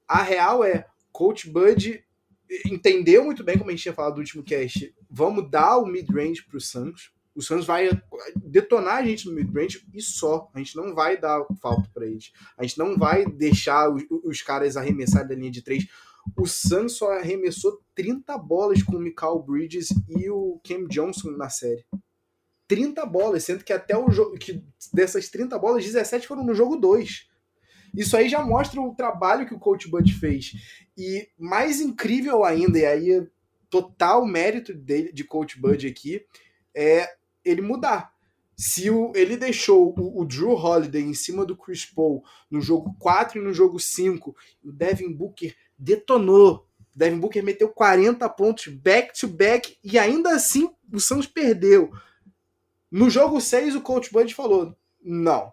a 0.08 0.22
real 0.22 0.64
é 0.64 0.86
Coach 1.12 1.48
Bud 1.48 2.04
entendeu 2.64 3.24
muito 3.24 3.42
bem 3.42 3.58
como 3.58 3.70
a 3.70 3.72
gente 3.72 3.82
tinha 3.82 3.94
falado 3.94 4.14
no 4.14 4.20
último 4.20 4.42
cast. 4.42 4.94
Vamos 5.10 5.50
dar 5.50 5.78
o 5.78 5.86
mid-range 5.86 6.44
para 6.44 6.56
o 6.56 6.60
Santos 6.60 7.12
o 7.36 7.42
Santos 7.42 7.66
vai 7.66 7.90
detonar 8.34 8.96
a 8.96 9.04
gente 9.04 9.26
no 9.26 9.34
mid-range 9.34 9.86
e 9.92 10.00
só. 10.00 10.50
A 10.54 10.58
gente 10.58 10.74
não 10.74 10.94
vai 10.94 11.18
dar 11.18 11.44
falta 11.60 11.88
para 11.92 12.06
eles. 12.06 12.32
A 12.56 12.62
gente 12.62 12.78
não 12.78 12.96
vai 12.96 13.26
deixar 13.26 13.90
os, 13.90 14.02
os 14.24 14.40
caras 14.40 14.76
arremessarem 14.76 15.28
da 15.28 15.34
linha 15.34 15.50
de 15.50 15.62
três. 15.62 15.86
O 16.34 16.46
Santos 16.46 16.96
só 16.96 17.12
arremessou 17.12 17.80
30 17.94 18.36
bolas 18.38 18.82
com 18.82 18.96
o 18.96 19.00
Michael 19.00 19.42
Bridges 19.42 19.88
e 20.08 20.30
o 20.30 20.58
Cam 20.66 20.86
Johnson 20.88 21.32
na 21.32 21.50
série. 21.50 21.84
30 22.66 23.04
bolas, 23.04 23.44
sendo 23.44 23.62
que 23.62 23.72
até 23.72 23.96
o 23.96 24.10
jogo. 24.10 24.36
que 24.38 24.64
dessas 24.92 25.28
30 25.28 25.58
bolas, 25.58 25.84
17 25.84 26.26
foram 26.26 26.42
no 26.42 26.54
jogo 26.54 26.76
2. 26.76 27.28
Isso 27.94 28.16
aí 28.16 28.28
já 28.28 28.42
mostra 28.42 28.80
o 28.80 28.94
trabalho 28.94 29.46
que 29.46 29.54
o 29.54 29.58
Coach 29.58 29.88
Bud 29.88 30.10
fez. 30.14 30.52
E 30.96 31.28
mais 31.38 31.80
incrível 31.80 32.44
ainda, 32.44 32.78
e 32.78 32.86
aí 32.86 33.28
total 33.68 34.26
mérito 34.26 34.72
dele, 34.72 35.12
de 35.12 35.22
Coach 35.22 35.60
Bud 35.60 35.86
aqui, 35.86 36.24
é 36.74 37.08
ele 37.46 37.62
mudar. 37.62 38.12
Se 38.56 38.90
o, 38.90 39.12
ele 39.14 39.36
deixou 39.36 39.94
o, 39.98 40.20
o, 40.20 40.24
Drew 40.24 40.52
Holiday 40.52 41.02
em 41.02 41.12
cima 41.12 41.44
do 41.44 41.56
Chris 41.56 41.84
Paul 41.84 42.24
no 42.50 42.60
jogo 42.60 42.96
4 42.98 43.38
e 43.38 43.44
no 43.44 43.52
jogo 43.52 43.78
5, 43.78 44.34
o 44.64 44.72
Devin 44.72 45.12
Booker 45.12 45.54
detonou. 45.78 46.66
O 46.94 46.98
Devin 46.98 47.18
Booker 47.18 47.44
meteu 47.44 47.68
40 47.68 48.26
pontos 48.30 48.68
back 48.68 49.18
to 49.18 49.28
back 49.28 49.76
e 49.84 49.98
ainda 49.98 50.34
assim 50.34 50.70
o 50.90 50.98
Suns 50.98 51.26
perdeu. 51.26 51.92
No 52.90 53.10
jogo 53.10 53.40
6, 53.40 53.76
o 53.76 53.82
coach 53.82 54.10
Bud 54.10 54.34
falou: 54.34 54.74
não. 55.02 55.52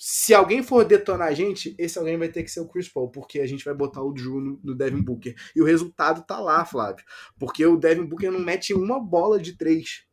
Se 0.00 0.32
alguém 0.32 0.62
for 0.62 0.84
detonar 0.84 1.26
a 1.26 1.34
gente, 1.34 1.74
esse 1.76 1.98
alguém 1.98 2.16
vai 2.16 2.28
ter 2.28 2.44
que 2.44 2.50
ser 2.52 2.60
o 2.60 2.68
Chris 2.68 2.88
Paul, 2.88 3.10
porque 3.10 3.40
a 3.40 3.46
gente 3.48 3.64
vai 3.64 3.74
botar 3.74 4.00
o 4.00 4.12
Drew 4.12 4.40
no, 4.40 4.60
no 4.62 4.76
Devin 4.76 5.02
Booker. 5.02 5.34
E 5.56 5.60
o 5.60 5.64
resultado 5.64 6.22
tá 6.24 6.38
lá, 6.38 6.64
Flávio. 6.64 7.04
Porque 7.36 7.66
o 7.66 7.76
Devin 7.76 8.04
Booker 8.04 8.30
não 8.30 8.38
mete 8.38 8.72
uma 8.72 9.00
bola 9.00 9.40
de 9.40 9.56
três 9.56 10.06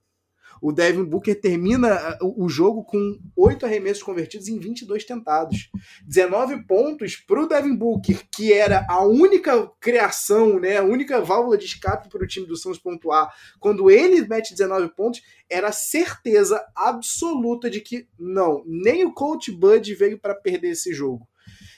o 0.65 0.71
Devin 0.71 1.03
Booker 1.03 1.39
termina 1.39 1.93
ah, 1.93 2.17
o 2.23 2.49
jogo 2.49 2.83
com 2.83 3.19
oito 3.35 3.67
arremessos 3.67 4.01
convertidos 4.01 4.47
em 4.47 4.57
22 4.57 5.05
tentados. 5.05 5.69
19 6.07 6.65
pontos 6.65 7.17
para 7.17 7.39
o 7.39 7.47
Devin 7.47 7.75
Booker, 7.75 8.27
que 8.31 8.51
era 8.51 8.83
a 8.89 9.05
única 9.05 9.67
criação, 9.79 10.59
né, 10.59 10.77
a 10.77 10.83
única 10.83 11.21
válvula 11.21 11.55
de 11.55 11.65
escape 11.65 12.09
para 12.09 12.23
o 12.23 12.27
time 12.27 12.47
do 12.47 12.57
Santos 12.57 12.79
pontuar. 12.79 13.31
Quando 13.59 13.91
ele 13.91 14.27
mete 14.27 14.55
19 14.55 14.89
pontos, 14.95 15.21
era 15.47 15.71
certeza 15.71 16.59
absoluta 16.75 17.69
de 17.69 17.79
que 17.79 18.07
não, 18.17 18.63
nem 18.65 19.05
o 19.05 19.13
coach 19.13 19.51
Bud 19.51 19.93
veio 19.93 20.17
para 20.17 20.33
perder 20.33 20.69
esse 20.69 20.91
jogo. 20.95 21.27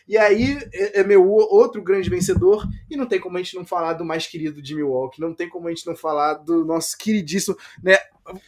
E 0.08 0.18
aí 0.18 0.58
é, 0.74 1.02
é, 1.02 1.04
meu 1.04 1.28
outro 1.28 1.82
grande 1.84 2.10
vencedor, 2.10 2.68
e 2.90 2.96
não 2.96 3.06
tem 3.06 3.20
como 3.20 3.38
a 3.38 3.42
gente 3.42 3.56
não 3.56 3.66
falar 3.66 3.94
do 3.94 4.06
mais 4.06 4.26
querido 4.26 4.62
de 4.62 4.74
Milwaukee, 4.74 5.20
não 5.20 5.34
tem 5.34 5.50
como 5.50 5.68
a 5.68 5.70
gente 5.70 5.86
não 5.86 5.96
falar 5.96 6.36
do 6.36 6.64
nosso 6.64 6.98
queridíssimo, 6.98 7.58
né, 7.84 7.98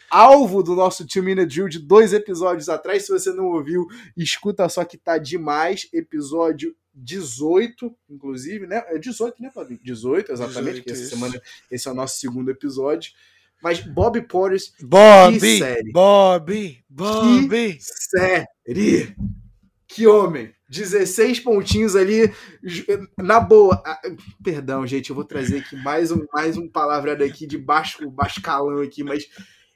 alvo 0.10 0.64
do 0.64 0.76
nosso 0.76 1.06
Two 1.06 1.24
Minute 1.24 1.48
Drill 1.48 1.68
de 1.68 1.80
dois 1.80 2.14
episódios 2.14 2.70
atrás. 2.70 3.06
Se 3.06 3.12
você 3.12 3.32
não 3.32 3.48
ouviu, 3.48 3.88
escuta 4.16 4.68
só 4.70 4.84
que 4.84 4.98
tá 4.98 5.18
demais. 5.18 5.88
Episódio 5.94 6.76
18, 6.94 7.94
inclusive, 8.10 8.68
né? 8.68 8.84
É 8.88 8.98
18, 8.98 9.42
né, 9.42 9.52
Fabinho? 9.54 9.80
18, 9.84 10.32
exatamente, 10.32 10.82
18, 10.82 10.84
que 10.84 10.92
essa 10.92 11.02
isso. 11.02 11.10
semana 11.12 11.42
esse 11.72 11.88
é 11.88 11.92
o 11.92 11.96
nosso 11.96 12.20
segundo 12.20 12.52
episódio. 12.52 13.14
Mas 13.62 13.80
Bob 13.80 14.22
Porres. 14.22 14.74
Bob! 14.82 15.40
Bob! 15.92 16.84
Bob! 16.90 17.50
Que 17.50 17.80
série! 17.82 19.16
Que 19.88 20.08
homem! 20.08 20.59
16 20.70 21.40
pontinhos 21.40 21.96
ali, 21.96 22.32
na 23.18 23.40
boa. 23.40 23.82
Ah, 23.86 24.00
perdão, 24.44 24.86
gente, 24.86 25.10
eu 25.10 25.16
vou 25.16 25.26
trazer 25.26 25.60
aqui 25.60 25.76
mais 25.76 26.12
um, 26.12 26.26
mais 26.32 26.58
um 26.58 26.68
palavra 26.68 27.16
daqui 27.16 27.48
de 27.48 27.58
baixo, 27.58 28.10
baixo 28.10 28.42
calão 28.42 28.80
aqui, 28.82 29.04
mas 29.04 29.28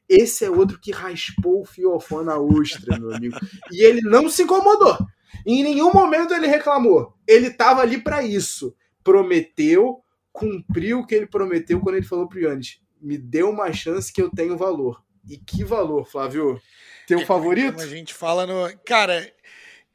esse 0.08 0.46
é 0.46 0.52
outro 0.52 0.80
que 0.80 0.92
raspou 0.92 1.62
o 1.62 1.66
fiofó 1.66 2.24
na 2.24 2.38
ostra, 2.38 3.00
meu 3.00 3.14
amigo. 3.14 3.38
E 3.72 3.84
ele 3.84 4.02
não 4.02 4.30
se 4.30 4.44
incomodou. 4.44 4.98
Em 5.46 5.64
nenhum 5.64 5.92
momento 5.92 6.34
ele 6.34 6.48
reclamou. 6.48 7.14
Ele 7.28 7.48
estava 7.48 7.82
ali 7.82 8.00
para 8.00 8.22
isso. 8.22 8.76
Prometeu, 9.04 10.02
cumpriu 10.32 11.00
o 11.00 11.06
que 11.08 11.16
ele 11.16 11.26
prometeu 11.26 11.80
quando 11.80 11.96
ele 11.96 12.06
falou 12.06 12.28
pro 12.28 12.40
Yannis. 12.40 12.80
Me 13.02 13.18
deu 13.18 13.50
uma 13.50 13.74
chance 13.74 14.14
que 14.14 14.22
eu 14.22 14.30
tenho 14.30 14.58
valor. 14.58 15.04
E 15.28 15.38
que 15.38 15.64
valor, 15.64 16.06
Flávio? 16.06 16.62
Teu 17.08 17.20
é, 17.20 17.26
favorito? 17.26 17.74
Como 17.74 17.86
a 17.86 17.90
gente 17.90 18.14
fala 18.14 18.46
no. 18.46 18.72
Cara, 18.86 19.30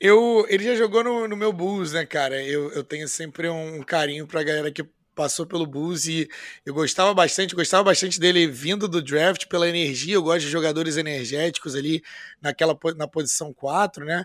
eu, 0.00 0.46
ele 0.48 0.64
já 0.64 0.74
jogou 0.76 1.02
no, 1.02 1.28
no 1.28 1.36
meu 1.36 1.52
Bulls, 1.52 1.92
né, 1.92 2.06
cara? 2.06 2.42
Eu, 2.42 2.70
eu 2.72 2.84
tenho 2.84 3.08
sempre 3.08 3.48
um 3.48 3.82
carinho 3.82 4.26
pra 4.26 4.42
galera 4.42 4.70
que 4.70 4.84
passou 5.14 5.44
pelo 5.44 5.66
Bulls 5.66 6.06
e 6.06 6.28
eu 6.64 6.72
gostava 6.72 7.12
bastante, 7.12 7.54
gostava 7.54 7.82
bastante 7.82 8.20
dele 8.20 8.46
vindo 8.46 8.86
do 8.86 9.02
draft 9.02 9.46
pela 9.46 9.68
energia. 9.68 10.14
Eu 10.14 10.22
gosto 10.22 10.42
de 10.42 10.50
jogadores 10.50 10.96
energéticos 10.96 11.74
ali 11.74 12.02
naquela 12.40 12.78
na 12.96 13.08
posição 13.08 13.52
4, 13.52 14.04
né? 14.04 14.24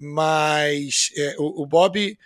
Mas 0.00 1.12
é, 1.16 1.36
o, 1.38 1.62
o 1.62 1.66
Bob 1.66 2.18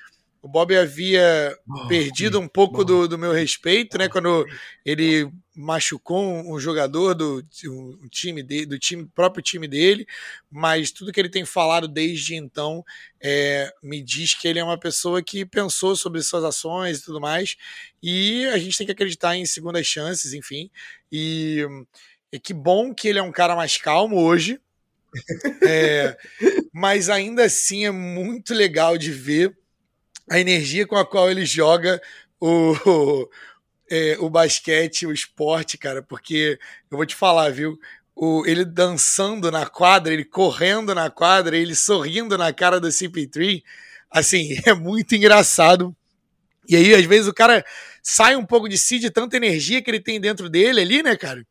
o 0.47 0.49
Bob 0.49 0.77
havia 0.77 1.59
oh, 1.69 1.89
perdido 1.89 2.39
um 2.39 2.47
pouco 2.47 2.85
do, 2.85 3.09
do, 3.09 3.19
meu 3.19 3.33
respeito, 3.33 3.99
né? 3.99 4.09
Quando 4.09 4.47
ele 4.85 5.29
machucou 5.57 6.23
um, 6.23 6.57
jogador 6.61 7.15
do 7.15 7.45
um 7.65 8.09
time 8.09 8.45
de, 8.45 8.65
do 8.65 8.79
time 8.79 9.11
próprio 9.13 9.43
time 9.43 9.67
dele, 9.67 10.07
mas 10.49 10.93
tudo 10.93 11.11
que 11.11 11.19
ele 11.19 11.29
tem 11.29 11.45
falado 11.45 11.89
desde 11.89 12.37
então 12.37 12.85
é, 13.21 13.73
me 13.83 14.01
diz 14.01 14.35
que 14.35 14.47
ele 14.47 14.61
é 14.61 14.65
uma 14.65 14.79
pessoa 14.79 15.21
que 15.21 15.45
pensou 15.45 15.97
sobre 15.97 16.23
suas 16.23 16.45
ações 16.45 16.99
e 16.99 17.05
tudo 17.05 17.21
mais, 17.21 17.57
e 18.01 18.47
a 18.47 18.59
gente 18.59 18.79
tem 18.79 18.87
que 18.87 18.93
acreditar 18.93 19.35
em 19.35 19.45
segundas 19.47 19.85
chances, 19.85 20.33
enfim. 20.33 20.71
E, 21.11 21.67
e 22.31 22.39
que 22.39 22.55
bom 22.55 22.95
que 22.95 23.09
ele 23.09 23.19
é 23.19 23.23
um 23.23 23.33
cara 23.33 23.57
mais 23.57 23.77
calmo 23.77 24.21
hoje. 24.21 24.61
É, 25.67 26.17
mas 26.73 27.09
ainda 27.09 27.47
assim 27.47 27.85
é 27.85 27.91
muito 27.91 28.55
legal 28.55 28.97
de 28.97 29.11
ver 29.11 29.57
a 30.31 30.39
energia 30.39 30.87
com 30.87 30.97
a 30.97 31.07
qual 31.07 31.31
ele 31.31 31.45
joga 31.45 32.01
o, 32.41 32.73
o, 32.87 33.31
é, 33.91 34.17
o 34.19 34.29
basquete, 34.29 35.07
o 35.07 35.13
esporte, 35.13 35.79
cara, 35.79 36.03
porque 36.03 36.59
eu 36.91 36.97
vou 36.97 37.07
te 37.07 37.15
falar, 37.15 37.51
viu? 37.51 37.79
O, 38.15 38.45
ele 38.47 38.65
dançando 38.65 39.51
na 39.51 39.67
quadra, 39.67 40.13
ele 40.13 40.25
correndo 40.25 40.95
na 40.95 41.11
quadra, 41.11 41.57
ele 41.57 41.75
sorrindo 41.75 42.37
na 42.39 42.53
cara 42.53 42.81
do 42.81 42.89
CP3, 42.89 43.63
assim, 44.11 44.57
é 44.65 44.73
muito 44.73 45.15
engraçado. 45.15 45.95
E 46.69 46.75
aí, 46.75 46.95
às 46.95 47.05
vezes, 47.05 47.29
o 47.29 47.35
cara 47.35 47.65
sai 48.03 48.35
um 48.37 48.45
pouco 48.45 48.69
de 48.69 48.77
si 48.79 48.99
de 48.99 49.11
tanta 49.11 49.37
energia 49.37 49.83
que 49.83 49.91
ele 49.91 50.01
tem 50.01 50.21
dentro 50.21 50.49
dele 50.49 50.81
ali, 50.81 51.03
né, 51.03 51.17
cara? 51.17 51.47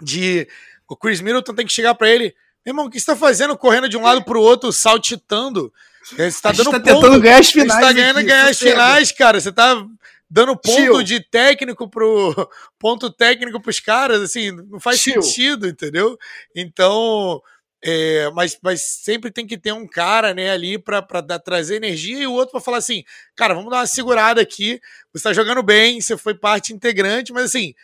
De. 0.00 0.46
O 0.88 0.96
Chris 0.96 1.20
Middleton 1.20 1.54
tem 1.54 1.66
que 1.66 1.72
chegar 1.72 1.94
para 1.94 2.08
ele. 2.08 2.34
Meu 2.64 2.72
irmão, 2.72 2.86
o 2.86 2.90
que 2.90 2.98
você 2.98 3.06
tá 3.06 3.16
fazendo 3.16 3.56
correndo 3.56 3.88
de 3.88 3.96
um 3.96 4.02
lado 4.02 4.24
pro 4.24 4.40
outro, 4.40 4.72
saltitando? 4.72 5.72
Você 6.04 6.40
tá 6.40 6.52
dando 6.52 6.70
tá 6.70 6.80
ponto. 6.80 6.82
tentando 6.82 7.20
ganhar 7.20 7.38
as 7.38 7.50
finais. 7.50 7.80
Você 7.80 7.86
tá 7.86 7.92
ganhando 7.92 8.16
aqui, 8.18 8.26
ganhar 8.28 8.48
as 8.48 8.58
finais, 8.58 9.12
cara. 9.12 9.40
Você 9.40 9.52
tá 9.52 9.86
dando 10.30 10.56
ponto 10.56 10.76
Chill. 10.76 11.02
de 11.02 11.20
técnico 11.20 11.88
pro 11.88 12.48
ponto 12.78 13.10
técnico 13.10 13.60
pros 13.60 13.80
caras, 13.80 14.20
assim, 14.20 14.50
não 14.50 14.78
faz 14.78 15.00
Chill. 15.00 15.22
sentido, 15.22 15.66
entendeu? 15.66 16.18
Então, 16.54 17.40
é, 17.82 18.28
mas, 18.34 18.58
mas 18.62 18.82
sempre 18.82 19.30
tem 19.30 19.46
que 19.46 19.56
ter 19.56 19.72
um 19.72 19.86
cara, 19.86 20.34
né, 20.34 20.50
ali 20.50 20.78
para 20.78 21.02
trazer 21.38 21.76
energia 21.76 22.18
e 22.18 22.26
o 22.26 22.32
outro 22.32 22.52
para 22.52 22.60
falar 22.60 22.78
assim, 22.78 23.04
cara, 23.36 23.54
vamos 23.54 23.70
dar 23.70 23.78
uma 23.78 23.86
segurada 23.86 24.40
aqui. 24.40 24.80
Você 25.12 25.24
tá 25.24 25.32
jogando 25.32 25.62
bem, 25.62 26.00
você 26.00 26.16
foi 26.16 26.34
parte 26.34 26.72
integrante, 26.72 27.32
mas 27.32 27.44
assim, 27.44 27.74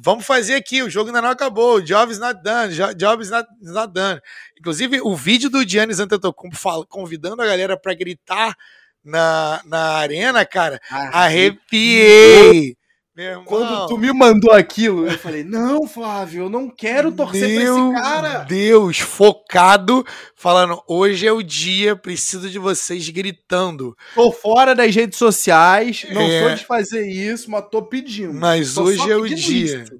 vamos 0.00 0.24
fazer 0.24 0.54
aqui, 0.54 0.82
o 0.82 0.88
jogo 0.88 1.08
ainda 1.08 1.20
não 1.20 1.30
acabou, 1.30 1.76
o 1.76 1.82
job 1.82 2.12
is 2.12 2.18
not 2.18 2.40
done, 2.42 2.72
job 2.96 3.22
is 3.22 3.30
not, 3.30 3.48
not 3.60 3.92
done. 3.92 4.20
Inclusive, 4.58 5.00
o 5.02 5.16
vídeo 5.16 5.50
do 5.50 5.68
Giannis 5.68 5.98
Antetokounmpo 5.98 6.86
convidando 6.86 7.42
a 7.42 7.46
galera 7.46 7.76
para 7.76 7.94
gritar 7.94 8.56
na, 9.04 9.60
na 9.64 9.96
arena, 9.96 10.44
cara, 10.46 10.80
arrepiei. 10.90 12.77
Quando 13.44 13.88
tu 13.88 13.98
me 13.98 14.12
mandou 14.12 14.52
aquilo, 14.52 15.06
eu 15.06 15.18
falei: 15.18 15.42
Não, 15.42 15.88
Flávio, 15.88 16.44
eu 16.44 16.50
não 16.50 16.70
quero 16.70 17.10
torcer 17.10 17.48
Meu 17.48 17.90
pra 17.90 17.98
esse 17.98 18.02
cara. 18.02 18.38
Deus, 18.44 18.98
focado, 19.00 20.06
falando: 20.36 20.80
Hoje 20.86 21.26
é 21.26 21.32
o 21.32 21.42
dia, 21.42 21.96
preciso 21.96 22.48
de 22.48 22.60
vocês 22.60 23.08
gritando. 23.08 23.96
Tô 24.14 24.30
fora 24.30 24.72
das 24.72 24.94
redes 24.94 25.18
sociais, 25.18 26.06
não 26.10 26.22
é... 26.22 26.42
sou 26.42 26.54
de 26.54 26.64
fazer 26.64 27.08
isso, 27.08 27.50
mas 27.50 27.64
tô 27.68 27.82
pedindo. 27.82 28.34
Mas 28.34 28.74
tô 28.74 28.84
hoje 28.84 29.10
é 29.10 29.16
o 29.16 29.26
dia. 29.26 29.82
Isso. 29.82 29.98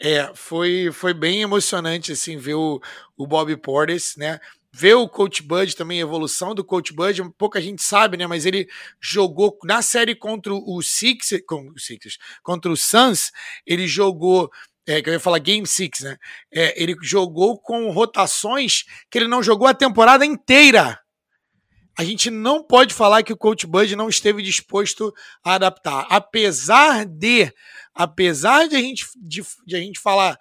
É, 0.00 0.30
foi, 0.32 0.90
foi 0.92 1.12
bem 1.12 1.42
emocionante 1.42 2.12
assim 2.12 2.36
ver 2.36 2.54
o, 2.54 2.80
o 3.16 3.26
Bob 3.26 3.54
Portis, 3.56 4.14
né? 4.16 4.38
Ver 4.72 4.94
o 4.94 5.08
Coach 5.08 5.42
Bud 5.42 5.74
também, 5.74 5.98
a 5.98 6.02
evolução 6.02 6.54
do 6.54 6.64
Coach 6.64 6.92
Bud, 6.92 7.22
pouca 7.36 7.60
gente 7.60 7.82
sabe, 7.82 8.16
né? 8.16 8.26
Mas 8.26 8.46
ele 8.46 8.68
jogou 9.00 9.56
na 9.64 9.82
série 9.82 10.14
contra 10.14 10.52
o 10.52 10.82
Sixers, 10.82 11.42
com, 11.46 11.72
Sixers 11.76 12.18
contra 12.42 12.70
o 12.70 12.76
Suns, 12.76 13.30
ele 13.66 13.86
jogou. 13.86 14.50
É, 14.86 15.02
que 15.02 15.10
eu 15.10 15.12
ia 15.12 15.20
falar 15.20 15.38
Game 15.38 15.66
Six, 15.66 16.00
né? 16.00 16.16
É, 16.50 16.82
ele 16.82 16.96
jogou 17.02 17.60
com 17.60 17.90
rotações 17.90 18.84
que 19.10 19.18
ele 19.18 19.28
não 19.28 19.42
jogou 19.42 19.68
a 19.68 19.74
temporada 19.74 20.24
inteira. 20.24 20.98
A 21.98 22.04
gente 22.04 22.30
não 22.30 22.62
pode 22.62 22.94
falar 22.94 23.22
que 23.22 23.32
o 23.32 23.36
Coach 23.36 23.66
Bud 23.66 23.94
não 23.94 24.08
esteve 24.08 24.42
disposto 24.42 25.12
a 25.44 25.56
adaptar. 25.56 26.06
Apesar 26.08 27.04
de, 27.04 27.52
apesar 27.94 28.66
de 28.66 28.76
a 28.76 28.80
gente, 28.80 29.04
de, 29.16 29.42
de 29.66 29.76
a 29.76 29.78
gente 29.78 30.00
falar 30.00 30.38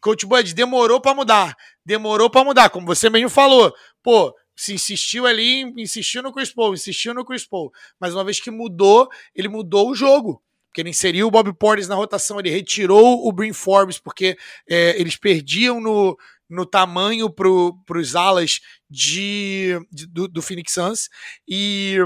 Coach 0.00 0.26
Bud 0.26 0.54
demorou 0.54 1.00
para 1.00 1.14
mudar. 1.14 1.56
Demorou 1.84 2.30
para 2.30 2.44
mudar, 2.44 2.70
como 2.70 2.86
você 2.86 3.10
mesmo 3.10 3.30
falou. 3.30 3.74
Pô, 4.02 4.34
se 4.54 4.74
insistiu 4.74 5.26
ali, 5.26 5.62
insistiu 5.76 6.22
no 6.22 6.32
Chris 6.32 6.52
Paul, 6.52 6.74
insistiu 6.74 7.14
no 7.14 7.24
Chris 7.24 7.46
Paul. 7.46 7.72
Mas 7.98 8.14
uma 8.14 8.24
vez 8.24 8.38
que 8.38 8.50
mudou, 8.50 9.08
ele 9.34 9.48
mudou 9.48 9.90
o 9.90 9.94
jogo. 9.94 10.42
Porque 10.68 10.82
ele 10.82 10.90
inseriu 10.90 11.26
o 11.26 11.30
Bob 11.30 11.52
Portis 11.54 11.88
na 11.88 11.96
rotação, 11.96 12.38
ele 12.38 12.50
retirou 12.50 13.26
o 13.26 13.32
Brin 13.32 13.52
Forbes, 13.52 13.98
porque 13.98 14.36
é, 14.68 15.00
eles 15.00 15.16
perdiam 15.16 15.80
no, 15.80 16.16
no 16.48 16.64
tamanho 16.64 17.28
para 17.28 17.98
os 17.98 18.14
alas 18.14 18.60
de, 18.90 19.78
de 19.90 20.06
do, 20.06 20.26
do, 20.26 20.42
Phoenix 20.42 20.72
Suns. 20.72 21.08
E, 21.46 21.98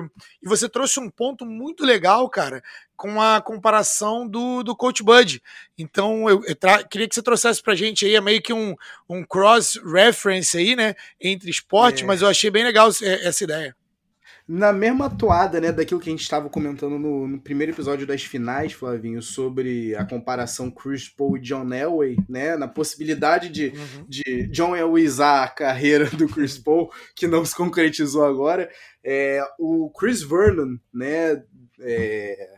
e 0.43 0.48
você 0.48 0.69
trouxe 0.69 1.01
um 1.01 1.09
ponto 1.09 1.47
muito 1.47 1.85
legal, 1.85 2.28
cara, 2.28 2.62
com 2.94 3.20
a 3.20 3.40
comparação 3.40 4.28
do, 4.28 4.62
do 4.62 4.77
Coach 4.77 5.02
Bud. 5.02 5.43
Então, 5.78 6.28
eu, 6.28 6.43
eu 6.44 6.56
queria 6.89 7.09
que 7.09 7.15
você 7.15 7.23
trouxesse 7.23 7.62
pra 7.62 7.74
gente 7.74 8.05
aí, 8.05 8.15
é 8.15 8.20
meio 8.20 8.43
que 8.43 8.52
um, 8.52 8.77
um 9.09 9.24
cross-reference 9.24 10.56
aí, 10.59 10.77
né, 10.77 10.94
entre 11.19 11.51
esporte, 11.51 12.02
é. 12.05 12.06
mas 12.06 12.20
eu 12.20 12.28
achei 12.28 12.51
bem 12.51 12.65
legal 12.65 12.89
essa 12.89 13.44
ideia. 13.44 13.74
Na 14.47 14.75
mesma 14.75 15.07
atuada, 15.07 15.59
né, 15.59 15.73
daquilo 15.73 15.99
que 15.99 16.11
a 16.11 16.12
gente 16.12 16.21
estava 16.21 16.51
comentando 16.51 16.99
no, 16.99 17.27
no, 17.27 17.41
primeiro 17.41 17.73
episódio 17.73 18.07
das 18.07 18.23
finais, 18.25 18.75
Flavinho, 18.75 19.23
sobre 19.23 19.97
a 19.97 20.05
comparação 20.05 20.71
Chris 20.71 21.09
Paul 21.09 21.39
e 21.39 21.41
John 21.41 21.73
Elway, 21.73 22.19
né, 22.29 22.55
na 22.55 22.69
possibilidade 22.69 23.49
de, 23.49 23.69
uhum. 23.69 24.05
de 24.07 24.47
John 24.49 24.77
Elwayzar 24.77 25.45
a 25.45 25.49
carreira 25.49 26.11
do 26.11 26.29
Chris 26.29 26.59
Paul, 26.59 26.93
que 27.16 27.27
não 27.27 27.43
se 27.43 27.57
concretizou 27.57 28.23
agora, 28.23 28.71
é, 29.03 29.41
o 29.59 29.91
Chris 29.99 30.23
Vernon, 30.23 30.77
né, 30.93 31.43
é, 31.81 32.51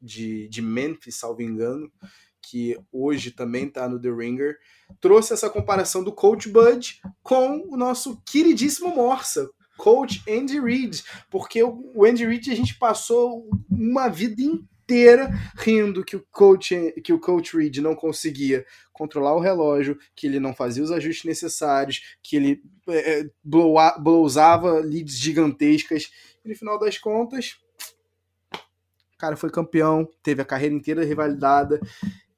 de, 0.00 0.48
de 0.48 0.62
Memphis, 0.62 1.16
salvo 1.16 1.42
engano, 1.42 1.92
que 2.40 2.78
hoje 2.90 3.30
também 3.30 3.66
está 3.66 3.86
no 3.86 4.00
The 4.00 4.10
Ringer, 4.10 4.56
trouxe 5.02 5.34
essa 5.34 5.50
comparação 5.50 6.02
do 6.02 6.12
Coach 6.12 6.48
Bud 6.48 7.00
com 7.22 7.62
o 7.68 7.76
nosso 7.76 8.22
queridíssimo 8.24 8.94
Morsa, 8.94 9.50
Coach 9.76 10.22
Andy 10.28 10.60
Reid, 10.60 11.02
porque 11.30 11.62
o 11.62 12.04
Andy 12.04 12.24
Reid 12.24 12.50
a 12.50 12.56
gente 12.56 12.78
passou 12.78 13.48
uma 13.70 14.08
vida 14.08 14.42
inteira 14.42 15.30
rindo 15.56 16.04
que 16.04 16.16
o 16.16 16.24
coach 16.30 16.92
que 17.02 17.12
o 17.12 17.18
coach 17.18 17.56
Reid 17.56 17.80
não 17.80 17.94
conseguia 17.94 18.64
controlar 18.92 19.34
o 19.34 19.40
relógio, 19.40 19.98
que 20.14 20.26
ele 20.26 20.38
não 20.38 20.54
fazia 20.54 20.82
os 20.82 20.92
ajustes 20.92 21.24
necessários, 21.24 22.16
que 22.22 22.36
ele 22.36 22.62
é, 22.88 23.20
é 23.20 23.30
blowsava 23.42 24.80
leads 24.80 25.18
gigantescas. 25.18 26.10
E 26.44 26.48
no 26.48 26.54
final 26.54 26.78
das 26.78 26.98
contas, 26.98 27.56
cara 29.24 29.36
foi 29.36 29.48
campeão, 29.50 30.06
teve 30.22 30.42
a 30.42 30.44
carreira 30.44 30.74
inteira 30.74 31.04
rivalidada. 31.04 31.80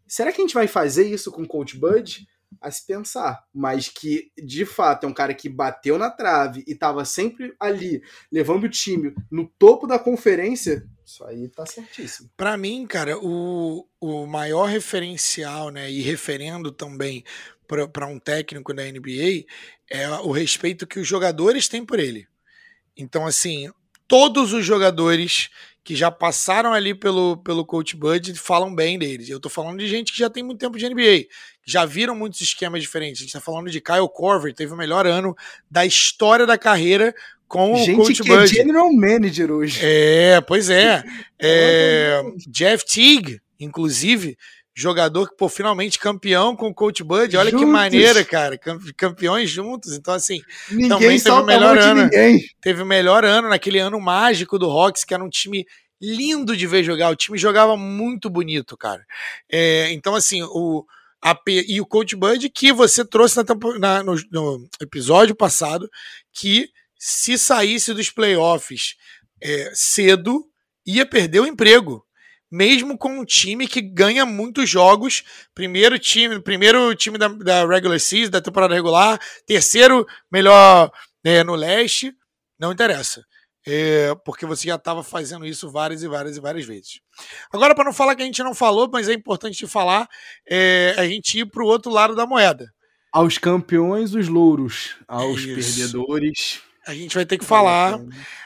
Será 0.06 0.30
que 0.30 0.40
a 0.40 0.44
gente 0.44 0.54
vai 0.54 0.68
fazer 0.68 1.08
isso 1.08 1.32
com 1.32 1.42
o 1.42 1.48
Coach 1.48 1.76
Bud? 1.76 2.26
A 2.60 2.70
se 2.70 2.86
pensar, 2.86 3.44
mas 3.54 3.88
que 3.88 4.30
de 4.36 4.64
fato 4.64 5.04
é 5.04 5.08
um 5.08 5.14
cara 5.14 5.34
que 5.34 5.48
bateu 5.48 5.98
na 5.98 6.10
trave 6.10 6.64
e 6.66 6.72
estava 6.72 7.04
sempre 7.04 7.54
ali, 7.60 8.02
levando 8.32 8.64
o 8.64 8.70
time 8.70 9.14
no 9.30 9.46
topo 9.58 9.86
da 9.86 9.98
conferência, 9.98 10.86
isso 11.04 11.24
aí 11.24 11.48
tá 11.48 11.64
certíssimo. 11.64 12.30
Para 12.36 12.56
mim, 12.56 12.86
cara, 12.86 13.16
o, 13.18 13.86
o 14.00 14.26
maior 14.26 14.64
referencial, 14.64 15.70
né, 15.70 15.90
e 15.90 16.00
referendo 16.00 16.72
também 16.72 17.24
para 17.92 18.06
um 18.06 18.18
técnico 18.18 18.72
da 18.74 18.84
NBA 18.84 19.44
é 19.90 20.08
o 20.20 20.30
respeito 20.30 20.86
que 20.86 20.98
os 20.98 21.06
jogadores 21.06 21.68
têm 21.68 21.84
por 21.84 21.98
ele. 21.98 22.26
Então, 22.96 23.26
assim, 23.26 23.70
todos 24.08 24.52
os 24.52 24.64
jogadores 24.64 25.50
que 25.86 25.94
já 25.94 26.10
passaram 26.10 26.72
ali 26.72 26.92
pelo, 26.92 27.36
pelo 27.36 27.64
Coach 27.64 27.94
Bud 27.94 28.34
falam 28.34 28.74
bem 28.74 28.98
deles. 28.98 29.28
Eu 29.28 29.38
tô 29.38 29.48
falando 29.48 29.78
de 29.78 29.86
gente 29.86 30.10
que 30.10 30.18
já 30.18 30.28
tem 30.28 30.42
muito 30.42 30.58
tempo 30.58 30.76
de 30.76 30.88
NBA, 30.88 31.28
que 31.62 31.70
já 31.70 31.84
viram 31.84 32.12
muitos 32.12 32.40
esquemas 32.40 32.82
diferentes. 32.82 33.20
A 33.20 33.22
gente 33.22 33.32
tá 33.32 33.40
falando 33.40 33.70
de 33.70 33.80
Kyle 33.80 34.08
Corver, 34.12 34.52
teve 34.52 34.74
o 34.74 34.76
melhor 34.76 35.06
ano 35.06 35.36
da 35.70 35.86
história 35.86 36.44
da 36.44 36.58
carreira 36.58 37.14
com 37.46 37.72
o 37.72 37.76
gente 37.76 37.98
Coach 37.98 38.20
que 38.20 38.28
Bud. 38.28 38.42
É 38.42 38.46
general 38.48 38.92
manager 38.92 39.52
hoje. 39.52 39.78
É, 39.80 40.40
pois 40.40 40.68
é. 40.68 41.04
é 41.38 42.20
Jeff 42.48 42.84
Teague, 42.84 43.40
inclusive, 43.60 44.36
jogador 44.76 45.30
que, 45.30 45.34
pô, 45.34 45.48
finalmente 45.48 45.98
campeão 45.98 46.54
com 46.54 46.68
o 46.68 46.74
Coach 46.74 47.02
Bud. 47.02 47.34
Olha 47.34 47.50
juntos. 47.50 47.64
que 47.64 47.72
maneira, 47.72 48.22
cara. 48.22 48.58
Campeões 48.94 49.48
juntos. 49.48 49.94
Então, 49.94 50.12
assim, 50.12 50.42
ninguém 50.70 51.18
também 51.18 51.18
teve 51.18 51.30
o 51.30 51.44
melhor 51.46 51.78
ano. 51.78 52.02
Ninguém. 52.02 52.44
Teve 52.60 52.82
o 52.82 52.86
melhor 52.86 53.24
ano 53.24 53.48
naquele 53.48 53.78
ano 53.78 53.98
mágico 53.98 54.58
do 54.58 54.70
Hawks, 54.70 55.02
que 55.02 55.14
era 55.14 55.24
um 55.24 55.30
time 55.30 55.64
lindo 55.98 56.54
de 56.54 56.66
ver 56.66 56.84
jogar. 56.84 57.08
O 57.08 57.16
time 57.16 57.38
jogava 57.38 57.74
muito 57.74 58.28
bonito, 58.28 58.76
cara. 58.76 59.02
É, 59.50 59.90
então, 59.92 60.14
assim, 60.14 60.42
o. 60.42 60.84
A, 61.24 61.34
e 61.48 61.80
o 61.80 61.86
Coach 61.86 62.14
Bud 62.14 62.48
que 62.50 62.70
você 62.72 63.02
trouxe 63.02 63.38
na, 63.38 63.44
na, 63.78 64.02
no, 64.02 64.14
no, 64.30 64.68
episódio 64.80 65.34
passado, 65.34 65.88
que 66.30 66.68
se 66.98 67.38
saísse 67.38 67.94
dos 67.94 68.10
playoffs 68.10 68.94
é, 69.42 69.70
cedo, 69.74 70.44
ia 70.86 71.06
perder 71.06 71.40
o 71.40 71.46
emprego 71.46 72.05
mesmo 72.51 72.97
com 72.97 73.20
um 73.20 73.24
time 73.24 73.66
que 73.66 73.81
ganha 73.81 74.24
muitos 74.24 74.68
jogos, 74.68 75.24
primeiro 75.55 75.98
time, 75.98 76.40
primeiro 76.40 76.94
time 76.94 77.18
da, 77.18 77.28
da 77.28 77.66
regular 77.66 77.98
season, 78.01 78.31
da 78.31 78.40
temporada 78.40 78.74
regular, 78.74 79.20
terceiro 79.47 80.06
melhor 80.31 80.90
é, 81.24 81.43
no 81.43 81.55
leste, 81.55 82.12
não 82.59 82.73
interessa. 82.73 83.24
É, 83.68 84.14
porque 84.24 84.47
você 84.47 84.68
já 84.68 84.77
estava 84.77 85.02
fazendo 85.02 85.44
isso 85.44 85.68
várias 85.68 86.01
e 86.05 86.09
várias 86.09 86.36
e 86.36 86.40
várias 86.40 86.64
vezes. 86.64 87.01
Agora, 87.52 87.74
para 87.74 87.85
não 87.85 87.93
falar 87.93 88.14
que 88.14 88.23
a 88.23 88.27
gente 88.27 88.43
não 88.43 88.55
falou, 88.55 88.89
mas 88.93 89.09
é 89.09 89.12
importante 89.12 89.59
de 89.59 89.66
falar, 89.66 90.09
é 90.48 90.94
a 90.97 91.05
gente 91.05 91.40
ir 91.40 91.47
para 91.47 91.64
o 91.64 91.66
outro 91.66 91.90
lado 91.90 92.14
da 92.14 92.24
moeda. 92.24 92.73
Aos 93.12 93.39
campeões, 93.39 94.14
os 94.14 94.28
louros. 94.28 94.94
Aos 95.09 95.43
é 95.43 95.55
perdedores, 95.55 96.60
a 96.86 96.94
gente 96.94 97.14
vai 97.14 97.26
ter 97.26 97.36
que 97.36 97.44
falar. 97.44 97.98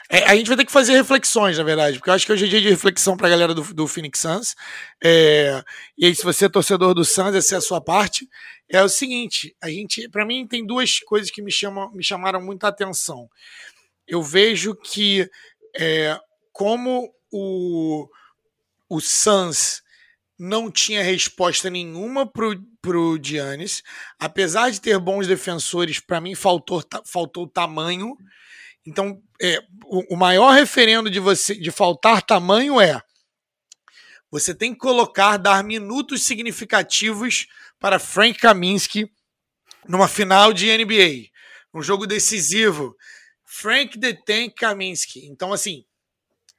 É, 0.09 0.23
a 0.23 0.35
gente 0.35 0.47
vai 0.47 0.57
ter 0.57 0.65
que 0.65 0.71
fazer 0.71 0.93
reflexões, 0.93 1.57
na 1.57 1.63
verdade, 1.63 1.97
porque 1.97 2.09
eu 2.09 2.13
acho 2.13 2.25
que 2.25 2.31
hoje 2.33 2.45
é 2.45 2.49
dia 2.49 2.59
de 2.59 2.69
reflexão 2.69 3.15
para 3.15 3.27
a 3.27 3.29
galera 3.29 3.53
do, 3.53 3.61
do 3.73 3.87
Phoenix 3.87 4.19
Suns. 4.19 4.55
É, 5.01 5.63
e 5.97 6.05
aí, 6.05 6.15
se 6.15 6.23
você 6.23 6.45
é 6.45 6.49
torcedor 6.49 6.93
do 6.93 7.05
Suns, 7.05 7.35
essa 7.35 7.55
é 7.55 7.57
a 7.59 7.61
sua 7.61 7.79
parte. 7.79 8.27
É 8.67 8.83
o 8.83 8.89
seguinte: 8.89 9.55
a 9.61 9.69
gente, 9.69 10.09
para 10.09 10.25
mim, 10.25 10.47
tem 10.47 10.65
duas 10.65 10.99
coisas 10.99 11.29
que 11.29 11.41
me, 11.41 11.51
chamam, 11.51 11.91
me 11.93 12.03
chamaram 12.03 12.41
muita 12.41 12.67
atenção. 12.67 13.29
Eu 14.07 14.23
vejo 14.23 14.75
que, 14.75 15.29
é, 15.77 16.17
como 16.51 17.13
o, 17.31 18.07
o 18.89 18.99
Suns 18.99 19.83
não 20.41 20.71
tinha 20.71 21.03
resposta 21.03 21.69
nenhuma 21.69 22.25
pro, 22.25 22.59
pro 22.81 23.19
Giannis. 23.21 23.83
Apesar 24.19 24.71
de 24.71 24.81
ter 24.81 24.97
bons 24.97 25.27
defensores, 25.27 25.99
para 25.99 26.19
mim 26.19 26.33
faltou, 26.33 26.83
faltou 27.05 27.47
tamanho. 27.47 28.17
Então, 28.83 29.21
é, 29.39 29.59
o, 29.85 30.15
o, 30.15 30.17
maior 30.17 30.51
referendo 30.53 31.11
de 31.11 31.19
você 31.19 31.53
de 31.53 31.69
faltar 31.69 32.23
tamanho 32.23 32.81
é 32.81 32.99
você 34.31 34.55
tem 34.55 34.73
que 34.73 34.79
colocar, 34.79 35.37
dar 35.37 35.63
minutos 35.63 36.23
significativos 36.23 37.45
para 37.79 37.99
Frank 37.99 38.39
Kaminsky 38.39 39.11
numa 39.87 40.07
final 40.07 40.53
de 40.53 40.75
NBA, 40.75 41.29
um 41.71 41.83
jogo 41.83 42.07
decisivo. 42.07 42.95
Frank 43.45 43.99
Tank 44.25 44.55
Kaminsky. 44.55 45.27
Então, 45.27 45.53
assim, 45.53 45.85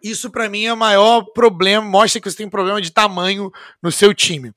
isso 0.02 0.30
para 0.30 0.48
mim 0.48 0.64
é 0.64 0.72
o 0.72 0.76
maior 0.76 1.22
problema, 1.32 1.86
mostra 1.86 2.20
que 2.20 2.30
você 2.30 2.36
tem 2.36 2.48
problema 2.48 2.80
de 2.80 2.90
tamanho 2.90 3.50
no 3.82 3.92
seu 3.92 4.14
time. 4.14 4.52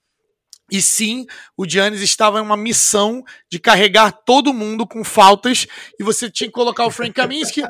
E 0.72 0.81
sim, 0.81 1.27
o 1.55 1.67
Giannis 1.67 2.01
estava 2.01 2.39
em 2.39 2.41
uma 2.41 2.57
missão 2.57 3.23
de 3.51 3.59
carregar 3.59 4.11
todo 4.11 4.53
mundo 4.53 4.88
com 4.88 5.03
faltas 5.03 5.67
e 5.99 6.03
você 6.03 6.30
tinha 6.30 6.47
que 6.47 6.53
colocar 6.53 6.85
o 6.85 6.91
Frank 6.91 7.13
Kaminsky. 7.13 7.61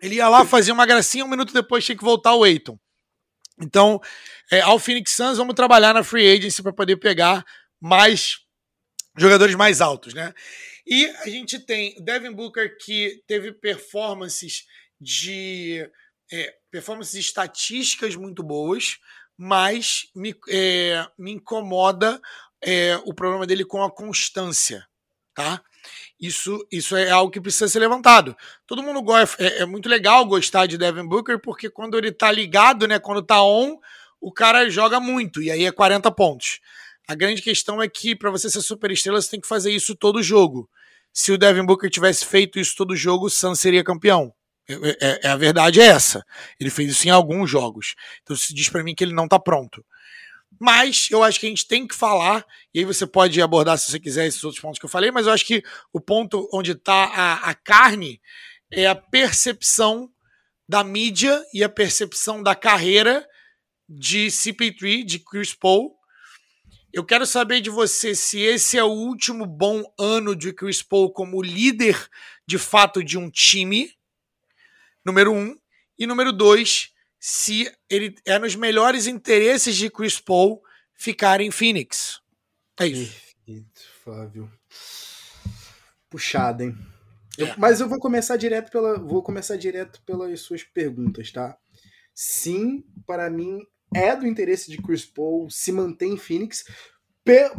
Ele 0.00 0.16
ia 0.16 0.28
lá, 0.28 0.44
fazia 0.44 0.72
uma 0.72 0.86
gracinha, 0.86 1.24
um 1.24 1.28
minuto 1.28 1.52
depois 1.52 1.84
tinha 1.84 1.96
que 1.96 2.04
voltar 2.04 2.34
o 2.34 2.44
Aiton. 2.44 2.78
Então, 3.60 4.00
é, 4.50 4.60
ao 4.60 4.78
Phoenix 4.78 5.12
Suns, 5.12 5.38
vamos 5.38 5.54
trabalhar 5.54 5.94
na 5.94 6.04
free 6.04 6.28
agency 6.30 6.62
para 6.62 6.72
poder 6.72 6.96
pegar 6.96 7.44
mais 7.80 8.38
jogadores 9.16 9.54
mais 9.54 9.80
altos, 9.80 10.14
né? 10.14 10.32
E 10.86 11.06
a 11.06 11.28
gente 11.28 11.58
tem 11.58 11.94
o 11.98 12.02
Devin 12.02 12.32
Booker 12.32 12.76
que 12.78 13.22
teve 13.26 13.52
performances 13.52 14.64
de 15.00 15.88
é, 16.34 16.52
performances 16.68 17.14
estatísticas 17.14 18.16
muito 18.16 18.42
boas, 18.42 18.98
mas 19.36 20.08
me, 20.14 20.34
é, 20.48 21.06
me 21.16 21.32
incomoda 21.32 22.20
é, 22.60 22.96
o 23.04 23.14
problema 23.14 23.46
dele 23.46 23.64
com 23.64 23.84
a 23.84 23.90
constância, 23.90 24.84
tá? 25.32 25.62
Isso, 26.18 26.66
isso 26.72 26.96
é 26.96 27.10
algo 27.10 27.30
que 27.30 27.40
precisa 27.40 27.68
ser 27.68 27.78
levantado. 27.78 28.36
Todo 28.66 28.82
mundo 28.82 29.00
gosta, 29.02 29.42
é, 29.42 29.62
é, 29.62 29.66
muito 29.66 29.88
legal 29.88 30.24
gostar 30.24 30.66
de 30.66 30.76
Devin 30.76 31.06
Booker, 31.06 31.38
porque 31.38 31.70
quando 31.70 31.96
ele 31.96 32.10
tá 32.10 32.32
ligado, 32.32 32.88
né, 32.88 32.98
quando 32.98 33.22
tá 33.22 33.42
on, 33.42 33.78
o 34.20 34.32
cara 34.32 34.68
joga 34.68 34.98
muito, 34.98 35.40
e 35.40 35.50
aí 35.50 35.64
é 35.64 35.70
40 35.70 36.10
pontos. 36.10 36.60
A 37.06 37.14
grande 37.14 37.42
questão 37.42 37.80
é 37.82 37.88
que 37.88 38.16
para 38.16 38.30
você 38.30 38.50
ser 38.50 38.62
super 38.62 38.90
estrela, 38.90 39.20
você 39.20 39.30
tem 39.30 39.40
que 39.40 39.46
fazer 39.46 39.70
isso 39.70 39.94
todo 39.94 40.22
jogo. 40.22 40.68
Se 41.12 41.30
o 41.30 41.38
Devin 41.38 41.66
Booker 41.66 41.90
tivesse 41.90 42.24
feito 42.24 42.58
isso 42.58 42.74
todo 42.74 42.96
jogo, 42.96 43.26
o 43.26 43.30
Suns 43.30 43.60
seria 43.60 43.84
campeão. 43.84 44.34
É, 44.68 44.74
é, 44.74 45.20
é, 45.24 45.28
a 45.28 45.36
verdade 45.36 45.80
é 45.80 45.84
essa. 45.84 46.24
Ele 46.58 46.70
fez 46.70 46.90
isso 46.90 47.06
em 47.06 47.10
alguns 47.10 47.50
jogos. 47.50 47.94
Então 48.22 48.36
se 48.36 48.54
diz 48.54 48.68
para 48.68 48.82
mim 48.82 48.94
que 48.94 49.04
ele 49.04 49.14
não 49.14 49.28
tá 49.28 49.38
pronto. 49.38 49.84
Mas 50.60 51.08
eu 51.10 51.22
acho 51.22 51.40
que 51.40 51.46
a 51.46 51.48
gente 51.48 51.66
tem 51.66 51.86
que 51.86 51.94
falar, 51.94 52.46
e 52.72 52.78
aí 52.78 52.84
você 52.84 53.06
pode 53.06 53.40
abordar 53.42 53.76
se 53.76 53.90
você 53.90 53.98
quiser 53.98 54.26
esses 54.26 54.42
outros 54.44 54.62
pontos 54.62 54.78
que 54.78 54.84
eu 54.84 54.90
falei, 54.90 55.10
mas 55.10 55.26
eu 55.26 55.32
acho 55.32 55.44
que 55.44 55.62
o 55.92 56.00
ponto 56.00 56.48
onde 56.52 56.72
está 56.72 57.04
a, 57.04 57.50
a 57.50 57.54
carne 57.54 58.20
é 58.70 58.86
a 58.86 58.94
percepção 58.94 60.10
da 60.68 60.82
mídia 60.82 61.44
e 61.52 61.62
a 61.62 61.68
percepção 61.68 62.42
da 62.42 62.54
carreira 62.54 63.26
de 63.88 64.28
CP3, 64.28 65.04
de 65.04 65.18
Chris 65.18 65.52
Paul. 65.52 65.94
Eu 66.92 67.04
quero 67.04 67.26
saber 67.26 67.60
de 67.60 67.68
você 67.70 68.14
se 68.14 68.40
esse 68.40 68.78
é 68.78 68.84
o 68.84 68.88
último 68.88 69.44
bom 69.46 69.82
ano 69.98 70.34
de 70.34 70.52
Chris 70.52 70.82
Paul 70.82 71.12
como 71.12 71.42
líder 71.42 72.08
de 72.46 72.56
fato 72.56 73.02
de 73.02 73.18
um 73.18 73.28
time 73.28 73.90
número 75.04 75.32
um. 75.32 75.56
E 75.98 76.06
número 76.06 76.32
dois, 76.32 76.90
se 77.20 77.70
ele 77.88 78.14
é 78.24 78.38
nos 78.38 78.56
melhores 78.56 79.06
interesses 79.06 79.76
de 79.76 79.88
Chris 79.90 80.18
Paul 80.18 80.62
ficar 80.94 81.40
em 81.40 81.50
Phoenix. 81.50 82.20
É 82.78 82.86
isso. 82.86 83.14
Perfeito, 83.44 83.80
Flávio. 84.02 84.52
Puxado, 86.10 86.64
hein? 86.64 86.76
Eu, 87.36 87.46
é. 87.48 87.54
mas 87.56 87.80
eu 87.80 87.88
vou 87.88 87.98
começar 87.98 88.36
direto 88.36 88.70
pela, 88.70 88.98
vou 88.98 89.22
começar 89.22 89.56
direto 89.56 90.00
pelas 90.02 90.40
suas 90.40 90.62
perguntas, 90.62 91.30
tá? 91.30 91.56
Sim, 92.14 92.84
para 93.06 93.28
mim 93.28 93.60
é 93.94 94.14
do 94.14 94.26
interesse 94.26 94.70
de 94.70 94.78
Chris 94.78 95.04
Paul 95.04 95.50
se 95.50 95.72
manter 95.72 96.06
em 96.06 96.16
Phoenix, 96.16 96.64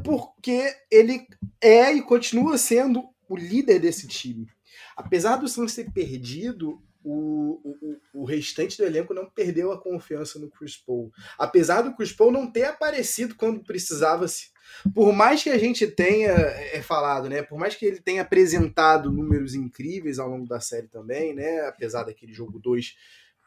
porque 0.03 0.75
ele 0.91 1.27
é 1.61 1.93
e 1.93 2.01
continua 2.01 2.57
sendo 2.57 3.03
o 3.27 3.35
líder 3.35 3.79
desse 3.79 4.07
time. 4.07 4.47
Apesar 4.95 5.37
do 5.37 5.47
Suns 5.47 5.73
ter 5.73 5.91
perdido 5.91 6.81
o, 7.07 7.61
o, 7.63 8.21
o 8.21 8.25
restante 8.25 8.77
do 8.77 8.83
elenco 8.83 9.13
não 9.13 9.29
perdeu 9.29 9.71
a 9.71 9.79
confiança 9.79 10.39
no 10.39 10.49
Chris 10.49 10.75
Paul. 10.75 11.11
Apesar 11.37 11.83
do 11.83 11.95
Chris 11.95 12.11
Paul 12.11 12.31
não 12.31 12.51
ter 12.51 12.63
aparecido 12.63 13.35
quando 13.35 13.63
precisava-se. 13.63 14.49
Por 14.91 15.13
mais 15.13 15.43
que 15.43 15.51
a 15.51 15.57
gente 15.59 15.85
tenha 15.85 16.31
é, 16.31 16.81
falado, 16.81 17.29
né? 17.29 17.43
Por 17.43 17.59
mais 17.59 17.75
que 17.75 17.85
ele 17.85 18.01
tenha 18.01 18.23
apresentado 18.23 19.11
números 19.11 19.53
incríveis 19.53 20.17
ao 20.17 20.27
longo 20.27 20.47
da 20.47 20.59
série 20.59 20.87
também, 20.87 21.35
né? 21.35 21.67
Apesar 21.67 22.03
daquele 22.03 22.33
jogo 22.33 22.57
2. 22.57 22.95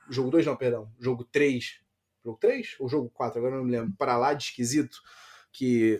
Jogo 0.08 0.30
2 0.30 0.46
não, 0.46 0.56
perdão. 0.56 0.88
Jogo 1.00 1.24
3. 1.24 1.80
Jogo 2.24 2.38
3 2.38 2.76
ou 2.78 2.88
jogo 2.88 3.10
4? 3.10 3.40
Agora 3.40 3.56
não 3.56 3.64
me 3.64 3.72
lembro. 3.72 3.92
Para 3.98 4.16
lá 4.16 4.34
de 4.34 4.44
esquisito. 4.44 4.98
Que, 5.50 5.98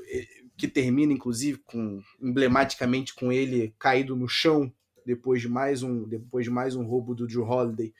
que 0.57 0.69
termina, 0.69 1.13
inclusive, 1.13 1.59
com 1.65 2.01
emblematicamente 2.21 3.13
com 3.15 3.33
ele 3.33 3.75
caído 3.79 4.15
no 4.15 4.29
chão 4.29 4.73
depois 5.09 5.41
de 5.41 5.49
mais 5.49 5.83
um 5.83 6.03
depois 6.05 6.45
de 6.45 6.51
mais 6.51 6.77
um 6.77 6.85
roubo 6.85 7.15
do 7.15 7.27
Drew 7.27 7.43
Holiday. 7.43 7.95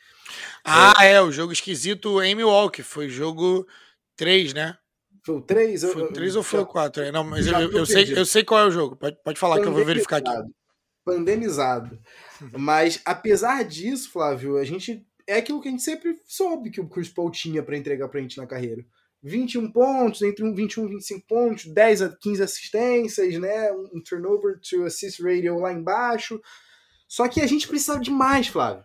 Ah, 0.63 0.93
é, 1.01 1.13
é 1.13 1.23
o 1.23 1.33
jogo 1.33 1.55
esquisito 1.55 2.23
em 2.23 2.35
Milwaukee, 2.35 2.83
foi 2.83 3.09
jogo 3.09 3.67
3, 4.15 4.53
né? 4.53 4.77
Foi 5.25 5.37
o 5.37 5.41
3? 5.41 5.83
Foi 5.85 6.03
o 6.03 6.13
3 6.13 6.37
ou 6.37 6.43
foi 6.43 6.61
o 6.61 6.67
4? 6.67 7.05
É, 7.05 7.13
não, 7.13 7.25
mas 7.25 7.47
eu, 7.47 7.73
eu, 7.73 7.87
sei, 7.87 8.13
eu 8.15 8.27
sei 8.27 8.45
qual 8.45 8.61
é 8.61 8.67
o 8.67 8.71
jogo. 8.71 8.95
Pode, 8.95 9.17
pode 9.25 9.39
falar 9.39 9.59
que 9.59 9.67
eu 9.67 9.73
vou 9.73 9.85
verificar 9.85 10.19
aqui. 10.19 10.31
Pandemizado. 11.03 11.99
mas 12.59 13.01
apesar 13.07 13.65
disso, 13.65 14.11
Flávio, 14.13 14.59
a 14.59 14.65
gente 14.65 15.03
é 15.27 15.37
aquilo 15.37 15.63
que 15.63 15.69
a 15.69 15.71
gente 15.71 15.83
sempre 15.83 16.21
soube 16.27 16.71
que 16.71 16.81
o 16.81 16.89
Chris 16.89 17.09
Paul 17.09 17.31
tinha 17.31 17.63
para 17.63 17.77
entregar 17.77 18.09
pra 18.09 18.21
gente 18.21 18.37
na 18.37 18.47
carreira. 18.47 18.85
21 19.23 19.73
pontos, 19.73 20.21
entre 20.21 20.45
um 20.45 20.55
21 20.55 20.87
e 20.87 20.89
25 20.91 21.27
pontos, 21.27 21.65
10 21.65 22.03
a 22.03 22.09
15 22.11 22.43
assistências, 22.43 23.39
né? 23.39 23.73
Um 23.73 24.03
turnover 24.03 24.61
to 24.61 24.85
assist 24.85 25.23
ratio 25.23 25.59
lá 25.59 25.73
embaixo. 25.73 26.39
Só 27.09 27.27
que 27.27 27.41
a 27.41 27.47
gente 27.47 27.67
precisava 27.67 28.01
de 28.01 28.11
mais, 28.11 28.47
Flávio. 28.47 28.85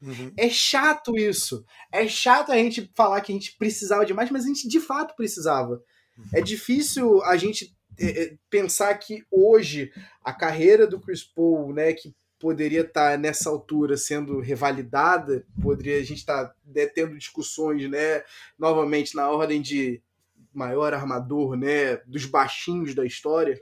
Uhum. 0.00 0.32
É 0.36 0.48
chato 0.48 1.16
isso. 1.16 1.64
É 1.92 2.06
chato 2.06 2.52
a 2.52 2.56
gente 2.56 2.90
falar 2.94 3.20
que 3.20 3.32
a 3.32 3.34
gente 3.34 3.56
precisava 3.58 4.06
de 4.06 4.14
mais, 4.14 4.30
mas 4.30 4.44
a 4.44 4.48
gente 4.48 4.68
de 4.68 4.78
fato 4.78 5.16
precisava. 5.16 5.82
Uhum. 6.16 6.24
É 6.32 6.40
difícil 6.40 7.22
a 7.24 7.36
gente 7.36 7.74
é, 7.98 8.22
é, 8.22 8.38
pensar 8.48 8.94
que 8.94 9.24
hoje 9.30 9.90
a 10.22 10.32
carreira 10.32 10.86
do 10.86 11.00
Chris 11.00 11.24
Paul, 11.24 11.72
né, 11.72 11.92
que 11.92 12.14
poderia 12.38 12.82
estar 12.82 13.12
tá 13.12 13.16
nessa 13.16 13.48
altura 13.48 13.96
sendo 13.96 14.38
revalidada, 14.40 15.44
poderia 15.60 15.98
a 15.98 16.04
gente 16.04 16.18
estar 16.18 16.46
tá, 16.46 16.54
né, 16.64 16.86
tendo 16.86 17.16
discussões, 17.16 17.88
né, 17.90 18.22
novamente 18.58 19.14
na 19.16 19.28
ordem 19.30 19.60
de 19.62 20.02
maior 20.52 20.92
armador, 20.94 21.56
né, 21.56 21.96
dos 22.06 22.26
baixinhos 22.26 22.94
da 22.94 23.04
história, 23.04 23.60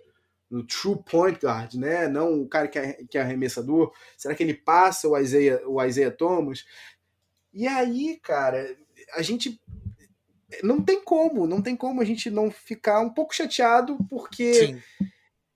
no 0.51 0.65
true 0.65 1.03
point 1.05 1.39
guard, 1.41 1.75
né, 1.75 2.07
não 2.07 2.43
o 2.43 2.49
cara 2.49 2.69
que 2.69 2.79
é, 2.79 2.93
que 3.09 3.19
é 3.19 3.21
arremessador. 3.21 3.93
Será 4.16 4.35
que 4.35 4.43
ele 4.43 4.55
passa 4.55 5.09
o 5.09 5.19
Isaiah, 5.19 5.62
o 5.66 5.83
Isaiah 5.83 6.15
Thomas? 6.15 6.65
E 7.53 7.66
aí, 7.66 8.19
cara, 8.23 8.77
a 9.15 9.23
gente 9.23 9.61
não 10.62 10.81
tem 10.83 11.03
como, 11.03 11.47
não 11.47 11.62
tem 11.62 11.77
como 11.77 12.01
a 12.01 12.05
gente 12.05 12.31
não 12.31 12.51
ficar 12.51 13.01
um 13.01 13.11
pouco 13.11 13.35
chateado 13.35 13.99
porque 14.09 14.77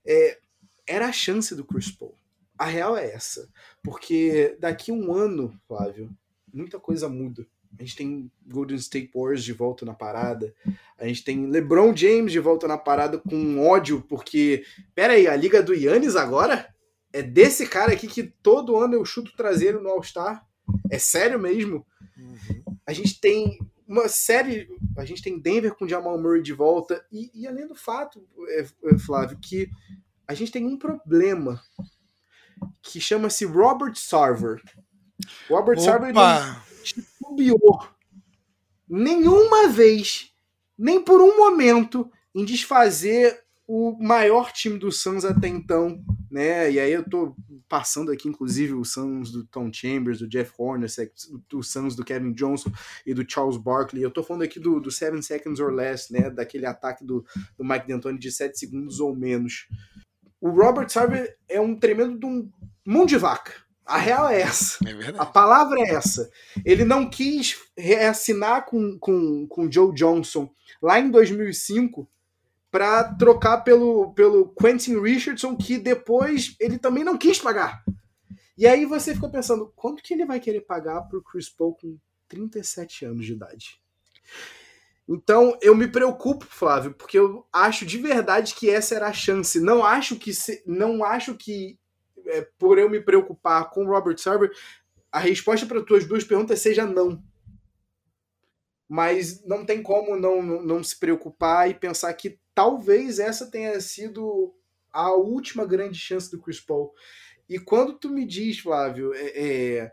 é, 0.05 0.39
era 0.87 1.07
a 1.07 1.11
chance 1.11 1.55
do 1.55 1.63
Chris 1.63 1.91
Paul. 1.91 2.15
A 2.57 2.65
real 2.65 2.97
é 2.97 3.09
essa, 3.11 3.47
porque 3.81 4.57
daqui 4.59 4.91
um 4.91 5.13
ano, 5.13 5.57
Flávio, 5.67 6.09
muita 6.53 6.79
coisa 6.79 7.07
muda. 7.07 7.47
A 7.77 7.83
gente 7.83 7.95
tem 7.95 8.31
Golden 8.45 8.77
State 8.77 9.11
Warriors 9.13 9.43
de 9.43 9.53
volta 9.53 9.85
na 9.85 9.93
parada. 9.93 10.53
A 10.97 11.05
gente 11.05 11.23
tem 11.23 11.45
LeBron 11.45 11.95
James 11.95 12.31
de 12.31 12.39
volta 12.39 12.67
na 12.67 12.77
parada 12.77 13.17
com 13.17 13.67
ódio, 13.67 14.03
porque. 14.07 14.63
Pera 14.95 15.13
aí, 15.13 15.27
a 15.27 15.35
liga 15.35 15.61
do 15.61 15.73
Yannis 15.73 16.15
agora? 16.15 16.73
É 17.13 17.21
desse 17.21 17.67
cara 17.67 17.93
aqui 17.93 18.07
que 18.07 18.23
todo 18.23 18.77
ano 18.77 18.95
eu 18.95 19.05
chuto 19.05 19.35
traseiro 19.35 19.81
no 19.81 19.89
All-Star? 19.89 20.45
É 20.89 20.99
sério 20.99 21.39
mesmo? 21.39 21.85
Uhum. 22.17 22.77
A 22.85 22.93
gente 22.93 23.19
tem 23.19 23.59
uma 23.87 24.07
série. 24.07 24.67
A 24.97 25.05
gente 25.05 25.21
tem 25.21 25.39
Denver 25.39 25.73
com 25.75 25.87
Jamal 25.87 26.19
Murray 26.19 26.41
de 26.41 26.53
volta. 26.53 27.05
E, 27.11 27.31
e 27.33 27.47
além 27.47 27.67
do 27.67 27.75
fato, 27.75 28.27
é, 28.49 28.65
é, 28.85 28.97
Flávio, 28.97 29.37
que 29.39 29.69
a 30.27 30.33
gente 30.33 30.51
tem 30.51 30.65
um 30.65 30.77
problema 30.77 31.61
que 32.81 32.99
chama-se 32.99 33.45
Robert 33.45 33.95
Sarver. 33.95 34.61
Robert 35.47 35.77
Opa. 35.77 35.85
Sarver 35.85 36.13
não 36.13 36.68
subiu 37.39 37.57
nenhuma 38.87 39.69
vez, 39.69 40.33
nem 40.77 41.01
por 41.01 41.21
um 41.21 41.37
momento, 41.37 42.11
em 42.35 42.43
desfazer 42.43 43.39
o 43.65 43.95
maior 43.99 44.51
time 44.51 44.77
do 44.79 44.91
Suns 44.91 45.23
até 45.23 45.47
então, 45.47 46.03
né? 46.29 46.71
E 46.71 46.79
aí 46.79 46.91
eu 46.91 47.07
tô 47.07 47.35
passando 47.67 48.11
aqui, 48.11 48.27
inclusive, 48.27 48.73
o 48.73 48.83
Suns 48.83 49.31
do 49.31 49.45
Tom 49.45 49.71
Chambers, 49.71 50.19
do 50.19 50.27
Jeff 50.27 50.51
Horner, 50.57 50.89
do 51.47 51.61
Suns 51.61 51.95
do 51.95 52.03
Kevin 52.03 52.33
Johnson 52.33 52.71
e 53.05 53.13
do 53.13 53.23
Charles 53.29 53.57
Barkley. 53.57 54.01
Eu 54.01 54.09
tô 54.09 54.23
falando 54.23 54.41
aqui 54.41 54.59
do, 54.59 54.79
do 54.79 54.89
Seven 54.89 55.21
Seconds 55.21 55.59
or 55.59 55.71
Less, 55.71 56.11
né? 56.11 56.31
Daquele 56.31 56.65
ataque 56.65 57.05
do, 57.05 57.23
do 57.57 57.63
Mike 57.63 57.87
D'Antoni 57.87 58.17
de 58.17 58.31
7 58.31 58.57
segundos 58.57 58.99
ou 58.99 59.15
menos. 59.15 59.67
O 60.41 60.49
Robert 60.49 60.89
Sarver 60.89 61.37
é 61.47 61.61
um 61.61 61.75
tremendo 61.75 62.17
de 62.17 62.25
um 62.25 62.51
mão 62.83 63.05
de 63.05 63.17
vaca. 63.17 63.53
A 63.89 63.97
real 63.97 64.29
é 64.29 64.41
essa. 64.41 64.77
É 64.87 65.17
a 65.17 65.25
palavra 65.25 65.79
é 65.79 65.95
essa. 65.95 66.29
Ele 66.63 66.85
não 66.85 67.09
quis 67.09 67.57
reassinar 67.75 68.65
com, 68.65 68.99
com, 68.99 69.47
com 69.47 69.71
Joe 69.71 69.91
Johnson 69.95 70.47
lá 70.79 70.99
em 70.99 71.09
2005 71.09 72.07
para 72.69 73.15
trocar 73.15 73.63
pelo, 73.63 74.13
pelo 74.13 74.53
Quentin 74.53 75.01
Richardson, 75.01 75.55
que 75.55 75.79
depois 75.79 76.55
ele 76.59 76.77
também 76.77 77.03
não 77.03 77.17
quis 77.17 77.39
pagar. 77.39 77.83
E 78.55 78.67
aí 78.67 78.85
você 78.85 79.15
ficou 79.15 79.31
pensando, 79.31 79.73
quanto 79.75 80.03
que 80.03 80.13
ele 80.13 80.25
vai 80.25 80.39
querer 80.39 80.61
pagar 80.61 81.01
pro 81.01 81.23
Chris 81.23 81.49
Paul 81.49 81.73
com 81.73 81.97
37 82.27 83.05
anos 83.05 83.25
de 83.25 83.33
idade? 83.33 83.81
Então 85.07 85.57
eu 85.63 85.73
me 85.73 85.87
preocupo, 85.87 86.45
Flávio, 86.45 86.93
porque 86.93 87.17
eu 87.17 87.43
acho 87.51 87.87
de 87.87 87.97
verdade 87.97 88.53
que 88.53 88.69
essa 88.69 88.93
era 88.93 89.07
a 89.07 89.13
chance. 89.13 89.59
Não 89.59 89.83
acho 89.83 90.15
que 90.15 90.31
se, 90.31 90.61
não 90.67 91.03
acho 91.03 91.33
que 91.33 91.79
é, 92.29 92.47
por 92.57 92.77
eu 92.77 92.89
me 92.89 92.99
preocupar 92.99 93.69
com 93.69 93.85
o 93.85 93.87
Robert 93.87 94.17
Sarver, 94.17 94.51
a 95.11 95.19
resposta 95.19 95.65
para 95.65 95.83
tuas 95.83 96.05
duas 96.05 96.23
perguntas 96.23 96.59
seja 96.59 96.85
não 96.85 97.21
mas 98.89 99.45
não 99.45 99.63
tem 99.63 99.83
como 99.83 100.17
não, 100.17 100.41
não, 100.41 100.63
não, 100.63 100.83
se 100.83 100.97
preocupar 100.97 101.69
e 101.69 101.75
pensar 101.75 102.11
que 102.15 102.39
talvez 102.55 103.19
essa 103.19 103.45
tenha 103.45 103.79
sido 103.79 104.51
a 104.91 105.13
última 105.13 105.63
grande 105.63 105.99
chance 105.99 106.31
do 106.31 106.41
Chris 106.41 106.59
Paul. 106.59 106.91
E 107.47 107.59
quando 107.59 107.93
tu 107.93 108.09
me 108.09 108.25
diz, 108.25 108.57
Flávio, 108.57 109.13
é, 109.13 109.27
é, 109.27 109.91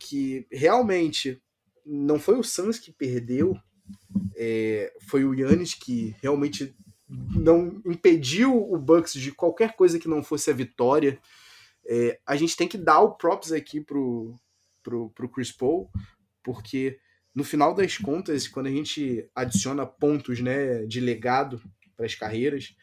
que 0.00 0.46
realmente 0.50 1.40
não 1.84 2.18
foi 2.18 2.38
o 2.38 2.42
Suns 2.42 2.78
que 2.78 2.90
perdeu, 2.90 3.54
é, 4.34 4.90
foi 5.02 5.26
o 5.26 5.34
Yannis 5.34 5.74
que 5.74 6.16
realmente 6.22 6.74
não 7.06 7.82
impediu 7.84 8.56
o 8.56 8.78
Bucks 8.78 9.12
de 9.12 9.32
qualquer 9.32 9.76
coisa 9.76 9.98
que 9.98 10.08
não 10.08 10.22
fosse 10.22 10.50
a 10.50 10.54
vitória. 10.54 11.18
É, 11.86 12.18
a 12.26 12.36
gente 12.36 12.56
tem 12.56 12.68
que 12.68 12.78
dar 12.78 13.00
o 13.00 13.14
props 13.14 13.52
aqui 13.52 13.80
pro, 13.80 14.34
pro, 14.82 15.10
pro 15.10 15.28
Chris 15.28 15.52
Paul, 15.52 15.90
porque 16.42 16.98
no 17.34 17.44
final 17.44 17.74
das 17.74 17.98
contas, 17.98 18.46
quando 18.46 18.68
a 18.68 18.70
gente 18.70 19.28
adiciona 19.34 19.84
pontos 19.84 20.40
né, 20.40 20.84
de 20.86 21.00
legado 21.00 21.60
para 21.96 22.06
as 22.06 22.14
carreiras, 22.14 22.74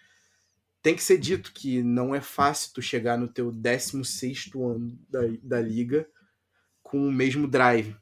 tem 0.81 0.95
que 0.95 1.03
ser 1.03 1.17
dito 1.17 1.53
que 1.53 1.81
não 1.83 2.13
é 2.13 2.21
fácil 2.21 2.73
tu 2.73 2.81
chegar 2.81 3.17
no 3.17 3.27
teu 3.27 3.51
16 3.51 4.49
ano 4.55 4.97
da, 5.07 5.19
da 5.41 5.61
liga 5.61 6.07
com 6.81 7.07
o 7.07 7.11
mesmo 7.11 7.47
drive, 7.47 7.95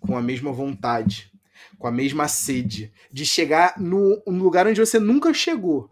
com 0.00 0.16
a 0.16 0.22
mesma 0.22 0.52
vontade, 0.52 1.32
com 1.78 1.86
a 1.86 1.92
mesma 1.92 2.28
sede, 2.28 2.92
de 3.10 3.24
chegar 3.24 3.80
no, 3.80 4.22
no 4.26 4.42
lugar 4.42 4.66
onde 4.66 4.80
você 4.80 4.98
nunca 4.98 5.32
chegou. 5.32 5.88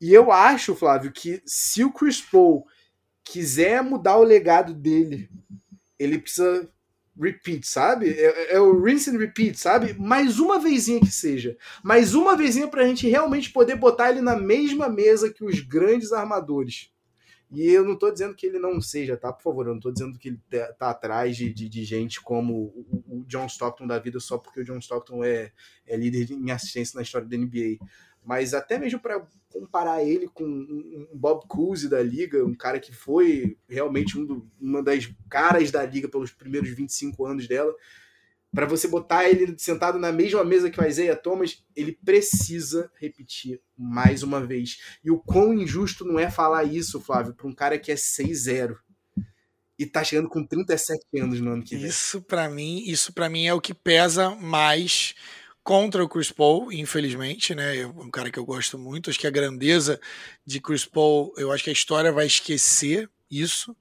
E 0.00 0.12
eu 0.12 0.32
acho, 0.32 0.74
Flávio, 0.74 1.12
que 1.12 1.42
se 1.46 1.84
o 1.84 1.92
Chris 1.92 2.20
Paul 2.20 2.66
quiser 3.26 3.82
mudar 3.82 4.16
o 4.16 4.22
legado 4.22 4.72
dele, 4.72 5.28
ele 5.98 6.18
precisa 6.18 6.70
repeat, 7.18 7.66
sabe? 7.66 8.10
É, 8.10 8.54
é, 8.54 8.60
o 8.60 8.80
rinse 8.80 9.10
and 9.10 9.18
repeat, 9.18 9.58
sabe? 9.58 9.94
Mais 9.94 10.38
uma 10.38 10.58
vezinha 10.58 11.00
que 11.00 11.10
seja. 11.10 11.56
Mais 11.82 12.14
uma 12.14 12.36
vezinha 12.36 12.68
pra 12.68 12.86
gente 12.86 13.08
realmente 13.08 13.50
poder 13.50 13.76
botar 13.76 14.10
ele 14.10 14.20
na 14.20 14.36
mesma 14.36 14.88
mesa 14.88 15.32
que 15.32 15.44
os 15.44 15.60
grandes 15.60 16.12
armadores. 16.12 16.92
E 17.50 17.68
eu 17.68 17.84
não 17.84 17.96
tô 17.96 18.10
dizendo 18.10 18.34
que 18.34 18.46
ele 18.46 18.58
não 18.58 18.80
seja, 18.80 19.16
tá? 19.16 19.32
Por 19.32 19.42
favor, 19.42 19.66
eu 19.66 19.74
não 19.74 19.80
tô 19.80 19.90
dizendo 19.90 20.18
que 20.18 20.28
ele 20.28 20.40
tá, 20.50 20.72
tá 20.72 20.90
atrás 20.90 21.36
de, 21.36 21.52
de, 21.52 21.68
de, 21.68 21.84
gente 21.84 22.20
como 22.20 22.54
o, 22.54 23.04
o, 23.06 23.24
John 23.26 23.46
Stockton 23.46 23.86
da 23.86 23.98
vida 24.00 24.18
só 24.18 24.36
porque 24.36 24.60
o 24.60 24.64
John 24.64 24.78
Stockton 24.78 25.24
é, 25.24 25.52
é 25.86 25.96
líder 25.96 26.32
em 26.32 26.50
assistência 26.50 26.96
na 26.96 27.02
história 27.02 27.26
da 27.26 27.36
NBA 27.36 27.78
mas 28.26 28.52
até 28.52 28.76
mesmo 28.76 28.98
para 28.98 29.24
comparar 29.48 30.02
ele 30.02 30.28
com 30.28 30.44
um 30.44 31.08
Bob 31.14 31.46
Cousy 31.46 31.88
da 31.88 32.02
liga, 32.02 32.44
um 32.44 32.56
cara 32.56 32.80
que 32.80 32.92
foi 32.92 33.56
realmente 33.68 34.18
um 34.18 34.26
do, 34.26 34.50
uma 34.60 34.82
das 34.82 35.08
caras 35.30 35.70
da 35.70 35.86
liga 35.86 36.08
pelos 36.08 36.32
primeiros 36.32 36.68
25 36.70 37.24
anos 37.24 37.46
dela, 37.46 37.72
para 38.52 38.66
você 38.66 38.88
botar 38.88 39.28
ele 39.28 39.54
sentado 39.58 39.96
na 39.96 40.10
mesma 40.10 40.42
mesa 40.44 40.70
que 40.70 40.80
o 40.80 40.84
Isaiah 40.84 41.14
Thomas, 41.14 41.64
ele 41.76 41.92
precisa 42.04 42.90
repetir 42.98 43.60
mais 43.78 44.24
uma 44.24 44.44
vez. 44.44 44.80
E 45.04 45.10
o 45.10 45.18
quão 45.18 45.54
injusto 45.54 46.04
não 46.04 46.18
é 46.18 46.28
falar 46.28 46.64
isso, 46.64 47.00
Flávio, 47.00 47.32
para 47.32 47.46
um 47.46 47.54
cara 47.54 47.78
que 47.78 47.92
é 47.92 47.94
6-0 47.94 48.76
e 49.78 49.86
tá 49.86 50.02
chegando 50.02 50.28
com 50.28 50.44
37 50.44 51.20
anos 51.20 51.40
no 51.40 51.52
ano 51.52 51.62
que 51.62 51.76
vem. 51.76 51.86
Isso 51.86 52.20
para 52.22 52.48
mim, 52.48 52.82
isso 52.86 53.12
para 53.12 53.28
mim 53.28 53.46
é 53.46 53.54
o 53.54 53.60
que 53.60 53.74
pesa 53.74 54.34
mais 54.34 55.14
contra 55.66 56.04
o 56.04 56.08
Chris 56.08 56.30
Paul, 56.30 56.72
infelizmente, 56.72 57.52
né? 57.52 57.78
É 57.78 57.86
um 57.88 58.08
cara 58.08 58.30
que 58.30 58.38
eu 58.38 58.44
gosto 58.44 58.78
muito. 58.78 59.10
Acho 59.10 59.18
que 59.18 59.26
a 59.26 59.32
grandeza 59.32 60.00
de 60.46 60.60
Chris 60.60 60.84
Paul, 60.84 61.34
eu 61.36 61.50
acho 61.50 61.64
que 61.64 61.70
a 61.70 61.72
história 61.72 62.12
vai 62.12 62.24
esquecer 62.24 63.10
isso, 63.28 63.76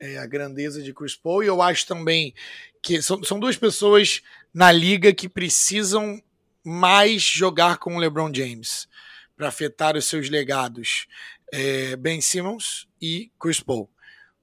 é, 0.00 0.18
a 0.18 0.26
grandeza 0.26 0.82
de 0.82 0.92
Chris 0.92 1.14
Paul. 1.14 1.44
E 1.44 1.46
eu 1.46 1.62
acho 1.62 1.86
também 1.86 2.34
que 2.82 3.00
são, 3.00 3.22
são 3.22 3.38
duas 3.38 3.56
pessoas 3.56 4.22
na 4.52 4.72
liga 4.72 5.14
que 5.14 5.28
precisam 5.28 6.20
mais 6.64 7.22
jogar 7.22 7.78
com 7.78 7.94
o 7.94 8.00
LeBron 8.00 8.34
James 8.34 8.88
para 9.36 9.46
afetar 9.46 9.96
os 9.96 10.06
seus 10.06 10.28
legados. 10.28 11.06
É, 11.52 11.94
ben 11.94 12.20
Simmons 12.20 12.88
e 13.00 13.30
Chris 13.38 13.60
Paul. 13.60 13.88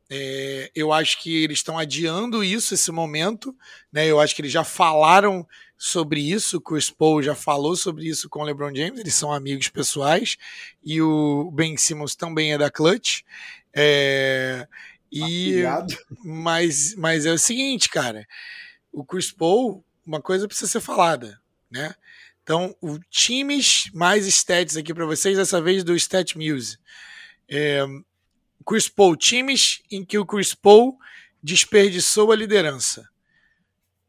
É, 0.09 0.71
eu 0.73 0.93
acho 0.93 1.21
que 1.21 1.43
eles 1.43 1.57
estão 1.57 1.77
adiando 1.77 2.45
isso, 2.45 2.73
esse 2.73 2.93
momento. 2.93 3.53
Né? 3.91 4.07
Eu 4.07 4.21
acho 4.21 4.33
que 4.33 4.41
eles 4.41 4.53
já 4.53 4.63
falaram 4.63 5.45
sobre 5.77 6.19
isso, 6.19 6.57
o 6.57 6.61
Chris 6.61 6.89
Paul 6.89 7.21
já 7.21 7.35
falou 7.35 7.75
sobre 7.75 8.07
isso 8.07 8.27
com 8.29 8.39
o 8.39 8.43
LeBron 8.43 8.73
James, 8.73 8.99
eles 8.99 9.13
são 9.13 9.31
amigos 9.31 9.69
pessoais, 9.69 10.37
e 10.83 11.01
o 11.01 11.51
Ben 11.51 11.77
Simmons 11.77 12.15
também 12.15 12.53
é 12.53 12.57
da 12.57 12.71
Clutch. 12.71 13.21
É, 13.73 14.67
e, 15.11 15.61
mas, 16.23 16.95
mas 16.95 17.25
é 17.25 17.31
o 17.31 17.37
seguinte, 17.37 17.89
cara, 17.89 18.27
o 18.91 19.05
Chris 19.05 19.31
Paul, 19.31 19.83
uma 20.05 20.21
coisa 20.21 20.47
precisa 20.47 20.71
ser 20.71 20.81
falada, 20.81 21.39
né? 21.69 21.93
Então, 22.41 22.75
o 22.81 22.97
times 23.09 23.91
mais 23.93 24.25
stats 24.25 24.77
aqui 24.77 24.93
para 24.93 25.05
vocês, 25.05 25.37
dessa 25.37 25.61
vez 25.61 25.83
do 25.83 25.95
Stat 25.95 26.37
Muse. 26.37 26.79
É, 27.47 27.85
Chris 28.65 28.87
Paul, 28.87 29.15
times 29.15 29.81
em 29.91 30.03
que 30.03 30.17
o 30.17 30.25
Chris 30.25 30.53
Paul 30.53 30.97
desperdiçou 31.43 32.31
a 32.31 32.35
liderança. 32.35 33.09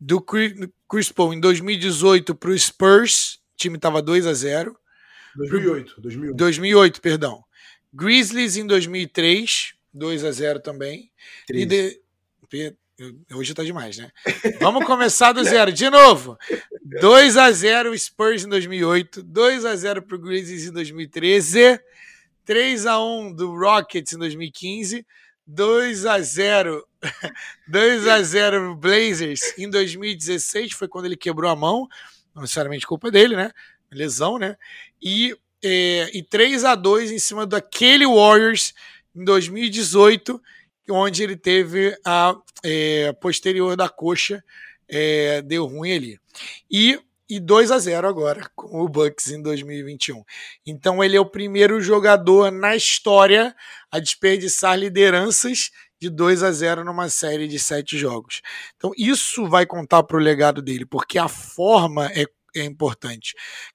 Do 0.00 0.20
Chris 0.20 1.10
Paul 1.12 1.34
em 1.34 1.40
2018 1.40 2.34
para 2.34 2.50
o 2.50 2.58
Spurs, 2.58 3.40
o 3.54 3.56
time 3.56 3.76
estava 3.76 4.00
2 4.00 4.26
a 4.26 4.32
0 4.32 4.78
2008, 5.36 6.00
2008. 6.00 6.36
2008, 6.36 7.00
perdão. 7.00 7.44
Grizzlies 7.92 8.56
em 8.56 8.66
2003, 8.66 9.74
2 9.92 10.24
a 10.24 10.32
0 10.32 10.60
também. 10.60 11.10
E 11.50 11.66
de... 11.66 12.00
Hoje 13.32 13.54
tá 13.54 13.62
demais, 13.62 13.98
né? 13.98 14.10
Vamos 14.60 14.84
começar 14.84 15.32
do 15.32 15.44
zero. 15.44 15.72
De 15.72 15.88
novo. 15.88 16.36
2 17.00 17.36
a 17.36 17.52
0 17.52 17.96
Spurs 17.96 18.44
em 18.44 18.48
2008, 18.48 19.22
2 19.22 19.64
a 19.64 19.76
0 19.76 20.02
pro 20.02 20.18
Grizzlies 20.18 20.66
em 20.66 20.72
2013, 20.72 21.80
3 22.44 22.86
a 22.86 22.98
1 23.00 23.34
do 23.34 23.54
Rockets 23.54 24.14
em 24.14 24.18
2015, 24.18 25.06
2 25.48 26.04
a 26.04 26.20
0 26.20 26.86
2 27.66 28.06
a 28.06 28.22
0 28.22 28.76
Blazers 28.76 29.40
em 29.56 29.70
2016, 29.70 30.72
foi 30.72 30.86
quando 30.86 31.06
ele 31.06 31.16
quebrou 31.16 31.50
a 31.50 31.56
mão, 31.56 31.88
não 32.34 32.42
necessariamente 32.42 32.86
culpa 32.86 33.10
dele, 33.10 33.34
né? 33.34 33.50
Lesão, 33.90 34.38
né? 34.38 34.56
E, 35.02 35.34
é, 35.64 36.10
e 36.12 36.22
3 36.22 36.64
a 36.64 36.74
2 36.74 37.10
em 37.10 37.18
cima 37.18 37.46
daquele 37.46 38.06
Warriors 38.06 38.74
em 39.16 39.24
2018, 39.24 40.40
onde 40.90 41.22
ele 41.22 41.36
teve 41.36 41.98
a 42.04 42.36
é, 42.62 43.12
posterior 43.14 43.74
da 43.74 43.88
coxa, 43.88 44.44
é, 44.86 45.40
deu 45.40 45.64
ruim 45.64 45.92
ali. 45.92 46.20
E, 46.70 47.00
e 47.28 47.38
2 47.38 47.70
a 47.70 47.78
0 47.78 48.08
agora 48.08 48.48
com 48.54 48.80
o 48.80 48.88
Bucks 48.88 49.28
em 49.28 49.42
2021. 49.42 50.22
Então 50.66 51.02
ele 51.02 51.16
é 51.16 51.20
o 51.20 51.30
primeiro 51.30 51.80
jogador 51.80 52.50
na 52.50 52.74
história 52.74 53.54
a 53.90 53.98
desperdiçar 53.98 54.78
lideranças 54.78 55.70
de 56.00 56.08
2 56.08 56.42
a 56.42 56.52
0 56.52 56.84
numa 56.84 57.08
série 57.08 57.48
de 57.48 57.58
sete 57.58 57.98
jogos. 57.98 58.40
Então 58.76 58.92
isso 58.96 59.46
vai 59.46 59.66
contar 59.66 60.02
para 60.04 60.16
o 60.16 60.20
legado 60.20 60.62
dele, 60.62 60.86
porque 60.86 61.18
a 61.18 61.28
forma 61.28 62.06
é, 62.12 62.24
é 62.56 62.64
importante. 62.64 63.34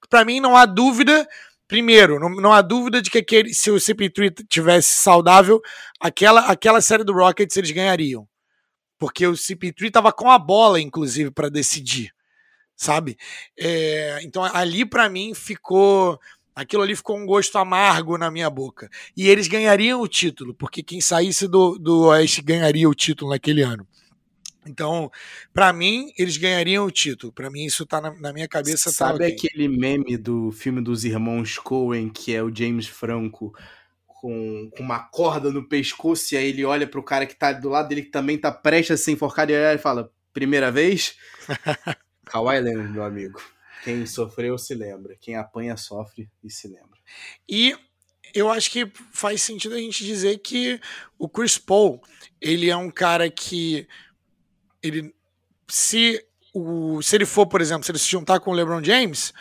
Para 0.10 0.26
mim 0.26 0.40
não 0.40 0.56
há 0.56 0.66
dúvida 0.66 1.28
Primeiro, 1.66 2.20
não, 2.20 2.30
não, 2.30 2.54
há 2.54 2.62
dúvida 2.62 3.02
de 3.02 3.10
que 3.10 3.18
aquele, 3.18 3.52
se 3.52 3.72
o 3.72 3.78
CP3 3.78 4.46
tivesse 4.48 4.94
saudável, 5.00 5.60
aquela, 6.00 6.42
aquela 6.42 6.82
série 6.82 7.04
do 7.04 7.14
Rockets 7.14 7.58
eles 7.58 7.72
ganhariam. 7.72 8.28
Porque 9.00 9.26
o 9.26 9.32
CP3 9.32 9.88
estava 9.88 10.12
com 10.12 10.30
a 10.30 10.38
bola, 10.38 10.80
inclusive, 10.80 11.32
para 11.32 11.50
decidir. 11.50 12.14
Sabe? 12.76 13.18
É, 13.58 14.20
então 14.24 14.44
ali, 14.44 14.86
para 14.86 15.10
mim, 15.10 15.34
ficou. 15.34 16.20
Aquilo 16.56 16.84
ali 16.84 16.96
ficou 16.96 17.18
um 17.18 17.26
gosto 17.26 17.58
amargo 17.58 18.16
na 18.16 18.30
minha 18.30 18.50
boca. 18.50 18.88
E 19.18 19.28
eles 19.28 19.48
ganhariam 19.48 20.00
o 20.02 20.08
título, 20.08 20.54
porque 20.54 20.84
quem 20.84 21.02
saísse 21.02 21.48
do, 21.48 21.80
do 21.80 22.04
Oeste 22.04 22.44
ganharia 22.44 22.88
o 22.88 22.94
título 22.94 23.32
naquele 23.32 23.64
ano. 23.64 23.88
Então, 24.66 25.12
para 25.54 25.74
mim, 25.74 26.14
eles 26.18 26.38
ganhariam 26.38 26.86
o 26.86 26.92
título. 26.92 27.34
Para 27.34 27.50
mim, 27.50 27.66
isso 27.66 27.86
tá 27.86 28.00
na, 28.00 28.14
na 28.20 28.32
minha 28.32 28.48
cabeça. 28.48 28.86
Tá 28.86 28.92
Sabe 28.92 29.20
tá 29.20 29.26
okay. 29.26 29.36
aquele 29.36 29.68
meme 29.68 30.16
do 30.16 30.52
filme 30.52 30.82
dos 30.82 31.04
irmãos 31.04 31.58
Coen, 31.58 32.10
que 32.10 32.34
é 32.34 32.42
o 32.42 32.54
James 32.54 32.88
Franco 32.88 33.54
com, 34.06 34.70
com 34.76 34.84
uma 34.84 35.00
corda 35.00 35.52
no 35.52 35.68
pescoço, 35.68 36.34
e 36.34 36.38
aí 36.38 36.48
ele 36.48 36.64
olha 36.64 36.88
pro 36.88 37.04
cara 37.04 37.26
que 37.26 37.36
tá 37.36 37.52
do 37.52 37.68
lado 37.68 37.90
dele, 37.90 38.04
que 38.04 38.12
também 38.12 38.38
tá 38.38 38.52
prestes 38.52 39.02
a 39.02 39.04
ser 39.04 39.12
enforcado, 39.12 39.52
e 39.52 39.56
ele 39.56 39.78
fala: 39.78 40.12
Primeira 40.32 40.72
vez? 40.72 41.16
Kawhi 42.34 42.60
Leonard, 42.62 42.92
meu 42.92 43.04
amigo. 43.04 43.40
Quem 43.84 44.08
sofreu 44.08 44.58
se 44.58 44.74
lembra. 44.74 45.16
Quem 45.22 45.36
apanha 45.36 45.78
sofre 45.78 46.28
e 46.44 46.50
se 46.50 46.68
lembra. 46.68 47.00
E 47.48 47.78
eu 48.34 48.50
acho 48.50 48.72
que 48.72 48.92
faz 49.12 49.44
sentido 49.44 49.76
a 49.76 49.78
gente 49.78 50.04
dizer 50.04 50.40
que 50.40 50.82
o 51.20 51.30
Chris 51.30 51.60
Paul, 51.60 52.02
ele 52.42 52.72
é 52.72 52.76
um 52.76 52.90
cara 52.90 53.30
que 53.30 53.88
ele 54.82 55.14
se 55.70 56.26
o 56.52 57.04
se 57.04 57.16
ele 57.16 57.26
for, 57.26 57.46
por 57.46 57.62
exemplo, 57.62 57.84
se 57.84 57.92
ele 57.92 58.00
se 58.00 58.10
juntar 58.10 58.40
com 58.40 58.50
o 58.50 58.54
LeBron 58.56 58.84
James, 58.84 59.32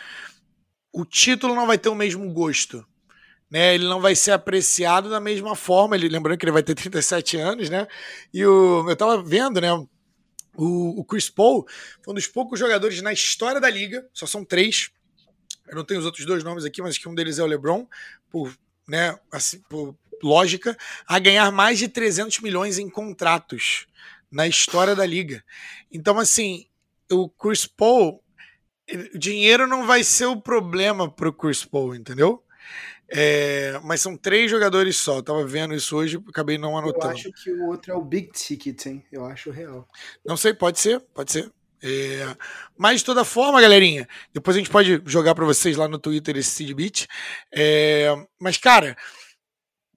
o 0.91 1.03
título 1.03 1.55
não 1.55 1.65
vai 1.65 1.79
ter 1.79 1.89
o 1.89 1.95
mesmo 1.95 2.31
gosto. 2.31 2.85
Né, 3.49 3.75
ele 3.75 3.85
não 3.85 4.01
vai 4.01 4.15
ser 4.15 4.31
apreciado 4.31 5.09
da 5.09 5.19
mesma 5.19 5.55
forma. 5.55 5.95
Ele, 5.95 6.09
lembrando 6.09 6.37
que 6.37 6.45
ele 6.45 6.51
vai 6.51 6.63
ter 6.63 6.73
37 6.73 7.37
anos, 7.37 7.69
né? 7.69 7.87
E 8.33 8.43
o, 8.43 8.87
eu 8.89 8.95
tava 8.95 9.21
vendo, 9.21 9.61
né? 9.61 9.69
O, 10.55 10.99
o 10.99 11.03
Chris 11.03 11.29
Paul 11.29 11.67
foi 12.01 12.11
um 12.11 12.15
dos 12.15 12.27
poucos 12.27 12.59
jogadores 12.59 13.01
na 13.01 13.11
história 13.11 13.59
da 13.59 13.69
liga, 13.69 14.07
só 14.13 14.25
são 14.25 14.45
três. 14.45 14.91
Eu 15.67 15.75
não 15.75 15.83
tenho 15.83 15.99
os 15.99 16.05
outros 16.05 16.25
dois 16.25 16.43
nomes 16.43 16.65
aqui, 16.65 16.81
mas 16.81 16.97
que 16.97 17.09
um 17.09 17.15
deles 17.15 17.39
é 17.39 17.43
o 17.43 17.47
LeBron, 17.47 17.87
por, 18.29 18.55
né, 18.87 19.17
assim, 19.31 19.59
por 19.69 19.95
lógica, 20.21 20.77
a 21.07 21.19
ganhar 21.19 21.51
mais 21.51 21.79
de 21.79 21.87
300 21.87 22.39
milhões 22.39 22.77
em 22.77 22.89
contratos 22.89 23.87
na 24.31 24.47
história 24.47 24.95
da 24.95 25.05
liga. 25.05 25.43
Então, 25.91 26.17
assim, 26.17 26.65
o 27.11 27.29
Chris 27.29 27.65
Paul, 27.65 28.23
o 29.13 29.17
dinheiro 29.17 29.67
não 29.67 29.85
vai 29.85 30.03
ser 30.03 30.25
o 30.25 30.41
problema 30.41 31.09
para 31.09 31.29
o 31.29 31.33
Chris 31.33 31.63
Paul, 31.63 31.95
entendeu? 31.95 32.43
É, 33.15 33.79
mas 33.83 34.01
são 34.01 34.17
três 34.17 34.49
jogadores 34.49 34.97
só. 34.97 35.17
Eu 35.17 35.23
tava 35.23 35.45
vendo 35.45 35.75
isso 35.75 35.95
hoje, 35.95 36.19
acabei 36.27 36.57
não 36.57 36.75
anotando. 36.77 37.13
Eu 37.13 37.17
acho 37.17 37.31
que 37.31 37.51
o 37.51 37.67
outro 37.67 37.91
é 37.91 37.95
o 37.95 38.01
Big 38.01 38.31
Ticket, 38.31 38.85
hein? 38.87 39.05
Eu 39.11 39.25
acho 39.25 39.51
real. 39.51 39.87
Não 40.25 40.35
sei, 40.35 40.53
pode 40.53 40.79
ser, 40.79 40.99
pode 41.13 41.31
ser. 41.31 41.51
É, 41.85 42.35
mas 42.77 43.01
de 43.01 43.05
toda 43.05 43.25
forma, 43.25 43.61
galerinha, 43.61 44.07
depois 44.33 44.55
a 44.55 44.59
gente 44.59 44.71
pode 44.71 45.01
jogar 45.05 45.35
para 45.35 45.45
vocês 45.45 45.75
lá 45.75 45.87
no 45.87 45.99
Twitter 45.99 46.37
esse 46.37 46.49
seed 46.49 46.73
beat. 46.73 47.07
É, 47.53 48.07
mas, 48.39 48.57
cara, 48.57 48.97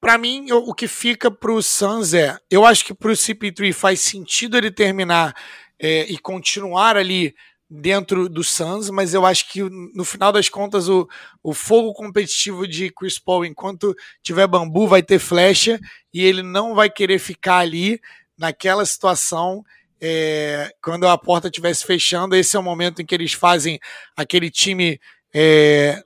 para 0.01 0.19
mim, 0.19 0.47
eu, 0.49 0.59
o 0.59 0.75
que 0.75 0.87
fica 0.87 1.31
pro 1.31 1.63
Suns 1.63 2.13
é, 2.13 2.37
eu 2.51 2.67
acho 2.67 2.85
que 2.85 2.93
pro 2.93 3.13
CP3 3.13 3.73
faz 3.73 4.01
sentido 4.01 4.59
ele 4.59 4.71
terminar 4.71 5.35
é, 5.81 6.03
e 6.11 6.19
continuar 6.19 6.97
ali 6.97 7.35
dentro 7.69 8.29
do 8.29 8.45
Suns, 8.45 8.91
mas 8.91 9.13
eu 9.13 9.27
acho 9.27 9.51
que 9.51 9.63
no 9.63 10.05
final 10.05 10.33
das 10.33 10.49
contas 10.49 10.89
o, 10.89 11.09
o 11.43 11.53
fogo 11.53 11.93
competitivo 11.93 12.67
de 12.67 12.91
Chris 12.91 13.19
Paul, 13.19 13.45
enquanto 13.45 13.95
tiver 14.23 14.47
bambu, 14.47 14.87
vai 14.87 15.03
ter 15.03 15.19
flecha 15.19 15.81
e 16.15 16.25
ele 16.25 16.43
não 16.43 16.75
vai 16.75 16.89
querer 16.89 17.19
ficar 17.19 17.59
ali 17.59 18.01
naquela 18.39 18.87
situação 18.87 19.65
é, 20.01 20.71
quando 20.83 21.09
a 21.09 21.19
porta 21.19 21.49
estivesse 21.49 21.85
fechando. 21.85 22.37
Esse 22.37 22.57
é 22.57 22.61
o 22.61 22.63
momento 22.63 23.03
em 23.03 23.07
que 23.07 23.15
eles 23.15 23.33
fazem 23.33 23.81
aquele 24.17 24.51
time 24.51 25.01
é, 25.35 26.03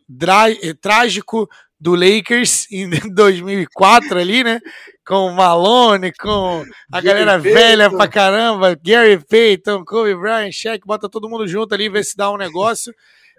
é 0.63 0.75
trágico 0.75 1.49
do 1.81 1.95
Lakers 1.95 2.71
em 2.71 2.91
2004 3.15 4.19
ali, 4.19 4.45
né? 4.45 4.61
Com 5.07 5.27
o 5.29 5.35
Malone, 5.35 6.13
com 6.13 6.65
a 6.93 7.01
Gary 7.01 7.25
galera 7.25 7.43
Payton. 7.43 7.59
velha 7.59 7.91
pra 7.91 8.07
caramba, 8.07 8.79
Gary 8.85 9.19
Payton, 9.19 9.85
Kobe 9.85 10.15
Bryant, 10.15 10.53
Shaq, 10.53 10.87
bota 10.87 11.09
todo 11.09 11.29
mundo 11.29 11.49
junto 11.49 11.75
ali, 11.75 11.89
vê 11.89 12.05
se 12.05 12.17
dá 12.17 12.31
um 12.31 12.37
negócio. 12.37 12.93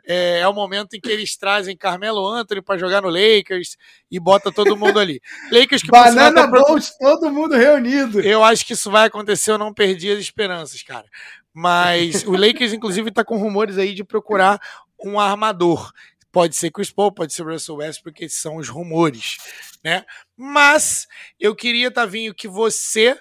É, 0.03 0.39
é 0.39 0.47
o 0.47 0.53
momento 0.53 0.95
em 0.95 0.99
que 0.99 1.11
eles 1.11 1.37
trazem 1.37 1.77
Carmelo 1.77 2.27
Anthony 2.27 2.59
para 2.59 2.79
jogar 2.79 3.03
no 3.03 3.09
Lakers 3.09 3.77
e 4.09 4.19
bota 4.19 4.51
todo 4.51 4.75
mundo 4.75 4.99
ali. 4.99 5.21
Lakers 5.51 5.83
que 5.83 5.91
Banana 5.91 6.47
Bolt, 6.47 6.87
todo 6.99 7.29
mundo 7.29 7.55
reunido. 7.55 8.19
Eu 8.19 8.43
acho 8.43 8.65
que 8.65 8.73
isso 8.73 8.89
vai 8.89 9.05
acontecer, 9.05 9.51
eu 9.51 9.59
não 9.59 9.71
perdi 9.71 10.11
as 10.11 10.17
esperanças, 10.17 10.81
cara. 10.81 11.05
Mas 11.53 12.23
o 12.25 12.31
Lakers, 12.31 12.73
inclusive, 12.73 13.11
tá 13.11 13.23
com 13.23 13.37
rumores 13.37 13.77
aí 13.77 13.93
de 13.93 14.03
procurar 14.03 14.59
um 15.03 15.19
armador. 15.19 15.91
Pode 16.31 16.55
ser 16.55 16.71
Chris 16.71 16.91
Paul, 16.91 17.11
pode 17.11 17.33
ser 17.33 17.43
Russell 17.43 17.75
Westbrook, 17.75 18.03
porque 18.03 18.29
são 18.29 18.55
os 18.55 18.69
rumores, 18.69 19.37
né? 19.83 20.05
Mas 20.37 21.07
eu 21.39 21.55
queria, 21.55 21.91
Tavinho, 21.91 22.33
que 22.33 22.47
você 22.47 23.19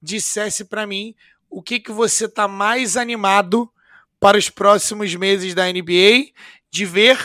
dissesse 0.00 0.64
para 0.64 0.86
mim 0.86 1.14
o 1.50 1.62
que, 1.62 1.80
que 1.80 1.92
você 1.92 2.28
tá 2.28 2.46
mais 2.46 2.96
animado 2.96 3.70
para 4.18 4.38
os 4.38 4.48
próximos 4.48 5.14
meses 5.14 5.54
da 5.54 5.66
NBA 5.66 6.30
de 6.70 6.86
ver 6.86 7.18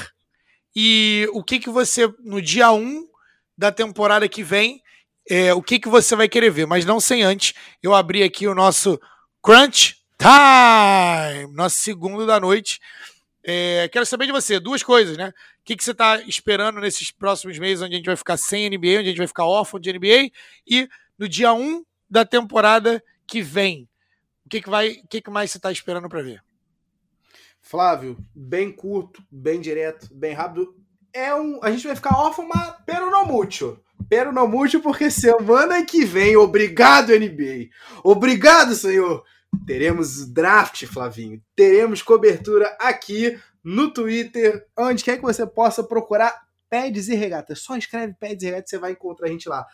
e 0.75 1.27
o 1.31 1.43
que, 1.43 1.59
que 1.59 1.69
você, 1.69 2.07
no 2.23 2.41
dia 2.41 2.71
1 2.71 3.07
da 3.57 3.71
temporada 3.71 4.27
que 4.27 4.43
vem, 4.43 4.81
é, 5.29 5.53
o 5.53 5.61
que, 5.61 5.79
que 5.79 5.89
você 5.89 6.15
vai 6.15 6.27
querer 6.27 6.51
ver. 6.51 6.65
Mas 6.67 6.85
não 6.85 6.99
sem 6.99 7.23
antes 7.23 7.53
eu 7.81 7.95
abrir 7.95 8.23
aqui 8.23 8.47
o 8.47 8.55
nosso 8.55 8.99
Crunch 9.41 9.95
Time, 10.17 11.53
nosso 11.53 11.77
segundo 11.77 12.25
da 12.25 12.39
noite. 12.39 12.79
É, 13.49 13.87
quero 13.87 14.05
saber 14.05 14.25
de 14.25 14.33
você 14.33 14.59
duas 14.59 14.83
coisas, 14.83 15.15
né? 15.15 15.29
O 15.29 15.33
que, 15.63 15.77
que 15.77 15.81
você 15.81 15.91
está 15.91 16.19
esperando 16.23 16.81
nesses 16.81 17.11
próximos 17.11 17.57
meses, 17.57 17.81
onde 17.81 17.93
a 17.93 17.97
gente 17.97 18.05
vai 18.05 18.17
ficar 18.17 18.35
sem 18.35 18.69
NBA, 18.69 18.99
onde 18.99 18.99
a 18.99 19.03
gente 19.03 19.17
vai 19.19 19.27
ficar 19.27 19.45
órfão 19.45 19.79
de 19.79 19.93
NBA, 19.93 20.31
e 20.67 20.89
no 21.17 21.29
dia 21.29 21.53
1 21.53 21.81
da 22.09 22.25
temporada 22.25 23.01
que 23.25 23.41
vem. 23.41 23.87
O 24.45 24.49
que, 24.49 24.61
que, 24.61 24.69
vai, 24.69 24.89
o 25.01 25.07
que, 25.07 25.21
que 25.21 25.29
mais 25.29 25.49
você 25.49 25.59
está 25.59 25.71
esperando 25.71 26.09
para 26.09 26.21
ver? 26.21 26.43
Flávio, 27.61 28.17
bem 28.35 28.69
curto, 28.69 29.23
bem 29.31 29.61
direto, 29.61 30.13
bem 30.13 30.33
rápido. 30.33 30.75
É 31.13 31.33
um, 31.33 31.63
a 31.63 31.71
gente 31.71 31.87
vai 31.87 31.95
ficar 31.95 32.19
órfão, 32.19 32.45
mas 32.53 32.75
pero 32.85 33.09
no 33.09 33.25
mucho. 33.25 33.79
Pero 34.09 34.33
no 34.33 34.45
mucho, 34.45 34.81
porque 34.81 35.09
semana 35.09 35.85
que 35.85 36.03
vem, 36.03 36.35
obrigado 36.35 37.17
NBA. 37.17 37.69
Obrigado, 38.03 38.75
senhor 38.75 39.23
Teremos 39.65 40.27
draft, 40.31 40.85
Flavinho. 40.85 41.41
Teremos 41.55 42.01
cobertura 42.01 42.75
aqui 42.79 43.39
no 43.63 43.91
Twitter, 43.91 44.65
onde 44.77 45.03
quer 45.03 45.17
que 45.17 45.23
você 45.23 45.45
possa 45.45 45.83
procurar 45.83 46.47
pads 46.69 47.09
e 47.09 47.15
regatas. 47.15 47.59
Só 47.59 47.75
escreve 47.75 48.13
pads 48.19 48.43
e 48.43 48.45
regatas, 48.45 48.69
você 48.69 48.77
vai 48.77 48.91
encontrar 48.91 49.27
a 49.27 49.31
gente 49.31 49.49
lá. 49.49 49.65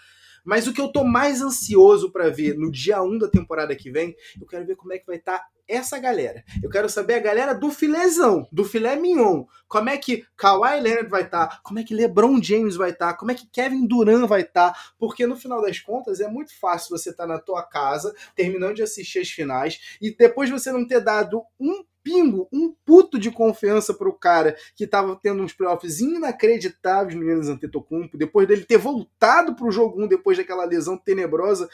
Mas 0.43 0.67
o 0.67 0.73
que 0.73 0.81
eu 0.81 0.91
tô 0.91 1.03
mais 1.03 1.41
ansioso 1.41 2.11
para 2.11 2.29
ver 2.29 2.57
no 2.57 2.71
dia 2.71 3.01
1 3.01 3.17
da 3.19 3.27
temporada 3.27 3.75
que 3.75 3.89
vem, 3.89 4.15
eu 4.39 4.45
quero 4.45 4.65
ver 4.65 4.75
como 4.75 4.93
é 4.93 4.97
que 4.97 5.05
vai 5.05 5.17
estar 5.17 5.39
tá 5.39 5.47
essa 5.67 5.97
galera. 5.97 6.43
Eu 6.61 6.69
quero 6.69 6.89
saber 6.89 7.15
a 7.15 7.19
galera 7.19 7.53
do 7.53 7.71
filézão, 7.71 8.47
do 8.51 8.63
filé 8.63 8.95
mignon. 8.95 9.45
Como 9.67 9.89
é 9.89 9.97
que 9.97 10.25
Kawhi 10.35 10.81
Leonard 10.81 11.09
vai 11.09 11.23
estar, 11.23 11.47
tá, 11.47 11.59
como 11.63 11.79
é 11.79 11.83
que 11.83 11.95
LeBron 11.95 12.41
James 12.41 12.75
vai 12.75 12.91
estar, 12.91 13.13
tá, 13.13 13.17
como 13.17 13.31
é 13.31 13.35
que 13.35 13.47
Kevin 13.47 13.87
Durant 13.87 14.27
vai 14.27 14.41
estar, 14.41 14.71
tá, 14.71 14.79
porque 14.99 15.25
no 15.25 15.35
final 15.35 15.61
das 15.61 15.79
contas 15.79 16.19
é 16.19 16.27
muito 16.27 16.57
fácil 16.59 16.97
você 16.97 17.09
estar 17.09 17.25
tá 17.25 17.33
na 17.33 17.39
tua 17.39 17.63
casa, 17.63 18.13
terminando 18.35 18.75
de 18.75 18.83
assistir 18.83 19.19
as 19.19 19.29
finais 19.29 19.97
e 20.01 20.15
depois 20.15 20.49
você 20.49 20.71
não 20.71 20.87
ter 20.87 20.99
dado 20.99 21.41
um 21.59 21.83
pingo, 22.03 22.47
um 22.51 22.75
puto 22.85 23.17
de 23.17 23.31
confiança 23.31 23.93
pro 23.93 24.13
cara 24.13 24.55
que 24.75 24.85
tava 24.85 25.15
tendo 25.15 25.41
uns 25.41 25.53
playoffs 25.53 25.99
inacreditáveis 25.99 27.15
no 27.15 27.23
Yannis 27.23 27.47
Antetokounmpo, 27.47 28.17
depois 28.17 28.47
dele 28.47 28.65
ter 28.65 28.77
voltado 28.77 29.55
pro 29.55 29.71
jogo 29.71 30.03
1 30.03 30.07
depois 30.07 30.38
daquela 30.38 30.65
lesão 30.65 30.97
tenebrosa, 30.97 31.69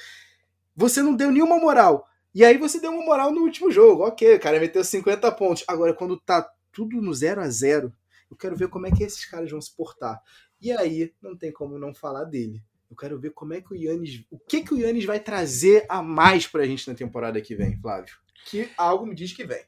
você 0.75 1.01
não 1.01 1.15
deu 1.15 1.31
nenhuma 1.31 1.57
moral. 1.57 2.07
E 2.33 2.45
aí 2.45 2.57
você 2.57 2.79
deu 2.79 2.91
uma 2.91 3.03
moral 3.03 3.31
no 3.31 3.41
último 3.41 3.71
jogo. 3.71 4.03
Ok, 4.03 4.35
o 4.35 4.39
cara 4.39 4.59
meteu 4.59 4.83
50 4.83 5.31
pontos. 5.31 5.63
Agora, 5.67 5.93
quando 5.93 6.19
tá 6.19 6.47
tudo 6.71 7.01
no 7.01 7.13
0 7.13 7.41
a 7.41 7.49
0 7.49 7.91
eu 8.29 8.37
quero 8.37 8.55
ver 8.55 8.69
como 8.69 8.85
é 8.85 8.91
que 8.91 9.03
esses 9.03 9.25
caras 9.25 9.49
vão 9.49 9.59
se 9.59 9.75
portar. 9.75 10.21
E 10.61 10.71
aí, 10.71 11.11
não 11.21 11.35
tem 11.35 11.51
como 11.51 11.79
não 11.79 11.95
falar 11.95 12.25
dele. 12.25 12.61
Eu 12.89 12.95
quero 12.95 13.19
ver 13.19 13.31
como 13.31 13.53
é 13.53 13.61
que 13.61 13.73
o 13.73 13.75
Yannis. 13.75 14.23
O 14.29 14.37
que, 14.37 14.61
que 14.61 14.73
o 14.73 14.77
Yannis 14.77 15.05
vai 15.05 15.19
trazer 15.19 15.85
a 15.89 16.01
mais 16.01 16.47
pra 16.47 16.65
gente 16.65 16.87
na 16.87 16.95
temporada 16.95 17.41
que 17.41 17.55
vem, 17.55 17.79
Flávio? 17.79 18.15
Que 18.45 18.69
algo 18.77 19.05
me 19.05 19.15
diz 19.15 19.33
que 19.33 19.43
vem. 19.43 19.63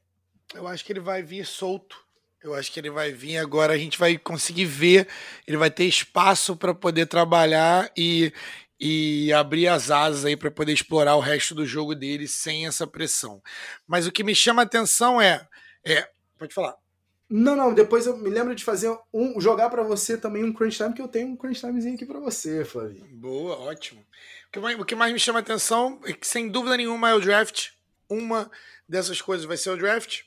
Eu 0.54 0.68
acho 0.68 0.84
que 0.84 0.92
ele 0.92 1.00
vai 1.00 1.22
vir 1.22 1.46
solto. 1.46 1.98
Eu 2.44 2.56
acho 2.56 2.72
que 2.72 2.80
ele 2.80 2.90
vai 2.90 3.12
vir 3.12 3.38
agora, 3.38 3.74
a 3.74 3.78
gente 3.78 4.00
vai 4.00 4.18
conseguir 4.18 4.66
ver, 4.66 5.08
ele 5.48 5.58
vai 5.58 5.70
ter 5.70 5.86
espaço 5.86 6.56
para 6.56 6.74
poder 6.74 7.06
trabalhar 7.06 7.92
e, 7.96 8.34
e 8.80 9.32
abrir 9.32 9.68
as 9.68 9.92
asas 9.92 10.26
aí 10.26 10.36
para 10.36 10.50
poder 10.50 10.74
explorar 10.74 11.16
o 11.16 11.20
resto 11.20 11.54
do 11.54 11.68
jogo 11.68 11.94
dele 11.94 12.28
sem 12.28 12.66
essa 12.66 12.88
pressão. 12.88 13.44
Mas 13.86 14.08
o 14.08 14.12
que 14.12 14.24
me 14.24 14.34
chama 14.34 14.64
a 14.64 14.66
atenção 14.66 15.22
é, 15.22 15.48
é 15.86 16.10
pode 16.36 16.52
falar. 16.52 16.76
Não, 17.30 17.56
não, 17.56 17.74
depois 17.74 18.08
eu 18.08 18.18
me 18.18 18.30
lembro 18.30 18.54
de 18.56 18.64
fazer 18.64 18.94
um 19.14 19.40
jogar 19.40 19.70
para 19.70 19.84
você 19.84 20.18
também 20.18 20.44
um 20.44 20.52
crunch 20.52 20.78
time 20.78 20.94
que 20.94 21.02
eu 21.02 21.08
tenho 21.08 21.28
um 21.28 21.36
crunch 21.38 21.62
timezinho 21.62 21.94
aqui 21.94 22.06
para 22.06 22.20
você, 22.20 22.66
Flavinho. 22.66 23.06
Boa, 23.08 23.56
ótimo. 23.58 24.02
O 24.02 24.52
que, 24.52 24.60
mais, 24.60 24.80
o 24.80 24.84
que 24.84 24.96
mais 24.96 25.14
me 25.14 25.20
chama 25.20 25.40
a 25.40 25.42
atenção 25.42 26.02
é 26.04 26.12
que 26.12 26.28
sem 26.28 26.50
dúvida 26.50 26.76
nenhuma 26.76 27.10
é 27.10 27.14
o 27.14 27.22
draft. 27.22 27.70
Uma 28.10 28.52
dessas 28.90 29.22
coisas 29.22 29.46
vai 29.46 29.56
ser 29.56 29.70
o 29.70 29.78
draft. 29.78 30.24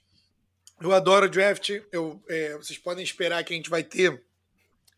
Eu 0.81 0.93
adoro 0.93 1.29
draft. 1.29 1.71
Eu, 1.93 2.23
é, 2.29 2.57
vocês 2.57 2.79
podem 2.79 3.03
esperar 3.05 3.43
que 3.45 3.53
a 3.53 3.57
gente 3.57 3.71
vai 3.71 3.83
ter 3.83 4.23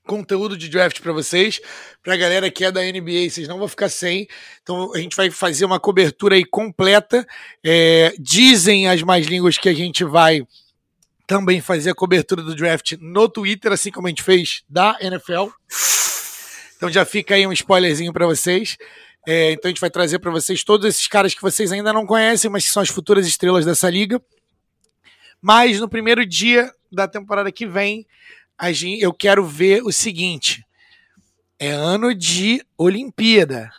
conteúdo 0.07 0.57
de 0.57 0.69
draft 0.69 1.01
para 1.01 1.13
vocês, 1.13 1.61
para 2.03 2.15
a 2.15 2.17
galera 2.17 2.51
que 2.51 2.65
é 2.65 2.71
da 2.71 2.81
NBA, 2.81 3.29
vocês 3.29 3.49
não 3.49 3.59
vão 3.59 3.69
ficar 3.69 3.89
sem. 3.89 4.29
Então 4.63 4.95
a 4.95 4.99
gente 4.99 5.17
vai 5.17 5.31
fazer 5.31 5.65
uma 5.65 5.81
cobertura 5.81 6.37
aí 6.37 6.45
completa. 6.45 7.27
É, 7.65 8.15
dizem 8.19 8.89
as 8.89 9.03
mais 9.03 9.27
línguas 9.27 9.59
que 9.59 9.69
a 9.69 9.75
gente 9.75 10.05
vai 10.05 10.47
também 11.27 11.61
fazer 11.61 11.91
a 11.91 11.95
cobertura 11.95 12.41
do 12.41 12.55
draft 12.55 12.93
no 13.01 13.29
Twitter, 13.29 13.73
assim 13.73 13.91
como 13.91 14.07
a 14.07 14.11
gente 14.11 14.23
fez 14.23 14.63
da 14.69 14.97
NFL. 15.01 15.49
Então 16.77 16.89
já 16.91 17.05
fica 17.05 17.35
aí 17.35 17.47
um 17.47 17.53
spoilerzinho 17.53 18.13
para 18.13 18.27
vocês. 18.27 18.77
É, 19.27 19.53
então 19.53 19.69
a 19.69 19.71
gente 19.71 19.81
vai 19.81 19.91
trazer 19.91 20.21
para 20.21 20.31
vocês 20.31 20.63
todos 20.63 20.87
esses 20.87 21.09
caras 21.09 21.35
que 21.35 21.43
vocês 21.43 21.73
ainda 21.73 21.93
não 21.93 22.07
conhecem, 22.07 22.49
mas 22.49 22.65
que 22.65 22.71
são 22.71 22.83
as 22.83 22.89
futuras 22.89 23.27
estrelas 23.27 23.65
dessa 23.65 23.91
liga. 23.91 24.23
Mas 25.47 25.79
no 25.79 25.89
primeiro 25.89 26.27
dia 26.27 26.73
da 26.91 27.07
temporada 27.07 27.53
que 27.53 27.65
vem, 27.65 28.05
gente, 28.73 29.01
eu 29.01 29.13
quero 29.15 29.47
ver 29.47 29.81
o 29.85 29.93
seguinte: 29.93 30.67
é 31.57 31.71
ano 31.71 32.13
de 32.13 32.61
Olimpíada. 32.77 33.71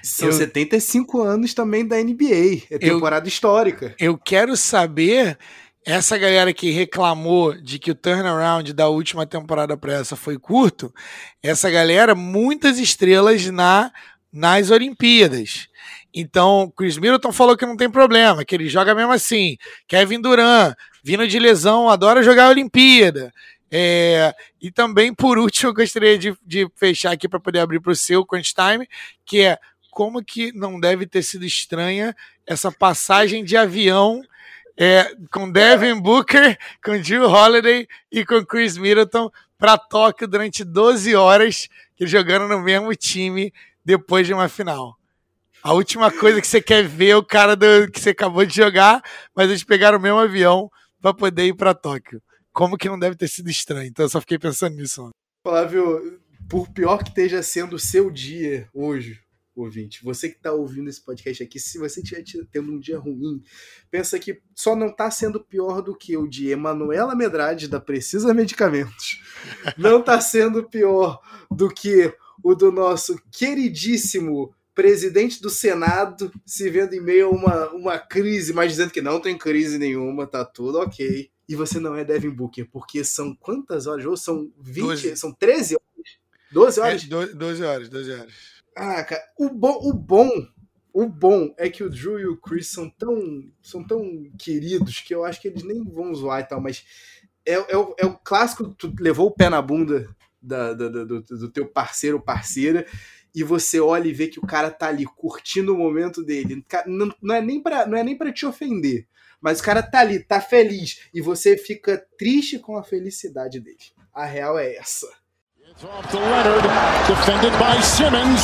São 0.00 0.28
eu, 0.28 0.32
75 0.32 1.20
anos 1.20 1.54
também 1.54 1.84
da 1.84 1.96
NBA. 1.96 2.66
É 2.70 2.78
temporada 2.78 3.26
eu, 3.26 3.28
histórica. 3.28 3.96
Eu 3.98 4.16
quero 4.16 4.56
saber 4.56 5.36
essa 5.84 6.16
galera 6.16 6.52
que 6.52 6.70
reclamou 6.70 7.52
de 7.60 7.80
que 7.80 7.90
o 7.90 7.96
turnaround 7.96 8.72
da 8.72 8.86
última 8.86 9.26
temporada 9.26 9.76
para 9.76 9.94
essa 9.94 10.14
foi 10.14 10.38
curto, 10.38 10.94
essa 11.42 11.68
galera, 11.68 12.14
muitas 12.14 12.78
estrelas 12.78 13.44
na 13.46 13.90
nas 14.32 14.70
Olimpíadas. 14.70 15.68
Então, 16.14 16.72
Chris 16.76 16.98
Middleton 16.98 17.32
falou 17.32 17.56
que 17.56 17.64
não 17.64 17.76
tem 17.76 17.90
problema, 17.90 18.44
que 18.44 18.54
ele 18.54 18.68
joga 18.68 18.94
mesmo 18.94 19.12
assim. 19.12 19.56
Kevin 19.88 20.20
Durant, 20.20 20.74
vindo 21.02 21.26
de 21.26 21.38
lesão, 21.38 21.88
adora 21.88 22.22
jogar 22.22 22.46
a 22.46 22.50
Olimpíada. 22.50 23.32
É, 23.70 24.34
e 24.60 24.70
também, 24.70 25.14
por 25.14 25.38
último, 25.38 25.70
eu 25.70 25.74
gostaria 25.74 26.18
de, 26.18 26.36
de 26.44 26.68
fechar 26.76 27.12
aqui 27.12 27.26
para 27.26 27.40
poder 27.40 27.60
abrir 27.60 27.80
para 27.80 27.92
o 27.92 27.96
seu 27.96 28.24
Crunch 28.26 28.54
Time, 28.54 28.86
que 29.24 29.40
é 29.40 29.58
como 29.90 30.22
que 30.22 30.52
não 30.52 30.78
deve 30.78 31.06
ter 31.06 31.22
sido 31.22 31.44
estranha 31.44 32.14
essa 32.46 32.70
passagem 32.70 33.44
de 33.44 33.56
avião 33.56 34.22
é, 34.76 35.14
com 35.30 35.50
Devin 35.50 36.00
Booker, 36.00 36.58
com 36.84 37.02
Jill 37.02 37.24
Holiday 37.24 37.86
e 38.10 38.24
com 38.24 38.44
Chris 38.44 38.76
Middleton 38.76 39.30
para 39.58 39.78
Tóquio 39.78 40.26
durante 40.26 40.64
12 40.64 41.14
horas, 41.14 41.68
jogando 42.00 42.48
no 42.48 42.60
mesmo 42.60 42.94
time 42.94 43.52
depois 43.84 44.26
de 44.26 44.34
uma 44.34 44.48
final. 44.48 44.98
A 45.62 45.72
última 45.74 46.10
coisa 46.10 46.40
que 46.40 46.46
você 46.46 46.60
quer 46.60 46.82
ver 46.86 47.10
é 47.10 47.16
o 47.16 47.24
cara 47.24 47.54
do, 47.54 47.88
que 47.90 48.00
você 48.00 48.10
acabou 48.10 48.44
de 48.44 48.54
jogar, 48.54 49.00
mas 49.34 49.48
eles 49.48 49.62
pegaram 49.62 49.96
o 49.96 50.00
mesmo 50.00 50.18
avião 50.18 50.68
para 51.00 51.14
poder 51.14 51.46
ir 51.46 51.54
para 51.54 51.72
Tóquio. 51.72 52.20
Como 52.52 52.76
que 52.76 52.88
não 52.88 52.98
deve 52.98 53.14
ter 53.14 53.28
sido 53.28 53.48
estranho? 53.48 53.88
Então 53.88 54.04
eu 54.04 54.08
só 54.08 54.20
fiquei 54.20 54.40
pensando 54.40 54.74
nisso. 54.74 55.02
Mano. 55.02 55.12
Flávio, 55.46 56.20
por 56.50 56.68
pior 56.68 56.98
que 56.98 57.10
esteja 57.10 57.42
sendo 57.44 57.76
o 57.76 57.78
seu 57.78 58.10
dia 58.10 58.68
hoje, 58.74 59.20
ouvinte, 59.54 60.02
você 60.02 60.28
que 60.28 60.36
está 60.36 60.52
ouvindo 60.52 60.90
esse 60.90 61.04
podcast 61.04 61.44
aqui, 61.44 61.60
se 61.60 61.78
você 61.78 62.00
estiver 62.00 62.24
tendo 62.50 62.72
um 62.72 62.80
dia 62.80 62.98
ruim, 62.98 63.40
pensa 63.88 64.18
que 64.18 64.40
só 64.56 64.74
não 64.74 64.88
está 64.88 65.12
sendo 65.12 65.44
pior 65.44 65.80
do 65.80 65.96
que 65.96 66.16
o 66.16 66.26
de 66.26 66.48
Emanuela 66.48 67.14
Medrade, 67.14 67.68
da 67.68 67.78
Precisa 67.80 68.34
Medicamentos. 68.34 69.20
Não 69.78 70.00
está 70.00 70.20
sendo 70.20 70.68
pior 70.68 71.20
do 71.50 71.68
que 71.68 72.12
o 72.42 72.54
do 72.54 72.72
nosso 72.72 73.16
queridíssimo 73.30 74.52
presidente 74.74 75.40
do 75.40 75.50
Senado 75.50 76.32
se 76.46 76.68
vendo 76.70 76.94
em 76.94 77.00
meio 77.00 77.26
a 77.26 77.30
uma, 77.30 77.68
uma 77.70 77.98
crise, 77.98 78.52
mas 78.52 78.72
dizendo 78.72 78.90
que 78.90 79.00
não 79.00 79.20
tem 79.20 79.36
crise 79.36 79.78
nenhuma, 79.78 80.26
tá 80.26 80.44
tudo 80.44 80.78
ok. 80.78 81.30
E 81.48 81.54
você 81.54 81.78
não 81.78 81.94
é 81.94 82.04
Devin 82.04 82.30
Booker, 82.30 82.68
porque 82.70 83.04
são 83.04 83.34
quantas 83.34 83.86
horas? 83.86 84.06
Ou 84.06 84.16
são 84.16 84.50
20, 84.60 84.82
12. 84.82 85.16
são 85.16 85.32
13 85.32 85.74
horas? 85.74 86.18
12 86.52 86.80
horas? 86.80 87.04
É, 87.04 87.34
12 87.34 87.62
horas, 87.64 87.88
12 87.88 88.12
horas. 88.12 88.32
Ah, 88.76 89.04
cara, 89.04 89.22
o 89.38 89.50
bom, 89.50 89.78
o 89.82 89.92
bom, 89.92 90.30
o 90.92 91.06
bom 91.06 91.54
é 91.58 91.68
que 91.68 91.84
o 91.84 91.90
Drew 91.90 92.18
e 92.18 92.26
o 92.26 92.36
Chris 92.36 92.68
são 92.68 92.88
tão, 92.88 93.50
são 93.62 93.86
tão 93.86 94.30
queridos 94.38 95.00
que 95.00 95.14
eu 95.14 95.24
acho 95.24 95.40
que 95.40 95.48
eles 95.48 95.62
nem 95.62 95.84
vão 95.84 96.14
zoar 96.14 96.40
e 96.40 96.44
tal, 96.44 96.60
mas 96.60 96.84
é, 97.44 97.54
é, 97.54 97.76
o, 97.76 97.94
é 97.98 98.06
o 98.06 98.16
clássico, 98.16 98.68
tu 98.70 98.94
levou 98.98 99.26
o 99.26 99.34
pé 99.34 99.50
na 99.50 99.60
bunda 99.60 100.08
da, 100.40 100.72
da, 100.72 100.88
do, 100.88 101.20
do 101.20 101.48
teu 101.50 101.66
parceiro 101.66 102.16
ou 102.16 102.22
parceira 102.22 102.86
e 103.34 103.42
você 103.42 103.80
olha 103.80 104.08
e 104.08 104.12
vê 104.12 104.28
que 104.28 104.38
o 104.38 104.46
cara 104.46 104.70
tá 104.70 104.88
ali 104.88 105.04
curtindo 105.04 105.74
o 105.74 105.78
momento 105.78 106.22
dele. 106.22 106.64
Não, 106.86 107.14
não 107.20 107.34
é 107.34 107.40
nem 107.40 107.62
para 107.62 107.86
não 107.86 107.96
é 107.96 108.02
nem 108.02 108.16
para 108.16 108.32
te 108.32 108.44
ofender, 108.44 109.06
mas 109.40 109.60
o 109.60 109.62
cara 109.62 109.82
tá 109.82 110.00
ali, 110.00 110.18
tá 110.20 110.40
feliz 110.40 111.08
e 111.12 111.20
você 111.20 111.56
fica 111.56 112.04
triste 112.18 112.58
com 112.58 112.76
a 112.76 112.82
felicidade 112.82 113.60
dele. 113.60 113.78
A 114.12 114.24
real 114.24 114.58
é 114.58 114.76
essa. 114.76 115.08
It's 115.72 115.84
off 115.84 116.06
to 116.10 116.18
Leonard, 116.18 116.68
defended 117.08 117.52
by 117.58 117.82
Simmons. 117.82 118.42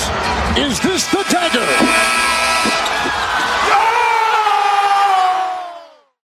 Is 0.56 0.80
this 0.80 1.04
the 1.08 1.22
dagger? 1.30 2.38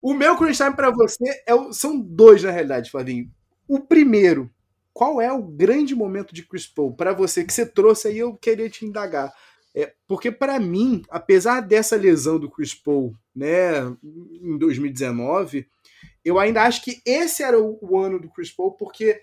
O 0.00 0.12
meu 0.12 0.36
crunch 0.36 0.58
time 0.58 0.76
para 0.76 0.90
você 0.90 1.42
é 1.46 1.54
o, 1.54 1.72
são 1.72 1.98
dois 1.98 2.42
na 2.42 2.50
realidade, 2.50 2.90
Flavinho. 2.90 3.30
O 3.66 3.80
primeiro, 3.80 4.50
qual 4.94 5.20
é 5.20 5.30
o 5.32 5.42
grande 5.42 5.94
momento 5.94 6.32
de 6.32 6.44
Chris 6.44 6.68
Paul 6.68 6.94
para 6.94 7.12
você 7.12 7.44
que 7.44 7.52
você 7.52 7.66
trouxe 7.66 8.08
aí? 8.08 8.18
Eu 8.18 8.36
queria 8.36 8.70
te 8.70 8.86
indagar. 8.86 9.34
É, 9.74 9.92
porque 10.06 10.30
para 10.30 10.58
mim, 10.60 11.02
apesar 11.10 11.60
dessa 11.60 11.96
lesão 11.96 12.38
do 12.38 12.48
Chris 12.48 12.72
Paul, 12.72 13.12
né, 13.34 13.80
em 14.04 14.56
2019, 14.56 15.68
eu 16.24 16.38
ainda 16.38 16.62
acho 16.62 16.82
que 16.84 17.02
esse 17.04 17.42
era 17.42 17.60
o, 17.60 17.76
o 17.82 17.98
ano 17.98 18.20
do 18.20 18.30
Chris 18.30 18.52
Paul, 18.52 18.70
porque 18.70 19.20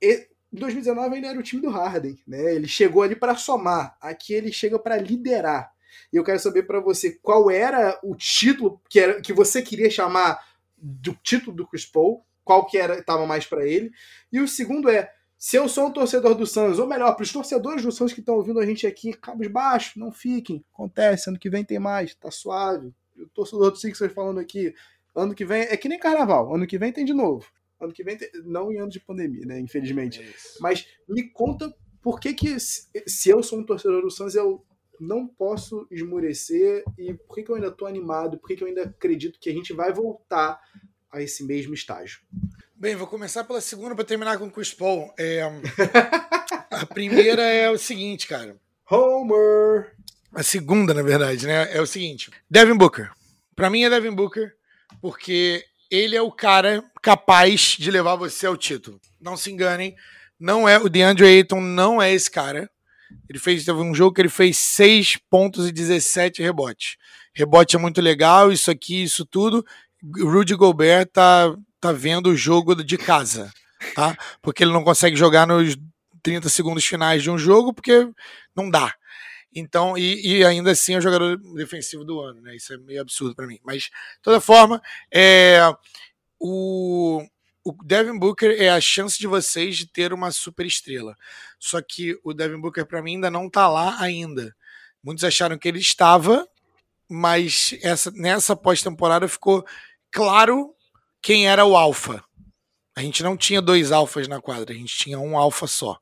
em 0.00 0.24
2019 0.52 1.16
ainda 1.16 1.28
era 1.28 1.38
o 1.38 1.42
time 1.42 1.60
do 1.60 1.68
Harden, 1.68 2.16
né? 2.24 2.54
Ele 2.54 2.68
chegou 2.68 3.02
ali 3.02 3.16
para 3.16 3.34
somar, 3.34 3.96
aqui 4.00 4.32
ele 4.32 4.52
chega 4.52 4.78
para 4.78 4.96
liderar. 4.96 5.72
E 6.12 6.16
eu 6.16 6.22
quero 6.22 6.38
saber 6.38 6.62
para 6.62 6.78
você 6.78 7.18
qual 7.20 7.50
era 7.50 7.98
o 8.04 8.14
título 8.14 8.80
que, 8.88 9.00
era, 9.00 9.20
que 9.20 9.32
você 9.32 9.60
queria 9.60 9.90
chamar 9.90 10.38
do 10.76 11.12
título 11.12 11.56
do 11.56 11.66
Chris 11.66 11.84
Paul, 11.84 12.24
qual 12.48 12.64
que 12.64 12.78
era 12.78 12.98
estava 12.98 13.26
mais 13.26 13.44
para 13.44 13.66
ele. 13.66 13.92
E 14.32 14.40
o 14.40 14.48
segundo 14.48 14.88
é, 14.88 15.12
se 15.36 15.56
eu 15.56 15.68
sou 15.68 15.88
um 15.88 15.92
torcedor 15.92 16.34
do 16.34 16.46
Suns, 16.46 16.78
ou 16.78 16.86
melhor, 16.86 17.14
para 17.14 17.22
os 17.22 17.30
torcedores 17.30 17.82
do 17.82 17.92
Suns 17.92 18.10
que 18.10 18.20
estão 18.20 18.36
ouvindo 18.36 18.58
a 18.58 18.64
gente 18.64 18.86
aqui, 18.86 19.12
cabos 19.12 19.48
baixos, 19.48 19.96
não 19.96 20.10
fiquem, 20.10 20.64
acontece, 20.72 21.28
ano 21.28 21.38
que 21.38 21.50
vem 21.50 21.62
tem 21.62 21.78
mais, 21.78 22.14
tá 22.14 22.30
suave. 22.30 22.90
O 23.18 23.28
torcedor 23.34 23.70
do 23.70 23.76
Sixers 23.76 24.14
falando 24.14 24.40
aqui, 24.40 24.74
ano 25.14 25.34
que 25.34 25.44
vem 25.44 25.60
é 25.60 25.76
que 25.76 25.90
nem 25.90 25.98
carnaval, 25.98 26.54
ano 26.54 26.66
que 26.66 26.78
vem 26.78 26.90
tem 26.90 27.04
de 27.04 27.12
novo. 27.12 27.46
Ano 27.78 27.92
que 27.92 28.02
vem, 28.02 28.16
tem, 28.16 28.30
não 28.46 28.72
em 28.72 28.78
ano 28.78 28.90
de 28.90 28.98
pandemia, 28.98 29.44
né? 29.44 29.60
Infelizmente. 29.60 30.22
É 30.22 30.32
Mas 30.58 30.86
me 31.06 31.28
conta 31.28 31.70
por 32.00 32.18
que, 32.18 32.32
que 32.32 32.58
se 32.58 33.28
eu 33.28 33.42
sou 33.42 33.58
um 33.58 33.64
torcedor 33.66 34.00
do 34.00 34.10
Suns, 34.10 34.34
eu 34.34 34.64
não 34.98 35.26
posso 35.26 35.86
esmorecer 35.90 36.82
e 36.96 37.12
por 37.12 37.34
que, 37.34 37.42
que 37.42 37.50
eu 37.50 37.56
ainda 37.56 37.70
tô 37.70 37.84
animado, 37.84 38.38
por 38.38 38.48
que, 38.48 38.56
que 38.56 38.64
eu 38.64 38.68
ainda 38.68 38.84
acredito 38.84 39.38
que 39.38 39.50
a 39.50 39.52
gente 39.52 39.74
vai 39.74 39.92
voltar 39.92 40.58
a 41.12 41.22
esse 41.22 41.44
mesmo 41.44 41.74
estágio. 41.74 42.20
Bem, 42.74 42.94
vou 42.94 43.06
começar 43.06 43.44
pela 43.44 43.60
segunda 43.60 43.94
para 43.94 44.04
terminar 44.04 44.38
com 44.38 44.46
o 44.46 44.50
Chris 44.50 44.72
Paul. 44.72 45.12
É, 45.18 45.42
a 46.70 46.86
primeira 46.86 47.42
é 47.42 47.70
o 47.70 47.78
seguinte, 47.78 48.26
cara. 48.26 48.56
Homer! 48.90 49.92
A 50.32 50.42
segunda, 50.42 50.94
na 50.94 51.02
verdade, 51.02 51.46
né? 51.46 51.74
É 51.74 51.80
o 51.80 51.86
seguinte: 51.86 52.30
Devin 52.48 52.76
Booker. 52.76 53.10
Para 53.56 53.70
mim 53.70 53.82
é 53.82 53.90
Devin 53.90 54.14
Booker, 54.14 54.52
porque 55.00 55.64
ele 55.90 56.14
é 56.14 56.22
o 56.22 56.30
cara 56.30 56.84
capaz 57.02 57.76
de 57.78 57.90
levar 57.90 58.14
você 58.14 58.46
ao 58.46 58.56
título. 58.56 59.00
Não 59.20 59.36
se 59.36 59.50
enganem, 59.50 59.96
não 60.38 60.68
é 60.68 60.78
o 60.78 60.88
DeAndre 60.88 61.26
Ayton 61.26 61.60
não 61.60 62.00
é 62.00 62.12
esse 62.12 62.30
cara. 62.30 62.70
Ele 63.28 63.38
fez 63.38 63.64
teve 63.64 63.78
um 63.78 63.94
jogo 63.94 64.14
que 64.14 64.20
ele 64.20 64.28
fez 64.28 64.56
6 64.58 65.16
pontos 65.28 65.66
e 65.66 65.72
17 65.72 66.42
rebotes. 66.42 66.96
Rebote 67.34 67.76
é 67.76 67.78
muito 67.78 68.00
legal, 68.00 68.52
isso 68.52 68.70
aqui, 68.70 69.02
isso 69.02 69.24
tudo. 69.24 69.64
Rudy 70.02 70.54
Gobert 70.54 71.06
tá 71.12 71.54
tá 71.80 71.92
vendo 71.92 72.30
o 72.30 72.36
jogo 72.36 72.74
de 72.82 72.98
casa, 72.98 73.52
tá? 73.94 74.16
Porque 74.42 74.64
ele 74.64 74.72
não 74.72 74.84
consegue 74.84 75.16
jogar 75.16 75.46
nos 75.46 75.76
30 76.22 76.48
segundos 76.48 76.84
finais 76.84 77.22
de 77.22 77.30
um 77.30 77.38
jogo 77.38 77.72
porque 77.72 78.10
não 78.54 78.70
dá. 78.70 78.94
Então, 79.54 79.96
e, 79.96 80.38
e, 80.38 80.44
ainda 80.44 80.72
assim 80.72 80.94
é 80.94 80.98
o 80.98 81.00
jogador 81.00 81.36
defensivo 81.54 82.04
do 82.04 82.20
ano, 82.20 82.40
né? 82.42 82.54
Isso 82.54 82.72
é 82.72 82.76
meio 82.76 83.00
absurdo 83.00 83.34
para 83.34 83.46
mim. 83.46 83.58
Mas, 83.64 83.84
de 83.84 83.90
toda 84.22 84.40
forma, 84.40 84.80
é, 85.12 85.60
o, 86.38 87.24
o 87.64 87.72
Devin 87.82 88.18
Booker 88.18 88.54
é 88.60 88.68
a 88.68 88.80
chance 88.80 89.18
de 89.18 89.26
vocês 89.26 89.76
de 89.76 89.86
ter 89.86 90.12
uma 90.12 90.30
super 90.30 90.66
estrela. 90.66 91.16
Só 91.58 91.80
que 91.80 92.18
o 92.22 92.34
Devin 92.34 92.60
Booker, 92.60 92.84
para 92.84 93.02
mim, 93.02 93.14
ainda 93.14 93.30
não 93.30 93.48
tá 93.48 93.68
lá 93.68 93.96
ainda. 94.00 94.54
Muitos 95.02 95.24
acharam 95.24 95.56
que 95.56 95.66
ele 95.66 95.80
estava, 95.80 96.46
mas 97.08 97.74
essa, 97.82 98.10
nessa 98.10 98.54
pós-temporada 98.54 99.28
ficou 99.28 99.64
claro 100.10 100.74
quem 101.22 101.48
era 101.48 101.64
o 101.64 101.76
alfa. 101.76 102.22
A 102.96 103.02
gente 103.02 103.22
não 103.22 103.36
tinha 103.36 103.62
dois 103.62 103.92
alfas 103.92 104.26
na 104.28 104.40
quadra, 104.40 104.74
a 104.74 104.76
gente 104.76 104.96
tinha 104.96 105.18
um 105.18 105.38
alfa 105.38 105.66
só. 105.66 105.98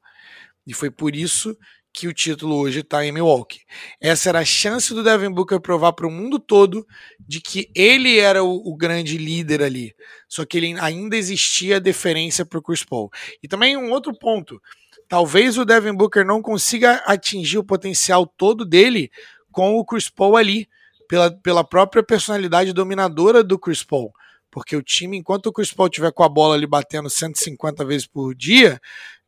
E 0.66 0.74
foi 0.74 0.90
por 0.90 1.14
isso 1.14 1.56
que 1.96 2.06
o 2.06 2.12
título 2.12 2.56
hoje 2.56 2.80
está 2.80 3.04
em 3.06 3.10
Milwaukee. 3.10 3.60
Essa 3.98 4.28
era 4.28 4.40
a 4.40 4.44
chance 4.44 4.92
do 4.92 5.02
Devin 5.02 5.30
Booker 5.30 5.58
provar 5.58 5.94
para 5.94 6.06
o 6.06 6.10
mundo 6.10 6.38
todo 6.38 6.86
de 7.18 7.40
que 7.40 7.70
ele 7.74 8.18
era 8.18 8.44
o, 8.44 8.70
o, 8.70 8.76
grande 8.76 9.16
líder 9.16 9.62
ali. 9.62 9.94
Só 10.28 10.44
que 10.44 10.58
ele 10.58 10.78
ainda 10.78 11.16
existia 11.16 11.80
deferência 11.80 12.44
para 12.44 12.58
o 12.58 12.62
Chris 12.62 12.84
Paul. 12.84 13.10
E 13.42 13.48
também 13.48 13.78
um 13.78 13.90
outro 13.92 14.12
ponto. 14.12 14.60
Talvez 15.08 15.56
o 15.56 15.64
Devin 15.64 15.94
Booker 15.94 16.22
não 16.22 16.42
consiga 16.42 16.96
atingir 17.06 17.56
o 17.56 17.64
potencial 17.64 18.26
todo 18.26 18.66
dele 18.66 19.10
com 19.50 19.78
o 19.78 19.84
Chris 19.84 20.10
Paul 20.10 20.36
ali, 20.36 20.68
pela, 21.08 21.30
pela 21.30 21.64
própria 21.64 22.02
personalidade 22.02 22.72
dominadora 22.72 23.42
do 23.42 23.58
Chris 23.58 23.82
Paul. 23.82 24.12
Porque 24.50 24.76
o 24.76 24.82
time, 24.82 25.18
enquanto 25.18 25.46
o 25.46 25.52
Chris 25.52 25.72
Paul 25.72 25.88
tiver 25.88 26.12
com 26.12 26.22
a 26.22 26.28
bola 26.28 26.54
ali 26.54 26.66
batendo 26.66 27.10
150 27.10 27.84
vezes 27.84 28.06
por 28.06 28.34
dia, 28.34 28.80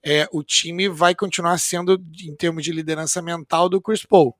é, 0.03 0.27
o 0.33 0.43
time 0.43 0.89
vai 0.89 1.15
continuar 1.15 1.59
sendo, 1.59 2.03
em 2.25 2.35
termos 2.35 2.65
de 2.65 2.73
liderança 2.73 3.21
mental, 3.21 3.69
do 3.69 3.81
Chris 3.81 4.05
Paul. 4.05 4.35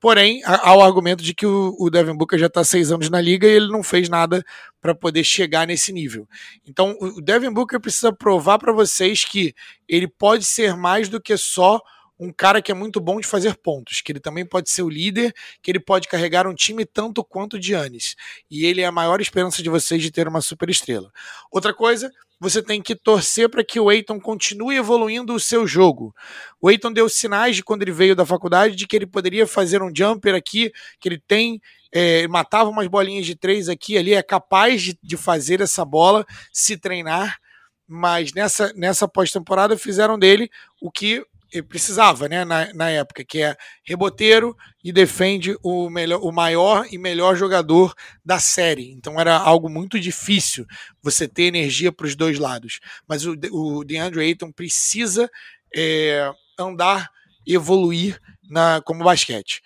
Porém, 0.00 0.40
há 0.44 0.76
o 0.76 0.80
argumento 0.80 1.24
de 1.24 1.34
que 1.34 1.44
o, 1.44 1.90
Devin 1.90 2.16
Booker 2.16 2.38
já 2.38 2.46
está 2.46 2.62
seis 2.62 2.92
anos 2.92 3.10
na 3.10 3.20
liga 3.20 3.48
e 3.48 3.50
ele 3.50 3.66
não 3.66 3.82
fez 3.82 4.08
nada 4.08 4.44
para 4.80 4.94
poder 4.94 5.24
chegar 5.24 5.66
nesse 5.66 5.92
nível. 5.92 6.28
Então, 6.64 6.96
o 7.00 7.20
Devin 7.20 7.52
Booker 7.52 7.80
precisa 7.80 8.12
provar 8.12 8.58
para 8.58 8.72
vocês 8.72 9.24
que 9.24 9.52
ele 9.88 10.06
pode 10.06 10.44
ser 10.44 10.76
mais 10.76 11.08
do 11.08 11.20
que 11.20 11.36
só 11.36 11.82
um 12.18 12.32
cara 12.32 12.60
que 12.60 12.72
é 12.72 12.74
muito 12.74 13.00
bom 13.00 13.20
de 13.20 13.26
fazer 13.26 13.56
pontos, 13.56 14.00
que 14.00 14.10
ele 14.10 14.20
também 14.20 14.44
pode 14.44 14.70
ser 14.70 14.82
o 14.82 14.88
líder, 14.88 15.32
que 15.62 15.70
ele 15.70 15.78
pode 15.78 16.08
carregar 16.08 16.46
um 16.46 16.54
time 16.54 16.84
tanto 16.84 17.22
quanto 17.22 17.56
o 17.56 17.62
Giannis. 17.62 18.16
E 18.50 18.66
ele 18.66 18.80
é 18.80 18.86
a 18.86 18.92
maior 18.92 19.20
esperança 19.20 19.62
de 19.62 19.68
vocês 19.68 20.02
de 20.02 20.10
ter 20.10 20.26
uma 20.26 20.40
super 20.40 20.68
estrela. 20.68 21.12
Outra 21.50 21.72
coisa, 21.72 22.10
você 22.40 22.62
tem 22.62 22.82
que 22.82 22.94
torcer 22.94 23.48
para 23.48 23.64
que 23.64 23.78
o 23.78 23.90
Eiton 23.90 24.20
continue 24.20 24.76
evoluindo 24.76 25.34
o 25.34 25.40
seu 25.40 25.66
jogo. 25.66 26.14
O 26.60 26.70
Eiton 26.70 26.92
deu 26.92 27.08
sinais 27.08 27.56
de 27.56 27.62
quando 27.62 27.82
ele 27.82 27.92
veio 27.92 28.16
da 28.16 28.26
faculdade 28.26 28.74
de 28.74 28.86
que 28.86 28.96
ele 28.96 29.06
poderia 29.06 29.46
fazer 29.46 29.82
um 29.82 29.94
jumper 29.94 30.34
aqui, 30.34 30.72
que 31.00 31.08
ele 31.08 31.22
tem 31.26 31.60
é, 31.92 32.28
matava 32.28 32.68
umas 32.68 32.86
bolinhas 32.86 33.26
de 33.26 33.34
três 33.34 33.68
aqui 33.68 33.96
ali, 33.96 34.12
é 34.12 34.22
capaz 34.22 34.82
de, 34.82 34.98
de 35.02 35.16
fazer 35.16 35.60
essa 35.60 35.84
bola 35.84 36.26
se 36.52 36.76
treinar, 36.76 37.38
mas 37.86 38.32
nessa, 38.34 38.72
nessa 38.74 39.08
pós-temporada 39.08 39.76
fizeram 39.76 40.18
dele 40.18 40.50
o 40.82 40.90
que 40.90 41.24
precisava, 41.68 42.28
né, 42.28 42.44
na, 42.44 42.72
na 42.74 42.90
época, 42.90 43.24
que 43.24 43.42
é 43.42 43.56
reboteiro 43.84 44.54
e 44.84 44.92
defende 44.92 45.56
o, 45.62 45.88
melhor, 45.88 46.20
o 46.22 46.30
maior 46.30 46.86
e 46.90 46.98
melhor 46.98 47.36
jogador 47.36 47.94
da 48.24 48.38
série. 48.38 48.92
Então 48.92 49.18
era 49.18 49.36
algo 49.36 49.68
muito 49.68 49.98
difícil 49.98 50.66
você 51.02 51.26
ter 51.26 51.44
energia 51.44 51.90
para 51.90 52.06
os 52.06 52.14
dois 52.14 52.38
lados. 52.38 52.80
Mas 53.08 53.24
o, 53.24 53.34
o 53.50 53.84
DeAndre 53.84 54.20
Ayton 54.20 54.52
precisa 54.52 55.30
é, 55.74 56.30
andar, 56.58 57.10
evoluir 57.46 58.20
na, 58.50 58.80
como 58.82 59.04
basquete. 59.04 59.62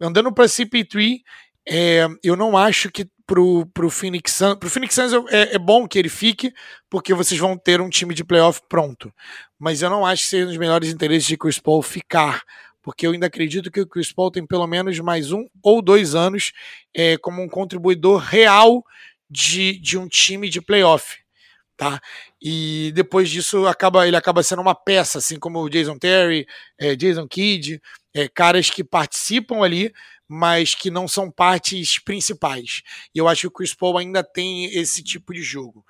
Andando 0.00 0.32
para 0.32 0.46
CP3, 0.46 1.18
é, 1.70 2.08
eu 2.24 2.34
não 2.34 2.56
acho 2.56 2.90
que 2.90 3.08
pro, 3.24 3.64
pro 3.66 3.88
Phoenix 3.88 4.32
Suns. 4.32 4.56
Pro 4.56 4.68
Phoenix 4.68 4.92
Suns 4.92 5.12
é, 5.30 5.54
é, 5.54 5.58
bom 5.58 5.86
que 5.86 5.96
ele 5.96 6.08
fique, 6.08 6.52
porque 6.90 7.14
vocês 7.14 7.38
vão 7.38 7.56
ter 7.56 7.80
um 7.80 7.88
time 7.88 8.12
de 8.12 8.24
playoff 8.24 8.60
pronto. 8.68 9.12
Mas 9.56 9.80
eu 9.80 9.88
não 9.88 10.04
acho 10.04 10.24
que 10.24 10.30
seja 10.30 10.46
nos 10.46 10.56
melhores 10.56 10.90
interesses 10.90 11.28
de 11.28 11.36
Chris 11.36 11.60
Paul 11.60 11.80
ficar. 11.80 12.42
Porque 12.82 13.06
eu 13.06 13.12
ainda 13.12 13.26
acredito 13.26 13.70
que 13.70 13.80
o 13.80 13.86
Chris 13.86 14.12
Paul 14.12 14.32
tem 14.32 14.44
pelo 14.44 14.66
menos 14.66 14.98
mais 14.98 15.30
um 15.30 15.46
ou 15.62 15.80
dois 15.80 16.16
anos 16.16 16.50
é, 16.92 17.16
como 17.18 17.40
um 17.40 17.48
contribuidor 17.48 18.18
real 18.18 18.82
de, 19.30 19.78
de 19.78 19.96
um 19.96 20.08
time 20.08 20.48
de 20.48 20.60
playoff. 20.60 21.18
Tá? 21.76 22.00
E 22.42 22.90
depois 22.96 23.30
disso 23.30 23.66
acaba, 23.68 24.08
ele 24.08 24.16
acaba 24.16 24.42
sendo 24.42 24.60
uma 24.60 24.74
peça, 24.74 25.18
assim 25.18 25.38
como 25.38 25.60
o 25.60 25.70
Jason 25.70 25.98
Terry, 25.98 26.46
é, 26.78 26.96
Jason 26.96 27.28
Kidd, 27.28 27.80
é, 28.12 28.28
caras 28.28 28.70
que 28.70 28.82
participam 28.82 29.62
ali, 29.62 29.92
mas 30.32 30.76
que 30.76 30.92
não 30.92 31.08
são 31.08 31.28
partes 31.28 31.98
principais. 31.98 32.82
E 33.12 33.18
eu 33.18 33.26
acho 33.26 33.40
que 33.40 33.46
o 33.48 33.50
Chris 33.50 33.74
Paul 33.74 33.98
ainda 33.98 34.22
tem 34.22 34.66
esse 34.66 35.02
tipo 35.02 35.34
de 35.34 35.42
jogo. 35.42 35.84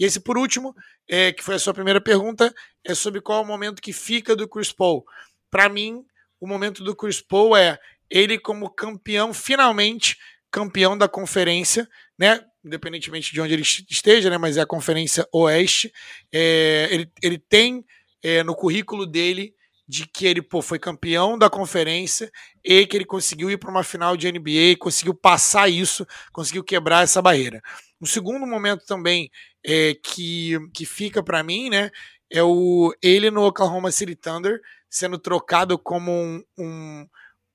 E 0.00 0.06
esse, 0.06 0.18
por 0.18 0.38
último, 0.38 0.74
é, 1.06 1.30
que 1.32 1.44
foi 1.44 1.56
a 1.56 1.58
sua 1.58 1.74
primeira 1.74 2.00
pergunta, 2.00 2.54
é 2.82 2.94
sobre 2.94 3.20
qual 3.20 3.40
é 3.40 3.44
o 3.44 3.46
momento 3.46 3.82
que 3.82 3.92
fica 3.92 4.34
do 4.34 4.48
Chris 4.48 4.72
Paul. 4.72 5.04
Para 5.50 5.68
mim, 5.68 6.02
o 6.40 6.46
momento 6.46 6.82
do 6.82 6.96
Chris 6.96 7.20
Paul 7.20 7.54
é 7.54 7.78
ele 8.08 8.38
como 8.38 8.70
campeão, 8.70 9.34
finalmente 9.34 10.16
campeão 10.50 10.96
da 10.96 11.06
conferência, 11.06 11.86
né? 12.18 12.40
Independentemente 12.64 13.34
de 13.34 13.40
onde 13.42 13.52
ele 13.52 13.62
esteja, 13.62 14.30
né? 14.30 14.38
Mas 14.38 14.56
é 14.56 14.62
a 14.62 14.66
Conferência 14.66 15.28
Oeste. 15.30 15.92
É, 16.32 16.88
ele, 16.90 17.12
ele 17.22 17.38
tem 17.38 17.84
é, 18.22 18.42
no 18.42 18.54
currículo 18.54 19.04
dele 19.04 19.54
de 19.86 20.06
que 20.06 20.26
ele 20.26 20.40
pô, 20.40 20.62
foi 20.62 20.78
campeão 20.78 21.38
da 21.38 21.50
conferência 21.50 22.30
e 22.64 22.86
que 22.86 22.96
ele 22.96 23.04
conseguiu 23.04 23.50
ir 23.50 23.58
para 23.58 23.70
uma 23.70 23.82
final 23.82 24.16
de 24.16 24.30
NBA, 24.30 24.76
conseguiu 24.78 25.14
passar 25.14 25.68
isso, 25.68 26.06
conseguiu 26.32 26.64
quebrar 26.64 27.04
essa 27.04 27.20
barreira. 27.20 27.60
Um 28.00 28.06
segundo 28.06 28.46
momento 28.46 28.84
também 28.86 29.30
é, 29.64 29.94
que, 29.94 30.58
que 30.72 30.86
fica 30.86 31.22
para 31.22 31.42
mim, 31.42 31.68
né, 31.68 31.90
é 32.30 32.42
o 32.42 32.94
ele 33.02 33.30
no 33.30 33.44
Oklahoma 33.44 33.90
City 33.90 34.16
Thunder 34.16 34.60
sendo 34.88 35.18
trocado 35.18 35.78
como 35.78 36.10
um, 36.10 36.42
um, 36.58 37.06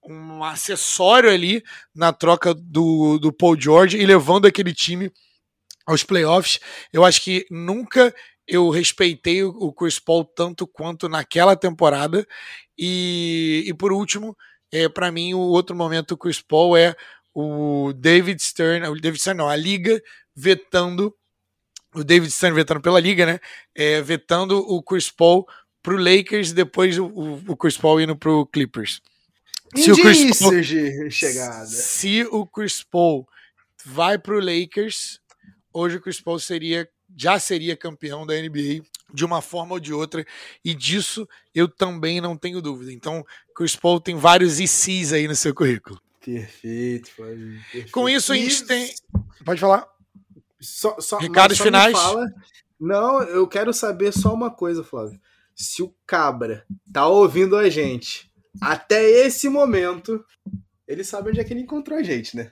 um 0.04 0.44
acessório 0.44 1.30
ali 1.30 1.64
na 1.96 2.12
troca 2.14 2.54
do, 2.54 3.18
do 3.18 3.32
Paul 3.32 3.60
George 3.60 3.98
e 3.98 4.06
levando 4.06 4.46
aquele 4.46 4.74
time 4.74 5.12
aos 5.86 6.04
playoffs. 6.04 6.60
Eu 6.94 7.04
acho 7.04 7.22
que 7.22 7.46
nunca 7.50 8.14
eu 8.50 8.70
respeitei 8.72 9.44
o 9.44 9.72
Chris 9.72 10.00
Paul 10.00 10.26
tanto 10.26 10.66
quanto 10.66 11.08
naquela 11.08 11.56
temporada. 11.56 12.28
E, 12.76 13.64
e 13.68 13.74
por 13.76 13.94
último, 13.94 14.36
é, 14.72 14.90
para 14.90 15.12
mim, 15.12 15.36
o 15.36 15.40
outro 15.40 15.76
momento 15.76 16.10
do 16.10 16.18
Chris 16.18 16.42
Paul 16.42 16.76
é 16.76 16.96
o 17.34 17.94
David 17.96 18.42
Stern, 18.42 18.88
o 18.88 19.00
David 19.00 19.20
Stern 19.22 19.38
não, 19.38 19.48
a 19.48 19.56
liga 19.56 20.02
vetando, 20.36 21.16
o 21.94 22.04
David 22.04 22.32
Stern 22.32 22.56
vetando 22.56 22.82
pela 22.82 23.00
liga, 23.00 23.26
né? 23.26 23.40
É, 23.76 24.02
vetando 24.02 24.58
o 24.58 24.82
Chris 24.82 25.12
Paul 25.12 25.48
pro 25.84 25.98
Lakers 25.98 26.50
e 26.50 26.56
depois 26.56 26.98
o, 26.98 27.06
o 27.48 27.56
Chris 27.56 27.78
Paul 27.78 28.02
indo 28.02 28.16
pro 28.16 28.48
Clippers. 28.48 29.00
Se 29.76 29.92
o 29.92 29.96
Chris 29.96 30.40
chegada. 31.12 31.68
Se 31.68 32.24
o 32.32 32.48
Chris 32.48 32.82
Paul 32.84 33.28
vai 33.86 34.18
pro 34.18 34.40
Lakers, 34.40 35.20
hoje 35.72 35.98
o 35.98 36.02
Chris 36.02 36.20
Paul 36.20 36.40
seria 36.40 36.90
já 37.16 37.40
seria 37.40 37.76
campeão 37.76 38.26
da 38.26 38.34
NBA 38.36 38.84
de 39.14 39.26
uma 39.26 39.42
forma 39.42 39.74
ou 39.74 39.80
de 39.80 39.94
outra, 39.94 40.26
e 40.64 40.74
disso 40.74 41.28
eu 41.54 41.68
também 41.68 42.22
não 42.22 42.38
tenho 42.38 42.62
dúvida. 42.62 42.92
Então, 42.92 43.26
Chris 43.56 43.76
Paul 43.76 44.00
tem 44.00 44.16
vários 44.16 44.60
ICs 44.60 45.14
aí 45.14 45.28
no 45.28 45.36
seu 45.36 45.54
currículo. 45.54 46.00
Perfeito, 46.24 47.10
perfeito. 47.16 47.92
Com 47.92 48.08
isso, 48.08 48.32
a 48.32 48.36
gente 48.36 48.66
tem. 48.66 48.94
Pode 49.44 49.60
falar. 49.60 49.88
Só, 50.60 51.00
só, 51.00 51.18
Recados 51.18 51.58
só 51.58 51.64
finais. 51.64 51.98
Fala... 51.98 52.26
Não, 52.80 53.22
eu 53.24 53.48
quero 53.48 53.74
saber 53.74 54.14
só 54.14 54.34
uma 54.34 54.52
coisa, 54.52 54.84
Flávio. 54.84 55.20
Se 55.56 55.82
o 55.82 55.94
Cabra 56.06 56.66
tá 56.94 57.08
ouvindo 57.08 57.58
a 57.58 57.70
gente 57.70 58.32
até 58.62 59.04
esse 59.04 59.50
momento, 59.50 60.24
ele 60.88 61.04
sabe 61.04 61.30
onde 61.30 61.40
é 61.40 61.44
que 61.44 61.54
ele 61.54 61.62
encontrou 61.62 61.98
a 61.98 62.04
gente, 62.04 62.36
né? 62.36 62.52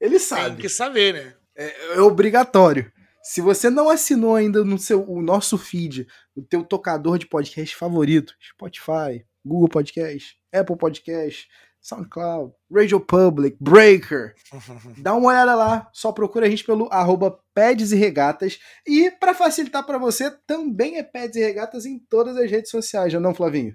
Ele 0.00 0.18
sabe. 0.18 0.56
Tem 0.56 0.62
que 0.62 0.68
saber, 0.68 1.14
né? 1.14 1.34
É, 1.54 1.96
é 1.96 2.00
obrigatório. 2.00 2.92
Se 3.28 3.40
você 3.40 3.68
não 3.68 3.90
assinou 3.90 4.36
ainda 4.36 4.64
no 4.64 4.78
seu, 4.78 5.02
o 5.10 5.20
nosso 5.20 5.58
feed, 5.58 6.06
no 6.34 6.44
teu 6.44 6.62
tocador 6.62 7.18
de 7.18 7.26
podcast 7.26 7.74
favorito, 7.74 8.32
Spotify, 8.40 9.26
Google 9.44 9.68
Podcast, 9.68 10.38
Apple 10.54 10.76
Podcast, 10.76 11.48
SoundCloud, 11.80 12.54
Radio 12.72 13.00
Public, 13.00 13.56
Breaker. 13.60 14.34
Dá 14.98 15.14
uma 15.14 15.28
olhada 15.28 15.54
lá, 15.54 15.88
só 15.92 16.12
procura 16.12 16.46
a 16.46 16.50
gente 16.50 16.64
pelo 16.64 16.88
arroba 16.90 17.38
e 17.56 17.94
Regatas. 17.94 18.58
E 18.86 19.10
para 19.10 19.34
facilitar 19.34 19.82
para 19.84 19.96
você, 19.96 20.30
também 20.46 20.98
é 20.98 21.02
Peds 21.02 21.36
e 21.36 21.40
Regatas 21.40 21.86
em 21.86 21.98
todas 21.98 22.36
as 22.36 22.50
redes 22.50 22.70
sociais, 22.70 23.10
já 23.12 23.18
não, 23.18 23.34
Flavinho? 23.34 23.74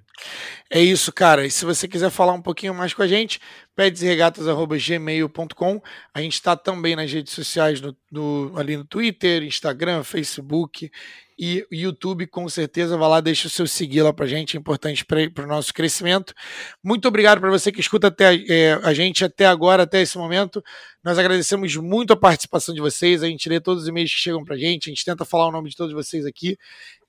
É 0.69 0.79
isso, 0.79 1.11
cara. 1.11 1.43
E 1.45 1.51
se 1.51 1.65
você 1.65 1.87
quiser 1.87 2.11
falar 2.11 2.33
um 2.33 2.41
pouquinho 2.41 2.75
mais 2.75 2.93
com 2.93 3.01
a 3.01 3.07
gente, 3.07 3.39
pedsregatas.gmail.com. 3.75 5.81
A 6.13 6.21
gente 6.21 6.33
está 6.33 6.55
também 6.55 6.95
nas 6.95 7.11
redes 7.11 7.33
sociais, 7.33 7.81
no, 7.81 7.97
no, 8.11 8.53
ali 8.55 8.77
no 8.77 8.85
Twitter, 8.85 9.41
Instagram, 9.43 10.03
Facebook 10.03 10.91
e 11.39 11.65
YouTube, 11.71 12.27
com 12.27 12.47
certeza, 12.47 12.95
vai 12.95 13.09
lá, 13.09 13.19
deixa 13.19 13.47
o 13.47 13.49
seu 13.49 13.65
seguir 13.65 14.03
lá 14.03 14.13
pra 14.13 14.27
gente, 14.27 14.55
é 14.55 14.59
importante 14.59 15.03
para 15.03 15.43
o 15.43 15.47
nosso 15.47 15.73
crescimento. 15.73 16.35
Muito 16.83 17.07
obrigado 17.07 17.39
para 17.39 17.49
você 17.49 17.71
que 17.71 17.81
escuta 17.81 18.09
até, 18.09 18.35
é, 18.47 18.79
a 18.83 18.93
gente 18.93 19.23
até 19.23 19.45
agora, 19.45 19.83
até 19.83 20.01
esse 20.01 20.17
momento. 20.17 20.63
Nós 21.03 21.17
agradecemos 21.17 21.75
muito 21.75 22.13
a 22.13 22.17
participação 22.17 22.73
de 22.73 22.81
vocês, 22.81 23.23
a 23.23 23.27
gente 23.27 23.47
lê 23.49 23.59
todos 23.59 23.83
os 23.83 23.89
e-mails 23.89 24.11
que 24.11 24.19
chegam 24.19 24.43
pra 24.43 24.57
gente, 24.57 24.89
a 24.89 24.91
gente 24.91 25.05
tenta 25.05 25.25
falar 25.25 25.47
o 25.47 25.51
nome 25.51 25.69
de 25.69 25.75
todos 25.75 25.93
vocês 25.93 26.25
aqui. 26.25 26.57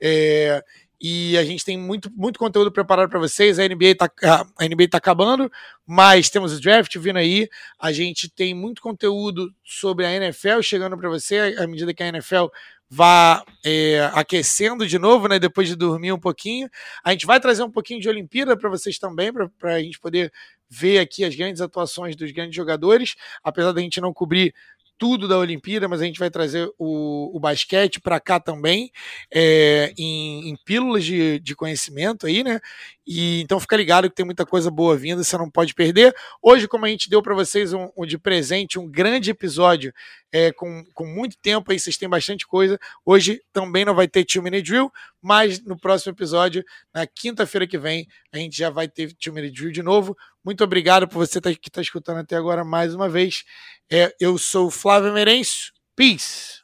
É, 0.01 0.63
e 1.05 1.37
a 1.37 1.45
gente 1.45 1.65
tem 1.65 1.77
muito, 1.77 2.09
muito 2.15 2.39
conteúdo 2.39 2.71
preparado 2.71 3.11
para 3.11 3.19
vocês. 3.19 3.59
A 3.59 3.67
NBA 3.67 3.87
está 3.87 4.09
a 4.23 4.65
NBA 4.65 4.89
tá 4.89 4.99
acabando, 4.99 5.51
mas 5.85 6.31
temos 6.31 6.53
o 6.53 6.61
draft 6.61 6.97
vindo 6.97 7.17
aí. 7.17 7.49
A 7.77 7.91
gente 7.91 8.29
tem 8.29 8.55
muito 8.55 8.81
conteúdo 8.81 9.53
sobre 9.65 10.07
a 10.07 10.15
NFL 10.15 10.61
chegando 10.63 10.97
para 10.97 11.09
você 11.09 11.57
à 11.59 11.67
medida 11.67 11.93
que 11.93 12.05
a 12.05 12.07
NFL 12.07 12.47
vá 12.95 13.43
é, 13.65 14.11
aquecendo 14.13 14.87
de 14.87 14.99
novo, 14.99 15.27
né? 15.27 15.39
Depois 15.39 15.67
de 15.67 15.75
dormir 15.75 16.13
um 16.13 16.21
pouquinho. 16.21 16.69
A 17.03 17.13
gente 17.13 17.25
vai 17.25 17.41
trazer 17.41 17.63
um 17.63 17.71
pouquinho 17.71 17.99
de 17.99 18.07
Olimpíada 18.07 18.55
para 18.55 18.69
vocês 18.69 18.99
também, 18.99 19.33
para 19.33 19.75
a 19.77 19.83
gente 19.83 19.99
poder 19.99 20.31
ver 20.69 20.99
aqui 20.99 21.25
as 21.25 21.35
grandes 21.35 21.63
atuações 21.63 22.15
dos 22.15 22.31
grandes 22.33 22.55
jogadores, 22.55 23.15
apesar 23.43 23.73
da 23.73 23.81
gente 23.81 23.99
não 23.99 24.13
cobrir 24.13 24.55
tudo 24.99 25.27
da 25.27 25.39
Olimpíada, 25.39 25.89
mas 25.89 26.01
a 26.01 26.05
gente 26.05 26.19
vai 26.19 26.31
trazer 26.31 26.71
o, 26.79 27.35
o 27.35 27.41
basquete 27.41 27.99
para 27.99 28.21
cá 28.21 28.39
também, 28.39 28.93
é, 29.35 29.93
em, 29.99 30.51
em, 30.51 30.57
pílulas 30.65 31.03
de, 31.03 31.41
de 31.41 31.57
conhecimento 31.57 32.27
aí, 32.27 32.45
né? 32.45 32.61
E 33.05 33.41
então 33.41 33.59
fica 33.59 33.77
ligado 33.77 34.09
que 34.09 34.15
tem 34.15 34.25
muita 34.25 34.47
coisa 34.47 34.71
boa 34.71 34.97
vindo, 34.97 35.25
você 35.25 35.37
não 35.37 35.51
pode 35.51 35.75
perder. 35.75 36.15
Hoje, 36.41 36.69
como 36.69 36.85
a 36.85 36.89
gente 36.89 37.11
deu 37.11 37.21
para 37.21 37.35
vocês 37.35 37.73
um, 37.73 37.89
um, 37.97 38.07
de 38.07 38.17
presente, 38.17 38.79
um 38.79 38.89
grande 38.89 39.31
episódio 39.31 39.93
é, 40.33 40.51
com, 40.51 40.83
com 40.95 41.07
muito 41.07 41.37
tempo 41.37 41.71
aí, 41.71 41.79
vocês 41.79 41.99
têm 41.99 42.09
bastante 42.09 42.47
coisa. 42.47 42.81
Hoje 43.05 43.43
também 43.53 43.85
não 43.85 43.95
vai 43.95 44.09
ter 44.09 44.25
Two 44.25 44.43
Minute 44.43 44.63
Drill, 44.63 44.91
mas 45.21 45.63
no 45.63 45.79
próximo 45.79 46.13
episódio, 46.13 46.65
na 46.93 47.07
quinta-feira 47.07 47.67
que 47.67 47.77
vem, 47.77 48.09
a 48.33 48.39
gente 48.39 48.57
já 48.57 48.71
vai 48.71 48.89
ter 48.89 49.13
Two 49.13 49.35
Minute 49.35 49.55
Drill 49.55 49.71
de 49.73 49.83
novo. 49.83 50.17
Muito 50.43 50.65
obrigado 50.65 51.07
por 51.07 51.19
você 51.19 51.41
tá, 51.41 51.53
que 51.53 51.69
está 51.69 51.83
escutando 51.83 52.19
até 52.19 52.35
agora 52.35 52.65
mais 52.65 52.95
uma 52.95 53.09
vez. 53.09 53.45
É, 53.91 54.15
eu 54.19 54.39
sou 54.39 54.69
o 54.69 54.71
Flávio 54.71 55.13
Merenço. 55.13 55.71
Peace! 55.95 56.63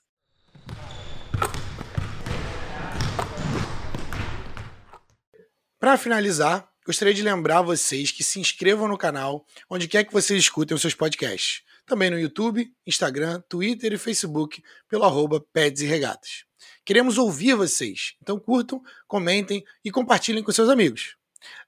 Para 5.78 5.96
finalizar, 5.96 6.68
gostaria 6.84 7.14
de 7.14 7.22
lembrar 7.22 7.62
vocês 7.62 8.10
que 8.10 8.24
se 8.24 8.40
inscrevam 8.40 8.88
no 8.88 8.98
canal 8.98 9.46
onde 9.70 9.86
quer 9.86 10.04
que 10.04 10.12
vocês 10.12 10.40
escutem 10.40 10.74
os 10.74 10.80
seus 10.80 10.94
podcasts. 10.94 11.67
Também 11.88 12.10
no 12.10 12.20
YouTube, 12.20 12.70
Instagram, 12.86 13.42
Twitter 13.48 13.94
e 13.94 13.98
Facebook 13.98 14.62
pelo 14.86 15.04
arroba 15.04 15.42
Peds 15.52 15.80
e 15.80 15.86
Regatas. 15.86 16.44
Queremos 16.84 17.16
ouvir 17.16 17.54
vocês, 17.54 18.14
então 18.22 18.38
curtam, 18.38 18.82
comentem 19.06 19.64
e 19.84 19.90
compartilhem 19.90 20.42
com 20.42 20.52
seus 20.52 20.68
amigos. 20.68 21.16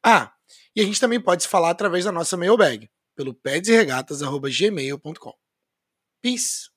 Ah, 0.03 0.33
e 0.77 0.81
a 0.81 0.85
gente 0.85 1.01
também 1.01 1.21
pode 1.21 1.43
se 1.43 1.49
falar 1.49 1.71
através 1.71 2.05
da 2.05 2.13
nossa 2.13 2.37
mailbag, 2.37 2.89
pelo 3.17 3.35
pedsregatas.gmail.com. 3.35 5.35
Peace! 6.23 6.71